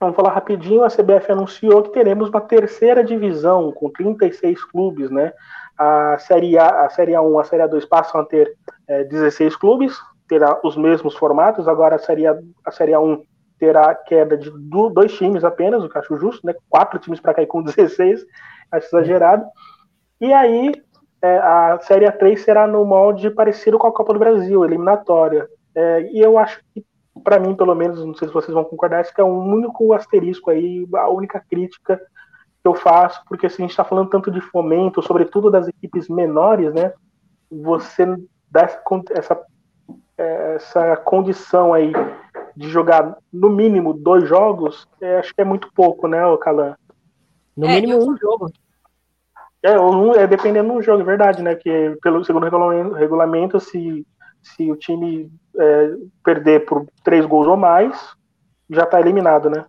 Vamos 0.00 0.16
falar 0.16 0.32
rapidinho. 0.32 0.82
A 0.82 0.88
CBF 0.88 1.30
anunciou 1.30 1.82
que 1.82 1.92
teremos 1.92 2.30
uma 2.30 2.40
terceira 2.40 3.04
divisão 3.04 3.70
com 3.70 3.90
36 3.90 4.64
clubes, 4.64 5.10
né? 5.10 5.34
A 5.76 6.16
Série 6.18 6.56
A, 6.56 6.86
a 6.86 6.90
Série 6.90 7.12
A1, 7.12 7.40
a 7.40 7.44
Série 7.44 7.62
A2 7.62 7.86
passam 7.86 8.20
a 8.20 8.24
ter 8.24 8.56
é, 8.88 9.04
16 9.04 9.56
clubes, 9.56 9.98
terá 10.26 10.58
os 10.64 10.74
mesmos 10.74 11.14
formatos. 11.14 11.68
Agora 11.68 11.96
a 11.96 11.98
Série, 11.98 12.26
a, 12.26 12.38
a 12.64 12.70
Série 12.70 12.92
A1 12.92 13.22
terá 13.60 13.94
queda 13.94 14.36
de 14.38 14.50
dois 14.92 15.12
times 15.12 15.44
apenas, 15.44 15.84
o 15.84 15.88
que 15.88 15.98
acho 15.98 16.16
justo, 16.16 16.44
né? 16.46 16.54
Quatro 16.68 16.98
times 16.98 17.20
para 17.20 17.34
cair 17.34 17.46
com 17.46 17.62
16, 17.62 18.24
acho 18.72 18.86
exagerado. 18.86 19.44
E 20.18 20.32
aí 20.32 20.72
é, 21.22 21.36
a 21.36 21.78
Série 21.82 22.06
A3 22.06 22.38
será 22.38 22.66
no 22.66 22.84
molde 22.84 23.30
parecido 23.30 23.78
com 23.78 23.86
a 23.86 23.92
Copa 23.92 24.14
do 24.14 24.18
Brasil, 24.18 24.64
eliminatória. 24.64 25.46
É, 25.74 26.10
e 26.10 26.20
eu 26.20 26.38
acho 26.38 26.60
que, 26.72 26.84
para 27.22 27.38
mim, 27.38 27.54
pelo 27.54 27.74
menos, 27.74 28.04
não 28.04 28.14
sei 28.14 28.26
se 28.26 28.34
vocês 28.34 28.54
vão 28.54 28.64
concordar, 28.64 29.02
esse 29.02 29.12
é 29.18 29.22
o 29.22 29.26
único 29.26 29.92
asterisco 29.92 30.50
aí, 30.50 30.88
a 30.94 31.10
única 31.10 31.38
crítica 31.48 31.98
que 32.62 32.68
eu 32.68 32.74
faço, 32.74 33.22
porque 33.28 33.48
se 33.48 33.56
a 33.56 33.62
gente 33.62 33.70
está 33.70 33.84
falando 33.84 34.08
tanto 34.08 34.30
de 34.30 34.40
fomento, 34.40 35.02
sobretudo 35.02 35.50
das 35.50 35.68
equipes 35.68 36.08
menores, 36.08 36.72
né? 36.72 36.92
Você 37.50 38.06
dá 38.50 38.62
essa, 38.62 38.82
essa, 39.10 39.42
é, 40.16 40.54
essa 40.54 40.96
condição 40.96 41.74
aí 41.74 41.92
de 42.56 42.68
jogar 42.68 43.16
no 43.32 43.50
mínimo 43.50 43.92
dois 43.94 44.28
jogos, 44.28 44.86
é, 45.00 45.18
acho 45.18 45.34
que 45.34 45.40
é 45.40 45.44
muito 45.44 45.70
pouco, 45.72 46.06
né, 46.06 46.18
Calan? 46.40 46.76
No 47.56 47.66
é, 47.66 47.80
mínimo 47.80 48.12
um 48.12 48.16
jogo. 48.16 48.50
É, 49.62 49.78
um, 49.78 50.14
é 50.14 50.26
dependendo 50.26 50.72
do 50.72 50.82
jogo, 50.82 51.02
é 51.02 51.04
verdade, 51.04 51.42
né? 51.42 51.54
Que 51.54 51.96
pelo 52.02 52.24
segundo 52.24 52.44
regulamento, 52.44 52.94
regulamento 52.94 53.60
se, 53.60 54.06
se 54.42 54.70
o 54.70 54.76
time 54.76 55.30
é, 55.58 55.94
perder 56.24 56.64
por 56.64 56.86
três 57.04 57.26
gols 57.26 57.46
ou 57.46 57.56
mais, 57.56 58.14
já 58.70 58.84
está 58.84 59.00
eliminado, 59.00 59.50
né? 59.50 59.66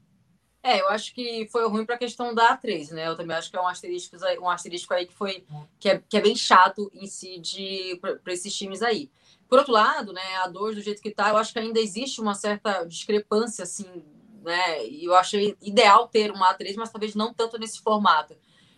É, 0.63 0.79
eu 0.79 0.89
acho 0.89 1.13
que 1.13 1.47
foi 1.51 1.67
ruim 1.67 1.85
para 1.85 1.95
a 1.95 1.99
questão 1.99 2.35
da 2.35 2.55
A3, 2.55 2.91
né? 2.91 3.07
Eu 3.07 3.17
também 3.17 3.35
acho 3.35 3.49
que 3.49 3.57
é 3.57 3.61
um 3.61 3.67
asterisco, 3.67 4.15
um 4.39 4.49
asterisco 4.49 4.93
aí 4.93 5.07
que 5.07 5.13
foi 5.13 5.43
que 5.79 5.89
é, 5.89 6.01
que 6.07 6.15
é 6.15 6.21
bem 6.21 6.35
chato 6.35 6.91
em 6.93 7.07
si 7.07 7.39
de 7.39 7.99
para 8.01 8.33
esses 8.33 8.55
times 8.55 8.83
aí. 8.83 9.09
Por 9.51 9.59
outro 9.59 9.73
lado, 9.73 10.13
né, 10.13 10.37
a 10.45 10.47
2 10.47 10.77
do 10.77 10.81
jeito 10.81 11.01
que 11.01 11.11
tá, 11.11 11.27
eu 11.27 11.35
acho 11.35 11.51
que 11.51 11.59
ainda 11.59 11.77
existe 11.77 12.21
uma 12.21 12.33
certa 12.33 12.85
discrepância 12.85 13.63
assim, 13.63 14.01
né? 14.41 14.87
E 14.87 15.03
eu 15.03 15.13
achei 15.13 15.57
ideal 15.61 16.07
ter 16.07 16.31
uma 16.31 16.55
A3, 16.55 16.73
mas 16.77 16.89
talvez 16.89 17.15
não 17.15 17.33
tanto 17.33 17.59
nesse 17.59 17.81
formato. 17.81 18.33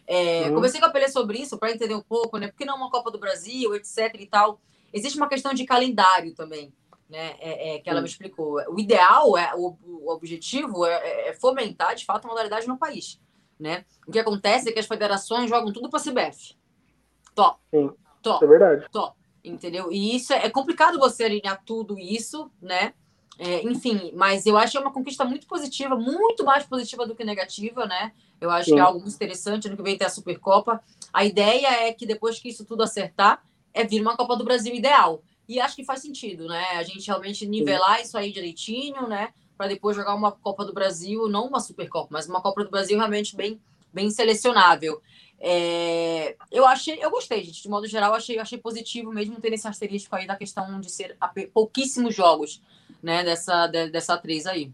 É, 0.07 0.47
uhum. 0.47 0.55
Conversei 0.55 0.79
com 0.79 0.87
a 0.87 0.89
Pelé 0.89 1.07
sobre 1.09 1.37
isso 1.37 1.59
para 1.59 1.71
entender 1.71 1.93
um 1.93 2.01
pouco, 2.01 2.39
né? 2.39 2.47
Porque 2.47 2.65
não 2.65 2.75
uma 2.75 2.89
Copa 2.89 3.11
do 3.11 3.19
Brasil, 3.19 3.75
etc 3.75 4.15
e 4.19 4.25
tal. 4.25 4.59
Existe 4.91 5.15
uma 5.15 5.29
questão 5.29 5.53
de 5.53 5.63
calendário 5.63 6.33
também, 6.33 6.73
né? 7.07 7.35
É, 7.39 7.75
é, 7.75 7.79
que 7.79 7.87
ela 7.87 8.01
me 8.01 8.07
explicou. 8.07 8.59
O 8.67 8.79
ideal, 8.79 9.37
é, 9.37 9.53
o, 9.53 9.77
o 9.79 10.11
objetivo 10.11 10.87
é, 10.87 10.95
é, 10.95 11.29
é, 11.29 11.33
fomentar, 11.33 11.93
de 11.93 12.03
fato, 12.03 12.25
a 12.25 12.29
modalidade 12.29 12.67
no 12.67 12.79
país, 12.79 13.21
né? 13.59 13.85
O 14.07 14.11
que 14.11 14.17
acontece 14.17 14.69
é 14.69 14.71
que 14.71 14.79
as 14.79 14.87
federações 14.87 15.47
jogam 15.47 15.71
tudo 15.71 15.87
para 15.87 15.99
a 15.99 16.03
CBF. 16.03 16.55
Top. 17.35 17.59
Sim, 17.69 17.91
top. 18.23 18.43
é 18.43 18.47
verdade. 18.47 18.87
Top. 18.91 19.22
Entendeu? 19.43 19.91
E 19.91 20.15
isso 20.15 20.31
é, 20.33 20.45
é 20.45 20.49
complicado 20.49 20.97
você 20.97 21.25
alinhar 21.25 21.61
tudo 21.65 21.99
isso, 21.99 22.49
né? 22.61 22.93
É, 23.37 23.63
enfim, 23.63 24.11
mas 24.15 24.45
eu 24.45 24.55
acho 24.57 24.73
que 24.73 24.77
é 24.77 24.81
uma 24.81 24.91
conquista 24.91 25.25
muito 25.25 25.47
positiva, 25.47 25.95
muito 25.95 26.45
mais 26.45 26.65
positiva 26.65 27.05
do 27.05 27.15
que 27.15 27.23
negativa, 27.23 27.85
né? 27.85 28.13
Eu 28.39 28.49
acho 28.51 28.65
Sim. 28.69 28.75
que 28.75 28.79
é 28.79 28.83
algo 28.83 28.99
muito 28.99 29.15
interessante. 29.15 29.67
Ano 29.67 29.75
que 29.75 29.83
vem 29.83 29.97
ter 29.97 30.05
a 30.05 30.09
Supercopa. 30.09 30.83
A 31.11 31.25
ideia 31.25 31.87
é 31.87 31.93
que 31.93 32.05
depois 32.05 32.39
que 32.39 32.49
isso 32.49 32.63
tudo 32.63 32.83
acertar, 32.83 33.43
é 33.73 33.83
vir 33.83 34.01
uma 34.01 34.15
Copa 34.15 34.35
do 34.35 34.43
Brasil 34.43 34.73
ideal. 34.73 35.23
E 35.47 35.59
acho 35.59 35.75
que 35.75 35.83
faz 35.83 36.01
sentido, 36.01 36.47
né? 36.47 36.63
A 36.75 36.83
gente 36.83 37.07
realmente 37.07 37.45
nivelar 37.45 37.97
Sim. 37.97 38.03
isso 38.03 38.17
aí 38.17 38.31
direitinho, 38.31 39.07
né? 39.07 39.33
Para 39.57 39.67
depois 39.67 39.95
jogar 39.95 40.13
uma 40.13 40.31
Copa 40.31 40.63
do 40.63 40.73
Brasil, 40.73 41.27
não 41.27 41.47
uma 41.47 41.59
Supercopa, 41.59 42.09
mas 42.11 42.27
uma 42.27 42.41
Copa 42.41 42.63
do 42.63 42.69
Brasil 42.69 42.97
realmente 42.97 43.35
bem, 43.35 43.59
bem 43.93 44.09
selecionável. 44.09 45.01
É, 45.39 46.35
eu 46.51 46.65
achei, 46.65 47.03
eu 47.03 47.11
gostei, 47.11 47.43
gente. 47.43 47.61
De 47.61 47.69
modo 47.69 47.85
geral, 47.85 48.13
achei, 48.13 48.39
achei 48.39 48.57
positivo 48.57 49.11
mesmo 49.11 49.39
ter 49.41 49.51
esse 49.53 49.67
asterisco 49.67 50.15
aí 50.15 50.25
da 50.25 50.37
questão 50.37 50.79
de 50.79 50.89
ser 50.89 51.17
pouquíssimos 51.53 52.15
jogos, 52.15 52.61
né? 53.01 53.23
Dessa, 53.23 53.67
dessa 53.67 54.13
atriz 54.13 54.45
aí. 54.45 54.71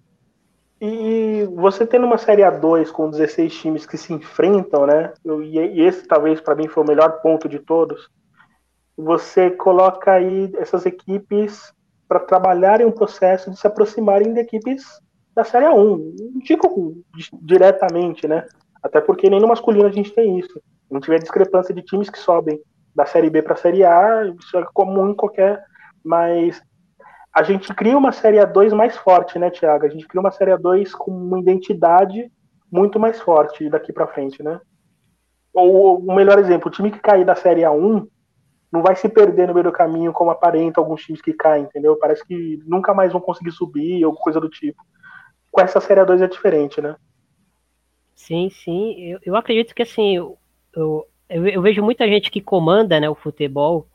E 0.81 1.43
você 1.55 1.85
tendo 1.85 2.05
uma 2.05 2.17
Série 2.17 2.43
A2 2.43 2.89
com 2.91 3.09
16 3.09 3.53
times 3.53 3.85
que 3.85 3.97
se 3.97 4.13
enfrentam, 4.13 4.85
né? 4.85 5.11
E 5.43 5.81
esse 5.81 6.07
talvez 6.07 6.39
para 6.39 6.55
mim 6.55 6.67
foi 6.67 6.83
o 6.83 6.87
melhor 6.87 7.19
ponto 7.21 7.49
de 7.49 7.59
todos. 7.59 8.09
Você 8.95 9.49
coloca 9.49 10.13
aí 10.13 10.51
essas 10.57 10.85
equipes 10.85 11.73
para 12.07 12.19
trabalharem 12.19 12.87
um 12.87 12.91
processo 12.91 13.51
de 13.51 13.59
se 13.59 13.67
aproximarem 13.67 14.33
de 14.33 14.39
equipes 14.39 15.01
da 15.35 15.43
Série 15.43 15.65
A1. 15.65 16.15
Não 16.33 16.39
digo 16.41 17.03
diretamente, 17.41 18.27
né? 18.27 18.45
Até 18.81 19.01
porque 19.01 19.29
nem 19.29 19.39
no 19.39 19.47
masculino 19.47 19.87
a 19.87 19.91
gente 19.91 20.11
tem 20.11 20.39
isso. 20.39 20.61
A 20.89 20.95
gente 20.95 21.09
vê 21.09 21.19
discrepância 21.19 21.73
de 21.73 21.81
times 21.81 22.09
que 22.09 22.19
sobem 22.19 22.59
da 22.95 23.05
Série 23.05 23.29
B 23.29 23.41
para 23.41 23.53
a 23.53 23.57
Série 23.57 23.83
A, 23.83 24.25
isso 24.39 24.57
é 24.57 24.65
comum 24.73 25.09
em 25.09 25.15
qualquer. 25.15 25.63
Mas 26.03 26.61
a 27.33 27.43
gente 27.43 27.73
cria 27.73 27.97
uma 27.97 28.11
Série 28.11 28.37
A2 28.37 28.73
mais 28.73 28.97
forte, 28.97 29.37
né, 29.37 29.49
Thiago? 29.49 29.85
A 29.85 29.89
gente 29.89 30.07
cria 30.07 30.21
uma 30.21 30.31
Série 30.31 30.51
A2 30.51 30.91
com 30.91 31.11
uma 31.11 31.39
identidade 31.39 32.31
muito 32.71 32.99
mais 32.99 33.19
forte 33.19 33.69
daqui 33.69 33.93
para 33.93 34.07
frente, 34.07 34.41
né? 34.41 34.59
Ou 35.53 35.99
o 35.99 36.15
melhor 36.15 36.39
exemplo, 36.39 36.67
o 36.67 36.71
time 36.71 36.91
que 36.91 36.99
cair 36.99 37.25
da 37.25 37.35
Série 37.35 37.61
A1 37.61 38.07
não 38.71 38.83
vai 38.83 38.95
se 38.95 39.09
perder 39.09 39.47
no 39.47 39.53
meio 39.53 39.63
do 39.63 39.71
caminho 39.71 40.13
como 40.13 40.29
aparenta 40.29 40.79
alguns 40.79 41.01
times 41.01 41.21
que 41.21 41.33
caem, 41.33 41.63
entendeu? 41.63 41.97
Parece 41.97 42.25
que 42.25 42.61
nunca 42.65 42.93
mais 42.93 43.11
vão 43.11 43.21
conseguir 43.21 43.51
subir 43.51 44.05
ou 44.05 44.13
coisa 44.13 44.39
do 44.39 44.49
tipo. 44.49 44.81
Com 45.51 45.61
essa 45.61 45.79
Série 45.79 46.01
A2 46.01 46.21
é 46.21 46.27
diferente, 46.27 46.79
né? 46.79 46.95
Sim, 48.29 48.47
sim. 48.51 48.93
Eu, 48.99 49.19
eu 49.25 49.35
acredito 49.35 49.73
que 49.73 49.81
assim, 49.81 50.15
eu, 50.15 50.37
eu, 50.75 51.03
eu, 51.27 51.61
vejo 51.63 51.81
muita 51.81 52.07
gente 52.07 52.29
que 52.29 52.39
comanda 52.39 52.99
né, 52.99 53.09
o 53.09 53.15
futebol 53.15 53.87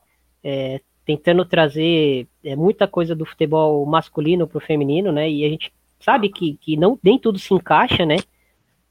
é, 0.42 0.80
tentando 1.06 1.44
trazer 1.44 2.26
é, 2.42 2.56
muita 2.56 2.88
coisa 2.88 3.14
do 3.14 3.24
futebol 3.24 3.86
masculino 3.86 4.48
para 4.48 4.58
o 4.58 4.60
feminino, 4.60 5.12
né? 5.12 5.30
E 5.30 5.44
a 5.44 5.48
gente 5.48 5.72
sabe 6.00 6.28
que, 6.30 6.56
que 6.56 6.76
não, 6.76 6.98
nem 7.00 7.16
tudo 7.16 7.38
se 7.38 7.54
encaixa, 7.54 8.04
né? 8.04 8.16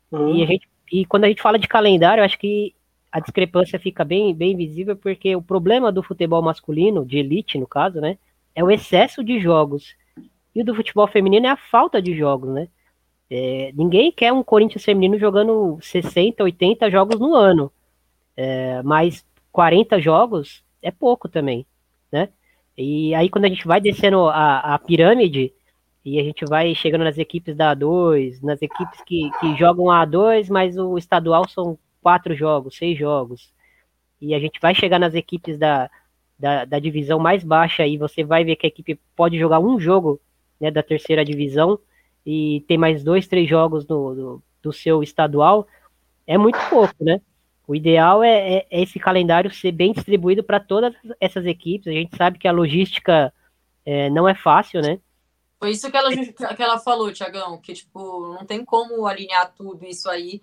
Uhum. 0.10 0.34
E, 0.34 0.44
a 0.44 0.46
gente, 0.46 0.66
e 0.90 1.06
quando 1.06 1.26
a 1.26 1.28
gente 1.28 1.42
fala 1.42 1.60
de 1.60 1.68
calendário, 1.68 2.24
acho 2.24 2.40
que 2.40 2.74
a 3.12 3.20
discrepância 3.20 3.78
fica 3.78 4.06
bem, 4.06 4.34
bem 4.34 4.56
visível, 4.56 4.96
porque 4.96 5.36
o 5.36 5.42
problema 5.42 5.92
do 5.92 6.02
futebol 6.02 6.42
masculino, 6.42 7.06
de 7.06 7.18
elite 7.18 7.58
no 7.58 7.68
caso, 7.68 8.00
né? 8.00 8.18
É 8.56 8.64
o 8.64 8.72
excesso 8.72 9.22
de 9.22 9.42
jogos. 9.42 9.94
E 10.56 10.62
o 10.62 10.66
do 10.66 10.74
futebol 10.74 11.06
feminino 11.06 11.48
é 11.48 11.50
a 11.50 11.58
falta 11.58 12.02
de 12.02 12.16
jogos, 12.16 12.50
né? 12.54 12.70
É, 13.30 13.72
ninguém 13.76 14.12
quer 14.12 14.32
um 14.32 14.44
Corinthians 14.44 14.84
feminino 14.84 15.18
jogando 15.18 15.78
60, 15.82 16.44
80 16.44 16.90
jogos 16.92 17.20
no 17.20 17.36
ano. 17.36 17.72
É, 18.36 18.82
mas 18.84 19.26
40 19.52 20.00
jogos 20.00 20.64
é 20.82 20.92
pouco 20.92 21.30
também 21.30 21.66
né? 22.14 22.30
E 22.78 23.14
aí 23.16 23.30
quando 23.30 23.46
a 23.46 23.50
gente 23.50 23.66
vai 23.68 23.82
descendo 23.82 24.28
a, 24.30 24.76
a 24.76 24.80
pirâmide 24.80 25.52
e 26.06 26.20
a 26.20 26.24
gente 26.24 26.46
vai 26.46 26.74
chegando 26.76 27.04
nas 27.04 27.18
equipes 27.18 27.56
da 27.56 27.76
A2, 27.76 28.42
nas 28.44 28.62
equipes 28.62 29.02
que, 29.02 29.32
que 29.40 29.56
jogam 29.58 29.90
a 29.90 30.06
A2, 30.06 30.50
mas 30.50 30.78
o 30.78 30.98
estadual 30.98 31.48
são 31.50 31.78
quatro 32.02 32.36
jogos, 32.36 32.78
seis 32.78 32.98
jogos. 32.98 33.52
E 34.22 34.36
a 34.36 34.40
gente 34.40 34.60
vai 34.62 34.76
chegar 34.76 35.00
nas 35.00 35.16
equipes 35.16 35.58
da, 35.58 35.90
da, 36.38 36.66
da 36.66 36.80
divisão 36.80 37.20
mais 37.20 37.44
baixa 37.44 37.86
e 37.88 37.98
você 37.98 38.24
vai 38.24 38.44
ver 38.44 38.56
que 38.56 38.68
a 38.68 38.70
equipe 38.70 39.00
pode 39.16 39.40
jogar 39.40 39.60
um 39.60 39.80
jogo 39.80 40.20
né, 40.60 40.70
da 40.70 40.84
terceira 40.84 41.26
divisão 41.26 41.80
e 42.26 42.64
tem 42.68 42.78
mais 42.78 43.04
dois, 43.04 43.28
três 43.28 43.50
jogos 43.50 43.86
no, 43.88 44.16
do, 44.16 44.44
do 44.62 44.74
seu 44.74 45.04
estadual. 45.04 45.68
É 46.26 46.38
muito 46.38 46.60
pouco, 46.70 46.96
né? 47.02 47.20
O 47.68 47.76
ideal 47.76 48.24
é, 48.24 48.58
é, 48.58 48.68
é 48.70 48.82
esse 48.82 49.00
calendário 49.00 49.54
ser 49.54 49.72
bem 49.72 49.94
distribuído 49.94 50.44
para 50.44 50.60
todas 50.60 50.94
essas 51.20 51.46
equipes. 51.46 51.88
A 51.88 51.92
gente 51.92 52.16
sabe 52.16 52.38
que 52.38 52.48
a 52.48 52.52
logística 52.52 53.34
é, 53.86 54.10
não 54.10 54.28
é 54.28 54.36
fácil, 54.36 54.82
né? 54.82 55.00
Foi 55.60 55.72
isso 55.72 55.90
que 55.90 55.96
ela, 55.96 56.10
que 56.12 56.62
ela 56.62 56.78
falou, 56.78 57.12
Tiagão, 57.14 57.58
que 57.58 57.74
tipo, 57.74 58.34
não 58.34 58.46
tem 58.46 58.66
como 58.66 59.06
alinhar 59.08 59.54
tudo 59.56 59.86
isso 59.86 60.10
aí. 60.10 60.42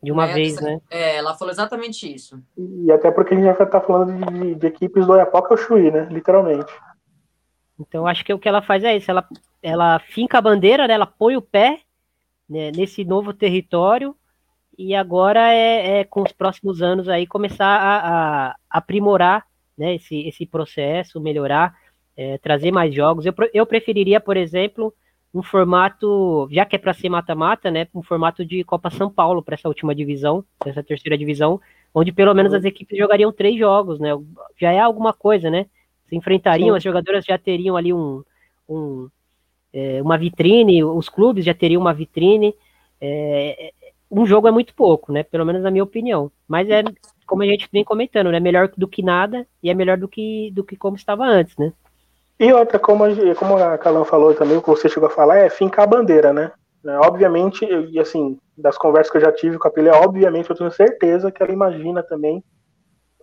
De 0.00 0.12
uma 0.12 0.26
né? 0.26 0.34
vez, 0.34 0.60
né? 0.60 0.78
É, 0.90 1.16
ela 1.16 1.34
falou 1.34 1.50
exatamente 1.50 2.12
isso. 2.14 2.40
E 2.56 2.92
até 2.92 3.10
porque 3.10 3.34
a 3.34 3.36
gente 3.36 3.46
já 3.46 3.64
está 3.64 3.80
falando 3.80 4.30
de, 4.30 4.54
de, 4.54 4.66
equipes 4.66 5.04
do 5.06 5.12
Oiapoque 5.12 5.52
ao 5.52 5.56
Chuí, 5.56 5.90
né? 5.90 6.06
Literalmente. 6.10 6.72
Então, 7.80 8.06
acho 8.06 8.24
que 8.24 8.32
o 8.32 8.38
que 8.38 8.48
ela 8.48 8.62
faz 8.62 8.84
é 8.84 8.96
isso. 8.96 9.10
Ela, 9.10 9.26
ela 9.62 9.98
finca 9.98 10.38
a 10.38 10.42
bandeira, 10.42 10.86
né? 10.86 10.94
ela 10.94 11.06
põe 11.06 11.36
o 11.36 11.42
pé 11.42 11.80
né, 12.48 12.70
nesse 12.70 13.04
novo 13.04 13.32
território 13.32 14.14
e 14.76 14.94
agora 14.94 15.52
é, 15.52 16.00
é, 16.00 16.04
com 16.04 16.22
os 16.22 16.32
próximos 16.32 16.80
anos 16.80 17.08
aí 17.08 17.26
começar 17.26 17.66
a, 17.66 18.50
a 18.50 18.56
aprimorar 18.70 19.44
né, 19.76 19.96
esse, 19.96 20.20
esse 20.28 20.46
processo, 20.46 21.20
melhorar, 21.20 21.74
é, 22.16 22.38
trazer 22.38 22.70
mais 22.70 22.94
jogos. 22.94 23.26
Eu, 23.26 23.34
eu 23.52 23.66
preferiria, 23.66 24.20
por 24.20 24.36
exemplo, 24.36 24.94
um 25.34 25.42
formato, 25.42 26.48
já 26.50 26.64
que 26.64 26.76
é 26.76 26.78
para 26.78 26.94
ser 26.94 27.08
mata-mata, 27.08 27.70
né, 27.70 27.86
um 27.94 28.02
formato 28.02 28.44
de 28.44 28.64
Copa 28.64 28.90
São 28.90 29.10
Paulo 29.10 29.42
para 29.42 29.54
essa 29.54 29.68
última 29.68 29.94
divisão, 29.94 30.44
essa 30.64 30.82
terceira 30.82 31.18
divisão, 31.18 31.60
onde 31.92 32.12
pelo 32.12 32.34
menos 32.34 32.54
as 32.54 32.64
equipes 32.64 32.96
jogariam 32.96 33.32
três 33.32 33.58
jogos, 33.58 33.98
né? 33.98 34.10
Já 34.56 34.72
é 34.72 34.78
alguma 34.78 35.12
coisa, 35.12 35.50
né? 35.50 35.66
Se 36.08 36.16
enfrentariam, 36.16 36.70
Sim. 36.70 36.76
as 36.76 36.82
jogadoras 36.82 37.24
já 37.24 37.36
teriam 37.38 37.76
ali 37.76 37.92
um, 37.92 38.22
um 38.68 39.08
é, 39.72 40.00
uma 40.02 40.18
vitrine, 40.18 40.82
os 40.84 41.08
clubes 41.08 41.44
já 41.44 41.54
teriam 41.54 41.80
uma 41.80 41.94
vitrine. 41.94 42.54
É, 43.00 43.72
um 44.10 44.26
jogo 44.26 44.48
é 44.48 44.50
muito 44.50 44.74
pouco, 44.74 45.12
né? 45.12 45.22
Pelo 45.22 45.44
menos 45.44 45.62
na 45.62 45.70
minha 45.70 45.84
opinião. 45.84 46.30
Mas 46.46 46.68
é, 46.70 46.82
como 47.26 47.42
a 47.42 47.46
gente 47.46 47.68
vem 47.72 47.84
comentando, 47.84 48.30
né? 48.30 48.40
Melhor 48.40 48.70
do 48.76 48.88
que 48.88 49.02
nada 49.02 49.46
e 49.62 49.70
é 49.70 49.74
melhor 49.74 49.98
do 49.98 50.08
que, 50.08 50.50
do 50.52 50.64
que 50.64 50.76
como 50.76 50.96
estava 50.96 51.24
antes, 51.24 51.56
né? 51.56 51.72
E 52.40 52.52
outra, 52.52 52.78
como 52.78 53.04
a, 53.04 53.08
como 53.36 53.56
a 53.56 53.76
Calan 53.76 54.04
falou 54.04 54.32
também, 54.34 54.56
o 54.56 54.62
que 54.62 54.68
você 54.68 54.88
chegou 54.88 55.08
a 55.08 55.12
falar, 55.12 55.38
é 55.38 55.50
fincar 55.50 55.84
a 55.84 55.88
bandeira, 55.88 56.32
né? 56.32 56.52
É, 56.86 56.96
obviamente, 56.98 57.64
e 57.64 57.98
assim, 57.98 58.38
das 58.56 58.78
conversas 58.78 59.10
que 59.10 59.18
eu 59.18 59.22
já 59.22 59.32
tive 59.32 59.58
com 59.58 59.66
a 59.66 59.70
Pelé, 59.70 59.90
obviamente 59.90 60.48
eu 60.48 60.56
tenho 60.56 60.70
certeza 60.70 61.30
que 61.30 61.42
ela 61.42 61.52
imagina 61.52 62.02
também 62.02 62.42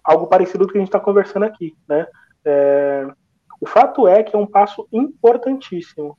algo 0.03 0.27
parecido 0.27 0.65
com 0.65 0.69
o 0.69 0.71
que 0.73 0.77
a 0.77 0.81
gente 0.81 0.89
está 0.89 0.99
conversando 0.99 1.43
aqui, 1.43 1.73
né? 1.87 2.05
É, 2.43 3.07
o 3.59 3.65
fato 3.65 4.07
é 4.07 4.21
que 4.21 4.35
é 4.35 4.39
um 4.39 4.45
passo 4.45 4.87
importantíssimo. 4.91 6.17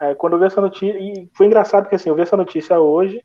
É, 0.00 0.14
quando 0.14 0.34
eu 0.34 0.38
vi 0.38 0.46
essa 0.46 0.60
notícia, 0.60 0.98
e 0.98 1.28
foi 1.36 1.46
engraçado 1.46 1.84
porque 1.84 1.96
assim, 1.96 2.08
eu 2.08 2.14
vi 2.14 2.22
essa 2.22 2.36
notícia 2.36 2.78
hoje, 2.78 3.22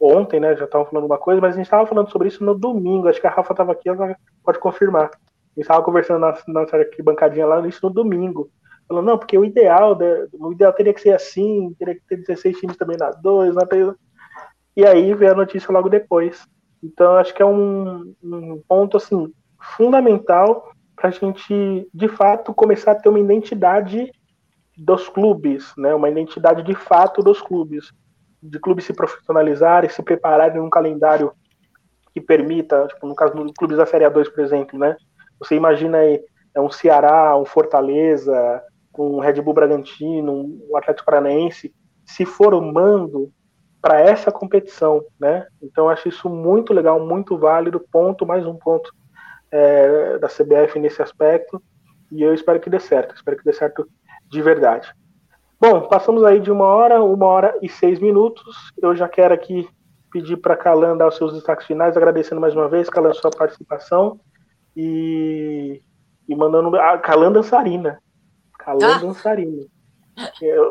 ontem, 0.00 0.40
né? 0.40 0.56
Já 0.56 0.64
estavam 0.64 0.86
falando 0.86 1.04
uma 1.04 1.18
coisa, 1.18 1.40
mas 1.40 1.54
a 1.54 1.56
gente 1.56 1.66
estava 1.66 1.86
falando 1.86 2.10
sobre 2.10 2.28
isso 2.28 2.44
no 2.44 2.54
domingo. 2.54 3.08
Acho 3.08 3.20
que 3.20 3.26
a 3.26 3.30
Rafa 3.30 3.52
estava 3.52 3.72
aqui, 3.72 3.88
ela 3.88 4.16
pode 4.42 4.58
confirmar. 4.58 5.04
A 5.04 5.08
gente 5.56 5.60
estava 5.60 5.82
conversando 5.82 6.20
na 6.20 6.34
nossa 6.48 6.76
bancadinha 7.02 7.46
lá, 7.46 7.66
isso 7.66 7.80
no 7.82 7.92
domingo. 7.92 8.50
Falando, 8.88 9.06
não, 9.06 9.18
porque 9.18 9.36
o 9.38 9.44
ideal, 9.44 9.96
o 10.32 10.52
ideal 10.52 10.72
teria 10.72 10.94
que 10.94 11.00
ser 11.00 11.12
assim, 11.12 11.74
teria 11.78 11.94
que 11.94 12.02
ter 12.08 12.16
16 12.16 12.58
times 12.58 12.76
também 12.76 12.96
na 12.96 13.10
2, 13.10 13.54
na 13.54 13.66
3. 13.66 13.92
E 14.76 14.86
aí 14.86 15.14
veio 15.14 15.32
a 15.32 15.36
notícia 15.36 15.72
logo 15.72 15.88
depois. 15.88 16.46
Então, 16.82 17.16
acho 17.16 17.34
que 17.34 17.42
é 17.42 17.46
um, 17.46 18.14
um 18.22 18.62
ponto, 18.66 18.96
assim, 18.96 19.32
fundamental 19.76 20.72
para 20.96 21.08
a 21.08 21.12
gente, 21.12 21.88
de 21.92 22.08
fato, 22.08 22.54
começar 22.54 22.92
a 22.92 22.94
ter 22.94 23.08
uma 23.08 23.20
identidade 23.20 24.10
dos 24.80 25.10
clubes, 25.10 25.74
né? 25.76 25.94
Uma 25.94 26.08
identidade 26.08 26.62
de 26.62 26.74
fato 26.74 27.22
dos 27.22 27.42
clubes. 27.42 27.92
De 28.42 28.58
clubes 28.58 28.86
se 28.86 28.94
profissionalizarem, 28.94 29.90
se 29.90 30.02
prepararem 30.02 30.56
num 30.56 30.70
calendário 30.70 31.32
que 32.14 32.20
permita, 32.20 32.86
tipo, 32.88 33.06
no 33.06 33.14
caso 33.14 33.34
dos 33.34 33.52
clubes 33.52 33.76
da 33.76 33.84
Série 33.84 34.06
A2, 34.06 34.30
por 34.30 34.42
exemplo, 34.42 34.78
né? 34.78 34.96
Você 35.38 35.54
imagina 35.54 35.98
aí 35.98 36.20
é 36.54 36.60
um 36.60 36.70
Ceará, 36.70 37.36
um 37.36 37.44
Fortaleza, 37.44 38.62
um 38.98 39.20
Red 39.20 39.40
Bull 39.42 39.54
Bragantino, 39.54 40.32
um 40.32 40.76
Atlético 40.76 41.06
Paranaense, 41.06 41.72
se 42.04 42.24
formando 42.24 43.30
para 43.82 44.00
essa 44.00 44.32
competição, 44.32 45.04
né? 45.18 45.46
Então 45.62 45.90
acho 45.90 46.08
isso 46.08 46.28
muito 46.28 46.72
legal, 46.72 46.98
muito 46.98 47.38
válido, 47.38 47.84
ponto 47.92 48.26
mais 48.26 48.46
um 48.46 48.54
ponto 48.54 48.90
é, 49.50 50.18
da 50.18 50.28
CBF 50.28 50.78
nesse 50.78 51.02
aspecto 51.02 51.62
e 52.10 52.22
eu 52.22 52.34
espero 52.34 52.58
que 52.58 52.68
dê 52.68 52.80
certo, 52.80 53.14
espero 53.14 53.36
que 53.36 53.44
dê 53.44 53.52
certo 53.52 53.86
de 54.30 54.40
verdade. 54.40 54.92
Bom, 55.60 55.82
passamos 55.88 56.24
aí 56.24 56.40
de 56.40 56.50
uma 56.50 56.64
hora, 56.64 57.02
uma 57.02 57.26
hora 57.26 57.58
e 57.60 57.68
seis 57.68 57.98
minutos. 57.98 58.72
Eu 58.80 58.96
já 58.96 59.08
quero 59.08 59.34
aqui 59.34 59.68
pedir 60.10 60.36
para 60.38 60.56
Calan 60.56 60.96
dar 60.96 61.08
os 61.08 61.16
seus 61.16 61.32
destaques 61.34 61.66
finais, 61.66 61.96
agradecendo 61.96 62.40
mais 62.40 62.54
uma 62.54 62.68
vez, 62.68 62.88
Calan, 62.88 63.12
sua 63.12 63.30
participação 63.30 64.18
e, 64.76 65.82
e 66.28 66.34
mandando 66.34 66.74
a 66.76 66.98
Calan 66.98 67.32
dançarina. 67.32 68.00
Calan 68.58 68.96
ah. 68.96 68.98
dançarina. 68.98 69.66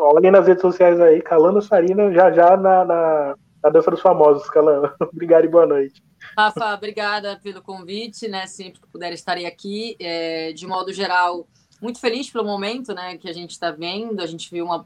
Olhem 0.02 0.32
nas 0.32 0.48
redes 0.48 0.62
sociais 0.62 1.00
aí, 1.00 1.22
Calan 1.22 1.54
dançarina 1.54 2.12
já 2.12 2.32
já 2.32 2.58
na, 2.58 2.84
na, 2.86 3.36
na 3.64 3.70
dança 3.70 3.92
dos 3.92 4.02
famosos, 4.02 4.50
Calan. 4.50 4.92
Obrigado 5.14 5.46
e 5.46 5.50
boa 5.50 5.66
noite. 5.66 6.02
Rafa, 6.38 6.74
obrigada 6.74 7.40
pelo 7.42 7.62
convite, 7.62 8.28
né? 8.28 8.46
Sempre 8.46 8.82
que 8.82 8.88
puder 8.88 9.14
estarei 9.14 9.46
aqui. 9.46 9.96
É, 10.00 10.52
de 10.52 10.68
modo 10.68 10.92
geral, 10.92 11.48
muito 11.82 12.00
feliz 12.00 12.30
pelo 12.30 12.46
momento, 12.46 12.94
né? 12.94 13.18
Que 13.18 13.30
a 13.30 13.34
gente 13.34 13.52
está 13.52 13.72
vendo. 13.72 14.22
A 14.22 14.26
gente 14.26 14.50
viu 14.52 14.66
uma, 14.66 14.86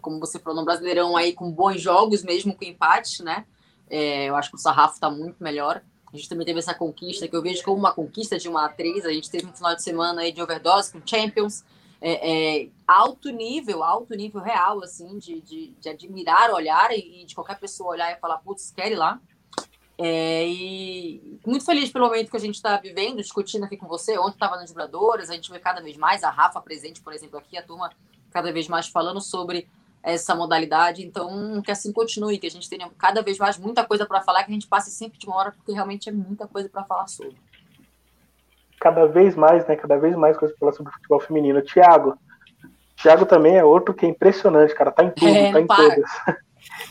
como 0.00 0.20
você 0.20 0.38
falou, 0.38 0.60
no 0.60 0.64
Brasileirão 0.64 1.16
aí 1.16 1.32
com 1.32 1.50
bons 1.50 1.80
jogos, 1.80 2.22
mesmo 2.22 2.54
com 2.54 2.64
empate, 2.64 3.22
né? 3.22 3.44
É, 3.88 4.26
eu 4.26 4.36
acho 4.36 4.50
que 4.50 4.56
o 4.56 4.60
sarrafo 4.60 4.94
está 4.94 5.10
muito 5.10 5.42
melhor. 5.42 5.82
A 6.12 6.16
gente 6.16 6.28
também 6.28 6.46
teve 6.46 6.58
essa 6.58 6.74
conquista 6.74 7.26
que 7.26 7.36
eu 7.36 7.42
vejo 7.42 7.62
como 7.62 7.78
uma 7.78 7.92
conquista 7.92 8.38
de 8.38 8.48
uma 8.48 8.66
atriz. 8.66 9.04
A 9.04 9.12
gente 9.12 9.30
teve 9.30 9.46
um 9.46 9.52
final 9.52 9.74
de 9.74 9.82
semana 9.82 10.22
aí 10.22 10.32
de 10.32 10.42
overdose 10.42 10.92
com 10.92 11.00
Champions. 11.04 11.64
É, 12.00 12.60
é, 12.62 12.68
alto 12.86 13.30
nível, 13.30 13.82
alto 13.82 14.14
nível 14.14 14.40
real, 14.40 14.82
assim, 14.82 15.18
de, 15.18 15.40
de, 15.40 15.68
de 15.80 15.88
admirar, 15.88 16.50
olhar 16.50 16.92
e, 16.92 17.22
e, 17.22 17.24
de 17.24 17.34
qualquer 17.34 17.58
pessoa 17.58 17.90
olhar 17.90 18.12
e 18.12 18.20
falar, 18.20 18.38
putz, 18.38 18.70
quer 18.70 18.92
ir 18.92 18.96
lá. 18.96 19.20
É, 19.98 20.46
e 20.46 21.40
muito 21.46 21.64
feliz 21.64 21.90
pelo 21.90 22.06
momento 22.06 22.30
que 22.30 22.36
a 22.36 22.40
gente 22.40 22.56
está 22.56 22.76
vivendo, 22.76 23.16
discutindo 23.16 23.64
aqui 23.64 23.76
com 23.76 23.86
você. 23.86 24.18
Ontem 24.18 24.34
estava 24.34 24.56
nas 24.56 24.68
vibradoras, 24.68 25.30
a 25.30 25.34
gente 25.34 25.50
vê 25.50 25.58
cada 25.58 25.80
vez 25.80 25.96
mais 25.96 26.22
a 26.22 26.30
Rafa 26.30 26.60
presente, 26.60 27.00
por 27.00 27.12
exemplo, 27.12 27.38
aqui, 27.38 27.56
a 27.56 27.62
turma 27.62 27.90
cada 28.30 28.52
vez 28.52 28.68
mais 28.68 28.88
falando 28.88 29.20
sobre 29.20 29.66
essa 30.02 30.34
modalidade. 30.34 31.04
Então, 31.04 31.62
que 31.62 31.70
assim 31.70 31.92
continue, 31.92 32.38
que 32.38 32.46
a 32.46 32.50
gente 32.50 32.68
tenha 32.68 32.90
cada 32.98 33.22
vez 33.22 33.38
mais 33.38 33.58
muita 33.58 33.84
coisa 33.84 34.04
para 34.04 34.20
falar, 34.20 34.44
que 34.44 34.50
a 34.50 34.54
gente 34.54 34.66
passe 34.66 34.90
sempre 34.90 35.18
de 35.18 35.26
uma 35.26 35.36
hora, 35.36 35.52
porque 35.52 35.72
realmente 35.72 36.08
é 36.08 36.12
muita 36.12 36.46
coisa 36.46 36.68
para 36.68 36.84
falar 36.84 37.06
sobre. 37.06 37.36
Cada 38.78 39.06
vez 39.06 39.34
mais, 39.34 39.66
né? 39.66 39.76
Cada 39.76 39.96
vez 39.96 40.14
mais 40.14 40.36
coisa 40.36 40.52
para 40.52 40.60
falar 40.60 40.72
sobre 40.72 40.92
futebol 40.92 41.20
feminino. 41.20 41.62
Tiago, 41.62 42.18
Tiago 42.96 43.26
também 43.26 43.56
é 43.56 43.64
outro 43.64 43.94
que 43.94 44.06
é 44.06 44.08
impressionante, 44.08 44.74
cara. 44.74 44.90
Tá 44.90 45.04
em 45.04 45.10
tudo, 45.10 45.26
é, 45.34 45.52
tá 45.52 45.60
em 45.60 45.66
para. 45.66 45.94
todas. 45.94 46.10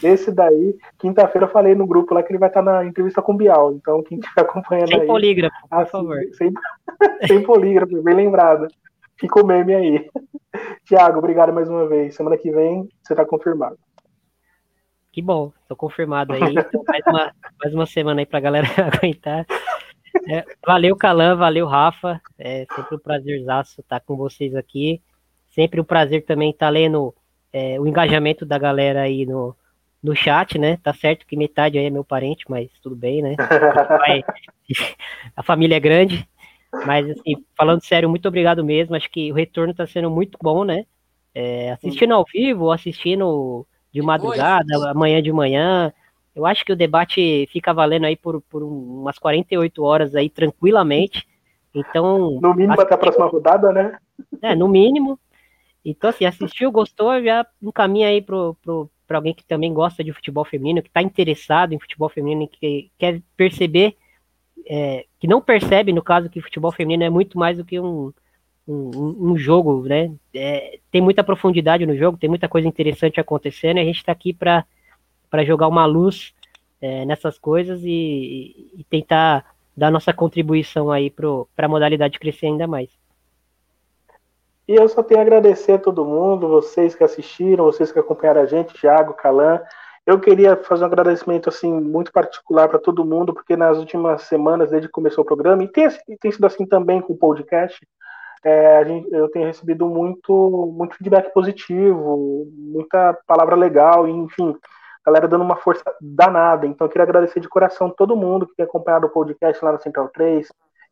Esse 0.04 0.32
daí, 0.32 0.78
quinta-feira 0.98 1.48
eu 1.48 1.52
falei 1.52 1.76
no 1.76 1.88
grupo 1.88 2.14
lá 2.14 2.22
que 2.22 2.32
ele 2.32 2.40
vai 2.40 2.50
estar 2.50 2.62
na 2.62 2.86
entrevista 2.86 3.22
com 3.22 3.34
o 3.34 3.38
Bial. 3.38 3.74
Então, 3.74 4.04
quem 4.04 4.20
estiver 4.20 4.42
acompanhando 4.42 4.90
sem 4.90 5.02
aí. 5.02 5.08
Polígrafo, 5.08 5.56
por 5.70 5.80
assim, 5.80 5.92
favor. 5.92 6.20
Sem, 6.34 6.54
sem 7.28 7.44
polígrafo, 7.44 8.02
bem 8.02 8.16
lembrado. 8.16 8.68
Fica 9.18 9.42
o 9.42 9.46
meme 9.46 9.74
aí. 9.74 10.10
Tiago, 10.86 11.20
obrigado 11.20 11.54
mais 11.54 11.70
uma 11.70 11.88
vez. 11.88 12.16
Semana 12.16 12.38
que 12.38 12.52
vem 12.52 12.88
você 13.02 13.14
está 13.14 13.26
confirmado. 13.26 13.78
Que 15.12 15.22
bom, 15.22 15.54
estou 15.62 15.78
confirmado 15.78 16.34
aí. 16.34 16.42
Então, 16.42 16.84
mais, 16.86 17.06
uma, 17.08 17.32
mais 17.62 17.74
uma 17.74 17.86
semana 17.86 18.22
aí 18.22 18.26
para 18.26 18.38
a 18.38 18.42
galera 18.42 18.68
aguentar. 18.94 19.46
É, 20.30 20.44
valeu, 20.66 20.96
Calan, 20.96 21.36
valeu, 21.36 21.66
Rafa. 21.66 22.22
É 22.38 22.66
sempre 22.76 22.96
um 22.96 23.00
prazerzaço 23.00 23.82
estar 23.82 24.02
com 24.02 24.18
vocês 24.18 24.54
aqui. 24.56 25.02
Sempre 25.48 25.80
um 25.80 25.86
prazer 25.86 26.26
também 26.26 26.50
estar 26.50 26.70
lendo 26.70 27.16
é, 27.54 27.80
o 27.80 27.88
engajamento 27.88 28.46
da 28.46 28.58
galera 28.58 29.04
aí 29.04 29.26
no, 29.26 29.56
no 30.06 30.16
chat, 30.16 30.58
né? 30.60 30.78
Tá 30.84 30.94
certo 30.94 31.26
que 31.26 31.36
metade 31.36 31.80
aí 31.80 31.86
é 31.86 31.90
meu 31.90 32.04
parente, 32.04 32.46
mas 32.48 32.70
tudo 32.82 32.96
bem, 32.96 33.24
né? 33.24 33.36
a 35.36 35.42
família 35.42 35.76
é 35.76 35.80
grande. 35.80 36.28
Mas, 36.86 37.10
assim, 37.10 37.44
falando 37.58 37.84
sério, 37.84 38.10
muito 38.10 38.28
obrigado 38.28 38.64
mesmo. 38.64 38.96
Acho 38.96 39.10
que 39.10 39.32
o 39.32 39.36
retorno 39.36 39.74
tá 39.74 39.88
sendo 39.88 40.12
muito 40.12 40.38
bom, 40.42 40.64
né? 40.64 40.86
É, 41.34 41.72
assistindo 41.72 42.14
ao 42.14 42.24
vivo, 42.32 42.72
assistindo 42.72 43.66
de 43.92 44.02
madrugada, 44.02 44.92
amanhã 44.92 45.22
de 45.22 45.32
manhã. 45.32 45.92
Eu 46.36 46.46
acho 46.46 46.64
que 46.64 46.72
o 46.72 46.76
debate 46.76 47.48
fica 47.52 47.74
valendo 47.74 48.06
aí 48.06 48.16
por, 48.16 48.42
por 48.42 48.62
umas 48.62 49.18
48 49.18 49.84
horas 49.84 50.16
aí, 50.16 50.30
tranquilamente. 50.30 51.28
Então. 51.74 52.40
No 52.42 52.54
mínimo 52.54 52.80
até 52.80 52.94
a 52.94 52.98
próxima 52.98 53.26
rodada, 53.26 53.72
né? 53.72 53.98
É, 54.42 54.54
no 54.56 54.68
mínimo. 54.68 55.20
Então, 55.84 56.10
assim, 56.10 56.26
assistiu, 56.26 56.72
gostou, 56.72 57.22
já 57.24 57.46
encaminha 57.62 58.08
aí 58.10 58.22
pro, 58.22 58.56
pro, 58.62 58.90
para 59.08 59.18
alguém 59.18 59.34
que 59.34 59.46
também 59.46 59.74
gosta 59.74 60.04
de 60.04 60.14
futebol 60.14 60.46
feminino, 60.46 60.82
que 60.82 60.90
está 60.90 61.02
interessado 61.02 61.74
em 61.74 61.80
futebol 61.80 62.10
feminino 62.10 62.44
e 62.44 62.48
que 62.48 62.92
quer 62.98 63.22
perceber, 63.38 63.96
é, 64.68 65.06
que 65.20 65.28
não 65.28 65.42
percebe, 65.42 65.94
no 65.94 66.02
caso, 66.02 66.30
que 66.30 66.42
futebol 66.42 66.72
feminino 66.72 67.04
é 67.04 67.10
muito 67.10 67.38
mais 67.38 67.58
do 67.58 67.66
que 67.66 67.80
um, 67.80 68.12
um, 68.68 69.32
um 69.32 69.38
jogo, 69.38 69.84
né? 69.88 70.12
É, 70.34 70.80
tem 70.92 71.02
muita 71.02 71.24
profundidade 71.24 71.86
no 71.86 71.96
jogo, 71.96 72.18
tem 72.18 72.30
muita 72.30 72.48
coisa 72.48 72.68
interessante 72.68 73.20
acontecendo, 73.20 73.78
e 73.78 73.82
a 73.82 73.86
gente 73.86 73.98
está 73.98 74.12
aqui 74.12 74.34
para 74.34 74.66
jogar 75.44 75.68
uma 75.68 75.86
luz 75.86 76.34
é, 76.82 77.06
nessas 77.06 77.38
coisas 77.38 77.84
e, 77.84 78.72
e, 78.78 78.84
tentar 78.90 79.46
dar 79.76 79.92
nossa 79.92 80.14
contribuição 80.14 80.92
aí 80.92 81.10
para 81.10 81.46
a 81.58 81.68
modalidade 81.68 82.20
crescer 82.20 82.48
ainda 82.48 82.68
mais. 82.68 82.90
E 84.68 84.76
eu 84.76 84.88
só 84.90 85.04
tenho 85.04 85.20
a 85.20 85.24
agradecer 85.24 85.74
a 85.74 85.80
todo 85.80 86.06
mundo, 86.06 86.48
vocês 86.48 86.96
que 86.96 87.04
assistiram, 87.04 87.66
vocês 87.66 87.92
que 87.92 88.00
acompanharam 88.00 88.42
a 88.42 88.46
gente, 88.46 88.74
Thiago, 88.74 89.14
Calan. 89.14 89.62
Eu 90.06 90.20
queria 90.20 90.56
fazer 90.56 90.84
um 90.84 90.88
agradecimento 90.88 91.50
assim 91.50 91.72
muito 91.72 92.12
particular 92.12 92.68
para 92.68 92.80
todo 92.80 93.06
mundo, 93.06 93.34
porque 93.34 93.56
nas 93.56 93.78
últimas 93.78 94.24
semanas, 94.24 94.70
desde 94.72 94.88
que 94.88 94.94
começou 94.94 95.24
o 95.24 95.28
programa, 95.28 95.64
e 95.64 95.68
tem, 95.68 95.88
tem 96.20 96.32
sido 96.32 96.46
assim 96.46 96.66
também 96.66 97.02
com 97.02 97.14
o 97.14 97.18
podcast, 97.18 97.88
é, 98.44 98.86
gente, 98.86 99.12
eu 99.12 99.28
tenho 99.30 99.48
recebido 99.48 99.88
muito, 99.88 100.72
muito 100.76 100.96
feedback 100.96 101.34
positivo, 101.34 102.48
muita 102.56 103.18
palavra 103.26 103.56
legal, 103.56 104.08
enfim, 104.08 104.56
galera 105.04 105.28
dando 105.28 105.44
uma 105.44 105.56
força 105.56 105.84
danada. 106.00 106.68
Então, 106.68 106.86
eu 106.86 106.90
queria 106.90 107.04
agradecer 107.04 107.40
de 107.40 107.50
coração 107.50 107.90
todo 107.90 108.16
mundo 108.16 108.46
que 108.46 108.56
tem 108.56 108.66
acompanhado 108.66 109.08
o 109.08 109.10
podcast 109.10 109.66
lá 109.66 109.72
na 109.72 109.80
Central 109.80 110.10
3, 110.10 110.48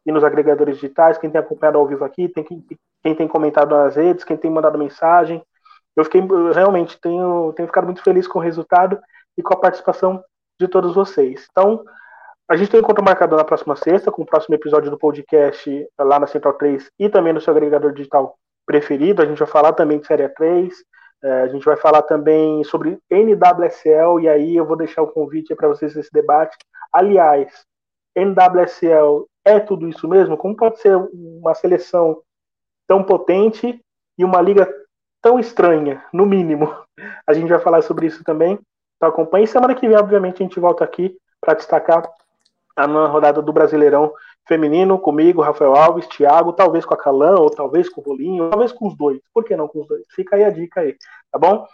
e 0.05 0.11
nos 0.11 0.23
agregadores 0.23 0.75
digitais, 0.75 1.17
quem 1.17 1.29
tem 1.29 1.39
acompanhado 1.39 1.77
ao 1.77 1.87
vivo 1.87 2.03
aqui, 2.03 2.27
tem 2.27 2.43
quem, 2.43 3.15
tem 3.15 3.27
comentado 3.27 3.75
nas 3.75 3.95
redes, 3.95 4.23
quem 4.23 4.37
tem 4.37 4.51
mandado 4.51 4.77
mensagem. 4.77 5.41
Eu 5.95 6.03
fiquei 6.03 6.21
eu 6.21 6.51
realmente 6.51 6.99
tenho, 6.99 7.53
tenho 7.53 7.67
ficado 7.67 7.85
muito 7.85 8.03
feliz 8.03 8.27
com 8.27 8.39
o 8.39 8.41
resultado 8.41 8.99
e 9.37 9.41
com 9.41 9.53
a 9.53 9.59
participação 9.59 10.23
de 10.59 10.67
todos 10.67 10.93
vocês. 10.93 11.47
Então, 11.51 11.83
a 12.49 12.55
gente 12.55 12.69
tem 12.69 12.79
encontro 12.79 13.03
marcado 13.03 13.35
na 13.35 13.43
próxima 13.43 13.75
sexta, 13.75 14.11
com 14.11 14.23
o 14.23 14.25
próximo 14.25 14.55
episódio 14.55 14.91
do 14.91 14.97
podcast 14.97 15.87
lá 15.97 16.19
na 16.19 16.27
Central 16.27 16.53
3 16.53 16.91
e 16.99 17.09
também 17.09 17.33
no 17.33 17.39
seu 17.39 17.51
agregador 17.51 17.93
digital 17.93 18.37
preferido. 18.65 19.21
A 19.21 19.25
gente 19.25 19.39
vai 19.39 19.47
falar 19.47 19.73
também 19.73 19.99
de 19.99 20.07
Série 20.07 20.27
3, 20.27 20.73
é, 21.23 21.41
a 21.41 21.47
gente 21.47 21.63
vai 21.63 21.77
falar 21.77 22.01
também 22.01 22.63
sobre 22.65 22.99
NWSL, 23.09 24.19
e 24.21 24.27
aí 24.27 24.55
eu 24.55 24.65
vou 24.65 24.75
deixar 24.75 25.01
o 25.01 25.07
convite 25.07 25.55
para 25.55 25.69
vocês 25.69 25.95
nesse 25.95 26.11
debate. 26.11 26.57
Aliás, 26.91 27.65
NWSL 28.15 29.25
é 29.45 29.59
tudo 29.59 29.87
isso 29.87 30.07
mesmo? 30.07 30.37
Como 30.37 30.55
pode 30.55 30.79
ser 30.79 30.95
uma 31.13 31.53
seleção 31.53 32.21
tão 32.87 33.03
potente 33.03 33.79
e 34.17 34.23
uma 34.23 34.41
liga 34.41 34.71
tão 35.21 35.39
estranha, 35.39 36.03
no 36.13 36.25
mínimo. 36.25 36.75
A 37.25 37.33
gente 37.33 37.49
vai 37.49 37.59
falar 37.59 37.81
sobre 37.81 38.05
isso 38.05 38.23
também. 38.23 38.59
Então 38.97 39.09
acompanhe. 39.09 39.47
Semana 39.47 39.73
que 39.73 39.87
vem, 39.87 39.97
obviamente, 39.97 40.41
a 40.41 40.45
gente 40.45 40.59
volta 40.59 40.83
aqui 40.83 41.17
para 41.41 41.55
destacar 41.55 42.03
a 42.75 42.87
nona 42.87 43.07
rodada 43.07 43.41
do 43.41 43.51
Brasileirão 43.51 44.13
Feminino, 44.47 44.99
comigo, 44.99 45.41
Rafael 45.41 45.75
Alves, 45.75 46.07
Thiago, 46.07 46.53
talvez 46.53 46.85
com 46.85 46.93
a 46.93 46.97
Calã, 46.97 47.35
ou 47.35 47.49
talvez 47.49 47.89
com 47.89 48.01
o 48.01 48.03
Rolinho, 48.03 48.45
ou 48.45 48.49
talvez 48.49 48.71
com 48.71 48.87
os 48.87 48.95
dois. 48.95 49.19
Por 49.33 49.43
que 49.43 49.55
não 49.55 49.67
com 49.67 49.81
os 49.81 49.87
dois? 49.87 50.03
Fica 50.09 50.35
aí 50.35 50.43
a 50.43 50.49
dica 50.49 50.81
aí, 50.81 50.95
tá 51.31 51.39
bom? 51.39 51.65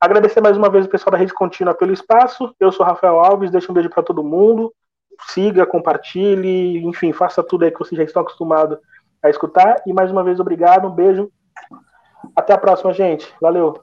Agradecer 0.00 0.40
mais 0.40 0.56
uma 0.56 0.70
vez 0.70 0.86
o 0.86 0.88
pessoal 0.88 1.12
da 1.12 1.18
Rede 1.18 1.34
Contínua 1.34 1.74
pelo 1.74 1.92
espaço. 1.92 2.54
Eu 2.60 2.70
sou 2.72 2.84
Rafael 2.84 3.18
Alves, 3.20 3.50
deixa 3.50 3.70
um 3.70 3.74
beijo 3.74 3.90
para 3.90 4.02
todo 4.02 4.24
mundo. 4.24 4.72
Siga, 5.28 5.66
compartilhe, 5.66 6.84
enfim, 6.84 7.12
faça 7.12 7.42
tudo 7.42 7.64
aí 7.64 7.70
que 7.70 7.78
vocês 7.78 7.96
já 7.96 8.04
estão 8.04 8.22
acostumados 8.22 8.78
a 9.22 9.30
escutar. 9.30 9.82
E 9.86 9.92
mais 9.92 10.10
uma 10.10 10.24
vez, 10.24 10.40
obrigado, 10.40 10.86
um 10.86 10.94
beijo. 10.94 11.30
Até 12.34 12.52
a 12.52 12.58
próxima, 12.58 12.92
gente. 12.92 13.32
Valeu. 13.40 13.80